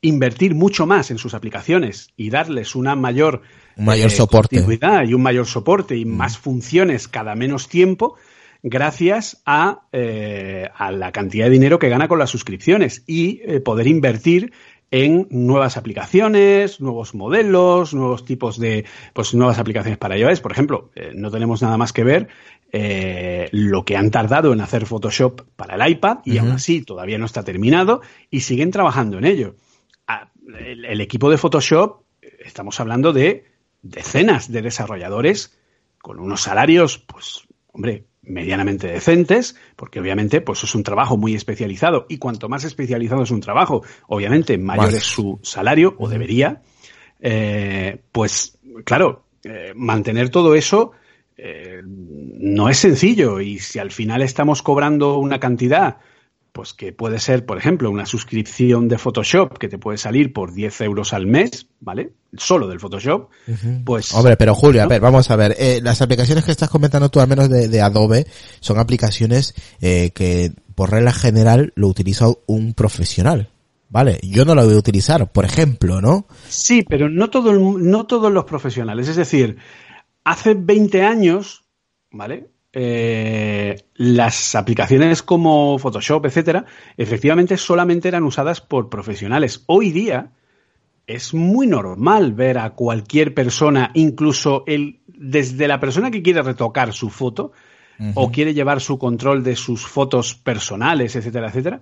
invertir 0.00 0.54
mucho 0.54 0.86
más 0.86 1.10
en 1.10 1.18
sus 1.18 1.34
aplicaciones 1.34 2.10
y 2.16 2.30
darles 2.30 2.74
una 2.74 2.96
mayor, 2.96 3.42
mayor 3.76 4.08
eh, 4.08 4.14
soporte. 4.14 4.56
y 4.56 5.14
un 5.14 5.22
mayor 5.22 5.46
soporte 5.46 5.96
y 5.96 6.04
más 6.04 6.38
funciones 6.38 7.08
cada 7.08 7.34
menos 7.36 7.68
tiempo 7.68 8.16
gracias 8.62 9.42
a, 9.44 9.82
eh, 9.92 10.68
a, 10.74 10.92
la 10.92 11.12
cantidad 11.12 11.46
de 11.46 11.50
dinero 11.50 11.78
que 11.78 11.88
gana 11.88 12.08
con 12.08 12.18
las 12.18 12.30
suscripciones 12.30 13.02
y 13.06 13.40
eh, 13.44 13.60
poder 13.60 13.86
invertir 13.86 14.52
en 14.92 15.26
nuevas 15.30 15.78
aplicaciones, 15.78 16.80
nuevos 16.80 17.14
modelos, 17.14 17.94
nuevos 17.94 18.26
tipos 18.26 18.58
de, 18.58 18.84
pues 19.14 19.32
nuevas 19.34 19.58
aplicaciones 19.58 19.98
para 19.98 20.18
iOS. 20.18 20.40
Por 20.40 20.52
ejemplo, 20.52 20.90
eh, 20.94 21.12
no 21.14 21.30
tenemos 21.30 21.62
nada 21.62 21.78
más 21.78 21.94
que 21.94 22.04
ver 22.04 22.28
eh, 22.70 23.48
lo 23.52 23.86
que 23.86 23.96
han 23.96 24.10
tardado 24.10 24.52
en 24.52 24.60
hacer 24.60 24.84
Photoshop 24.84 25.40
para 25.56 25.74
el 25.74 25.92
iPad 25.92 26.18
y 26.26 26.36
aún 26.36 26.52
así 26.52 26.82
todavía 26.82 27.16
no 27.16 27.24
está 27.24 27.42
terminado 27.42 28.02
y 28.30 28.40
siguen 28.40 28.70
trabajando 28.70 29.16
en 29.16 29.24
ello. 29.24 29.56
Ah, 30.06 30.30
el, 30.58 31.00
equipo 31.00 31.30
de 31.30 31.38
Photoshop, 31.38 32.02
estamos 32.44 32.78
hablando 32.78 33.14
de 33.14 33.46
decenas 33.80 34.52
de 34.52 34.60
desarrolladores 34.60 35.58
con 36.02 36.18
unos 36.18 36.42
salarios, 36.42 36.98
pues, 36.98 37.44
hombre, 37.72 38.04
medianamente 38.22 38.86
decentes, 38.86 39.56
porque 39.76 40.00
obviamente 40.00 40.40
pues 40.40 40.62
es 40.64 40.74
un 40.74 40.82
trabajo 40.82 41.16
muy 41.16 41.34
especializado 41.34 42.06
y 42.08 42.18
cuanto 42.18 42.48
más 42.48 42.64
especializado 42.64 43.22
es 43.22 43.30
un 43.30 43.40
trabajo, 43.40 43.82
obviamente 44.06 44.58
mayor 44.58 44.94
es 44.94 45.02
su 45.02 45.40
salario 45.42 45.94
o 45.98 46.08
debería, 46.08 46.62
eh, 47.20 48.00
pues 48.12 48.58
claro, 48.84 49.24
eh, 49.44 49.72
mantener 49.74 50.30
todo 50.30 50.54
eso 50.54 50.92
eh, 51.36 51.82
no 51.84 52.68
es 52.68 52.78
sencillo 52.78 53.40
y 53.40 53.58
si 53.58 53.78
al 53.78 53.90
final 53.90 54.22
estamos 54.22 54.62
cobrando 54.62 55.18
una 55.18 55.40
cantidad 55.40 55.98
pues 56.52 56.74
que 56.74 56.92
puede 56.92 57.18
ser, 57.18 57.46
por 57.46 57.56
ejemplo, 57.56 57.90
una 57.90 58.04
suscripción 58.04 58.86
de 58.86 58.98
Photoshop 58.98 59.58
que 59.58 59.68
te 59.68 59.78
puede 59.78 59.96
salir 59.96 60.32
por 60.32 60.52
10 60.52 60.82
euros 60.82 61.12
al 61.14 61.26
mes, 61.26 61.66
¿vale? 61.80 62.12
Solo 62.36 62.68
del 62.68 62.78
Photoshop, 62.78 63.30
pues... 63.84 64.14
Hombre, 64.14 64.36
pero 64.36 64.54
Julio, 64.54 64.82
a 64.82 64.86
ver, 64.86 65.00
vamos 65.00 65.30
a 65.30 65.36
ver, 65.36 65.56
eh, 65.58 65.80
las 65.82 66.02
aplicaciones 66.02 66.44
que 66.44 66.50
estás 66.50 66.68
comentando 66.68 67.08
tú, 67.08 67.20
al 67.20 67.28
menos 67.28 67.48
de, 67.48 67.80
Adobe, 67.80 68.26
son 68.60 68.78
aplicaciones 68.78 69.54
eh, 69.80 70.10
que 70.14 70.52
por 70.74 70.90
regla 70.90 71.12
general 71.12 71.72
lo 71.74 71.88
utiliza 71.88 72.26
un 72.46 72.74
profesional. 72.74 73.48
Vale, 73.88 74.18
yo 74.22 74.44
no 74.44 74.54
lo 74.54 74.64
voy 74.64 74.74
a 74.74 74.78
utilizar, 74.78 75.30
por 75.32 75.44
ejemplo, 75.44 76.00
¿no? 76.00 76.26
Sí, 76.48 76.82
pero 76.88 77.10
no, 77.10 77.28
todo 77.28 77.52
no 77.52 78.06
todos 78.06 78.32
los 78.32 78.44
profesionales. 78.44 79.08
Es 79.08 79.16
decir, 79.16 79.58
hace 80.24 80.54
20 80.54 81.02
años, 81.02 81.64
¿vale? 82.10 82.51
Eh, 82.74 83.84
las 83.96 84.54
aplicaciones 84.54 85.22
como 85.22 85.78
Photoshop, 85.78 86.24
etcétera, 86.24 86.64
efectivamente 86.96 87.58
solamente 87.58 88.08
eran 88.08 88.22
usadas 88.22 88.62
por 88.62 88.88
profesionales. 88.88 89.62
Hoy 89.66 89.90
día 89.92 90.30
es 91.06 91.34
muy 91.34 91.66
normal 91.66 92.32
ver 92.32 92.58
a 92.58 92.70
cualquier 92.70 93.34
persona, 93.34 93.90
incluso 93.92 94.64
el, 94.66 95.00
desde 95.06 95.68
la 95.68 95.80
persona 95.80 96.10
que 96.10 96.22
quiere 96.22 96.42
retocar 96.42 96.92
su 96.92 97.10
foto 97.10 97.52
o 98.14 98.32
quiere 98.32 98.52
llevar 98.52 98.80
su 98.80 98.98
control 98.98 99.44
de 99.44 99.54
sus 99.54 99.86
fotos 99.86 100.34
personales, 100.34 101.14
etcétera, 101.14 101.48
etcétera, 101.48 101.80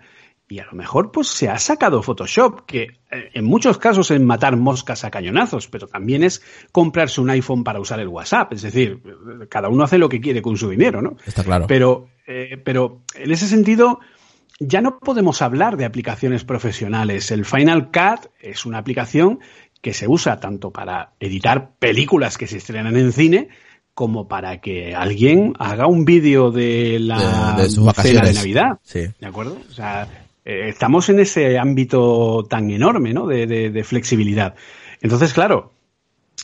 y 0.50 0.58
a 0.58 0.66
lo 0.66 0.72
mejor 0.72 1.12
pues 1.12 1.28
se 1.28 1.48
ha 1.48 1.58
sacado 1.58 2.02
Photoshop, 2.02 2.66
que 2.66 2.82
eh, 2.82 3.30
en 3.34 3.44
muchos 3.44 3.78
casos 3.78 4.10
es 4.10 4.20
matar 4.20 4.56
moscas 4.56 5.04
a 5.04 5.10
cañonazos, 5.10 5.68
pero 5.68 5.86
también 5.86 6.24
es 6.24 6.42
comprarse 6.72 7.20
un 7.20 7.30
iPhone 7.30 7.62
para 7.62 7.78
usar 7.78 8.00
el 8.00 8.08
WhatsApp. 8.08 8.52
Es 8.52 8.62
decir, 8.62 9.00
cada 9.48 9.68
uno 9.68 9.84
hace 9.84 9.96
lo 9.96 10.08
que 10.08 10.20
quiere 10.20 10.42
con 10.42 10.56
su 10.56 10.68
dinero, 10.68 11.00
¿no? 11.00 11.16
Está 11.24 11.44
claro. 11.44 11.68
Pero, 11.68 12.08
eh, 12.26 12.60
pero 12.64 13.02
en 13.14 13.30
ese 13.30 13.46
sentido, 13.46 14.00
ya 14.58 14.80
no 14.80 14.98
podemos 14.98 15.40
hablar 15.40 15.76
de 15.76 15.84
aplicaciones 15.84 16.42
profesionales. 16.42 17.30
El 17.30 17.44
Final 17.44 17.92
Cut 17.92 18.32
es 18.40 18.66
una 18.66 18.78
aplicación 18.78 19.38
que 19.80 19.94
se 19.94 20.08
usa 20.08 20.40
tanto 20.40 20.72
para 20.72 21.12
editar 21.20 21.74
películas 21.78 22.36
que 22.36 22.48
se 22.48 22.58
estrenan 22.58 22.96
en 22.96 23.12
cine, 23.12 23.48
como 23.94 24.26
para 24.26 24.60
que 24.60 24.96
alguien 24.96 25.54
haga 25.60 25.86
un 25.86 26.04
vídeo 26.04 26.50
de 26.50 26.98
la 26.98 27.54
de, 27.56 27.68
cena 27.68 28.22
de 28.22 28.32
Navidad. 28.32 28.78
Sí. 28.82 29.06
¿De 29.18 29.26
acuerdo? 29.26 29.56
O 29.68 29.72
sea, 29.72 30.08
eh, 30.50 30.68
estamos 30.68 31.08
en 31.08 31.20
ese 31.20 31.58
ámbito 31.58 32.44
tan 32.50 32.70
enorme 32.72 33.12
¿no? 33.14 33.28
de, 33.28 33.84
flexibilidad. 33.84 34.56
Entonces, 35.00 35.32
claro, 35.32 35.74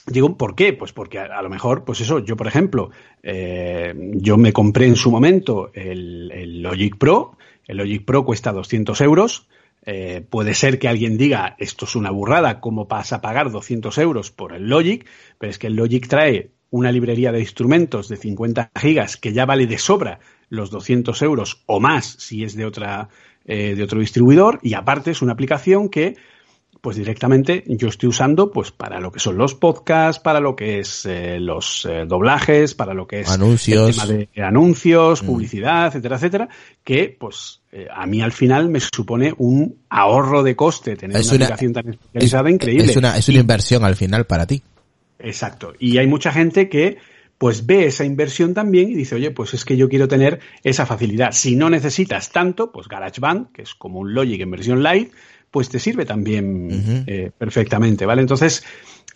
Digo, 0.09 0.37
¿por 0.37 0.55
qué? 0.55 0.73
Pues 0.73 0.93
porque 0.93 1.19
a, 1.19 1.43
lo 1.43 1.49
mejor, 1.49 1.85
pues 1.85 2.01
eso, 2.01 2.21
yo 2.21 2.37
por 2.37 2.47
ejemplo, 2.47 2.91
eh, 3.25 3.93
yo 4.13 4.37
me 4.37 4.53
compré 4.53 4.87
en 4.87 4.95
su 4.95 5.11
momento 5.11 5.73
el, 5.75 6.63
Logic 6.63 6.97
Pro, 6.97 7.37
el 7.67 7.79
Logic 7.79 8.05
Pro 8.05 8.25
cuesta 8.25 8.53
200 8.53 9.01
euros, 9.01 9.49
eh, 9.85 10.25
puede 10.31 10.55
ser 10.55 10.79
que 10.79 10.87
alguien 10.87 11.19
diga, 11.19 11.57
esto 11.59 11.87
es 11.87 11.97
una 11.97 12.13
burrada, 12.13 12.61
¿cómo 12.61 12.87
pasa 12.87 13.17
a 13.17 13.21
pagar 13.21 13.51
200 13.51 13.99
euros 13.99 14.31
por 14.31 14.53
el 14.53 14.69
Logic? 14.69 15.05
Pero 15.39 15.51
es 15.51 15.59
que 15.59 15.67
el 15.67 15.75
Logic 15.75 16.07
trae 16.07 16.51
una 16.71 16.93
librería 16.93 17.33
de 17.33 17.41
instrumentos 17.41 18.09
de 18.09 18.17
50 18.17 18.71
gigas 18.79 19.17
que 19.17 19.33
ya 19.33 19.45
vale 19.45 19.67
de 19.67 19.79
sobra 19.79 20.21
los 20.49 20.71
200 20.71 21.21
euros 21.23 21.65
o 21.67 21.81
más 21.81 22.07
si 22.07 22.45
es 22.45 22.55
de 22.55 22.67
otra 22.67 23.09
eh, 23.49 23.75
de 23.77 23.83
otro 23.85 24.01
distribuidor 24.01 24.59
y 24.63 24.75
aparte 24.75 25.13
es 25.13 25.23
una 25.23 25.33
aplicación 25.33 25.89
que 25.89 26.17
pues 26.81 26.97
directamente 26.97 27.63
yo 27.67 27.89
estoy 27.89 28.09
usando 28.09 28.51
pues 28.51 28.73
para 28.73 28.99
lo 28.99 29.13
que 29.13 29.21
son 29.21 29.39
los 29.39 29.55
podcasts, 29.55 30.21
para 30.21 30.41
lo 30.41 30.57
que 30.57 30.81
es 30.81 31.07
eh, 31.07 31.39
los 31.39 31.87
eh, 31.89 32.07
doblajes, 32.07 32.75
para 32.75 32.93
lo 32.93 33.07
que 33.07 33.21
es 33.21 33.31
anuncios, 33.31 33.99
el 33.99 34.09
tema 34.09 34.27
de 34.35 34.43
anuncios, 34.43 35.23
mm. 35.23 35.27
publicidad, 35.27 35.87
etcétera, 35.87 36.17
etcétera, 36.17 36.49
que 36.83 37.17
pues 37.19 37.61
a 37.95 38.07
mí 38.07 38.21
al 38.21 38.33
final 38.33 38.69
me 38.69 38.81
supone 38.81 39.33
un 39.37 39.79
ahorro 39.91 40.43
de 40.43 40.57
coste 40.57 40.97
tener 40.97 41.17
una, 41.17 41.33
aplicación 41.33 41.73
tan 41.73 41.89
especializada 41.91 42.51
increíble. 42.51 42.91
Es 42.91 42.97
una, 42.97 43.17
es 43.17 43.29
una 43.29 43.39
inversión 43.39 43.85
al 43.85 43.97
final 43.97 44.27
para 44.27 44.47
ti. 44.47 44.63
Exacto. 45.19 45.73
Y 45.79 45.99
hay 45.99 46.07
mucha 46.07 46.33
gente 46.33 46.69
que 46.69 46.99
pues 47.39 47.67
ve 47.67 47.87
esa 47.87 48.05
inversión 48.05 48.55
también 48.55 48.91
y 48.91 48.95
dice, 48.95 49.15
oye, 49.15 49.31
pues 49.31 49.53
es 49.55 49.65
que 49.65 49.77
yo 49.77 49.89
quiero 49.89 50.09
tener 50.09 50.41
esa 50.63 50.87
facilidad. 50.87 51.33
Si 51.33 51.55
no 51.55 51.69
necesitas 51.69 52.33
tanto, 52.33 52.73
pues 52.73 52.89
GarageBand, 52.89 53.53
que 53.53 53.63
es 53.63 53.75
como 53.75 54.01
un 54.01 54.15
Logic 54.15 54.41
en 54.41 54.51
versión 54.51 54.83
light, 54.83 55.13
pues 55.51 55.69
te 55.69 55.79
sirve 55.79 56.05
también 56.05 57.05
eh, 57.07 57.31
perfectamente, 57.37 58.07
¿vale? 58.07 58.23
Entonces, 58.23 58.65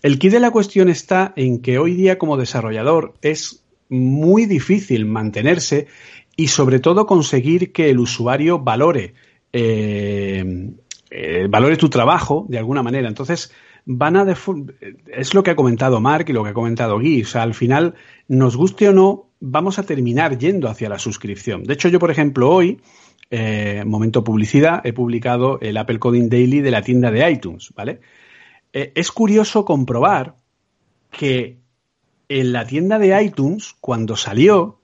el 0.02 0.18
kit 0.18 0.32
de 0.32 0.40
la 0.40 0.50
cuestión 0.50 0.88
está 0.88 1.32
en 1.36 1.60
que 1.60 1.78
hoy 1.78 1.94
día 1.94 2.18
como 2.18 2.36
desarrollador 2.36 3.14
es 3.22 3.64
muy 3.88 4.46
difícil 4.46 5.04
mantenerse 5.04 5.88
y 6.36 6.48
sobre 6.48 6.78
todo 6.78 7.06
conseguir 7.06 7.72
que 7.72 7.90
el 7.90 7.98
usuario 7.98 8.58
valore, 8.58 9.14
eh, 9.52 10.70
eh, 11.10 11.46
valore 11.50 11.76
tu 11.76 11.90
trabajo 11.90 12.46
de 12.48 12.58
alguna 12.58 12.82
manera. 12.82 13.08
Entonces, 13.08 13.52
van 13.84 14.16
a 14.16 14.26
es 15.08 15.34
lo 15.34 15.42
que 15.42 15.50
ha 15.50 15.56
comentado 15.56 16.00
Mark 16.00 16.26
y 16.28 16.32
lo 16.32 16.44
que 16.44 16.50
ha 16.50 16.54
comentado 16.54 16.98
Guy. 16.98 17.22
O 17.22 17.26
sea, 17.26 17.42
al 17.42 17.54
final, 17.54 17.94
nos 18.28 18.56
guste 18.56 18.88
o 18.88 18.92
no, 18.92 19.30
vamos 19.40 19.78
a 19.78 19.84
terminar 19.84 20.38
yendo 20.38 20.68
hacia 20.68 20.88
la 20.88 20.98
suscripción. 20.98 21.64
De 21.64 21.74
hecho, 21.74 21.88
yo, 21.88 21.98
por 21.98 22.10
ejemplo, 22.10 22.50
hoy, 22.50 22.80
eh, 23.30 23.84
momento 23.86 24.24
publicidad, 24.24 24.80
he 24.84 24.92
publicado 24.92 25.58
el 25.60 25.76
Apple 25.76 25.98
Coding 25.98 26.28
Daily 26.28 26.60
de 26.60 26.70
la 26.70 26.82
tienda 26.82 27.10
de 27.10 27.30
iTunes, 27.30 27.72
¿vale? 27.74 28.00
Eh, 28.72 28.92
es 28.94 29.10
curioso 29.10 29.64
comprobar 29.64 30.36
que 31.10 31.58
en 32.28 32.52
la 32.52 32.66
tienda 32.66 32.98
de 32.98 33.20
iTunes, 33.22 33.74
cuando 33.80 34.16
salió, 34.16 34.80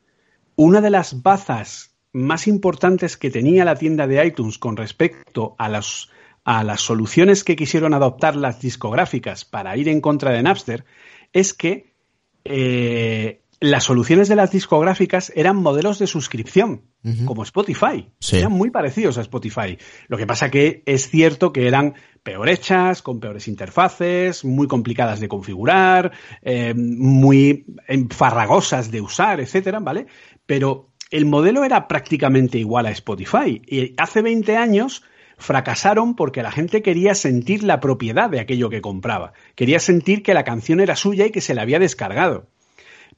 una 0.57 0.81
de 0.81 0.91
las 0.91 1.23
bazas 1.23 1.95
más 2.13 2.49
importantes 2.49 3.17
que 3.17 3.31
tenía 3.31 3.65
la 3.65 3.77
tienda 3.77 4.07
de 4.07 4.27
iTunes 4.27 4.59
con 4.59 4.77
respecto 4.77 5.55
a 5.59 5.69
los 5.69 6.11
a 6.47 6.63
las 6.63 6.81
soluciones 6.81 7.43
que 7.43 7.57
quisieron 7.57 7.93
adoptar 7.93 8.37
las 8.37 8.61
discográficas 8.61 9.45
para 9.45 9.77
ir 9.77 9.89
en 9.89 10.01
contra 10.01 10.31
de 10.31 10.45
Napster 10.45 10.85
es 11.33 11.53
que 11.53 11.93
eh, 12.45 13.43
las 13.59 13.83
soluciones 13.83 14.29
de 14.29 14.37
las 14.37 14.53
discográficas 14.53 15.33
eran 15.35 15.57
modelos 15.57 15.99
de 15.99 16.07
suscripción, 16.07 16.83
como 17.25 17.43
Spotify. 17.43 18.09
Eran 18.31 18.53
muy 18.53 18.71
parecidos 18.71 19.19
a 19.19 19.23
Spotify. 19.23 19.77
Lo 20.07 20.17
que 20.17 20.27
pasa 20.27 20.51
que 20.51 20.85
es 20.87 21.09
cierto 21.09 21.53
que 21.53 21.67
eran 21.67 21.95
peor 22.23 22.49
hechas, 22.49 23.03
con 23.03 23.19
peores 23.19 23.49
interfaces, 23.49 24.45
muy 24.45 24.69
complicadas 24.69 25.19
de 25.19 25.29
configurar, 25.29 26.13
eh, 26.43 26.75
muy 26.75 27.67
farragosas 28.11 28.93
de 28.93 29.01
usar, 29.01 29.41
etcétera, 29.41 29.81
¿vale? 29.81 30.07
Pero 30.47 30.93
el 31.11 31.27
modelo 31.27 31.65
era 31.65 31.89
prácticamente 31.89 32.59
igual 32.59 32.87
a 32.87 32.93
Spotify. 32.93 33.61
Y 33.67 33.95
hace 33.97 34.23
20 34.23 34.57
años 34.57 35.03
fracasaron 35.37 36.15
porque 36.15 36.43
la 36.43 36.51
gente 36.51 36.83
quería 36.83 37.15
sentir 37.15 37.63
la 37.63 37.81
propiedad 37.81 38.31
de 38.31 38.41
aquello 38.41 38.71
que 38.71 38.81
compraba. 38.81 39.33
Quería 39.55 39.79
sentir 39.79 40.23
que 40.23 40.35
la 40.35 40.45
canción 40.45 40.81
era 40.81 40.97
suya 40.97 41.27
y 41.27 41.31
que 41.31 41.41
se 41.41 41.55
la 41.55 41.63
había 41.63 41.79
descargado. 41.79 42.47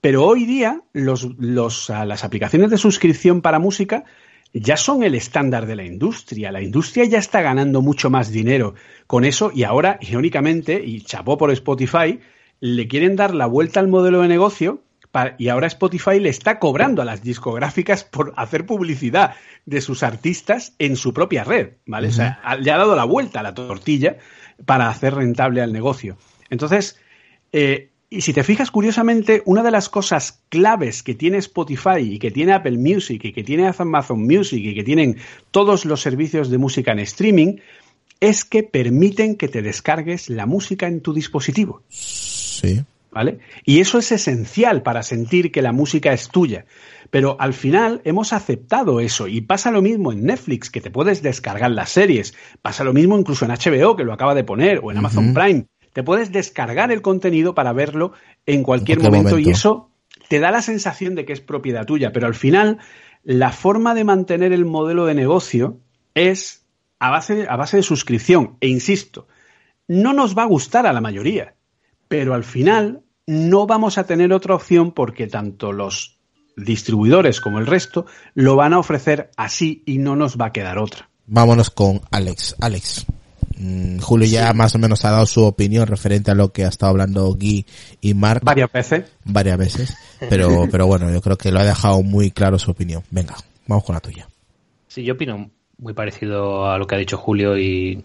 Pero 0.01 0.25
hoy 0.25 0.45
día 0.45 0.83
los, 0.93 1.29
las 1.39 2.25
aplicaciones 2.25 2.71
de 2.71 2.79
suscripción 2.79 3.41
para 3.41 3.59
música 3.59 4.05
ya 4.53 4.77
son 4.77 5.03
el 5.03 5.15
estándar 5.15 5.67
de 5.67 5.77
la 5.77 5.85
industria. 5.85 6.53
La 6.53 6.63
industria 6.63 7.05
ya 7.05 7.19
está 7.19 7.43
ganando 7.43 7.83
mucho 7.83 8.11
más 8.11 8.31
dinero 8.31 8.75
con 9.07 9.25
eso 9.25 9.51
y 9.55 9.65
ahora, 9.65 9.99
irónicamente, 10.01 10.83
y 10.85 11.01
chapó 11.03 11.37
por 11.37 11.51
Spotify, 11.51 12.21
le 12.61 12.89
quieren 12.89 13.17
dar 13.17 13.35
la 13.35 13.47
vuelta 13.47 13.81
al 13.81 13.89
modelo 13.89 14.23
de 14.23 14.29
negocio 14.29 14.83
y 15.39 15.49
ahora 15.49 15.67
Spotify 15.67 16.21
le 16.21 16.29
está 16.29 16.59
cobrando 16.59 17.03
a 17.03 17.05
las 17.05 17.23
discográficas 17.23 18.05
por 18.05 18.33
hacer 18.37 18.67
publicidad 18.67 19.35
de 19.67 19.81
sus 19.81 20.03
artistas 20.03 20.75
en 20.79 20.97
su 20.97 21.13
propia 21.13 21.45
red, 21.45 21.71
¿vale? 21.87 22.09
O 22.09 22.13
sea, 22.13 22.41
le 22.61 22.71
ha 22.71 22.79
dado 22.79 22.95
la 22.95 23.05
vuelta 23.05 23.41
a 23.41 23.43
la 23.43 23.55
tortilla 23.55 24.19
para 24.65 24.89
hacer 24.89 25.15
rentable 25.15 25.63
al 25.63 25.73
negocio. 25.73 26.17
Entonces, 26.51 26.99
eh, 27.53 27.91
y 28.11 28.23
si 28.23 28.33
te 28.33 28.43
fijas, 28.43 28.71
curiosamente, 28.71 29.43
una 29.45 29.63
de 29.63 29.71
las 29.71 29.89
cosas 29.89 30.43
claves 30.49 31.03
que 31.03 31.15
tiene 31.15 31.39
Spotify 31.39 32.01
y 32.01 32.19
que 32.19 32.31
tiene 32.31 32.53
Apple 32.53 32.79
Music 32.79 33.23
y 33.25 33.33
que 33.33 33.43
tiene 33.43 33.71
Amazon 33.77 34.23
Music 34.23 34.61
y 34.65 34.75
que 34.75 34.85
tienen 34.85 35.19
todos 35.51 35.85
los 35.85 36.01
servicios 36.01 36.49
de 36.49 36.59
música 36.59 36.93
en 36.93 37.01
streaming 37.01 37.57
es 38.21 38.45
que 38.45 38.63
permiten 38.63 39.37
que 39.37 39.49
te 39.49 39.63
descargues 39.63 40.31
la 40.31 40.47
música 40.47 40.87
en 40.87 41.03
tu 41.03 41.13
dispositivo. 41.13 41.83
Sí. 41.89 42.85
¿Vale? 43.11 43.39
Y 43.65 43.81
eso 43.81 43.99
es 43.99 44.13
esencial 44.13 44.83
para 44.83 45.03
sentir 45.03 45.51
que 45.51 45.63
la 45.63 45.73
música 45.73 46.13
es 46.13 46.29
tuya. 46.29 46.67
Pero 47.11 47.37
al 47.41 47.55
final 47.55 48.03
hemos 48.05 48.35
aceptado 48.35 49.01
eso 49.01 49.29
y 49.29 49.41
pasa 49.41 49.71
lo 49.71 49.81
mismo 49.81 50.13
en 50.13 50.25
Netflix, 50.25 50.69
que 50.69 50.83
te 50.83 50.91
puedes 50.91 51.23
descargar 51.23 51.71
las 51.71 51.91
series. 51.91 52.35
Pasa 52.61 52.85
lo 52.85 52.93
mismo 52.93 53.19
incluso 53.19 53.47
en 53.47 53.53
HBO, 53.53 53.97
que 53.97 54.05
lo 54.05 54.13
acaba 54.13 54.35
de 54.35 54.45
poner, 54.45 54.81
o 54.83 54.91
en 54.91 54.99
Amazon 54.99 55.33
Prime 55.33 55.67
te 55.99 56.05
puedes 56.05 56.31
descargar 56.31 56.93
el 56.93 57.03
contenido 57.03 57.57
para 57.57 57.73
verlo 57.73 58.13
en 58.47 58.63
cualquier, 58.63 59.01
momento, 59.01 59.37
y 59.37 59.51
eso 59.51 59.91
te 60.29 60.39
da 60.39 60.53
la 60.53 60.63
sensación 60.63 61.17
de 61.17 61.25
que 61.25 61.33
es 61.33 61.41
propiedad 61.41 61.87
tuya, 61.87 62.13
pero 62.13 62.29
al 62.29 62.37
final 62.37 62.79
la 63.25 63.51
forma 63.51 63.95
de 63.95 64.05
mantener 64.05 64.53
el 64.53 64.65
modelo 64.65 65.07
de 65.07 65.15
negocio 65.15 65.81
es 66.15 66.67
a 67.01 67.11
base, 67.11 67.47
a 67.49 67.57
base 67.57 67.79
de 67.79 67.83
suscripción. 67.83 68.57
E 68.61 68.69
insisto, 68.69 69.27
no 69.89 70.13
nos 70.13 70.39
va 70.39 70.43
a 70.43 70.47
gustar 70.47 70.87
a 70.87 70.93
la 70.93 71.01
mayoría, 71.01 71.55
pero 72.09 72.35
al 72.35 72.45
final 72.45 73.03
no 73.27 73.67
vamos 73.67 73.99
a 73.99 74.05
tener 74.05 74.33
otra 74.33 74.55
opción 74.55 74.93
porque 74.93 75.27
tanto 75.27 75.73
los 75.73 76.19
distribuidores 76.57 77.41
como 77.41 77.59
el 77.59 77.67
resto 77.67 78.07
lo 78.35 78.57
van 78.57 78.73
a 78.73 78.79
ofrecer 78.79 79.31
así 79.37 79.83
y 79.87 79.99
no 79.99 80.17
nos 80.17 80.37
va 80.37 80.47
a 80.47 80.53
quedar 80.53 80.79
otra. 80.79 81.09
Vámonos 81.27 81.71
con 81.71 82.01
Alex. 82.11 82.57
Alex. 82.59 83.07
Mm, 83.59 83.99
Julio 83.99 84.29
ya 84.29 84.53
más 84.53 84.75
o 84.75 84.79
menos 84.79 85.05
ha 85.05 85.11
dado 85.11 85.27
su 85.27 85.45
opinión 85.45 85.87
referente 85.87 86.31
a 86.31 86.35
lo 86.35 86.53
que 86.53 86.65
ha 86.65 86.69
estado 86.69 86.91
hablando 86.91 87.35
Guy 87.35 87.67
y 88.01 88.15
Mark. 88.15 88.41
Varias 88.45 88.73
veces. 88.73 89.13
Varias 89.25 89.59
veces. 89.59 89.97
Pero, 90.29 90.67
pero 90.71 90.87
bueno, 90.87 91.11
yo 91.13 91.21
creo 91.21 91.37
que 91.37 91.53
lo 91.53 91.61
ha 91.61 91.65
dejado 91.65 92.03
muy 92.03 92.31
claro 92.31 92.59
su 92.59 92.71
opinión. 92.71 93.03
Venga, 93.11 93.37
vamos 93.67 93.85
con 93.85 93.95
la 93.95 94.01
tuya. 94.01 94.29
Sí, 94.87 95.05
yo 95.05 95.15
opino 95.15 95.51
muy 95.79 95.93
parecido 95.93 96.71
a 96.71 96.79
lo 96.79 96.87
que 96.87 96.95
ha 96.95 96.99
dicho 96.99 97.19
Julio 97.19 97.59
y, 97.59 98.03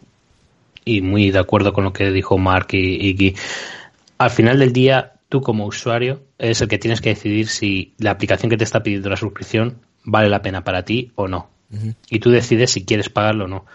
y 0.86 1.02
muy 1.02 1.32
de 1.32 1.40
acuerdo 1.40 1.74
con 1.74 1.84
lo 1.84 1.94
que 1.94 2.12
dijo 2.12 2.38
Mark 2.38 2.68
y, 2.72 3.14
Guy. 3.14 3.36
Al 4.18 4.30
final 4.30 4.60
del 4.60 4.73
día, 4.73 5.14
tú 5.30 5.41
como 5.41 5.65
usuario 5.65 6.23
es 6.38 6.61
el 6.61 6.68
que 6.68 6.77
tienes 6.77 7.02
que 7.02 7.10
decidir 7.10 7.48
si 7.48 7.94
la 7.98 8.11
aplicación 8.11 8.49
que 8.49 8.57
te 8.57 8.64
está 8.64 8.84
pidiendo 8.84 9.10
la 9.10 9.18
suscripción 9.18 9.80
vale 10.03 10.30
la 10.30 10.41
pena 10.41 10.64
para 10.64 10.84
ti 10.84 11.11
o 11.15 11.27
no. 11.27 11.49
Y 12.10 12.19
tú 12.19 12.30
decides 12.30 12.72
si 12.72 12.85
quieres 12.85 13.10
pagarlo 13.10 13.45
o 13.45 13.48
no. 13.48 13.65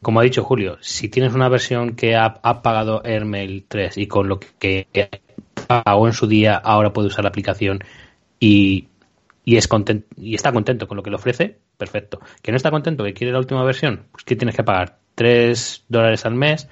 Como 0.00 0.20
ha 0.20 0.22
dicho 0.22 0.44
Julio, 0.44 0.78
si 0.80 1.08
tienes 1.08 1.34
una 1.34 1.48
versión 1.48 1.94
que 1.94 2.16
ha, 2.16 2.34
pagado 2.62 3.02
Airmail 3.04 3.64
3 3.68 3.98
y 3.98 4.06
con 4.06 4.28
lo 4.28 4.40
que 4.40 4.86
pagó 5.66 6.06
en 6.06 6.12
su 6.12 6.26
día 6.26 6.56
ahora 6.56 6.92
puede 6.92 7.08
usar 7.08 7.24
la 7.24 7.28
aplicación 7.28 7.80
y, 8.40 8.88
es 9.46 9.68
y 10.16 10.34
está 10.34 10.52
contento 10.52 10.88
con 10.88 10.96
lo 10.96 11.02
que 11.02 11.10
le 11.10 11.16
ofrece, 11.16 11.58
perfecto. 11.76 12.20
Que 12.42 12.50
no 12.50 12.56
está 12.56 12.70
contento, 12.70 13.04
que 13.04 13.14
quiere 13.14 13.32
la 13.32 13.38
última 13.38 13.64
versión, 13.64 14.04
pues 14.12 14.24
que 14.24 14.36
tienes 14.36 14.56
que 14.56 14.64
pagar 14.64 14.98
3 15.14 15.84
dólares 15.88 16.24
al 16.26 16.34
mes, 16.34 16.68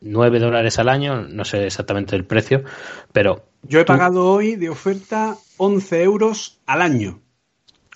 9 0.00 0.38
dólares 0.38 0.78
al 0.78 0.88
año, 0.88 1.22
no 1.22 1.44
sé 1.44 1.66
exactamente 1.66 2.16
el 2.16 2.24
precio, 2.24 2.64
pero... 3.12 3.44
Yo 3.62 3.80
he 3.80 3.84
pagado 3.84 4.30
hoy 4.30 4.56
de 4.56 4.68
oferta 4.68 5.36
11 5.56 6.02
euros 6.02 6.60
al 6.66 6.82
año. 6.82 7.20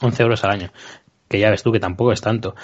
11 0.00 0.22
euros 0.22 0.44
al 0.44 0.50
año, 0.50 0.72
que 1.28 1.38
ya 1.38 1.50
ves 1.50 1.62
tú 1.62 1.72
que 1.72 1.80
tampoco 1.80 2.12
es 2.12 2.20
tanto. 2.20 2.54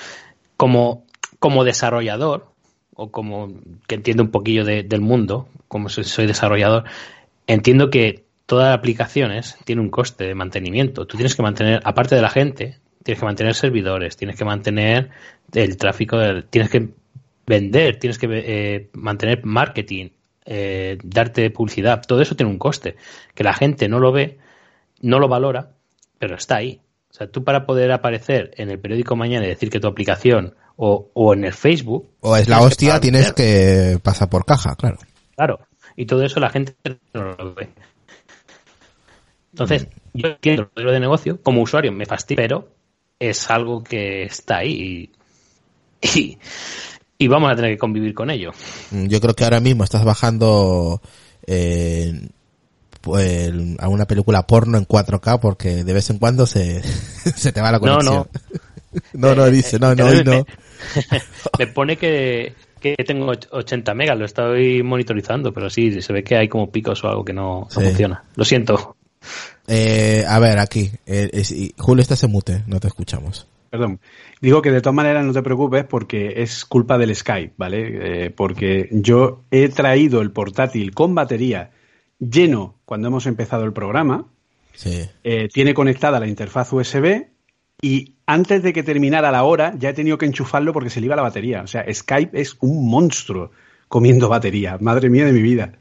Como 0.56 1.06
como 1.38 1.64
desarrollador, 1.64 2.48
o 2.94 3.10
como 3.10 3.52
que 3.86 3.96
entiendo 3.96 4.22
un 4.22 4.30
poquillo 4.30 4.64
del 4.64 5.00
mundo, 5.00 5.48
como 5.68 5.88
soy, 5.88 6.26
desarrollador, 6.26 6.84
entiendo 7.46 7.90
que 7.90 8.24
todas 8.46 8.68
las 8.68 8.78
aplicaciones 8.78 9.56
tienen 9.64 9.84
un 9.84 9.90
coste 9.90 10.24
de 10.24 10.34
mantenimiento. 10.34 11.06
Tú 11.06 11.16
tienes 11.16 11.36
que 11.36 11.42
mantener, 11.42 11.80
aparte 11.84 12.14
de 12.14 12.22
la 12.22 12.30
gente, 12.30 12.78
tienes 13.02 13.20
que 13.20 13.26
mantener 13.26 13.54
servidores, 13.54 14.16
tienes 14.16 14.36
que 14.36 14.44
mantener 14.44 15.10
el 15.52 15.76
tráfico, 15.76 16.18
tienes 16.48 16.70
que 16.70 16.88
vender, 17.46 17.98
tienes 17.98 18.18
que 18.18 18.26
eh, 18.30 18.90
mantener 18.92 19.44
marketing, 19.44 20.10
eh, 20.44 20.98
darte 21.02 21.50
publicidad. 21.50 22.02
Todo 22.06 22.20
eso 22.20 22.36
tiene 22.36 22.52
un 22.52 22.58
coste 22.58 22.96
que 23.34 23.44
la 23.44 23.54
gente 23.54 23.88
no 23.88 23.98
lo 23.98 24.12
ve, 24.12 24.38
no 25.00 25.18
lo 25.18 25.28
valora, 25.28 25.72
pero 26.18 26.36
está 26.36 26.56
ahí. 26.56 26.80
O 27.10 27.14
sea, 27.14 27.30
tú 27.30 27.44
para 27.44 27.64
poder 27.64 27.92
aparecer 27.92 28.52
en 28.56 28.70
el 28.70 28.78
periódico 28.78 29.16
mañana 29.16 29.46
y 29.46 29.48
decir 29.48 29.70
que 29.70 29.80
tu 29.80 29.88
aplicación 29.88 30.54
o, 30.76 31.10
o 31.14 31.34
en 31.34 31.44
el 31.44 31.52
Facebook. 31.52 32.10
O 32.20 32.36
es 32.36 32.48
la 32.48 32.60
hostia, 32.60 33.00
tienes 33.00 33.32
que 33.32 33.98
pasar 34.02 34.28
por 34.28 34.44
caja, 34.44 34.74
claro. 34.76 34.98
Claro, 35.34 35.60
y 35.96 36.06
todo 36.06 36.24
eso 36.24 36.40
la 36.40 36.50
gente 36.50 36.74
no 37.14 37.34
lo 37.34 37.54
ve. 37.54 37.70
Entonces, 39.52 39.88
mm. 40.12 40.18
yo 40.18 40.28
entiendo 40.28 40.62
el 40.62 40.68
modelo 40.74 40.92
de 40.92 41.00
negocio, 41.00 41.42
como 41.42 41.62
usuario 41.62 41.92
me 41.92 42.04
fastidia, 42.04 42.42
pero 42.42 42.68
es 43.18 43.50
algo 43.50 43.82
que 43.82 44.24
está 44.24 44.58
ahí 44.58 45.10
y, 46.02 46.18
y, 46.18 46.38
vamos 47.28 47.50
a 47.50 47.56
tener 47.56 47.72
que 47.72 47.78
convivir 47.78 48.14
con 48.14 48.30
ello. 48.30 48.52
Mm, 48.90 49.06
yo 49.06 49.20
creo 49.20 49.34
que 49.34 49.44
ahora 49.44 49.60
mismo 49.60 49.84
estás 49.84 50.04
bajando 50.04 51.00
eh, 51.46 52.28
pues, 53.00 53.52
a 53.78 53.88
una 53.88 54.06
película 54.06 54.46
porno 54.46 54.78
en 54.78 54.86
4K 54.86 55.40
porque 55.40 55.84
de 55.84 55.92
vez 55.92 56.10
en 56.10 56.18
cuando 56.18 56.46
se, 56.46 56.82
se 57.36 57.52
te 57.52 57.60
va 57.60 57.72
la 57.72 57.80
conexión. 57.80 58.14
No, 58.14 58.24
no. 58.24 58.28
no, 59.12 59.34
no, 59.34 59.46
dice, 59.46 59.78
no, 59.78 59.94
no, 59.94 60.10
no. 60.24 60.46
me 61.58 61.66
pone 61.68 61.96
que, 61.96 62.54
tengo 63.06 63.32
80 63.50 63.94
megas, 63.94 64.18
lo 64.18 64.24
estoy 64.24 64.82
monitorizando, 64.82 65.52
pero 65.52 65.70
sí, 65.70 66.02
se 66.02 66.12
ve 66.12 66.22
que 66.22 66.36
hay 66.36 66.48
como 66.48 66.70
picos 66.70 67.02
o 67.04 67.08
algo 67.08 67.24
que 67.24 67.32
no, 67.32 67.66
funciona. 67.70 68.24
Lo 68.36 68.44
siento. 68.44 68.96
Eh, 69.66 70.24
a 70.26 70.38
ver, 70.38 70.58
aquí. 70.58 70.90
Eh, 71.06 71.72
Julio, 71.78 72.02
estás 72.02 72.22
en 72.22 72.30
mute, 72.30 72.62
no 72.66 72.78
te 72.78 72.88
escuchamos. 72.88 73.46
Perdón. 73.70 74.00
Digo 74.40 74.62
que 74.62 74.70
de 74.70 74.80
todas 74.80 74.94
maneras 74.94 75.24
no 75.24 75.32
te 75.32 75.42
preocupes 75.42 75.84
porque 75.84 76.42
es 76.42 76.64
culpa 76.64 76.98
del 76.98 77.14
Skype, 77.14 77.54
¿vale? 77.56 78.26
Eh, 78.26 78.30
porque 78.30 78.88
yo 78.92 79.44
he 79.50 79.68
traído 79.68 80.20
el 80.20 80.30
portátil 80.30 80.94
con 80.94 81.14
batería 81.14 81.70
lleno 82.18 82.76
cuando 82.84 83.08
hemos 83.08 83.26
empezado 83.26 83.64
el 83.64 83.72
programa. 83.72 84.26
Sí. 84.74 85.08
tiene 85.54 85.72
conectada 85.72 86.20
la 86.20 86.26
interfaz 86.26 86.70
USB 86.70 87.28
y 87.80 88.14
antes 88.26 88.62
de 88.62 88.72
que 88.72 88.82
terminara 88.82 89.30
la 89.30 89.44
hora 89.44 89.74
ya 89.78 89.90
he 89.90 89.94
tenido 89.94 90.18
que 90.18 90.26
enchufarlo 90.26 90.72
porque 90.72 90.90
se 90.90 91.00
le 91.00 91.06
iba 91.06 91.16
la 91.16 91.22
batería. 91.22 91.62
O 91.62 91.66
sea, 91.66 91.84
Skype 91.92 92.38
es 92.38 92.56
un 92.60 92.88
monstruo 92.88 93.50
comiendo 93.88 94.28
batería. 94.28 94.78
Madre 94.80 95.10
mía 95.10 95.24
de 95.24 95.32
mi 95.32 95.42
vida. 95.42 95.72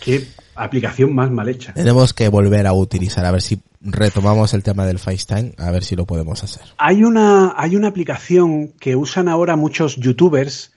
Qué 0.00 0.26
aplicación 0.54 1.14
más 1.14 1.30
mal 1.30 1.48
hecha. 1.48 1.74
Tenemos 1.74 2.14
que 2.14 2.28
volver 2.28 2.66
a 2.66 2.72
utilizar, 2.72 3.24
a 3.24 3.32
ver 3.32 3.42
si 3.42 3.60
retomamos 3.80 4.54
el 4.54 4.62
tema 4.62 4.86
del 4.86 4.98
FaceTime, 4.98 5.54
a 5.58 5.70
ver 5.70 5.84
si 5.84 5.96
lo 5.96 6.06
podemos 6.06 6.42
hacer. 6.44 6.62
Hay 6.78 7.02
una, 7.04 7.54
hay 7.56 7.76
una 7.76 7.88
aplicación 7.88 8.68
que 8.78 8.96
usan 8.96 9.28
ahora 9.28 9.56
muchos 9.56 9.96
youtubers 9.96 10.72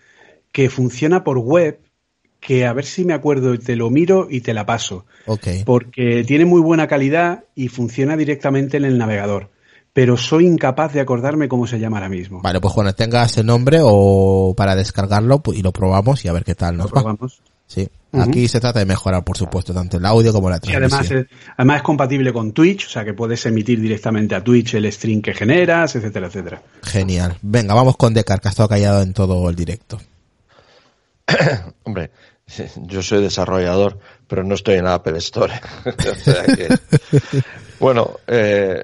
que 0.52 0.70
funciona 0.70 1.24
por 1.24 1.40
web, 1.40 1.80
que 2.40 2.66
a 2.66 2.74
ver 2.74 2.86
si 2.86 3.06
me 3.06 3.14
acuerdo, 3.14 3.58
te 3.58 3.76
lo 3.76 3.90
miro 3.90 4.28
y 4.30 4.42
te 4.42 4.54
la 4.54 4.66
paso. 4.66 5.06
Porque 5.66 6.24
tiene 6.26 6.46
muy 6.46 6.62
buena 6.62 6.88
calidad 6.88 7.46
y 7.56 7.68
funciona 7.70 8.18
directamente 8.18 8.78
en 8.78 8.86
el 8.86 8.98
navegador 8.98 9.52
pero 9.94 10.18
soy 10.18 10.48
incapaz 10.48 10.92
de 10.94 11.00
acordarme 11.00 11.48
cómo 11.48 11.68
se 11.68 11.80
llama 11.80 11.98
ahora 11.98 12.10
mismo. 12.10 12.42
Vale, 12.42 12.60
pues 12.60 12.74
cuando 12.74 12.94
tenga 12.94 13.24
ese 13.24 13.44
nombre 13.44 13.78
o 13.82 14.56
para 14.58 14.76
descargarlo 14.76 15.40
pues, 15.40 15.60
y 15.60 15.62
lo 15.62 15.72
probamos 15.72 16.26
y 16.26 16.28
a 16.28 16.34
ver 16.34 16.44
qué 16.44 16.56
tal 16.56 16.78
nos 16.78 16.88
lo 16.88 16.94
probamos. 16.94 17.42
Sí. 17.68 17.88
Aquí 18.22 18.48
se 18.48 18.60
trata 18.60 18.80
de 18.80 18.86
mejorar, 18.86 19.24
por 19.24 19.38
supuesto, 19.38 19.74
tanto 19.74 19.98
el 19.98 20.06
audio 20.06 20.32
como 20.32 20.50
la 20.50 20.60
Y 20.62 20.70
además, 20.72 20.90
transmisión. 20.92 21.28
es, 21.32 21.38
además 21.58 21.78
es 21.78 21.84
compatible 21.84 22.32
con 22.32 22.52
Twitch, 22.52 22.86
o 22.86 22.90
sea 22.90 23.04
que 23.04 23.14
puedes 23.14 23.46
emitir 23.46 23.82
directamente 23.82 24.36
a 24.36 24.44
Twitch 24.44 24.76
el 24.76 24.92
stream 24.92 25.22
que 25.22 25.34
generas, 25.34 25.96
etcétera, 25.96 26.28
etcétera. 26.28 26.62
Genial. 26.84 27.38
Venga, 27.42 27.74
vamos 27.74 27.98
con 27.98 28.14
Decar, 28.14 28.40
que 28.40 28.48
ha 28.50 28.52
estado 28.52 28.70
callado 28.70 29.02
en 29.02 29.14
todo 29.14 29.50
el 29.50 29.56
directo. 29.56 30.00
Hombre, 31.84 32.12
yo 32.88 33.02
soy 33.02 33.22
desarrollador, 33.22 33.98
pero 34.28 34.44
no 34.44 34.56
estoy 34.56 34.76
en 34.76 34.88
Apple 34.88 35.18
Store. 35.18 35.54
O 35.86 36.16
sea 36.16 36.44
que- 36.44 36.70
bueno, 37.80 38.12
eh, 38.28 38.84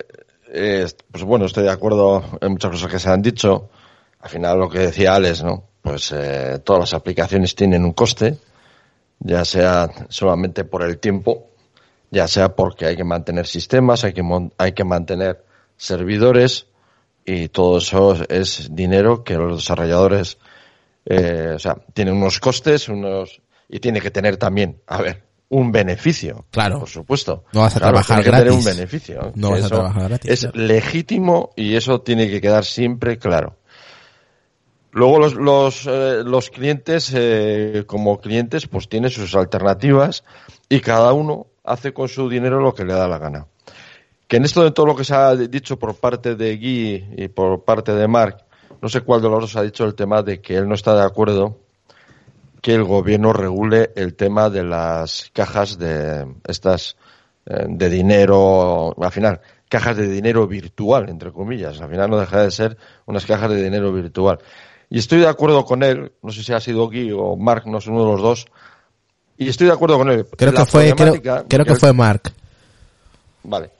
eh, 0.51 0.87
pues 1.11 1.23
bueno, 1.23 1.45
estoy 1.45 1.63
de 1.65 1.71
acuerdo 1.71 2.23
en 2.41 2.51
muchas 2.53 2.71
cosas 2.71 2.91
que 2.91 2.99
se 2.99 3.09
han 3.09 3.21
dicho. 3.21 3.69
Al 4.21 4.29
final 4.29 4.59
lo 4.59 4.69
que 4.69 4.79
decía 4.79 5.15
Alex, 5.15 5.43
¿no? 5.43 5.63
Pues 5.81 6.11
eh, 6.15 6.59
todas 6.63 6.79
las 6.81 6.93
aplicaciones 6.93 7.55
tienen 7.55 7.85
un 7.85 7.93
coste, 7.93 8.37
ya 9.19 9.45
sea 9.45 9.89
solamente 10.09 10.63
por 10.63 10.83
el 10.83 10.97
tiempo, 10.99 11.47
ya 12.11 12.27
sea 12.27 12.55
porque 12.55 12.85
hay 12.85 12.95
que 12.95 13.03
mantener 13.03 13.45
sistemas, 13.47 14.03
hay 14.03 14.13
que, 14.13 14.23
hay 14.57 14.71
que 14.73 14.83
mantener 14.83 15.43
servidores 15.77 16.67
y 17.25 17.49
todo 17.49 17.77
eso 17.77 18.15
es 18.29 18.69
dinero 18.75 19.23
que 19.23 19.35
los 19.35 19.57
desarrolladores 19.57 20.37
eh, 21.05 21.53
o 21.55 21.59
sea, 21.59 21.75
tiene 21.93 22.11
unos 22.11 22.39
costes, 22.39 22.87
unos 22.89 23.41
y 23.67 23.79
tiene 23.79 24.01
que 24.01 24.11
tener 24.11 24.37
también, 24.37 24.81
a 24.87 25.01
ver, 25.01 25.23
un 25.49 25.71
beneficio. 25.71 26.45
Claro. 26.51 26.79
Por 26.79 26.89
supuesto. 26.89 27.45
No 27.53 27.61
vas 27.61 27.75
a 27.75 27.79
Claro, 27.79 27.93
trabajar 27.93 28.23
tiene 28.23 28.23
que 28.23 28.37
tener 28.37 28.53
un 28.53 28.63
gratis. 28.63 28.77
beneficio. 28.77 29.31
No 29.35 29.51
vas 29.51 29.63
a 29.63 29.67
trabajar 29.69 30.03
gratis, 30.09 30.31
Es 30.31 30.39
claro. 30.41 30.57
legítimo 30.57 31.51
y 31.55 31.75
eso 31.75 32.01
tiene 32.01 32.29
que 32.29 32.41
quedar 32.41 32.65
siempre 32.65 33.17
claro. 33.17 33.55
Luego 34.91 35.19
los, 35.19 35.35
los, 35.35 35.85
eh, 35.87 36.23
los 36.25 36.49
clientes, 36.49 37.11
eh, 37.15 37.83
como 37.85 38.19
clientes, 38.19 38.67
pues 38.67 38.89
tienen 38.89 39.11
sus 39.11 39.35
alternativas 39.35 40.23
y 40.67 40.79
cada 40.79 41.13
uno 41.13 41.47
hace 41.63 41.93
con 41.93 42.07
su 42.07 42.27
dinero 42.27 42.59
lo 42.59 42.73
que 42.73 42.85
le 42.85 42.93
da 42.93 43.07
la 43.07 43.19
gana. 43.19 43.45
Que 44.27 44.37
en 44.37 44.45
esto 44.45 44.63
de 44.63 44.71
todo 44.71 44.87
lo 44.87 44.95
que 44.95 45.03
se 45.03 45.15
ha 45.15 45.35
dicho 45.35 45.77
por 45.77 45.95
parte 45.95 46.35
de 46.35 46.57
Guy 46.57 47.15
y 47.17 47.27
por 47.27 47.63
parte 47.63 47.93
de 47.93 48.07
Mark, 48.07 48.45
no 48.81 48.89
sé 48.89 49.01
cuál 49.01 49.21
de 49.21 49.29
los 49.29 49.41
dos 49.41 49.55
ha 49.55 49.63
dicho 49.63 49.85
el 49.85 49.95
tema 49.95 50.23
de 50.23 50.41
que 50.41 50.55
él 50.55 50.67
no 50.67 50.75
está 50.75 50.95
de 50.95 51.03
acuerdo 51.03 51.57
que 52.61 52.73
el 52.73 52.83
gobierno 52.83 53.33
regule 53.33 53.91
el 53.95 54.15
tema 54.15 54.49
de 54.49 54.63
las 54.63 55.29
cajas 55.33 55.77
de 55.77 56.27
estas 56.47 56.97
eh, 57.45 57.65
de 57.67 57.89
dinero, 57.89 58.93
al 59.01 59.11
final, 59.11 59.41
cajas 59.69 59.97
de 59.97 60.07
dinero 60.07 60.47
virtual, 60.47 61.09
entre 61.09 61.31
comillas. 61.31 61.79
Al 61.79 61.89
final 61.89 62.09
no 62.09 62.19
deja 62.19 62.43
de 62.43 62.51
ser 62.51 62.77
unas 63.05 63.25
cajas 63.25 63.51
de 63.51 63.63
dinero 63.63 63.91
virtual. 63.93 64.39
Y 64.89 64.99
estoy 64.99 65.19
de 65.19 65.27
acuerdo 65.27 65.65
con 65.65 65.83
él, 65.83 66.11
no 66.23 66.31
sé 66.31 66.43
si 66.43 66.51
ha 66.53 66.59
sido 66.59 66.87
Guy 66.87 67.11
o 67.11 67.35
Mark, 67.35 67.63
no 67.67 67.79
sé 67.79 67.89
uno 67.91 68.05
de 68.05 68.11
los 68.13 68.21
dos, 68.21 68.45
y 69.37 69.47
estoy 69.49 69.67
de 69.67 69.73
acuerdo 69.73 69.97
con 69.97 70.09
él. 70.09 70.25
Creo 70.35 70.51
La 70.51 70.61
que 70.61 70.65
fue, 70.65 70.93
creo, 70.95 71.65
que 71.65 71.75
fue 71.75 71.93
Mark. 71.93 72.31
Vale. 73.43 73.71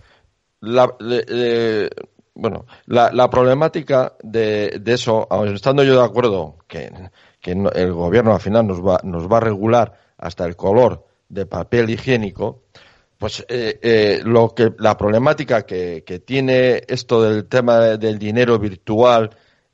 La, 0.61 0.93
le- 0.99 1.25
le- 1.27 1.89
bueno, 2.35 2.65
la, 2.85 3.11
la 3.11 3.29
problemática 3.29 4.13
de, 4.23 4.79
de 4.81 4.93
eso, 4.93 5.27
estando 5.53 5.83
yo 5.83 5.97
de 5.99 6.05
acuerdo 6.05 6.57
que, 6.67 6.91
que 7.41 7.51
el 7.51 7.91
gobierno 7.93 8.33
al 8.33 8.39
final 8.39 8.67
nos 8.67 8.79
va, 8.85 8.99
nos 9.03 9.27
va 9.29 9.37
a 9.37 9.41
regular 9.41 9.93
hasta 10.17 10.45
el 10.45 10.55
color 10.55 11.05
de 11.27 11.45
papel 11.45 11.89
higiénico, 11.89 12.63
pues 13.17 13.45
eh, 13.49 13.79
eh, 13.81 14.21
lo 14.23 14.53
que 14.55 14.71
la 14.77 14.95
problemática 14.95 15.63
que, 15.65 16.03
que 16.05 16.19
tiene 16.19 16.83
esto 16.87 17.21
del 17.21 17.45
tema 17.47 17.79
del 17.97 18.17
dinero 18.17 18.57
virtual, 18.59 19.31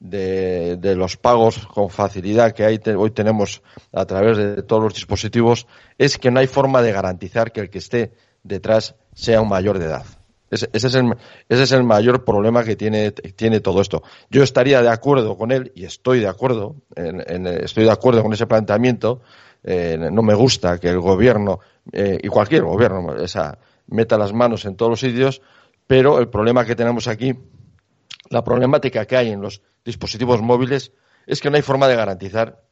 de, 0.09 0.95
los 0.95 1.17
pagos 1.17 1.65
con 1.67 1.89
facilidad 1.89 2.53
que 2.53 2.65
hoy 2.95 3.11
tenemos 3.11 3.61
a 3.91 4.05
través 4.05 4.37
de 4.37 4.63
todos 4.63 4.83
los 4.83 4.93
dispositivos, 4.93 5.67
es 5.97 6.17
que 6.17 6.31
no 6.31 6.39
hay 6.39 6.47
forma 6.47 6.81
de 6.81 6.91
garantizar 6.91 7.51
que 7.51 7.61
el 7.61 7.69
que 7.69 7.79
esté 7.79 8.11
detrás 8.43 8.95
sea 9.13 9.41
un 9.41 9.49
mayor 9.49 9.79
de 9.79 9.85
edad. 9.85 10.05
Ese, 10.51 10.69
es, 10.71 10.95
el, 10.95 11.15
ese 11.49 11.63
es 11.63 11.71
el 11.71 11.83
mayor 11.83 12.23
problema 12.23 12.63
que 12.63 12.75
tiene, 12.75 13.11
tiene 13.11 13.59
todo 13.59 13.81
esto. 13.81 14.03
Yo 14.29 14.43
estaría 14.43 14.81
de 14.81 14.89
acuerdo 14.89 15.37
con 15.37 15.51
él 15.51 15.71
y 15.75 15.85
estoy 15.85 16.19
de 16.19 16.27
acuerdo, 16.27 16.75
en- 16.95 17.23
en- 17.27 17.47
estoy 17.47 17.83
de 17.85 17.91
acuerdo 17.91 18.21
con 18.21 18.31
ese 18.31 18.45
planteamiento. 18.45 19.21
Eh, 19.63 19.97
no 20.11 20.21
me 20.21 20.35
gusta 20.35 20.79
que 20.79 20.89
el 20.89 20.99
gobierno 20.99 21.59
eh, 21.91 22.19
y 22.21 22.27
cualquier 22.27 22.63
gobierno 22.63 23.15
esa, 23.15 23.57
meta 23.87 24.17
las 24.17 24.33
manos 24.33 24.65
en 24.65 24.75
todos 24.75 24.91
los 24.91 24.99
sitios, 24.99 25.41
pero 25.87 26.19
el 26.19 26.27
problema 26.29 26.65
que 26.65 26.75
tenemos 26.75 27.07
aquí, 27.07 27.35
la 28.29 28.43
problemática 28.43 29.05
que 29.05 29.17
hay 29.17 29.29
en 29.31 29.41
los 29.41 29.61
dispositivos 29.83 30.41
móviles 30.41 30.91
es 31.27 31.41
que 31.41 31.49
no 31.49 31.55
hay 31.57 31.61
forma 31.61 31.87
de 31.87 31.95
garantizar 31.95 32.63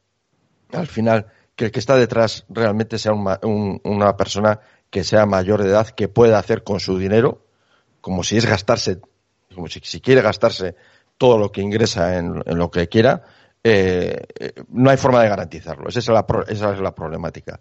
al 0.72 0.86
final 0.86 1.26
que 1.56 1.66
el 1.66 1.70
que 1.70 1.78
está 1.78 1.96
detrás 1.96 2.44
realmente 2.48 2.98
sea 2.98 3.12
un 3.12 3.26
un- 3.42 3.80
una 3.84 4.16
persona 4.16 4.60
que 4.90 5.04
sea 5.04 5.26
mayor 5.26 5.62
de 5.62 5.70
edad, 5.70 5.88
que 5.88 6.08
pueda 6.08 6.38
hacer 6.38 6.62
con 6.62 6.78
su 6.80 6.98
dinero, 6.98 7.46
como 8.00 8.22
si 8.22 8.36
es 8.36 8.46
gastarse, 8.46 9.00
como 9.54 9.66
si, 9.68 9.80
quiere 10.00 10.20
gastarse 10.22 10.76
todo 11.18 11.36
lo 11.38 11.50
que 11.50 11.62
ingresa 11.62 12.16
en, 12.16 12.42
en 12.46 12.58
lo 12.58 12.70
que 12.70 12.88
quiera, 12.88 13.22
eh, 13.64 14.22
eh, 14.38 14.52
no 14.68 14.90
hay 14.90 14.96
forma 14.96 15.20
de 15.22 15.28
garantizarlo. 15.28 15.88
Esa 15.88 15.98
es, 16.00 16.08
la, 16.08 16.24
esa 16.48 16.72
es 16.74 16.80
la 16.80 16.94
problemática. 16.94 17.58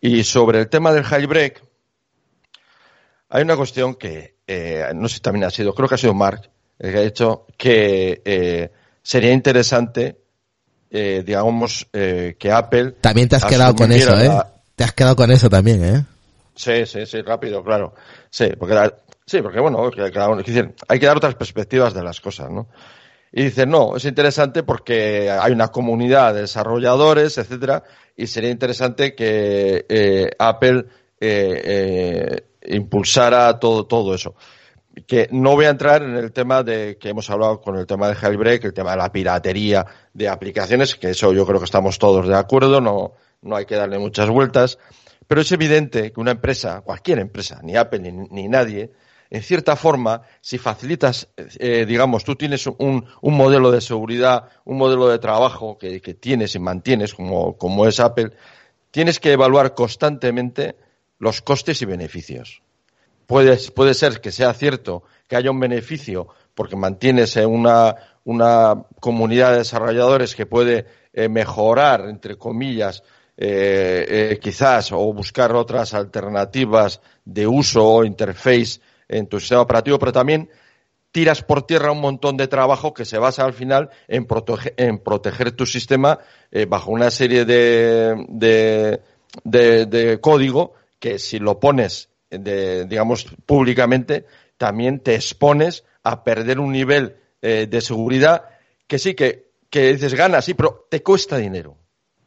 Y 0.00 0.22
sobre 0.22 0.58
el 0.60 0.68
tema 0.68 0.92
del 0.92 1.02
jailbreak, 1.04 1.62
hay 3.30 3.42
una 3.42 3.56
cuestión 3.56 3.94
que 3.94 4.36
eh, 4.46 4.86
no 4.94 5.08
sé 5.08 5.16
si 5.16 5.20
también 5.20 5.44
ha 5.44 5.50
sido, 5.50 5.74
creo 5.74 5.88
que 5.88 5.94
ha 5.94 5.98
sido 5.98 6.14
Mark 6.14 6.50
el 6.80 6.92
que 6.92 6.98
ha 6.98 7.02
dicho 7.02 7.46
que 7.56 8.20
eh, 8.24 8.70
sería 9.02 9.32
interesante, 9.32 10.16
eh, 10.90 11.22
digamos, 11.24 11.86
eh, 11.92 12.34
que 12.38 12.50
Apple. 12.50 12.92
También 13.00 13.28
te 13.28 13.36
has 13.36 13.44
quedado 13.44 13.74
con 13.76 13.92
eso, 13.92 14.18
¿eh? 14.18 14.26
la- 14.26 14.54
Te 14.74 14.84
has 14.84 14.92
quedado 14.92 15.14
con 15.14 15.30
eso 15.30 15.48
también, 15.48 15.84
¿eh? 15.84 16.04
Sí, 16.56 16.84
sí, 16.86 17.06
sí, 17.06 17.20
rápido, 17.22 17.62
claro. 17.62 17.94
Sí, 18.30 18.48
porque, 18.58 18.74
la- 18.74 18.94
sí, 19.26 19.40
porque 19.42 19.60
bueno, 19.60 19.90
hay 20.88 20.98
que 20.98 21.06
dar 21.06 21.16
otras 21.16 21.34
perspectivas 21.34 21.94
de 21.94 22.02
las 22.02 22.20
cosas, 22.20 22.50
¿no? 22.50 22.66
Y 23.32 23.44
dice, 23.44 23.64
no, 23.66 23.96
es 23.96 24.04
interesante 24.06 24.62
porque 24.64 25.30
hay 25.30 25.52
una 25.52 25.68
comunidad 25.68 26.34
de 26.34 26.40
desarrolladores, 26.42 27.38
etcétera, 27.38 27.84
y 28.16 28.26
sería 28.26 28.50
interesante 28.50 29.14
que 29.14 29.86
eh, 29.88 30.30
Apple 30.38 30.86
eh, 31.20 31.62
eh, 31.64 32.74
impulsara 32.74 33.58
todo, 33.60 33.86
todo 33.86 34.14
eso. 34.14 34.34
Que 35.06 35.28
no 35.30 35.54
voy 35.54 35.66
a 35.66 35.70
entrar 35.70 36.02
en 36.02 36.16
el 36.16 36.32
tema 36.32 36.62
de 36.62 36.98
que 36.98 37.10
hemos 37.10 37.30
hablado 37.30 37.60
con 37.60 37.76
el 37.76 37.86
tema 37.86 38.08
de 38.08 38.16
Jailbreak, 38.16 38.64
el 38.64 38.74
tema 38.74 38.92
de 38.92 38.96
la 38.96 39.12
piratería 39.12 39.86
de 40.12 40.28
aplicaciones, 40.28 40.96
que 40.96 41.10
eso 41.10 41.32
yo 41.32 41.46
creo 41.46 41.58
que 41.60 41.64
estamos 41.64 41.98
todos 41.98 42.26
de 42.26 42.36
acuerdo, 42.36 42.80
no, 42.80 43.12
no 43.42 43.56
hay 43.56 43.66
que 43.66 43.76
darle 43.76 43.98
muchas 43.98 44.28
vueltas. 44.28 44.78
Pero 45.28 45.42
es 45.42 45.52
evidente 45.52 46.10
que 46.10 46.20
una 46.20 46.32
empresa, 46.32 46.80
cualquier 46.80 47.20
empresa, 47.20 47.60
ni 47.62 47.76
Apple 47.76 48.00
ni, 48.00 48.10
ni 48.10 48.48
nadie, 48.48 48.90
en 49.30 49.42
cierta 49.44 49.76
forma, 49.76 50.22
si 50.40 50.58
facilitas, 50.58 51.28
eh, 51.36 51.86
digamos, 51.86 52.24
tú 52.24 52.34
tienes 52.34 52.66
un, 52.66 53.06
un 53.20 53.36
modelo 53.36 53.70
de 53.70 53.80
seguridad, 53.80 54.48
un 54.64 54.76
modelo 54.76 55.08
de 55.08 55.20
trabajo 55.20 55.78
que, 55.78 56.00
que 56.00 56.14
tienes 56.14 56.56
y 56.56 56.58
mantienes, 56.58 57.14
como, 57.14 57.56
como 57.56 57.86
es 57.86 58.00
Apple, 58.00 58.32
tienes 58.90 59.20
que 59.20 59.30
evaluar 59.30 59.74
constantemente 59.74 60.74
los 61.20 61.42
costes 61.42 61.80
y 61.80 61.84
beneficios. 61.84 62.62
Puede, 63.30 63.56
puede 63.70 63.94
ser 63.94 64.20
que 64.20 64.32
sea 64.32 64.52
cierto 64.54 65.04
que 65.28 65.36
haya 65.36 65.52
un 65.52 65.60
beneficio 65.60 66.26
porque 66.52 66.74
mantienes 66.74 67.36
eh, 67.36 67.46
una, 67.46 67.94
una 68.24 68.86
comunidad 68.98 69.52
de 69.52 69.58
desarrolladores 69.58 70.34
que 70.34 70.46
puede 70.46 70.86
eh, 71.12 71.28
mejorar, 71.28 72.08
entre 72.08 72.36
comillas, 72.36 73.04
eh, 73.36 74.36
quizás 74.42 74.90
o 74.90 75.12
buscar 75.12 75.54
otras 75.54 75.94
alternativas 75.94 77.00
de 77.24 77.46
uso 77.46 77.86
o 77.86 78.04
interface 78.04 78.80
en 79.06 79.28
tu 79.28 79.38
sistema 79.38 79.60
operativo, 79.60 79.96
pero 80.00 80.10
también 80.10 80.50
tiras 81.12 81.44
por 81.44 81.62
tierra 81.62 81.92
un 81.92 82.00
montón 82.00 82.36
de 82.36 82.48
trabajo 82.48 82.92
que 82.92 83.04
se 83.04 83.18
basa 83.18 83.44
al 83.44 83.52
final 83.52 83.90
en, 84.08 84.26
en 84.76 84.98
proteger 84.98 85.52
tu 85.52 85.66
sistema 85.66 86.18
bajo 86.66 86.90
una 86.90 87.12
serie 87.12 87.44
de- 87.44 89.00
de 89.44 90.18
código 90.20 90.74
que 90.98 91.20
si 91.20 91.38
lo 91.38 91.60
pones, 91.60 92.09
de, 92.30 92.84
digamos, 92.86 93.26
públicamente, 93.46 94.26
también 94.56 95.00
te 95.00 95.14
expones 95.14 95.84
a 96.02 96.22
perder 96.24 96.58
un 96.60 96.72
nivel 96.72 97.16
eh, 97.42 97.66
de 97.68 97.80
seguridad 97.80 98.44
que 98.86 98.98
sí, 98.98 99.14
que, 99.14 99.50
que 99.68 99.92
dices 99.92 100.14
gana, 100.14 100.42
sí, 100.42 100.54
pero 100.54 100.86
te 100.90 101.02
cuesta 101.02 101.36
dinero. 101.36 101.76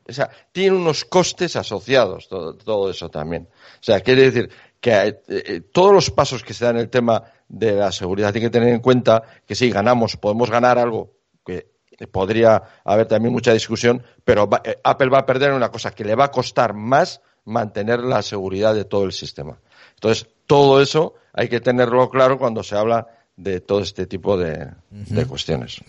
O 0.07 0.11
sea, 0.11 0.30
tiene 0.51 0.75
unos 0.75 1.05
costes 1.05 1.55
asociados 1.55 2.27
todo, 2.27 2.55
todo 2.55 2.89
eso 2.89 3.09
también. 3.09 3.47
O 3.75 3.84
sea, 3.84 4.01
quiere 4.01 4.23
decir 4.23 4.49
que 4.81 4.91
eh, 4.91 5.21
eh, 5.27 5.61
todos 5.71 5.93
los 5.93 6.11
pasos 6.11 6.43
que 6.43 6.53
se 6.53 6.65
dan 6.65 6.75
en 6.75 6.81
el 6.81 6.89
tema 6.89 7.23
de 7.47 7.71
la 7.73 7.91
seguridad 7.91 8.34
tiene 8.34 8.47
que 8.47 8.51
tener 8.51 8.69
en 8.73 8.81
cuenta 8.81 9.23
que 9.45 9.55
sí, 9.55 9.69
ganamos, 9.69 10.17
podemos 10.17 10.49
ganar 10.49 10.77
algo 10.77 11.13
que 11.45 11.67
podría 12.11 12.61
haber 12.84 13.07
también 13.07 13.31
mucha 13.31 13.53
discusión, 13.53 14.03
pero 14.25 14.47
va- 14.49 14.61
Apple 14.84 15.09
va 15.09 15.19
a 15.19 15.25
perder 15.25 15.53
una 15.53 15.69
cosa 15.69 15.91
que 15.91 16.03
le 16.03 16.15
va 16.15 16.25
a 16.25 16.31
costar 16.31 16.73
más 16.73 17.21
mantener 17.45 17.99
la 17.99 18.21
seguridad 18.21 18.73
de 18.73 18.84
todo 18.85 19.05
el 19.05 19.13
sistema. 19.13 19.59
Entonces, 20.03 20.27
todo 20.47 20.81
eso 20.81 21.13
hay 21.31 21.47
que 21.47 21.61
tenerlo 21.61 22.09
claro 22.09 22.38
cuando 22.38 22.61
se 22.61 22.75
habla 22.75 23.07
de 23.38 23.61
todo 23.61 23.80
este 23.80 24.05
tipo 24.05 24.38
de, 24.38 24.67
de 24.89 25.25
cuestiones. 25.25 25.80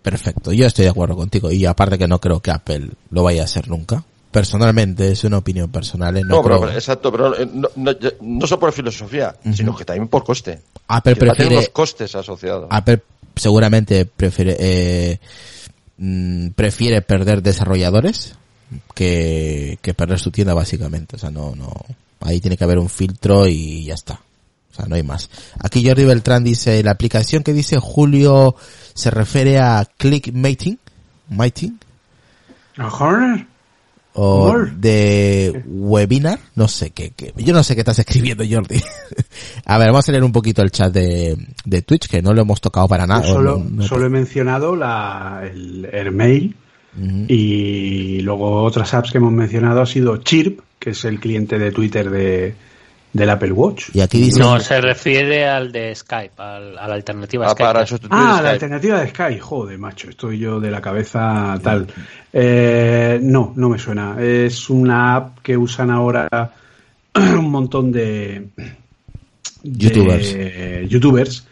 Perfecto, 0.00 0.50
yo 0.50 0.66
estoy 0.66 0.86
de 0.86 0.90
acuerdo 0.90 1.14
contigo. 1.14 1.50
Y 1.52 1.66
aparte 1.66 1.98
que 1.98 2.08
no 2.08 2.18
creo 2.22 2.40
que 2.40 2.50
Apple 2.50 2.88
lo 3.10 3.22
vaya 3.22 3.42
a 3.42 3.44
hacer 3.44 3.68
nunca. 3.68 4.02
personalmente, 4.30 5.12
es 5.12 5.24
una 5.24 5.36
opinión 5.36 5.70
personal. 5.70 6.16
¿eh? 6.16 6.22
No, 6.24 6.36
No, 6.36 6.42
pero, 6.42 6.70
exacto, 6.70 7.12
pero 7.12 7.38
eh, 7.38 7.46
no, 7.52 7.68
no, 7.76 7.92
no 8.22 8.46
solo 8.46 8.60
por 8.60 8.72
filosofía, 8.72 9.36
sino 9.52 9.76
que 9.76 9.84
también 9.84 10.08
por 10.08 10.24
coste. 10.24 10.62
Apple 10.88 11.14
Que 11.14 11.20
prefiere, 11.20 11.56
unos 11.56 11.68
costes 11.68 12.14
asociados. 12.14 12.66
Apple 12.70 13.02
seguramente 13.36 14.06
prefiere, 14.06 14.56
eh, 14.58 15.20
mm, 15.98 16.48
prefiere 16.50 17.02
perder 17.02 17.42
desarrolladores 17.42 18.36
que, 18.94 19.78
que 19.82 19.92
perder 19.92 20.18
su 20.18 20.30
tienda 20.30 20.54
básicamente. 20.54 21.16
O 21.16 21.18
sea, 21.18 21.30
no, 21.30 21.54
no, 21.54 21.74
ahí 22.20 22.40
tiene 22.40 22.56
que 22.56 22.64
haber 22.64 22.78
un 22.78 22.88
filtro 22.88 23.46
y 23.46 23.84
ya 23.84 23.94
está. 23.94 24.14
O 24.72 24.74
sea, 24.74 24.86
no 24.86 24.94
hay 24.94 25.02
más. 25.02 25.28
Aquí 25.58 25.86
Jordi 25.86 26.04
Beltrán 26.04 26.44
dice, 26.44 26.82
la 26.82 26.92
aplicación 26.92 27.42
que 27.42 27.52
dice 27.52 27.78
Julio 27.78 28.54
se 28.94 29.10
refiere 29.10 29.58
a 29.58 29.86
Clickmating, 29.96 30.78
Mating, 31.28 31.72
Ajá. 32.76 33.46
o 34.14 34.56
de 34.76 35.62
webinar, 35.66 36.38
no 36.54 36.66
sé 36.68 36.90
qué, 36.90 37.10
qué- 37.16 37.32
yo 37.36 37.52
no 37.52 37.62
sé 37.64 37.74
qué 37.74 37.80
estás 37.82 37.98
escribiendo 37.98 38.44
Jordi. 38.48 38.80
a 39.64 39.78
ver, 39.78 39.88
vamos 39.88 40.08
a 40.08 40.12
leer 40.12 40.24
un 40.24 40.32
poquito 40.32 40.62
el 40.62 40.70
chat 40.70 40.92
de, 40.92 41.36
de 41.64 41.82
Twitch, 41.82 42.08
que 42.08 42.22
no 42.22 42.32
lo 42.32 42.42
hemos 42.42 42.60
tocado 42.60 42.86
para 42.88 43.06
nada. 43.06 43.22
Yo 43.22 43.34
solo, 43.34 43.58
No- 43.58 43.64
no- 43.70 43.82
solo 43.86 44.06
he 44.06 44.10
mencionado 44.10 44.76
la, 44.76 45.42
el 45.52 46.12
Y 47.28 48.20
luego 48.22 48.62
otras 48.62 48.92
apps 48.94 49.12
que 49.12 49.18
hemos 49.18 49.32
mencionado 49.32 49.80
ha 49.82 49.86
sido 49.86 50.16
Chirp, 50.18 50.60
que 50.78 50.90
es 50.90 51.04
el 51.04 51.20
cliente 51.20 51.58
de 51.58 51.70
Twitter 51.72 52.10
de, 52.10 52.54
del 53.12 53.30
Apple 53.30 53.52
Watch. 53.52 53.90
Y 53.94 54.00
aquí 54.00 54.18
dice, 54.18 54.40
No, 54.40 54.58
se 54.60 54.80
refiere 54.80 55.46
al 55.46 55.70
de 55.72 55.94
Skype, 55.94 56.32
al- 56.38 56.76
a 56.78 56.88
la 56.88 56.94
alternativa 56.94 57.46
Ah, 57.46 57.50
Skype. 57.50 57.64
para 57.64 57.86
sustituir 57.86 58.20
Ah, 58.20 58.26
la 58.28 58.36
Skype. 58.38 58.48
alternativa 58.50 59.00
de 59.00 59.08
Sky, 59.08 59.38
joder, 59.38 59.78
macho, 59.78 60.10
estoy 60.10 60.38
yo 60.38 60.58
de 60.60 60.70
la 60.70 60.80
cabeza 60.80 61.58
tal. 61.62 61.86
Eh, 62.32 63.18
no, 63.22 63.52
no 63.56 63.68
me 63.68 63.78
suena. 63.78 64.16
Es 64.20 64.68
una 64.70 65.14
app 65.16 65.38
que 65.42 65.56
usan 65.56 65.90
ahora 65.90 66.28
un 67.14 67.50
montón 67.50 67.92
de, 67.92 68.48
de 68.56 69.78
Youtubers. 69.88 70.36
youtubers, 70.90 71.46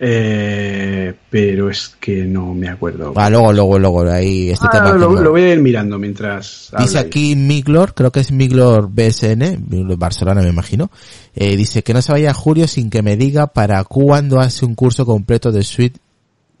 eh, 0.00 1.14
pero 1.30 1.70
es 1.70 1.96
que 2.00 2.24
no 2.24 2.52
me 2.54 2.68
acuerdo. 2.68 3.12
Ah, 3.16 3.30
luego, 3.30 3.52
luego, 3.52 3.78
luego, 3.78 4.02
ahí 4.10 4.50
este 4.50 4.66
Ah, 4.68 4.70
tema. 4.72 4.92
lo, 4.92 5.30
voy 5.30 5.42
a 5.42 5.52
ir 5.52 5.60
mirando 5.60 5.98
mientras. 5.98 6.72
Dice 6.78 6.98
aquí 6.98 7.36
Miglor, 7.36 7.94
creo 7.94 8.10
que 8.10 8.20
es 8.20 8.32
Miglor 8.32 8.88
BSN, 8.90 9.64
Barcelona 9.96 10.42
me 10.42 10.48
imagino, 10.48 10.90
eh, 11.34 11.56
dice 11.56 11.82
que 11.82 11.94
no 11.94 12.02
se 12.02 12.12
vaya 12.12 12.30
a 12.30 12.34
Julio 12.34 12.66
sin 12.66 12.90
que 12.90 13.02
me 13.02 13.16
diga 13.16 13.46
para 13.46 13.82
cuándo 13.84 14.40
hace 14.40 14.64
un 14.66 14.74
curso 14.74 15.06
completo 15.06 15.52
de 15.52 15.62
Suite 15.62 15.98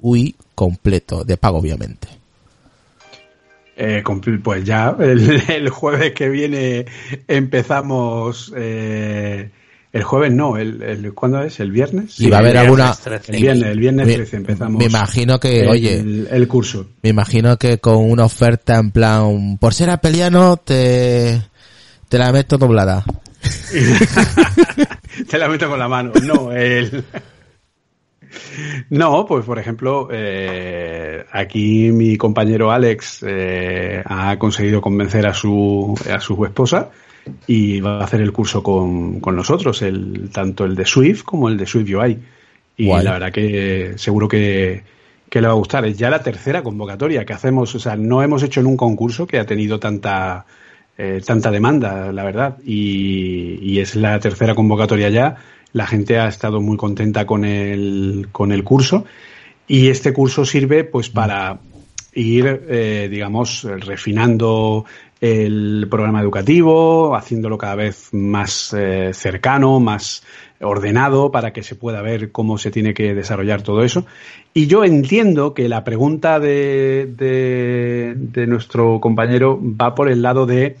UI 0.00 0.34
completo, 0.54 1.24
de 1.24 1.36
pago 1.36 1.58
obviamente. 1.58 2.08
Eh, 3.76 4.02
pues 4.42 4.64
ya, 4.64 4.96
el, 5.00 5.42
el 5.48 5.68
jueves 5.70 6.12
que 6.12 6.28
viene 6.28 6.86
empezamos. 7.26 8.52
eh, 8.56 9.50
el 9.94 10.02
jueves 10.02 10.32
no, 10.32 10.56
el, 10.58 10.82
el, 10.82 11.14
¿cuándo 11.14 11.40
es? 11.42 11.60
¿El 11.60 11.70
viernes? 11.70 12.18
y 12.20 12.28
va 12.28 12.38
a 12.38 12.40
haber 12.40 12.56
el 12.56 12.62
alguna... 12.62 12.84
viernes 12.86 13.00
13. 13.00 13.32
El 13.32 13.40
viernes, 13.42 13.68
el 13.70 13.78
viernes 13.78 14.06
me- 14.08 14.14
13 14.14 14.36
empezamos. 14.36 14.78
Me 14.78 14.84
imagino 14.86 15.38
que, 15.40 15.60
el, 15.62 15.68
oye, 15.68 16.26
el 16.30 16.48
curso. 16.48 16.88
me 17.02 17.10
imagino 17.10 17.56
que 17.56 17.78
con 17.78 17.96
una 18.10 18.24
oferta 18.24 18.76
en 18.76 18.90
plan, 18.90 19.56
por 19.58 19.72
ser 19.72 19.90
apeliano 19.90 20.56
te, 20.56 21.40
te 22.08 22.18
la 22.18 22.32
meto 22.32 22.58
doblada. 22.58 23.04
Te 25.30 25.38
la 25.38 25.48
meto 25.48 25.68
con 25.68 25.78
la 25.78 25.86
mano. 25.88 26.12
No, 26.24 26.50
el. 26.52 27.04
No, 28.90 29.24
pues 29.26 29.44
por 29.44 29.58
ejemplo, 29.60 30.08
eh, 30.10 31.24
aquí 31.30 31.90
mi 31.92 32.16
compañero 32.16 32.72
Alex 32.72 33.24
eh, 33.26 34.02
ha 34.04 34.36
conseguido 34.38 34.80
convencer 34.80 35.24
a 35.26 35.32
su, 35.34 35.94
a 36.12 36.18
su 36.18 36.44
esposa 36.44 36.90
y 37.46 37.80
va 37.80 38.00
a 38.00 38.04
hacer 38.04 38.20
el 38.20 38.32
curso 38.32 38.62
con, 38.62 39.20
con 39.20 39.36
nosotros, 39.36 39.82
el, 39.82 40.30
tanto 40.30 40.64
el 40.64 40.74
de 40.74 40.86
Swift 40.86 41.22
como 41.22 41.48
el 41.48 41.56
de 41.56 41.66
Swift 41.66 41.90
UI. 41.90 42.18
Y 42.76 42.86
Guay. 42.86 43.04
la 43.04 43.12
verdad 43.12 43.32
que 43.32 43.94
seguro 43.96 44.26
que, 44.26 44.82
que 45.28 45.40
le 45.40 45.46
va 45.46 45.52
a 45.52 45.56
gustar. 45.56 45.84
Es 45.86 45.96
ya 45.96 46.10
la 46.10 46.22
tercera 46.22 46.62
convocatoria 46.62 47.24
que 47.24 47.32
hacemos. 47.32 47.74
O 47.74 47.78
sea, 47.78 47.96
no 47.96 48.22
hemos 48.22 48.42
hecho 48.42 48.62
nunca 48.62 48.84
un 48.84 48.96
curso 48.96 49.26
que 49.26 49.38
ha 49.38 49.46
tenido 49.46 49.78
tanta, 49.78 50.44
eh, 50.98 51.20
tanta 51.24 51.50
demanda, 51.50 52.12
la 52.12 52.24
verdad. 52.24 52.58
Y, 52.64 53.58
y 53.62 53.80
es 53.80 53.96
la 53.96 54.18
tercera 54.18 54.54
convocatoria 54.54 55.08
ya. 55.10 55.36
La 55.72 55.86
gente 55.86 56.18
ha 56.18 56.28
estado 56.28 56.60
muy 56.60 56.76
contenta 56.76 57.26
con 57.26 57.44
el, 57.44 58.28
con 58.32 58.52
el 58.52 58.64
curso. 58.64 59.04
Y 59.66 59.88
este 59.88 60.12
curso 60.12 60.44
sirve 60.44 60.84
pues 60.84 61.08
para 61.08 61.58
ir, 62.14 62.66
eh, 62.68 63.08
digamos, 63.10 63.64
refinando 63.64 64.84
el 65.24 65.86
programa 65.90 66.20
educativo, 66.20 67.16
haciéndolo 67.16 67.56
cada 67.56 67.76
vez 67.76 68.10
más 68.12 68.74
eh, 68.76 69.10
cercano, 69.14 69.80
más 69.80 70.22
ordenado 70.60 71.30
para 71.30 71.50
que 71.50 71.62
se 71.62 71.76
pueda 71.76 72.02
ver 72.02 72.30
cómo 72.30 72.58
se 72.58 72.70
tiene 72.70 72.92
que 72.92 73.14
desarrollar 73.14 73.62
todo 73.62 73.82
eso. 73.82 74.04
Y 74.52 74.66
yo 74.66 74.84
entiendo 74.84 75.54
que 75.54 75.66
la 75.70 75.82
pregunta 75.82 76.38
de, 76.40 77.10
de, 77.16 78.12
de 78.16 78.46
nuestro 78.46 79.00
compañero 79.00 79.58
va 79.62 79.94
por 79.94 80.10
el 80.10 80.20
lado 80.20 80.44
de 80.44 80.76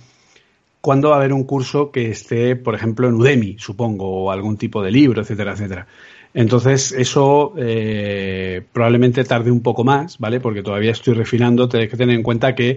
cuándo 0.82 1.08
va 1.08 1.14
a 1.14 1.18
haber 1.20 1.32
un 1.32 1.44
curso 1.44 1.90
que 1.90 2.10
esté, 2.10 2.54
por 2.54 2.74
ejemplo, 2.74 3.08
en 3.08 3.14
Udemy, 3.14 3.56
supongo, 3.58 4.24
o 4.24 4.30
algún 4.30 4.58
tipo 4.58 4.82
de 4.82 4.90
libro, 4.90 5.22
etcétera, 5.22 5.52
etcétera. 5.52 5.86
Entonces, 6.34 6.92
eso 6.92 7.54
eh, 7.56 8.60
probablemente 8.74 9.24
tarde 9.24 9.50
un 9.50 9.62
poco 9.62 9.84
más, 9.84 10.18
¿vale? 10.18 10.38
Porque 10.40 10.62
todavía 10.62 10.90
estoy 10.90 11.14
refinando, 11.14 11.66
tenéis 11.66 11.90
que 11.90 11.96
tener 11.96 12.14
en 12.14 12.22
cuenta 12.22 12.54
que 12.54 12.76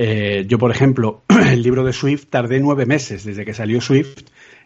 eh, 0.00 0.44
yo, 0.46 0.58
por 0.58 0.70
ejemplo, 0.70 1.24
el 1.50 1.60
libro 1.60 1.82
de 1.82 1.92
Swift 1.92 2.26
tardé 2.30 2.60
nueve 2.60 2.86
meses 2.86 3.24
desde 3.24 3.44
que 3.44 3.52
salió 3.52 3.80
Swift 3.80 4.22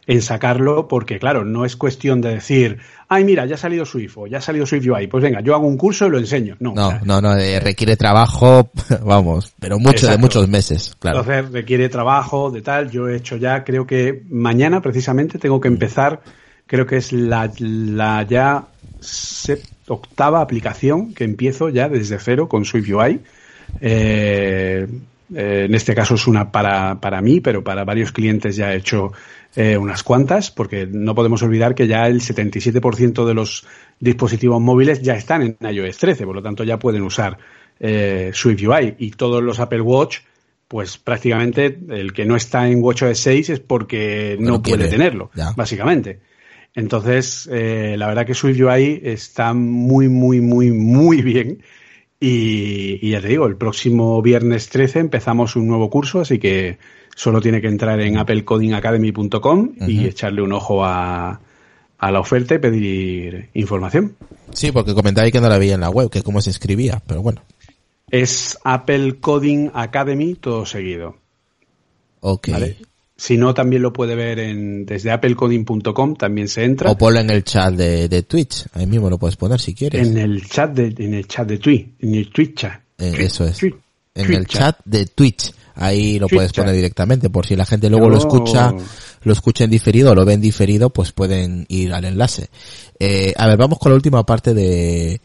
en 0.07 0.21
sacarlo, 0.21 0.89
porque 0.89 1.19
claro, 1.19 1.43
no 1.43 1.65
es 1.65 1.75
cuestión 1.75 2.21
de 2.21 2.35
decir, 2.35 2.81
ay, 3.09 3.25
mira, 3.25 3.47
ya 3.47 3.55
ha 3.55 3.59
salido 3.59 3.87
Swift 3.87 4.19
o 4.19 4.27
ya 4.27 4.39
ha 4.39 4.41
salido 4.43 4.67
Swift 4.67 4.87
UI, 4.87 5.07
pues 5.07 5.23
venga, 5.23 5.41
yo 5.41 5.55
hago 5.55 5.67
un 5.67 5.79
curso 5.79 6.07
y 6.07 6.11
lo 6.11 6.19
enseño. 6.19 6.57
No, 6.61 6.73
o 6.73 6.75
No, 6.75 6.91
sea, 6.91 7.01
no, 7.07 7.23
no, 7.23 7.35
eh, 7.39 7.61
requiere 7.61 7.97
trabajo, 7.97 8.71
vamos, 9.07 9.55
pero 9.59 9.79
mucho, 9.79 10.07
de 10.07 10.19
muchos 10.19 10.49
meses, 10.49 10.95
claro. 10.99 11.21
Entonces 11.21 11.51
requiere 11.51 11.89
trabajo, 11.89 12.51
de 12.51 12.61
tal. 12.61 12.91
Yo 12.91 13.09
he 13.09 13.17
hecho 13.17 13.37
ya, 13.39 13.65
creo 13.65 13.87
que 13.87 14.23
mañana 14.29 14.83
precisamente 14.83 15.39
tengo 15.39 15.63
que 15.63 15.69
empezar, 15.69 16.21
creo 16.67 16.85
que 16.85 16.99
es 16.99 17.11
la, 17.11 17.51
la 17.59 18.23
ya 18.25 18.67
octava 19.89 20.43
aplicación 20.43 21.15
que 21.15 21.25
empiezo 21.25 21.71
ya 21.71 21.89
desde 21.89 22.19
cero 22.19 22.51
con 22.51 22.67
Swift 22.67 22.91
UI. 22.91 23.21
Eh, 23.81 24.87
eh, 25.35 25.65
en 25.67 25.75
este 25.75 25.95
caso 25.95 26.15
es 26.15 26.27
una 26.27 26.51
para, 26.51 27.01
para 27.01 27.21
mí, 27.21 27.41
pero 27.41 27.63
para 27.63 27.85
varios 27.85 28.13
clientes 28.13 28.57
ya 28.57 28.73
he 28.73 28.77
hecho 28.77 29.13
eh, 29.55 29.77
unas 29.77 30.03
cuantas, 30.03 30.51
porque 30.51 30.87
no 30.87 31.15
podemos 31.15 31.43
olvidar 31.43 31.75
que 31.75 31.87
ya 31.87 32.07
el 32.07 32.21
77% 32.21 33.25
de 33.27 33.35
los 33.35 33.67
dispositivos 34.01 34.61
móviles 34.61 35.03
ya 35.03 35.15
están 35.15 35.43
en 35.43 35.57
iOS 35.75 35.99
13, 35.99 36.25
por 36.25 36.37
lo 36.37 36.43
tanto 36.43 36.65
ya 36.65 36.79
pueden 36.79 37.03
usar 37.03 37.39
eh, 37.81 38.31
Swift 38.33 38.63
UI 38.63 38.95
y 38.99 39.11
todos 39.11 39.43
los 39.43 39.61
Apple 39.61 39.81
Watch, 39.81 40.19
pues 40.69 40.97
prácticamente 40.97 41.79
el 41.91 42.13
que 42.13 42.25
no 42.25 42.35
está 42.37 42.67
en 42.69 42.83
WatchOS 42.83 43.19
6 43.19 43.51
es 43.51 43.61
porque 43.61 44.37
No 44.41 44.53
no 44.53 44.63
puede 44.63 44.89
tenerlo, 44.89 45.31
ya. 45.35 45.53
básicamente. 45.55 46.21
Entonces, 46.75 47.49
eh, 47.53 47.97
la 47.99 48.07
verdad 48.07 48.25
que 48.25 48.33
Swift 48.35 48.59
UI 48.59 49.01
está 49.05 49.53
muy, 49.53 50.09
muy, 50.09 50.41
muy, 50.41 50.71
muy 50.71 51.21
bien. 51.21 51.63
Y, 52.25 53.05
y 53.05 53.11
ya 53.11 53.21
te 53.21 53.27
digo, 53.27 53.47
el 53.47 53.57
próximo 53.57 54.23
viernes 54.23 54.69
13 54.69 55.01
empezamos 55.01 55.57
un 55.57 55.67
nuevo 55.67 55.91
curso, 55.91 56.21
así 56.21 56.39
que 56.39 56.79
solo 57.17 57.41
tiene 57.41 57.61
que 57.61 57.67
entrar 57.67 58.01
en 58.01 58.17
applecodingacademy.com 58.17 59.73
y 59.89 60.07
echarle 60.07 60.41
un 60.41 60.53
ojo 60.53 60.85
a, 60.85 61.41
a 61.99 62.11
la 62.13 62.21
oferta 62.21 62.55
y 62.55 62.59
pedir 62.59 63.49
información. 63.55 64.15
Sí, 64.53 64.71
porque 64.71 64.95
comentaba 64.95 65.25
ahí 65.25 65.33
que 65.33 65.41
no 65.41 65.49
la 65.49 65.59
veía 65.59 65.75
en 65.75 65.81
la 65.81 65.91
web, 65.91 66.11
que 66.11 66.23
cómo 66.23 66.41
se 66.41 66.51
escribía, 66.51 67.03
pero 67.09 67.23
bueno. 67.23 67.43
Es 68.09 68.57
Apple 68.63 69.19
Coding 69.19 69.73
Academy 69.75 70.37
todo 70.37 70.65
seguido. 70.65 71.17
Ok. 72.21 72.51
¿vale? 72.53 72.77
Si 73.23 73.37
no, 73.37 73.55
también 73.55 73.83
lo 73.83 73.93
puede 73.93 74.17
ver 74.17 74.41
en, 74.41 74.85
desde 74.85 75.13
applecoding.com, 75.13 76.17
también 76.17 76.49
se 76.49 76.65
entra. 76.65 76.91
O 76.91 76.99
ponlo 76.99 77.21
en 77.21 77.31
el 77.31 77.45
chat 77.45 77.73
de, 77.73 78.09
de 78.09 78.25
Twitch. 78.25 78.67
Ahí 78.73 78.85
mismo 78.85 79.09
lo 79.09 79.17
puedes 79.17 79.37
poner 79.37 79.61
si 79.61 79.75
quieres. 79.75 80.09
En 80.09 80.19
el 80.19 80.45
chat 80.49 80.73
de, 80.73 80.93
en 81.05 81.15
el 81.15 81.29
chat 81.29 81.47
de 81.47 81.59
Twitch, 81.59 81.87
en 82.01 82.17
el 82.17 82.31
Twitch 82.33 82.57
chat. 82.57 82.81
Eh, 82.99 83.15
eso 83.21 83.45
es. 83.47 83.59
Twitch, 83.59 83.77
En 84.17 84.27
Twitch 84.27 84.39
el 84.39 84.47
chat 84.49 84.81
de 84.85 85.07
Twitch. 85.07 85.53
Ahí 85.77 86.19
lo 86.19 86.27
Twitch 86.27 86.37
puedes 86.37 86.51
chat. 86.51 86.65
poner 86.65 86.75
directamente. 86.75 87.31
Por 87.31 87.47
si 87.47 87.55
la 87.55 87.65
gente 87.65 87.89
luego 87.89 88.09
lo 88.09 88.19
Yo- 88.19 88.27
escucha, 88.27 88.75
lo 89.23 89.33
escucha 89.33 89.63
en 89.63 89.71
diferido 89.71 90.11
o 90.11 90.15
lo 90.17 90.25
ven 90.25 90.41
diferido, 90.41 90.91
pues 90.91 91.13
pueden 91.13 91.65
ir 91.69 91.93
al 91.93 92.05
enlace. 92.05 92.49
Eh, 92.99 93.35
a 93.37 93.47
ver, 93.47 93.57
vamos 93.57 93.79
con 93.79 93.93
la 93.93 93.97
última 93.97 94.27
parte 94.27 94.53
de, 94.53 95.21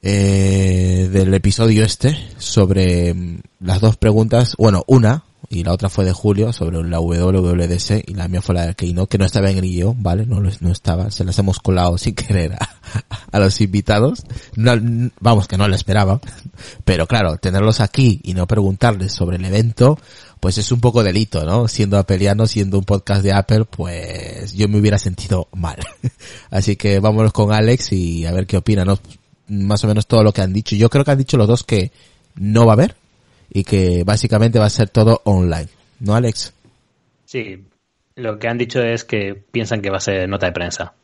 eh, 0.00 1.08
del 1.12 1.34
episodio 1.34 1.84
este 1.84 2.16
sobre 2.38 3.12
mm, 3.12 3.40
las 3.60 3.82
dos 3.82 3.98
preguntas, 3.98 4.54
bueno, 4.56 4.82
una, 4.86 5.24
y 5.52 5.64
la 5.64 5.72
otra 5.72 5.88
fue 5.88 6.04
de 6.04 6.12
julio 6.12 6.52
sobre 6.52 6.80
la 6.84 7.00
WWDC 7.00 8.08
y 8.08 8.14
la 8.14 8.28
mía 8.28 8.40
fue 8.40 8.54
la 8.54 8.68
de 8.68 8.76
Keynote, 8.76 9.08
que 9.08 9.18
no 9.18 9.24
estaba 9.24 9.50
en 9.50 9.58
el 9.58 9.64
guion, 9.64 10.00
¿vale? 10.00 10.24
No, 10.24 10.40
no 10.40 10.70
estaba, 10.70 11.10
se 11.10 11.24
las 11.24 11.36
hemos 11.40 11.58
colado 11.58 11.98
sin 11.98 12.14
querer 12.14 12.56
a, 13.32 13.38
los 13.40 13.60
invitados. 13.60 14.22
No, 14.54 14.74
vamos, 15.18 15.48
que 15.48 15.58
no 15.58 15.66
lo 15.66 15.74
esperaba. 15.74 16.20
Pero 16.84 17.08
claro, 17.08 17.36
tenerlos 17.38 17.80
aquí 17.80 18.20
y 18.22 18.34
no 18.34 18.46
preguntarles 18.46 19.12
sobre 19.12 19.38
el 19.38 19.44
evento, 19.44 19.98
pues 20.38 20.56
es 20.56 20.70
un 20.70 20.80
poco 20.80 21.02
delito, 21.02 21.44
¿no? 21.44 21.66
Siendo 21.66 21.98
apeliano, 21.98 22.46
siendo 22.46 22.78
un 22.78 22.84
podcast 22.84 23.24
de 23.24 23.32
Apple, 23.32 23.64
pues 23.64 24.52
yo 24.52 24.68
me 24.68 24.78
hubiera 24.78 25.00
sentido 25.00 25.48
mal. 25.52 25.78
Así 26.52 26.76
que 26.76 27.00
vámonos 27.00 27.32
con 27.32 27.52
Alex 27.52 27.92
y 27.92 28.24
a 28.24 28.30
ver 28.30 28.46
qué 28.46 28.56
opina, 28.56 28.84
¿no? 28.84 29.00
Más 29.48 29.82
o 29.82 29.88
menos 29.88 30.06
todo 30.06 30.22
lo 30.22 30.32
que 30.32 30.42
han 30.42 30.52
dicho. 30.52 30.76
Yo 30.76 30.88
creo 30.90 31.04
que 31.04 31.10
han 31.10 31.18
dicho 31.18 31.36
los 31.36 31.48
dos 31.48 31.64
que 31.64 31.90
no 32.36 32.66
va 32.66 32.74
a 32.74 32.74
haber 32.74 32.99
y 33.50 33.64
que 33.64 34.04
básicamente 34.04 34.58
va 34.58 34.66
a 34.66 34.70
ser 34.70 34.88
todo 34.88 35.20
online. 35.24 35.68
¿No, 35.98 36.14
Alex? 36.14 36.54
Sí, 37.26 37.64
lo 38.16 38.38
que 38.38 38.48
han 38.48 38.58
dicho 38.58 38.80
es 38.80 39.04
que 39.04 39.34
piensan 39.34 39.82
que 39.82 39.90
va 39.90 39.98
a 39.98 40.00
ser 40.00 40.28
nota 40.28 40.46
de 40.46 40.52
prensa. 40.52 40.94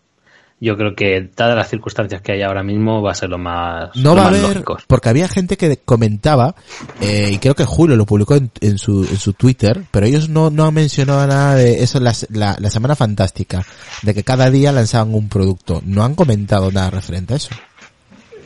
Yo 0.59 0.75
creo 0.79 0.95
que, 0.97 1.31
dadas 1.37 1.55
las 1.55 1.69
circunstancias 1.69 2.23
que 2.23 2.33
hay 2.33 2.43
ahora 2.43 2.63
mismo, 2.63 3.03
va 3.03 3.11
a 3.11 3.15
ser 3.15 3.29
lo 3.29 3.37
más. 3.37 3.95
No 3.95 4.15
lo 4.15 4.23
va 4.23 4.25
a 4.25 4.29
haber, 4.29 4.41
lógico. 4.41 4.79
porque 4.87 5.11
había 5.11 5.29
gente 5.29 5.59
que 5.59 5.77
comentaba, 5.77 6.55
eh, 7.03 7.29
y 7.31 7.39
creo 7.39 7.55
que 7.55 7.67
Julio 7.67 7.95
lo 7.95 8.07
publicó 8.07 8.37
en, 8.37 8.51
en, 8.63 8.79
su, 8.79 9.05
en 9.05 9.19
su 9.19 9.35
Twitter, 9.35 9.85
pero 9.91 10.07
ellos 10.07 10.31
no, 10.31 10.49
no 10.49 10.65
han 10.65 10.73
mencionado 10.73 11.27
nada 11.27 11.57
de 11.57 11.83
eso 11.83 12.01
la, 12.01 12.15
la, 12.31 12.57
la 12.59 12.71
semana 12.71 12.97
fantástica, 12.97 13.67
de 14.01 14.15
que 14.15 14.25
cada 14.25 14.51
día 14.51 14.73
lanzaban 14.73 15.15
un 15.15 15.29
producto. 15.29 15.83
No 15.85 16.03
han 16.05 16.15
comentado 16.15 16.73
nada 16.73 16.89
referente 16.89 17.35
a 17.35 17.37
eso. 17.37 17.51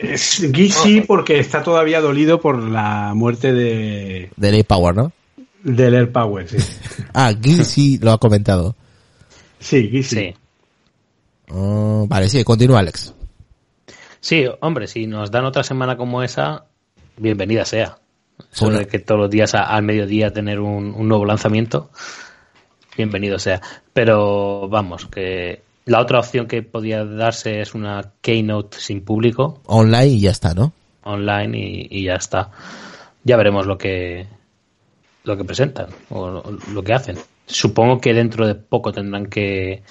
Es, 0.02 0.50
Guy 0.52 0.70
sí, 0.70 1.00
porque 1.02 1.38
está 1.38 1.62
todavía 1.62 2.00
dolido 2.00 2.40
por 2.40 2.62
la 2.62 3.12
muerte 3.14 3.52
de... 3.52 4.30
Del 4.36 4.54
Air 4.54 4.64
Power, 4.66 4.94
¿no? 4.94 5.12
Del 5.62 5.94
Air 5.94 6.10
Power, 6.12 6.48
sí. 6.48 6.56
ah, 7.14 7.32
Guy 7.32 7.64
sí 7.64 7.98
lo 8.02 8.12
ha 8.12 8.18
comentado. 8.18 8.76
Sí, 9.58 9.88
Guy 9.90 10.02
sí. 10.02 10.16
Sí. 10.16 10.34
Oh, 11.52 12.06
vale, 12.08 12.28
sí, 12.28 12.42
continúa 12.44 12.78
Alex. 12.80 13.12
Sí, 14.20 14.44
hombre, 14.60 14.86
si 14.86 15.06
nos 15.06 15.30
dan 15.30 15.44
otra 15.44 15.62
semana 15.64 15.96
como 15.96 16.22
esa, 16.22 16.64
bienvenida 17.16 17.64
sea. 17.64 17.98
Sobre 18.52 18.76
Bueno. 18.76 18.88
que 18.90 18.98
todos 19.00 19.20
los 19.20 19.30
días 19.30 19.54
a- 19.54 19.64
al 19.64 19.82
mediodía 19.82 20.32
tener 20.32 20.60
un, 20.60 20.94
un 20.94 21.08
nuevo 21.08 21.24
lanzamiento, 21.26 21.90
bienvenido 22.96 23.38
sea. 23.38 23.60
Pero 23.92 24.68
vamos, 24.68 25.06
que 25.06 25.62
la 25.90 26.00
otra 26.00 26.20
opción 26.20 26.46
que 26.46 26.62
podía 26.62 27.04
darse 27.04 27.60
es 27.60 27.74
una 27.74 28.12
keynote 28.20 28.78
sin 28.78 29.00
público, 29.04 29.60
Online 29.66 30.06
y 30.06 30.20
ya 30.20 30.30
está, 30.30 30.54
¿no? 30.54 30.72
online 31.02 31.58
y, 31.58 31.88
y 31.90 32.04
ya 32.04 32.14
está. 32.14 32.50
Ya 33.24 33.36
veremos 33.36 33.66
lo 33.66 33.76
que 33.76 34.26
lo 35.24 35.36
que 35.36 35.44
presentan 35.44 35.88
o 36.10 36.28
lo, 36.30 36.44
lo 36.72 36.82
que 36.84 36.92
hacen. 36.94 37.18
Supongo 37.46 38.00
que 38.00 38.14
dentro 38.14 38.46
de 38.46 38.54
poco 38.54 38.92
tendrán 38.92 39.26
que, 39.26 39.82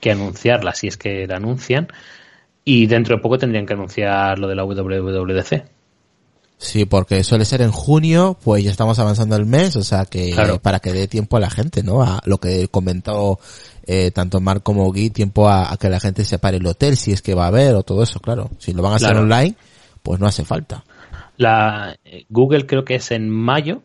que 0.00 0.10
anunciarla, 0.10 0.74
si 0.74 0.88
es 0.88 0.96
que 0.96 1.28
la 1.28 1.36
anuncian, 1.36 1.86
y 2.64 2.86
dentro 2.88 3.14
de 3.16 3.22
poco 3.22 3.38
tendrían 3.38 3.66
que 3.66 3.74
anunciar 3.74 4.40
lo 4.40 4.48
de 4.48 4.56
la 4.56 4.64
WWDC. 4.64 5.64
Sí, 6.58 6.86
porque 6.86 7.22
suele 7.22 7.44
ser 7.44 7.60
en 7.60 7.70
junio, 7.70 8.36
pues 8.42 8.64
ya 8.64 8.70
estamos 8.70 8.98
avanzando 8.98 9.36
el 9.36 9.44
mes, 9.46 9.76
o 9.76 9.82
sea 9.82 10.06
que 10.06 10.32
Claro. 10.32 10.58
para 10.58 10.80
que 10.80 10.92
dé 10.92 11.06
tiempo 11.06 11.36
a 11.36 11.40
la 11.40 11.50
gente, 11.50 11.82
¿no? 11.82 12.02
A 12.02 12.20
lo 12.24 12.38
que 12.38 12.68
comentó 12.68 13.38
eh, 13.86 14.10
tanto 14.10 14.40
Mark 14.40 14.62
como 14.62 14.84
Guy, 14.92 15.10
tiempo 15.10 15.48
a, 15.48 15.72
a 15.72 15.76
que 15.76 15.88
la 15.88 16.00
gente 16.00 16.24
separe 16.24 16.56
el 16.58 16.66
hotel, 16.66 16.96
si 16.96 17.12
es 17.12 17.22
que 17.22 17.34
va 17.34 17.44
a 17.44 17.48
haber 17.48 17.74
o 17.74 17.82
todo 17.82 18.02
eso, 18.02 18.20
claro. 18.20 18.50
Si 18.58 18.72
lo 18.72 18.82
van 18.82 18.92
a 18.94 18.96
hacer 18.96 19.16
online, 19.16 19.54
pues 20.02 20.20
no 20.20 20.26
hace 20.26 20.44
falta. 20.44 20.84
La 21.36 21.96
eh, 22.04 22.24
Google 22.28 22.66
creo 22.66 22.84
que 22.84 22.94
es 22.96 23.10
en 23.10 23.28
mayo 23.30 23.82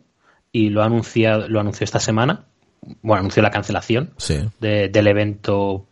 y 0.52 0.70
lo 0.70 0.82
ha 0.82 0.86
anunciado, 0.86 1.48
lo 1.48 1.60
anunció 1.60 1.84
esta 1.84 2.00
semana. 2.00 2.44
Bueno, 3.02 3.20
anunció 3.20 3.42
la 3.42 3.50
cancelación 3.50 4.10
Sí. 4.16 4.38
de- 4.60 4.88
del 4.88 5.06
evento 5.06 5.86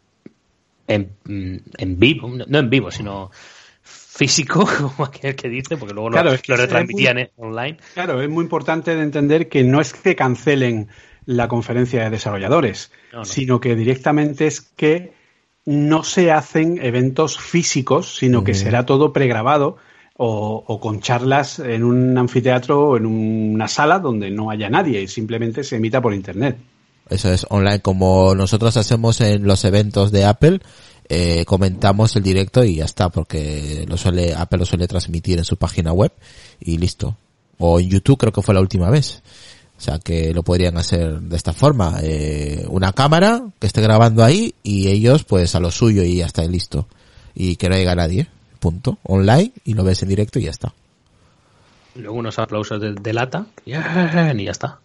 en, 0.88 1.12
en 1.26 1.98
vivo, 1.98 2.28
no 2.48 2.58
en 2.58 2.68
vivo, 2.70 2.90
sino 2.90 3.30
físico, 3.82 4.66
como 4.78 5.04
aquel 5.04 5.36
que 5.36 5.48
dice, 5.48 5.76
porque 5.76 5.94
luego 5.94 6.10
lo- 6.10 6.14
Claro, 6.14 6.30
lo, 6.30 6.34
es 6.34 6.42
que 6.42 6.52
es 6.52 6.58
retransmitían 6.60 7.16
muy- 7.16 7.30
online. 7.36 7.76
Claro, 7.94 8.20
es 8.20 8.28
muy 8.28 8.42
importante 8.42 8.94
de 8.96 9.02
entender 9.02 9.48
que 9.48 9.62
no 9.62 9.80
es 9.80 9.92
que 9.92 10.16
cancelen 10.16 10.88
la 11.26 11.48
conferencia 11.48 12.04
de 12.04 12.10
desarrolladores, 12.10 12.90
No, 13.12 13.20
no. 13.20 13.24
sino 13.24 13.60
que 13.60 13.76
directamente 13.76 14.46
es 14.46 14.60
que 14.60 15.12
no 15.66 16.02
se 16.02 16.32
hacen 16.32 16.78
eventos 16.82 17.38
físicos, 17.38 18.16
sino 18.16 18.42
que 18.44 18.54
será 18.54 18.86
todo 18.86 19.12
pregrabado 19.12 19.76
o, 20.16 20.64
o 20.66 20.80
con 20.80 21.00
charlas 21.00 21.58
en 21.58 21.84
un 21.84 22.16
anfiteatro 22.18 22.88
o 22.88 22.96
en 22.96 23.06
una 23.06 23.68
sala 23.68 23.98
donde 23.98 24.30
no 24.30 24.50
haya 24.50 24.68
nadie 24.70 25.02
y 25.02 25.08
simplemente 25.08 25.62
se 25.62 25.76
emita 25.76 26.00
por 26.00 26.14
internet. 26.14 26.56
Eso 27.08 27.32
es 27.32 27.46
online, 27.50 27.80
como 27.80 28.34
nosotros 28.34 28.76
hacemos 28.76 29.20
en 29.20 29.44
los 29.46 29.64
eventos 29.64 30.12
de 30.12 30.24
Apple, 30.24 30.60
eh, 31.08 31.44
comentamos 31.44 32.14
el 32.16 32.22
directo 32.22 32.64
y 32.64 32.76
ya 32.76 32.84
está, 32.84 33.08
porque 33.08 33.84
lo 33.88 33.96
suele, 33.96 34.32
Apple 34.34 34.60
lo 34.60 34.64
suele 34.66 34.86
transmitir 34.86 35.38
en 35.38 35.44
su 35.44 35.56
página 35.56 35.92
web 35.92 36.12
y 36.60 36.78
listo. 36.78 37.16
O 37.58 37.80
en 37.80 37.88
YouTube 37.90 38.18
creo 38.18 38.32
que 38.32 38.42
fue 38.42 38.54
la 38.54 38.60
última 38.60 38.90
vez. 38.90 39.22
O 39.80 39.82
sea 39.82 39.98
que 39.98 40.34
lo 40.34 40.42
podrían 40.42 40.76
hacer 40.76 41.20
de 41.20 41.36
esta 41.38 41.54
forma, 41.54 42.00
eh, 42.02 42.66
una 42.68 42.92
cámara 42.92 43.42
que 43.58 43.66
esté 43.66 43.80
grabando 43.80 44.22
ahí 44.22 44.54
y 44.62 44.88
ellos 44.88 45.24
pues 45.24 45.54
a 45.54 45.60
lo 45.60 45.70
suyo 45.70 46.02
y 46.02 46.16
ya 46.16 46.26
está 46.26 46.44
listo. 46.44 46.86
Y 47.34 47.56
que 47.56 47.70
no 47.70 47.76
haya 47.76 47.94
nadie, 47.94 48.28
punto. 48.58 48.98
Online 49.04 49.52
y 49.64 49.72
lo 49.72 49.82
ves 49.82 50.02
en 50.02 50.10
directo 50.10 50.38
y 50.38 50.42
ya 50.42 50.50
está. 50.50 50.74
Luego 51.94 52.18
unos 52.18 52.38
aplausos 52.38 52.78
de, 52.78 52.92
de 52.92 53.12
lata 53.14 53.46
y 53.64 53.70
ya 53.70 54.50
está. 54.50 54.80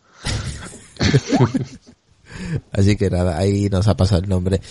Así 2.72 2.96
que 2.96 3.10
nada, 3.10 3.38
ahí 3.38 3.68
nos 3.68 3.90
ha 3.90 3.98
pasado 3.98 4.22
el 4.22 4.30
nombre. 4.30 4.62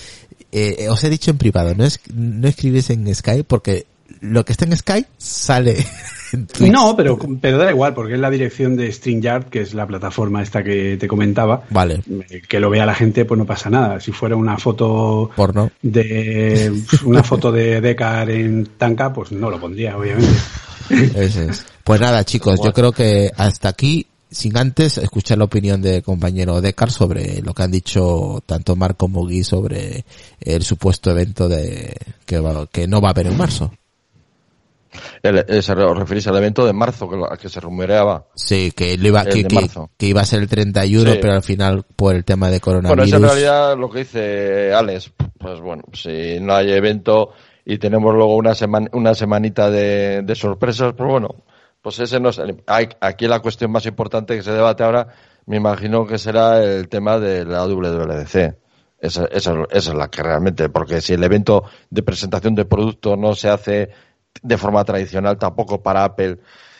Eh, 0.53 0.77
eh, 0.79 0.89
os 0.89 1.05
he 1.05 1.11
dicho 1.11 1.33
en 1.33 1.37
privado, 1.37 1.75
no, 1.75 1.85
es, 1.85 2.01
no 2.15 2.49
escribís 2.49 2.89
en 2.89 3.15
Skype 3.15 3.45
porque 3.45 3.85
lo 4.21 4.43
que 4.47 4.53
está 4.53 4.65
en 4.65 4.75
Skype 4.75 5.09
sale 5.19 5.87
en 6.35 6.47
Twitch. 6.47 6.71
No, 6.71 6.95
pero, 6.97 7.19
pero 7.41 7.59
da 7.59 7.71
igual, 7.71 7.95
porque 7.95 8.15
es 8.15 8.21
la 8.21 8.31
dirección 8.31 8.77
de 8.77 8.91
StreamYard, 8.93 9.47
que 9.47 9.61
es 9.63 9.73
la 9.75 9.87
plataforma 9.87 10.43
esta 10.43 10.63
que 10.63 10.97
te 10.99 11.09
comentaba. 11.09 11.63
Vale, 11.71 12.01
Eh, 12.31 12.43
Que 12.49 12.61
lo 12.61 12.69
vea 12.71 12.85
la 12.87 12.95
gente, 12.95 13.25
pues 13.25 13.39
no 13.39 13.47
pasa 13.47 13.71
nada. 13.71 13.99
Si 14.01 14.13
fuera 14.13 14.37
una 14.37 14.59
foto 14.59 15.31
porno. 15.35 15.71
de 15.83 16.73
una 17.05 17.23
foto 17.23 17.51
de 17.51 17.81
Decar 17.81 18.31
en 18.31 18.67
Tanca, 18.77 19.13
pues 19.13 19.33
no 19.33 19.51
lo 19.51 19.59
pondría, 19.61 19.97
obviamente. 19.97 20.29
Es. 21.15 21.65
Pues 21.83 22.01
nada, 22.01 22.25
chicos, 22.25 22.61
yo 22.63 22.73
creo 22.73 22.93
que 22.93 23.31
hasta 23.37 23.71
aquí, 23.71 24.07
sin 24.31 24.57
antes 24.59 24.99
escuchar 24.99 25.39
la 25.39 25.45
opinión 25.45 25.81
del 25.81 26.03
compañero 26.03 26.61
Decar 26.61 26.91
sobre 26.91 27.41
lo 27.43 27.55
que 27.55 27.63
han 27.63 27.71
dicho 27.71 28.43
tanto 28.45 28.77
Mark 28.77 28.97
como 28.97 29.23
Guy 29.23 29.45
sobre 29.45 30.05
el 30.41 30.63
supuesto 30.63 31.11
evento 31.11 31.49
de 31.49 31.95
que, 32.27 32.39
va- 32.41 32.67
que 32.67 32.87
no 32.87 33.01
va 33.01 33.09
a 33.09 33.11
haber 33.13 33.29
en 33.29 33.37
marzo. 33.39 33.73
El, 35.23 35.45
eh, 35.49 35.63
se 35.63 35.75
re- 35.75 35.85
os 35.85 35.99
referís 35.99 36.27
al 36.29 36.37
evento 36.37 36.65
de 36.67 36.73
marzo 36.73 37.09
que, 37.09 37.17
lo- 37.17 37.29
que 37.41 37.49
se 37.49 37.61
rumoreaba. 37.61 38.27
Sí, 38.35 38.73
que, 38.73 38.97
lo 38.99 39.09
iba, 39.09 39.23
El 39.23 39.47
que, 39.47 39.69
que, 39.97 40.07
iba 40.07 40.21
a 40.21 40.25
ser 40.25 40.41
el 40.41 40.49
31, 40.49 41.13
Sí. 41.13 41.19
pero 41.21 41.33
al 41.35 41.43
final 41.43 41.85
por 41.97 42.15
el 42.15 42.25
tema 42.25 42.47
de 42.51 42.61
Bueno, 42.65 42.81
coronavirus. 42.83 43.09
es 43.09 43.13
en 43.15 43.23
realidad 43.23 43.77
lo 43.79 43.91
que 43.91 43.99
dice 44.01 44.73
Alex. 44.75 45.13
Pues 45.39 45.61
bueno, 45.61 45.83
si 45.93 46.39
no 46.41 46.55
hay 46.55 46.73
evento 46.73 47.31
y 47.65 47.79
tenemos 47.79 48.15
luego 48.15 48.37
una 48.37 48.55
semana, 48.55 48.89
una 48.93 49.15
semanita 49.15 49.71
de, 49.71 50.23
de 50.23 50.35
sorpresas, 50.35 50.95
pues 50.97 51.11
bueno, 51.11 51.29
pues 51.83 51.99
ese 52.01 52.19
no 52.21 52.31
es 52.31 52.39
el- 52.39 52.63
hay- 52.67 52.89
aquí 53.01 53.27
la 53.27 53.41
cuestión 53.41 53.71
más 53.73 53.85
importante 53.87 54.37
que 54.37 54.43
se 54.43 54.53
debate 54.53 54.83
ahora, 54.85 55.09
me 55.47 55.57
imagino 55.59 56.07
que 56.07 56.17
será 56.17 56.63
el 56.65 56.89
tema 56.89 57.19
de 57.19 57.45
la 57.45 57.67
WWDC. 57.67 58.57
Esa, 58.99 59.27
esa, 59.27 59.53
esa 59.71 59.91
es 59.91 59.95
la 59.95 60.09
que 60.09 60.23
realmente, 60.23 60.71
porque 60.71 61.03
si 61.03 61.13
el 61.13 61.23
evento 61.23 61.65
de 61.91 62.03
presentación 62.03 62.55
de 62.55 62.65
producto 62.65 63.17
no 63.17 63.35
se 63.35 63.51
hace 63.51 63.91
de 64.43 64.59
forma 64.59 64.85
tradicional, 64.85 65.39
tampoco 65.39 65.83
para 65.83 66.05
Apple 66.05 66.39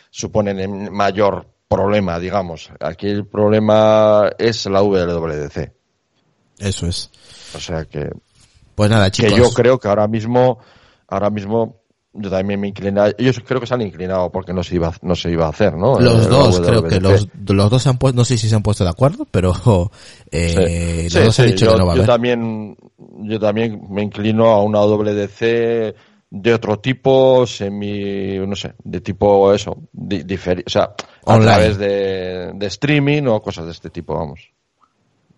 suponen 0.09 0.59
el 0.59 0.91
mayor 0.91 1.47
problema, 1.67 2.19
digamos. 2.19 2.69
Aquí 2.79 3.07
el 3.07 3.25
problema 3.25 4.29
es 4.37 4.65
la 4.67 4.81
WWDC. 4.81 5.71
Eso 6.59 6.87
es. 6.87 7.09
O 7.55 7.59
sea 7.59 7.85
que, 7.85 8.09
Pues 8.75 8.89
nada, 8.89 9.09
que 9.09 9.23
chicos. 9.23 9.35
yo 9.37 9.49
creo 9.51 9.79
que 9.79 9.87
ahora 9.87 10.07
mismo, 10.07 10.59
ahora 11.07 11.29
mismo, 11.29 11.81
yo 12.13 12.29
también 12.29 12.61
me 12.61 12.67
inclina, 12.69 13.07
ellos 13.17 13.41
creo 13.45 13.59
que 13.59 13.67
se 13.67 13.73
han 13.73 13.81
inclinado 13.81 14.31
porque 14.31 14.53
no 14.53 14.63
se 14.63 14.75
iba, 14.75 14.93
no 15.01 15.15
se 15.15 15.31
iba 15.31 15.47
a 15.47 15.49
hacer, 15.49 15.73
¿no? 15.75 15.99
Los 15.99 16.23
El 16.25 16.29
dos, 16.29 16.59
creo 16.61 16.83
que 16.83 17.01
los, 17.01 17.27
los 17.47 17.69
dos 17.69 17.83
se 17.83 17.89
han 17.89 17.97
puesto, 17.97 18.15
no 18.17 18.23
sé 18.23 18.37
si 18.37 18.47
se 18.47 18.55
han 18.55 18.63
puesto 18.63 18.85
de 18.85 18.89
acuerdo, 18.91 19.25
pero 19.29 19.53
eh, 20.31 21.07
Sí, 21.09 21.15
los 21.17 21.25
dos 21.25 21.35
sí, 21.35 21.41
han 21.41 21.47
dicho 21.49 21.65
yo, 21.65 21.71
que 21.73 21.77
no 21.79 21.85
va 21.87 21.93
a 21.93 21.95
yo 21.97 22.03
haber. 22.03 22.13
también, 22.13 22.77
yo 23.23 23.39
también 23.39 23.81
me 23.89 24.03
inclino 24.03 24.45
a 24.47 24.63
una 24.63 24.79
WDC 24.81 25.95
de 26.29 26.53
otro 26.53 26.79
tipo, 26.79 27.45
semi, 27.47 28.37
no 28.39 28.55
sé, 28.55 28.73
de 28.83 29.01
tipo 29.01 29.53
eso, 29.53 29.77
di- 29.93 30.23
diferi- 30.23 30.63
o 30.65 30.69
sea, 30.69 30.93
a 31.25 31.33
Online. 31.33 31.45
través 31.51 31.77
de, 31.77 32.51
de 32.53 32.65
streaming 32.67 33.23
o 33.27 33.41
cosas 33.41 33.65
de 33.65 33.71
este 33.71 33.89
tipo, 33.89 34.15
vamos. 34.15 34.49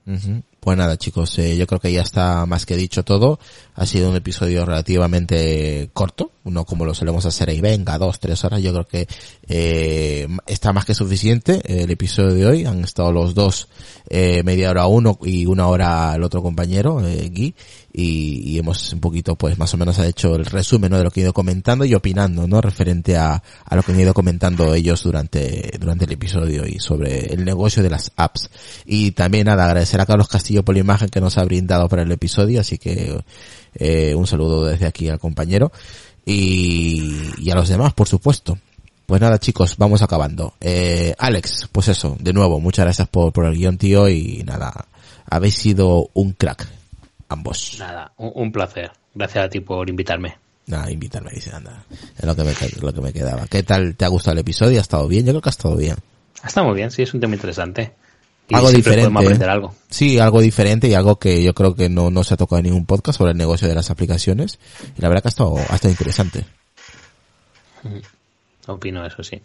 Ujú. 0.08 0.42
Pues 0.62 0.78
nada, 0.78 0.98
chicos, 0.98 1.38
eh, 1.40 1.56
yo 1.58 1.68
creo 1.68 1.80
que 1.82 1.92
ya 1.92 2.02
está 2.02 2.46
más 2.46 2.66
que 2.66 2.76
dicho 2.78 3.04
todo. 3.04 3.40
Ha 3.76 3.86
sido 3.86 4.10
un 4.10 4.16
episodio 4.16 4.66
relativamente 4.66 5.90
corto, 5.94 6.32
no 6.46 6.66
como 6.66 6.86
lo 6.86 6.94
solemos 6.94 7.26
hacer 7.26 7.50
ahí, 7.50 7.60
venga, 7.62 7.98
dos, 7.98 8.20
tres 8.20 8.44
horas. 8.46 8.62
Yo 8.64 8.72
creo 8.74 8.86
que 8.88 9.08
eh, 9.50 10.28
está 10.46 10.72
más 10.74 10.86
que 10.86 10.94
suficiente 10.96 11.62
el 11.66 11.90
episodio 11.92 12.34
de 12.34 12.46
hoy. 12.46 12.66
Han 12.66 12.84
estado 12.84 13.12
los 13.12 13.34
dos 13.34 13.68
eh, 14.10 14.44
media 14.44 14.70
hora 14.72 14.88
uno 14.88 15.18
y 15.24 15.46
una 15.46 15.68
hora 15.68 16.14
el 16.16 16.24
otro 16.24 16.42
compañero, 16.42 17.06
eh, 17.06 17.30
Guy, 17.30 17.54
y, 17.99 18.52
y, 18.52 18.60
hemos 18.60 18.94
un 18.94 18.99
poquito, 18.99 19.36
pues 19.36 19.57
más 19.57 19.74
o 19.74 19.78
menos 19.78 19.98
ha 19.98 20.06
hecho 20.06 20.36
el 20.36 20.45
resumen 20.45 20.91
¿no? 20.91 20.99
de 20.99 21.03
lo 21.03 21.10
que 21.10 21.22
he 21.22 21.24
ido 21.24 21.34
comentando 21.34 21.84
y 21.84 21.95
opinando, 21.95 22.48
¿no? 22.48 22.61
Referente 22.61 23.18
a, 23.18 23.41
a 23.65 23.76
lo 23.76 23.82
que 23.82 23.91
han 23.91 23.99
ido 23.99 24.14
comentando 24.14 24.76
ellos 24.76 25.02
durante, 25.02 25.72
durante 25.80 26.06
el 26.06 26.11
episodio 26.11 26.68
y 26.68 26.78
sobre 26.78 27.34
el 27.34 27.44
negocio 27.44 27.82
de 27.82 27.90
las 27.90 28.11
apps. 28.15 28.52
Y 28.86 29.14
también 29.14 29.48
nada, 29.48 29.65
agradecer 29.65 29.99
a 29.99 30.06
Carlos 30.06 30.28
Castillo 30.28 30.64
por 30.64 30.76
la 30.76 30.82
imagen 30.82 31.10
que 31.10 31.19
nos 31.19 31.40
ha 31.40 31.44
brindado 31.44 31.90
para 31.90 32.03
el 32.03 32.11
episodio, 32.11 32.61
así 32.61 32.78
que 32.78 33.19
eh, 33.74 34.14
un 34.14 34.28
saludo 34.28 34.65
desde 34.65 34.86
aquí 34.86 35.10
al 35.10 35.18
compañero 35.18 35.72
y, 36.24 37.19
y 37.40 37.49
a 37.49 37.56
los 37.56 37.68
demás, 37.68 37.95
por 37.95 38.07
supuesto. 38.07 38.60
Pues 39.07 39.19
nada 39.22 39.40
chicos, 39.40 39.76
vamos 39.76 40.03
acabando. 40.03 40.53
Eh, 40.61 41.15
Alex, 41.18 41.68
pues 41.72 41.88
eso, 41.88 42.15
de 42.19 42.32
nuevo, 42.32 42.60
muchas 42.60 42.86
gracias 42.86 43.07
por, 43.07 43.34
por 43.34 43.45
el 43.45 43.56
guion 43.56 43.80
tío 43.80 44.07
y 44.07 44.44
nada, 44.45 44.86
habéis 45.28 45.56
sido 45.56 46.11
un 46.14 46.34
crack, 46.34 46.68
ambos. 47.30 47.76
Nada, 47.80 48.12
un, 48.18 48.32
un 48.36 48.52
placer. 48.52 48.91
Gracias 49.14 49.45
a 49.45 49.49
ti 49.49 49.60
por 49.60 49.90
invitarme. 49.90 50.38
Nada, 50.68 50.91
invitarme, 50.91 51.32
dice, 51.32 51.52
anda. 51.54 51.84
Es 52.18 52.26
lo 52.26 52.36
que 52.36 52.44
me, 52.44 52.54
lo 52.82 52.94
que 52.94 53.02
me 53.02 53.14
quedaba. 53.14 53.48
¿Qué 53.48 53.64
tal 53.64 53.95
te 53.95 54.06
ha 54.06 54.10
gustado 54.10 54.34
el 54.34 54.40
episodio? 54.40 54.80
¿Ha 54.80 54.82
estado 54.82 55.08
bien? 55.08 55.26
Yo 55.26 55.32
creo 55.32 55.41
que 55.41 55.49
ha 55.49 55.52
estado 55.52 55.76
bien. 55.78 55.95
Está 56.44 56.62
muy 56.64 56.76
bien, 56.76 56.91
sí, 56.91 57.02
es 57.04 57.14
un 57.14 57.22
tema 57.22 57.36
interesante. 57.36 57.94
Y 58.49 58.56
algo 58.56 58.72
diferente. 58.72 59.12
aprender 59.18 59.49
algo. 59.49 59.76
Sí, 59.90 60.20
algo 60.20 60.40
diferente 60.41 60.88
y 60.88 60.94
algo 60.94 61.18
que 61.18 61.44
yo 61.44 61.54
creo 61.54 61.76
que 61.76 61.90
no, 61.90 62.10
no 62.12 62.24
se 62.24 62.34
ha 62.34 62.38
tocado 62.38 62.60
en 62.60 62.66
ningún 62.68 62.86
podcast 62.86 63.18
sobre 63.18 63.32
el 63.32 63.38
negocio 63.38 63.68
de 63.68 63.76
las 63.76 63.90
aplicaciones. 63.91 64.60
Y 64.98 65.02
la 65.02 65.10
verdad 65.10 65.24
que 65.24 65.28
ha 65.28 65.30
estado, 65.36 65.58
ha 65.58 65.76
estado 65.76 65.90
interesante. 65.91 66.45
Opino 68.68 69.06
eso, 69.06 69.24
sí. 69.24 69.41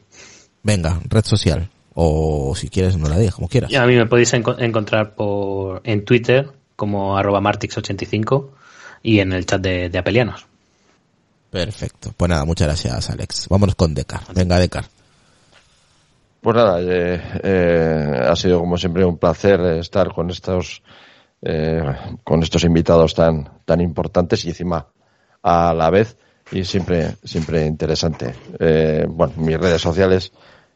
Venga, 0.62 1.00
red 1.09 1.24
social. 1.24 1.68
O 1.94 2.54
si 2.56 2.68
quieres 2.68 2.96
no 2.96 3.09
la 3.09 3.18
digas, 3.18 3.34
como 3.34 3.48
quieras. 3.48 3.70
Y 3.70 3.76
a 3.76 3.86
mí 3.86 3.94
me 3.96 4.06
podéis 4.06 4.32
enco- 4.34 4.56
encontrar 4.60 5.14
por 5.14 5.80
en 5.84 6.04
Twitter 6.04 6.48
como 6.82 7.16
arroba 7.16 7.40
martix85 7.40 8.48
y 9.04 9.20
en 9.20 9.32
el 9.32 9.46
chat 9.46 9.62
de, 9.62 9.88
de 9.88 9.98
Apelianos. 9.98 10.44
Perfecto. 11.48 12.12
Pues 12.16 12.28
nada, 12.28 12.44
muchas 12.44 12.66
gracias 12.66 13.09
Alex. 13.09 13.46
Vámonos 13.48 13.76
con 13.76 13.94
Decar. 13.94 14.22
Venga, 14.34 14.59
Decar. 14.59 14.86
Pues 16.40 16.56
nada, 16.56 16.80
eh, 16.80 17.22
eh, 17.44 18.26
ha 18.28 18.34
sido 18.34 18.59
como 18.59 18.76
siempre 18.76 19.04
un 19.04 19.16
placer 19.16 19.60
estar 19.78 20.12
con 20.12 20.28
estos 20.30 20.82
eh, 21.40 21.84
con 22.24 22.42
estos 22.42 22.64
invitados 22.64 23.14
tan 23.14 23.48
tan 23.64 23.80
importantes 23.80 24.44
y 24.44 24.48
encima 24.48 24.84
a 25.40 25.72
la 25.72 25.88
vez 25.88 26.16
y 26.50 26.64
siempre 26.64 27.14
siempre 27.22 27.64
interesante. 27.64 28.34
Eh, 28.59 29.06
bueno, 29.09 29.34
mis 29.36 29.56
redes 29.56 29.80
sociales 29.80 30.32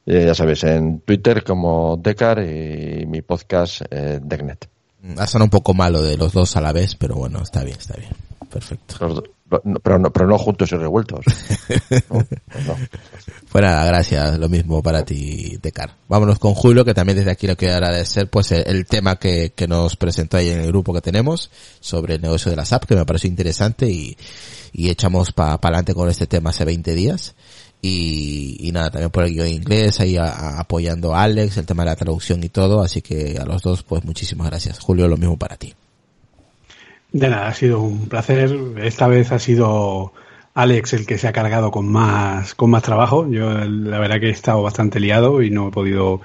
eh, 0.06 0.22
ya 0.24 0.36
sabéis 0.36 0.62
en 0.62 1.00
Twitter 1.00 1.42
como 1.42 1.96
Decar 1.96 2.38
y 2.38 3.04
mi 3.06 3.22
podcast 3.22 3.82
eh, 3.90 4.20
Decnet. 4.22 4.75
Ha 5.18 5.26
sonado 5.26 5.44
un 5.46 5.50
poco 5.50 5.74
malo 5.74 6.02
de 6.02 6.16
los 6.16 6.32
dos 6.32 6.56
a 6.56 6.60
la 6.60 6.72
vez, 6.72 6.94
pero 6.96 7.16
bueno, 7.16 7.42
está 7.42 7.62
bien, 7.62 7.78
está 7.78 7.96
bien. 7.96 8.12
Perfecto. 8.50 8.96
Los 9.00 9.22
no, 9.64 9.78
pero 9.78 9.98
no 9.98 10.12
pero 10.12 10.26
no 10.26 10.38
juntos 10.38 10.70
y 10.72 10.76
revueltos. 10.76 11.24
No, 12.10 12.24
pues 12.24 12.66
no. 12.66 12.76
Pues 13.50 13.64
nada, 13.64 13.84
gracias. 13.86 14.38
Lo 14.38 14.48
mismo 14.48 14.82
para 14.82 15.04
ti, 15.04 15.58
Decar. 15.62 15.94
Vámonos 16.08 16.38
con 16.38 16.54
Julio, 16.54 16.84
que 16.84 16.94
también 16.94 17.18
desde 17.18 17.30
aquí 17.30 17.46
le 17.46 17.56
quiero 17.56 17.74
agradecer 17.74 18.28
pues 18.28 18.52
el, 18.52 18.64
el 18.66 18.86
tema 18.86 19.16
que, 19.16 19.52
que 19.54 19.66
nos 19.66 19.96
presentó 19.96 20.36
ahí 20.36 20.50
en 20.50 20.60
el 20.60 20.68
grupo 20.68 20.92
que 20.92 21.00
tenemos 21.00 21.50
sobre 21.80 22.14
el 22.16 22.22
negocio 22.22 22.50
de 22.50 22.56
las 22.56 22.72
apps, 22.72 22.86
que 22.86 22.96
me 22.96 23.04
pareció 23.04 23.28
interesante 23.28 23.88
y, 23.88 24.16
y 24.72 24.90
echamos 24.90 25.32
para 25.32 25.54
adelante 25.54 25.94
con 25.94 26.08
este 26.08 26.26
tema 26.26 26.50
hace 26.50 26.64
20 26.64 26.94
días. 26.94 27.34
Y, 27.82 28.70
nada, 28.72 28.90
también 28.90 29.10
por 29.10 29.24
el 29.24 29.30
guion 29.32 29.46
inglés, 29.48 30.00
ahí 30.00 30.16
a- 30.16 30.58
apoyando 30.58 31.14
a 31.14 31.22
Alex, 31.22 31.56
el 31.56 31.66
tema 31.66 31.84
de 31.84 31.90
la 31.90 31.96
traducción 31.96 32.42
y 32.42 32.48
todo, 32.48 32.82
así 32.82 33.00
que 33.00 33.38
a 33.40 33.44
los 33.44 33.62
dos 33.62 33.82
pues 33.84 34.04
muchísimas 34.04 34.48
gracias. 34.48 34.80
Julio, 34.80 35.06
lo 35.06 35.16
mismo 35.16 35.36
para 35.36 35.56
ti. 35.56 35.72
De 37.12 37.28
nada, 37.28 37.46
ha 37.48 37.54
sido 37.54 37.80
un 37.80 38.08
placer. 38.08 38.54
Esta 38.82 39.06
vez 39.06 39.30
ha 39.32 39.38
sido 39.38 40.12
Alex 40.54 40.94
el 40.94 41.06
que 41.06 41.16
se 41.18 41.28
ha 41.28 41.32
cargado 41.32 41.70
con 41.70 41.86
más, 41.86 42.54
con 42.54 42.70
más 42.70 42.82
trabajo. 42.82 43.28
Yo 43.30 43.50
la 43.54 43.98
verdad 43.98 44.18
que 44.20 44.26
he 44.28 44.30
estado 44.32 44.62
bastante 44.62 44.98
liado 45.00 45.42
y 45.42 45.50
no 45.50 45.68
he 45.68 45.70
podido 45.70 46.20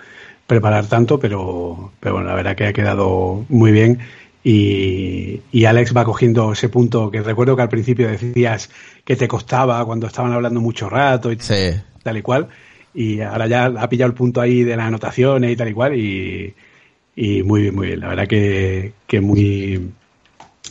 preparar 0.47 0.87
tanto, 0.87 1.19
pero, 1.19 1.91
pero 1.99 2.15
bueno, 2.15 2.29
la 2.29 2.35
verdad 2.35 2.55
que 2.55 2.65
ha 2.67 2.73
quedado 2.73 3.45
muy 3.49 3.71
bien. 3.71 3.99
Y, 4.43 5.41
y 5.51 5.65
Alex 5.65 5.95
va 5.95 6.03
cogiendo 6.03 6.51
ese 6.53 6.67
punto 6.69 7.11
que 7.11 7.21
recuerdo 7.21 7.55
que 7.55 7.61
al 7.61 7.69
principio 7.69 8.07
decías 8.07 8.69
que 9.05 9.15
te 9.15 9.27
costaba 9.27 9.85
cuando 9.85 10.07
estaban 10.07 10.33
hablando 10.33 10.59
mucho 10.59 10.89
rato 10.89 11.31
y 11.31 11.39
Sí, 11.39 11.79
tal 12.03 12.17
y 12.17 12.21
cual. 12.21 12.47
Y 12.93 13.21
ahora 13.21 13.47
ya 13.47 13.65
ha 13.65 13.87
pillado 13.89 14.09
el 14.09 14.15
punto 14.17 14.41
ahí 14.41 14.63
de 14.63 14.75
las 14.75 14.87
anotaciones 14.87 15.51
y 15.51 15.55
tal 15.55 15.69
y 15.69 15.73
cual. 15.73 15.95
Y, 15.95 16.53
y 17.15 17.43
muy 17.43 17.61
bien, 17.61 17.75
muy 17.75 17.87
bien. 17.87 17.99
La 17.99 18.07
verdad 18.09 18.27
que, 18.27 18.93
que 19.07 19.21
muy. 19.21 19.91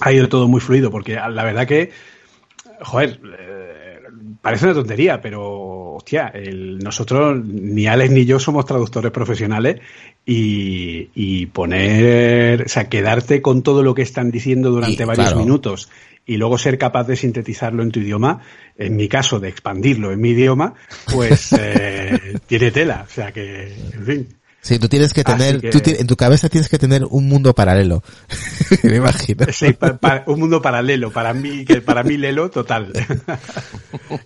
Ha 0.01 0.13
ido 0.13 0.29
todo 0.29 0.49
muy 0.49 0.61
fluido, 0.61 0.91
porque 0.91 1.15
la 1.15 1.45
verdad 1.45 1.67
que. 1.67 1.91
Joder, 2.83 3.21
eh, 3.39 3.99
parece 4.43 4.65
una 4.67 4.75
tontería, 4.75 5.21
pero. 5.21 5.69
Hostia, 6.01 6.29
el- 6.35 6.79
nosotros, 6.79 7.45
ni 7.45 7.87
Alex 7.87 8.11
ni 8.11 8.25
yo 8.25 8.39
somos 8.39 8.65
traductores 8.65 9.13
profesionales. 9.13 9.81
Y, 10.27 11.11
y 11.15 11.47
poner. 11.47 12.63
O 12.63 12.69
sea, 12.69 12.89
quedarte 12.89 13.43
con 13.43 13.63
todo 13.63 13.83
lo 13.83 13.95
que 13.95 14.03
están 14.03 14.31
diciendo 14.31 14.71
durante 14.71 15.03
Y, 15.03 15.07
varios 15.07 15.29
claro. 15.29 15.41
minutos 15.41 15.89
y 16.27 16.37
luego 16.37 16.59
ser 16.59 16.79
capaz 16.79 17.09
de 17.09 17.17
sintetizarlo 17.17 17.83
en 17.83 17.91
tu 17.91 17.99
idioma, 18.01 18.41
en 18.77 18.95
mi 18.95 19.09
caso 19.09 19.41
de 19.41 19.49
expandirlo 19.49 20.13
en 20.13 20.21
mi 20.21 20.31
idioma, 20.31 20.75
pues 21.13 21.53
eh, 21.59 22.39
tiene 22.47 22.71
tela. 22.71 23.05
O 23.09 23.13
sea 23.13 23.33
que, 23.33 23.75
en 23.95 24.07
fin. 24.07 24.40
Sí, 24.63 24.79
tú 24.79 24.89
tienes 24.89 25.13
que 25.13 25.25
tener, 25.25 25.61
que- 25.61 25.71
tú 25.71 25.81
ti- 25.81 25.97
en 25.99 26.07
tu 26.07 26.17
cabeza 26.17 26.49
tienes 26.49 26.69
que 26.69 26.79
tener 26.79 27.05
un 27.05 27.29
mundo 27.29 27.55
paralelo. 27.55 28.03
me 28.83 28.97
imagino. 28.97 29.47
Sí, 29.53 29.73
pa- 29.73 29.97
pa- 29.97 30.23
un 30.27 30.41
mundo 30.41 30.61
paralelo, 30.63 31.11
para 31.11 31.33
mí, 31.35 31.65
que 31.65 31.81
para 31.81 32.03
mí 32.03 32.17
Lelo, 32.17 32.51
total. 32.51 32.93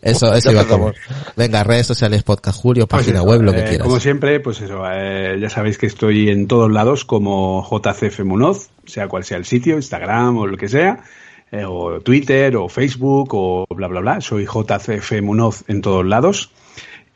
Eso, 0.02 0.34
eso 0.34 0.52
iba 0.52 0.64
como. 0.66 0.92
Venga, 1.36 1.62
redes 1.64 1.86
sociales, 1.86 2.22
podcast 2.22 2.58
Julio, 2.60 2.86
Pues 2.86 3.02
página 3.02 3.20
eso, 3.20 3.28
web, 3.28 3.42
lo 3.42 3.52
que 3.52 3.60
eh, 3.60 3.64
quieras. 3.68 3.86
Como 3.86 4.00
siempre, 4.00 4.40
pues 4.40 4.60
eso, 4.60 4.82
eh, 4.90 5.36
ya 5.40 5.50
sabéis 5.50 5.78
que 5.78 5.86
estoy 5.86 6.30
en 6.30 6.46
todos 6.46 6.70
lados 6.70 7.04
como 7.04 7.66
JCF 7.68 8.20
Munoz, 8.24 8.70
sea 8.86 9.08
cual 9.08 9.24
sea 9.24 9.36
el 9.38 9.44
sitio, 9.44 9.76
Instagram 9.76 10.36
o 10.38 10.46
lo 10.46 10.56
que 10.56 10.68
sea, 10.68 11.04
eh, 11.52 11.64
o 11.66 12.00
Twitter 12.00 12.56
o 12.56 12.68
Facebook 12.68 13.30
o 13.34 13.66
bla 13.74 13.88
bla 13.88 14.00
bla. 14.00 14.20
Soy 14.20 14.46
JCF 14.46 15.20
Munoz 15.22 15.64
en 15.68 15.80
todos 15.80 16.04
lados. 16.04 16.50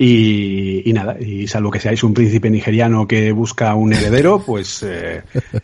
Y, 0.01 0.89
y 0.89 0.93
nada, 0.93 1.17
y 1.21 1.49
salvo 1.49 1.73
que 1.73 1.81
seáis 1.81 2.05
un 2.05 2.15
príncipe 2.15 2.51
nigeriano 2.51 3.09
que 3.09 3.33
busca 3.33 3.75
un 3.75 3.93
heredero, 3.93 4.41
pues 4.47 4.85
eh, 4.85 5.23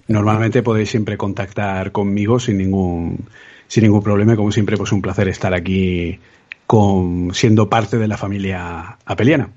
normalmente 0.08 0.60
podéis 0.62 0.90
siempre 0.90 1.16
contactar 1.16 1.92
conmigo 1.92 2.40
sin 2.40 2.58
ningún, 2.58 3.26
sin 3.68 3.84
ningún 3.84 4.02
problema. 4.02 4.34
Como 4.34 4.50
siempre, 4.50 4.76
pues 4.76 4.90
un 4.90 5.02
placer 5.02 5.28
estar 5.28 5.54
aquí 5.54 6.18
con, 6.66 7.30
siendo 7.32 7.68
parte 7.68 7.96
de 7.96 8.08
la 8.08 8.16
familia 8.16 8.98
apeliana. 9.06 9.50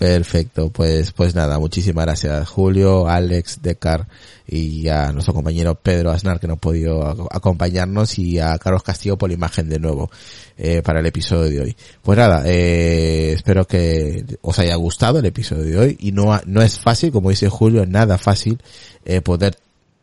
Perfecto, 0.00 0.70
pues, 0.70 1.12
pues 1.12 1.34
nada, 1.34 1.58
muchísimas 1.58 2.06
gracias 2.06 2.48
Julio, 2.48 3.06
Alex, 3.06 3.60
Decar 3.60 4.06
y 4.48 4.88
a 4.88 5.12
nuestro 5.12 5.34
compañero 5.34 5.74
Pedro 5.74 6.10
Aznar 6.10 6.40
que 6.40 6.46
no 6.46 6.54
ha 6.54 6.56
podido 6.56 7.02
ac- 7.02 7.28
acompañarnos 7.30 8.18
y 8.18 8.38
a 8.38 8.56
Carlos 8.56 8.82
Castillo 8.82 9.18
por 9.18 9.28
la 9.28 9.34
imagen 9.34 9.68
de 9.68 9.78
nuevo 9.78 10.10
eh, 10.56 10.80
para 10.80 11.00
el 11.00 11.06
episodio 11.06 11.50
de 11.50 11.60
hoy. 11.60 11.76
Pues 12.00 12.16
nada, 12.16 12.44
eh, 12.46 13.32
espero 13.34 13.66
que 13.66 14.24
os 14.40 14.58
haya 14.58 14.74
gustado 14.76 15.18
el 15.18 15.26
episodio 15.26 15.64
de 15.64 15.78
hoy 15.78 15.96
y 16.00 16.12
no, 16.12 16.40
no 16.46 16.62
es 16.62 16.78
fácil, 16.78 17.12
como 17.12 17.28
dice 17.28 17.50
Julio, 17.50 17.84
nada 17.84 18.16
fácil 18.16 18.58
eh, 19.04 19.20
poder 19.20 19.58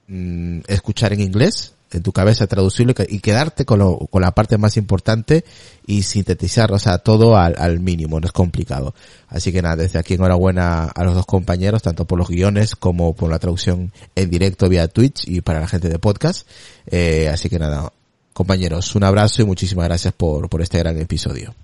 mm, 0.10 0.60
escuchar 0.68 1.12
en 1.14 1.22
inglés 1.22 1.74
en 1.92 2.04
tu 2.04 2.12
cabeza 2.12 2.48
traducirlo 2.48 2.92
y 2.92 2.96
que- 2.96 3.08
y 3.10 3.20
quedarte 3.20 3.64
con, 3.66 3.80
lo, 3.80 3.98
con 3.98 4.22
la 4.22 4.32
parte 4.32 4.58
más 4.58 4.76
importante 4.78 5.46
y 5.86 6.04
sintetizar, 6.04 6.72
o 6.74 6.80
sea, 6.80 6.98
todo 6.98 7.38
al, 7.38 7.56
al 7.58 7.80
mínimo, 7.80 8.20
no 8.20 8.26
es 8.26 8.32
complicado. 8.34 8.94
Así 9.30 9.52
que 9.54 9.62
nada, 9.62 9.78
desde 9.78 9.98
aquí 10.00 10.16
enhorabuena 10.16 10.86
a 10.86 11.04
los 11.06 11.14
dos 11.16 11.26
compañeros, 11.26 11.82
tanto 11.82 12.06
por 12.06 12.18
los 12.20 12.28
guiones 12.30 12.76
como 12.76 13.16
por 13.16 13.30
la 13.30 13.40
traducción 13.40 13.92
en 14.16 14.30
directo 14.30 14.68
vía 14.70 14.88
Twitch 14.88 15.28
y 15.28 15.42
para 15.42 15.62
la 15.62 15.68
gente 15.68 15.88
de 15.90 15.98
podcast. 16.00 16.48
Eh, 16.88 17.30
así 17.32 17.48
que 17.50 17.58
nada, 17.60 17.92
compañeros, 18.34 18.94
un 18.96 19.04
abrazo 19.04 19.42
y 19.42 19.46
muchísimas 19.46 19.86
gracias 19.86 20.14
por, 20.14 20.50
por 20.50 20.62
este 20.62 20.80
gran 20.80 20.98
episodio. 21.00 21.56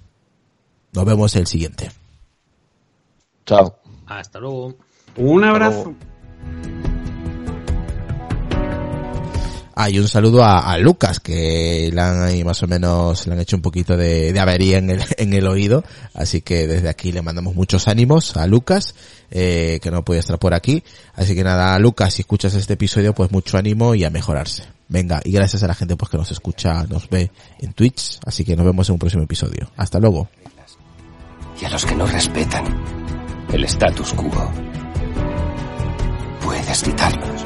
Nos 0.94 1.06
vemos 1.06 1.36
en 1.36 1.42
el 1.42 1.48
siguiente. 1.48 1.92
Chao. 3.46 3.76
Hasta 4.08 4.40
luego. 4.40 4.76
Un 5.18 5.44
abrazo. 5.44 5.94
luego. 6.46 6.93
Ah, 9.76 9.90
y 9.90 9.98
un 9.98 10.08
saludo 10.08 10.44
a, 10.44 10.78
Lucas, 10.78 11.20
que 11.20 11.90
le 11.92 12.02
han 12.02 12.22
ahí 12.22 12.44
más 12.44 12.62
o 12.62 12.68
menos, 12.68 13.26
le 13.26 13.34
han 13.34 13.40
hecho 13.40 13.56
un 13.56 13.62
poquito 13.62 13.98
de, 13.98 14.32
de 14.32 14.40
avería 14.40 14.78
en 14.78 14.92
el, 14.92 15.02
en 15.18 15.34
el 15.34 15.48
oído. 15.48 15.84
Así 16.14 16.42
que 16.42 16.68
desde 16.68 16.90
aquí 16.90 17.12
le 17.12 17.22
mandamos 17.22 17.56
muchos 17.56 17.88
ánimos 17.88 18.38
a 18.38 18.46
Lucas. 18.48 18.94
eh, 19.36 19.80
que 19.82 19.90
no 19.90 20.06
puede 20.06 20.20
estar 20.20 20.38
por 20.38 20.54
aquí. 20.54 20.84
Así 21.16 21.34
que 21.36 21.44
nada, 21.44 21.78
Lucas, 21.80 22.14
si 22.14 22.22
escuchas 22.22 22.54
este 22.54 22.74
episodio, 22.74 23.14
pues 23.14 23.32
mucho 23.32 23.58
ánimo 23.58 23.96
y 23.96 24.04
a 24.04 24.12
mejorarse. 24.12 24.64
Venga, 24.90 25.22
y 25.24 25.32
gracias 25.32 25.64
a 25.64 25.68
la 25.68 25.74
gente 25.74 25.96
pues 25.96 26.12
que 26.12 26.18
nos 26.18 26.32
escucha, 26.32 26.84
nos 26.84 27.10
ve 27.10 27.32
en 27.60 27.74
Twitch. 27.74 28.20
Así 28.26 28.46
que 28.46 28.56
nos 28.56 28.66
vemos 28.66 28.88
en 28.90 28.94
un 28.94 29.00
próximo 29.00 29.24
episodio. 29.24 29.72
Hasta 29.76 30.00
luego. 30.00 30.30
Y 31.60 31.66
a 31.66 31.70
los 31.70 31.86
que 31.86 31.96
no 31.96 32.06
respetan 32.06 32.64
el 33.52 33.64
status 33.66 34.14
quo, 34.14 34.52
puedes 36.44 36.84
quitarlos, 36.84 37.46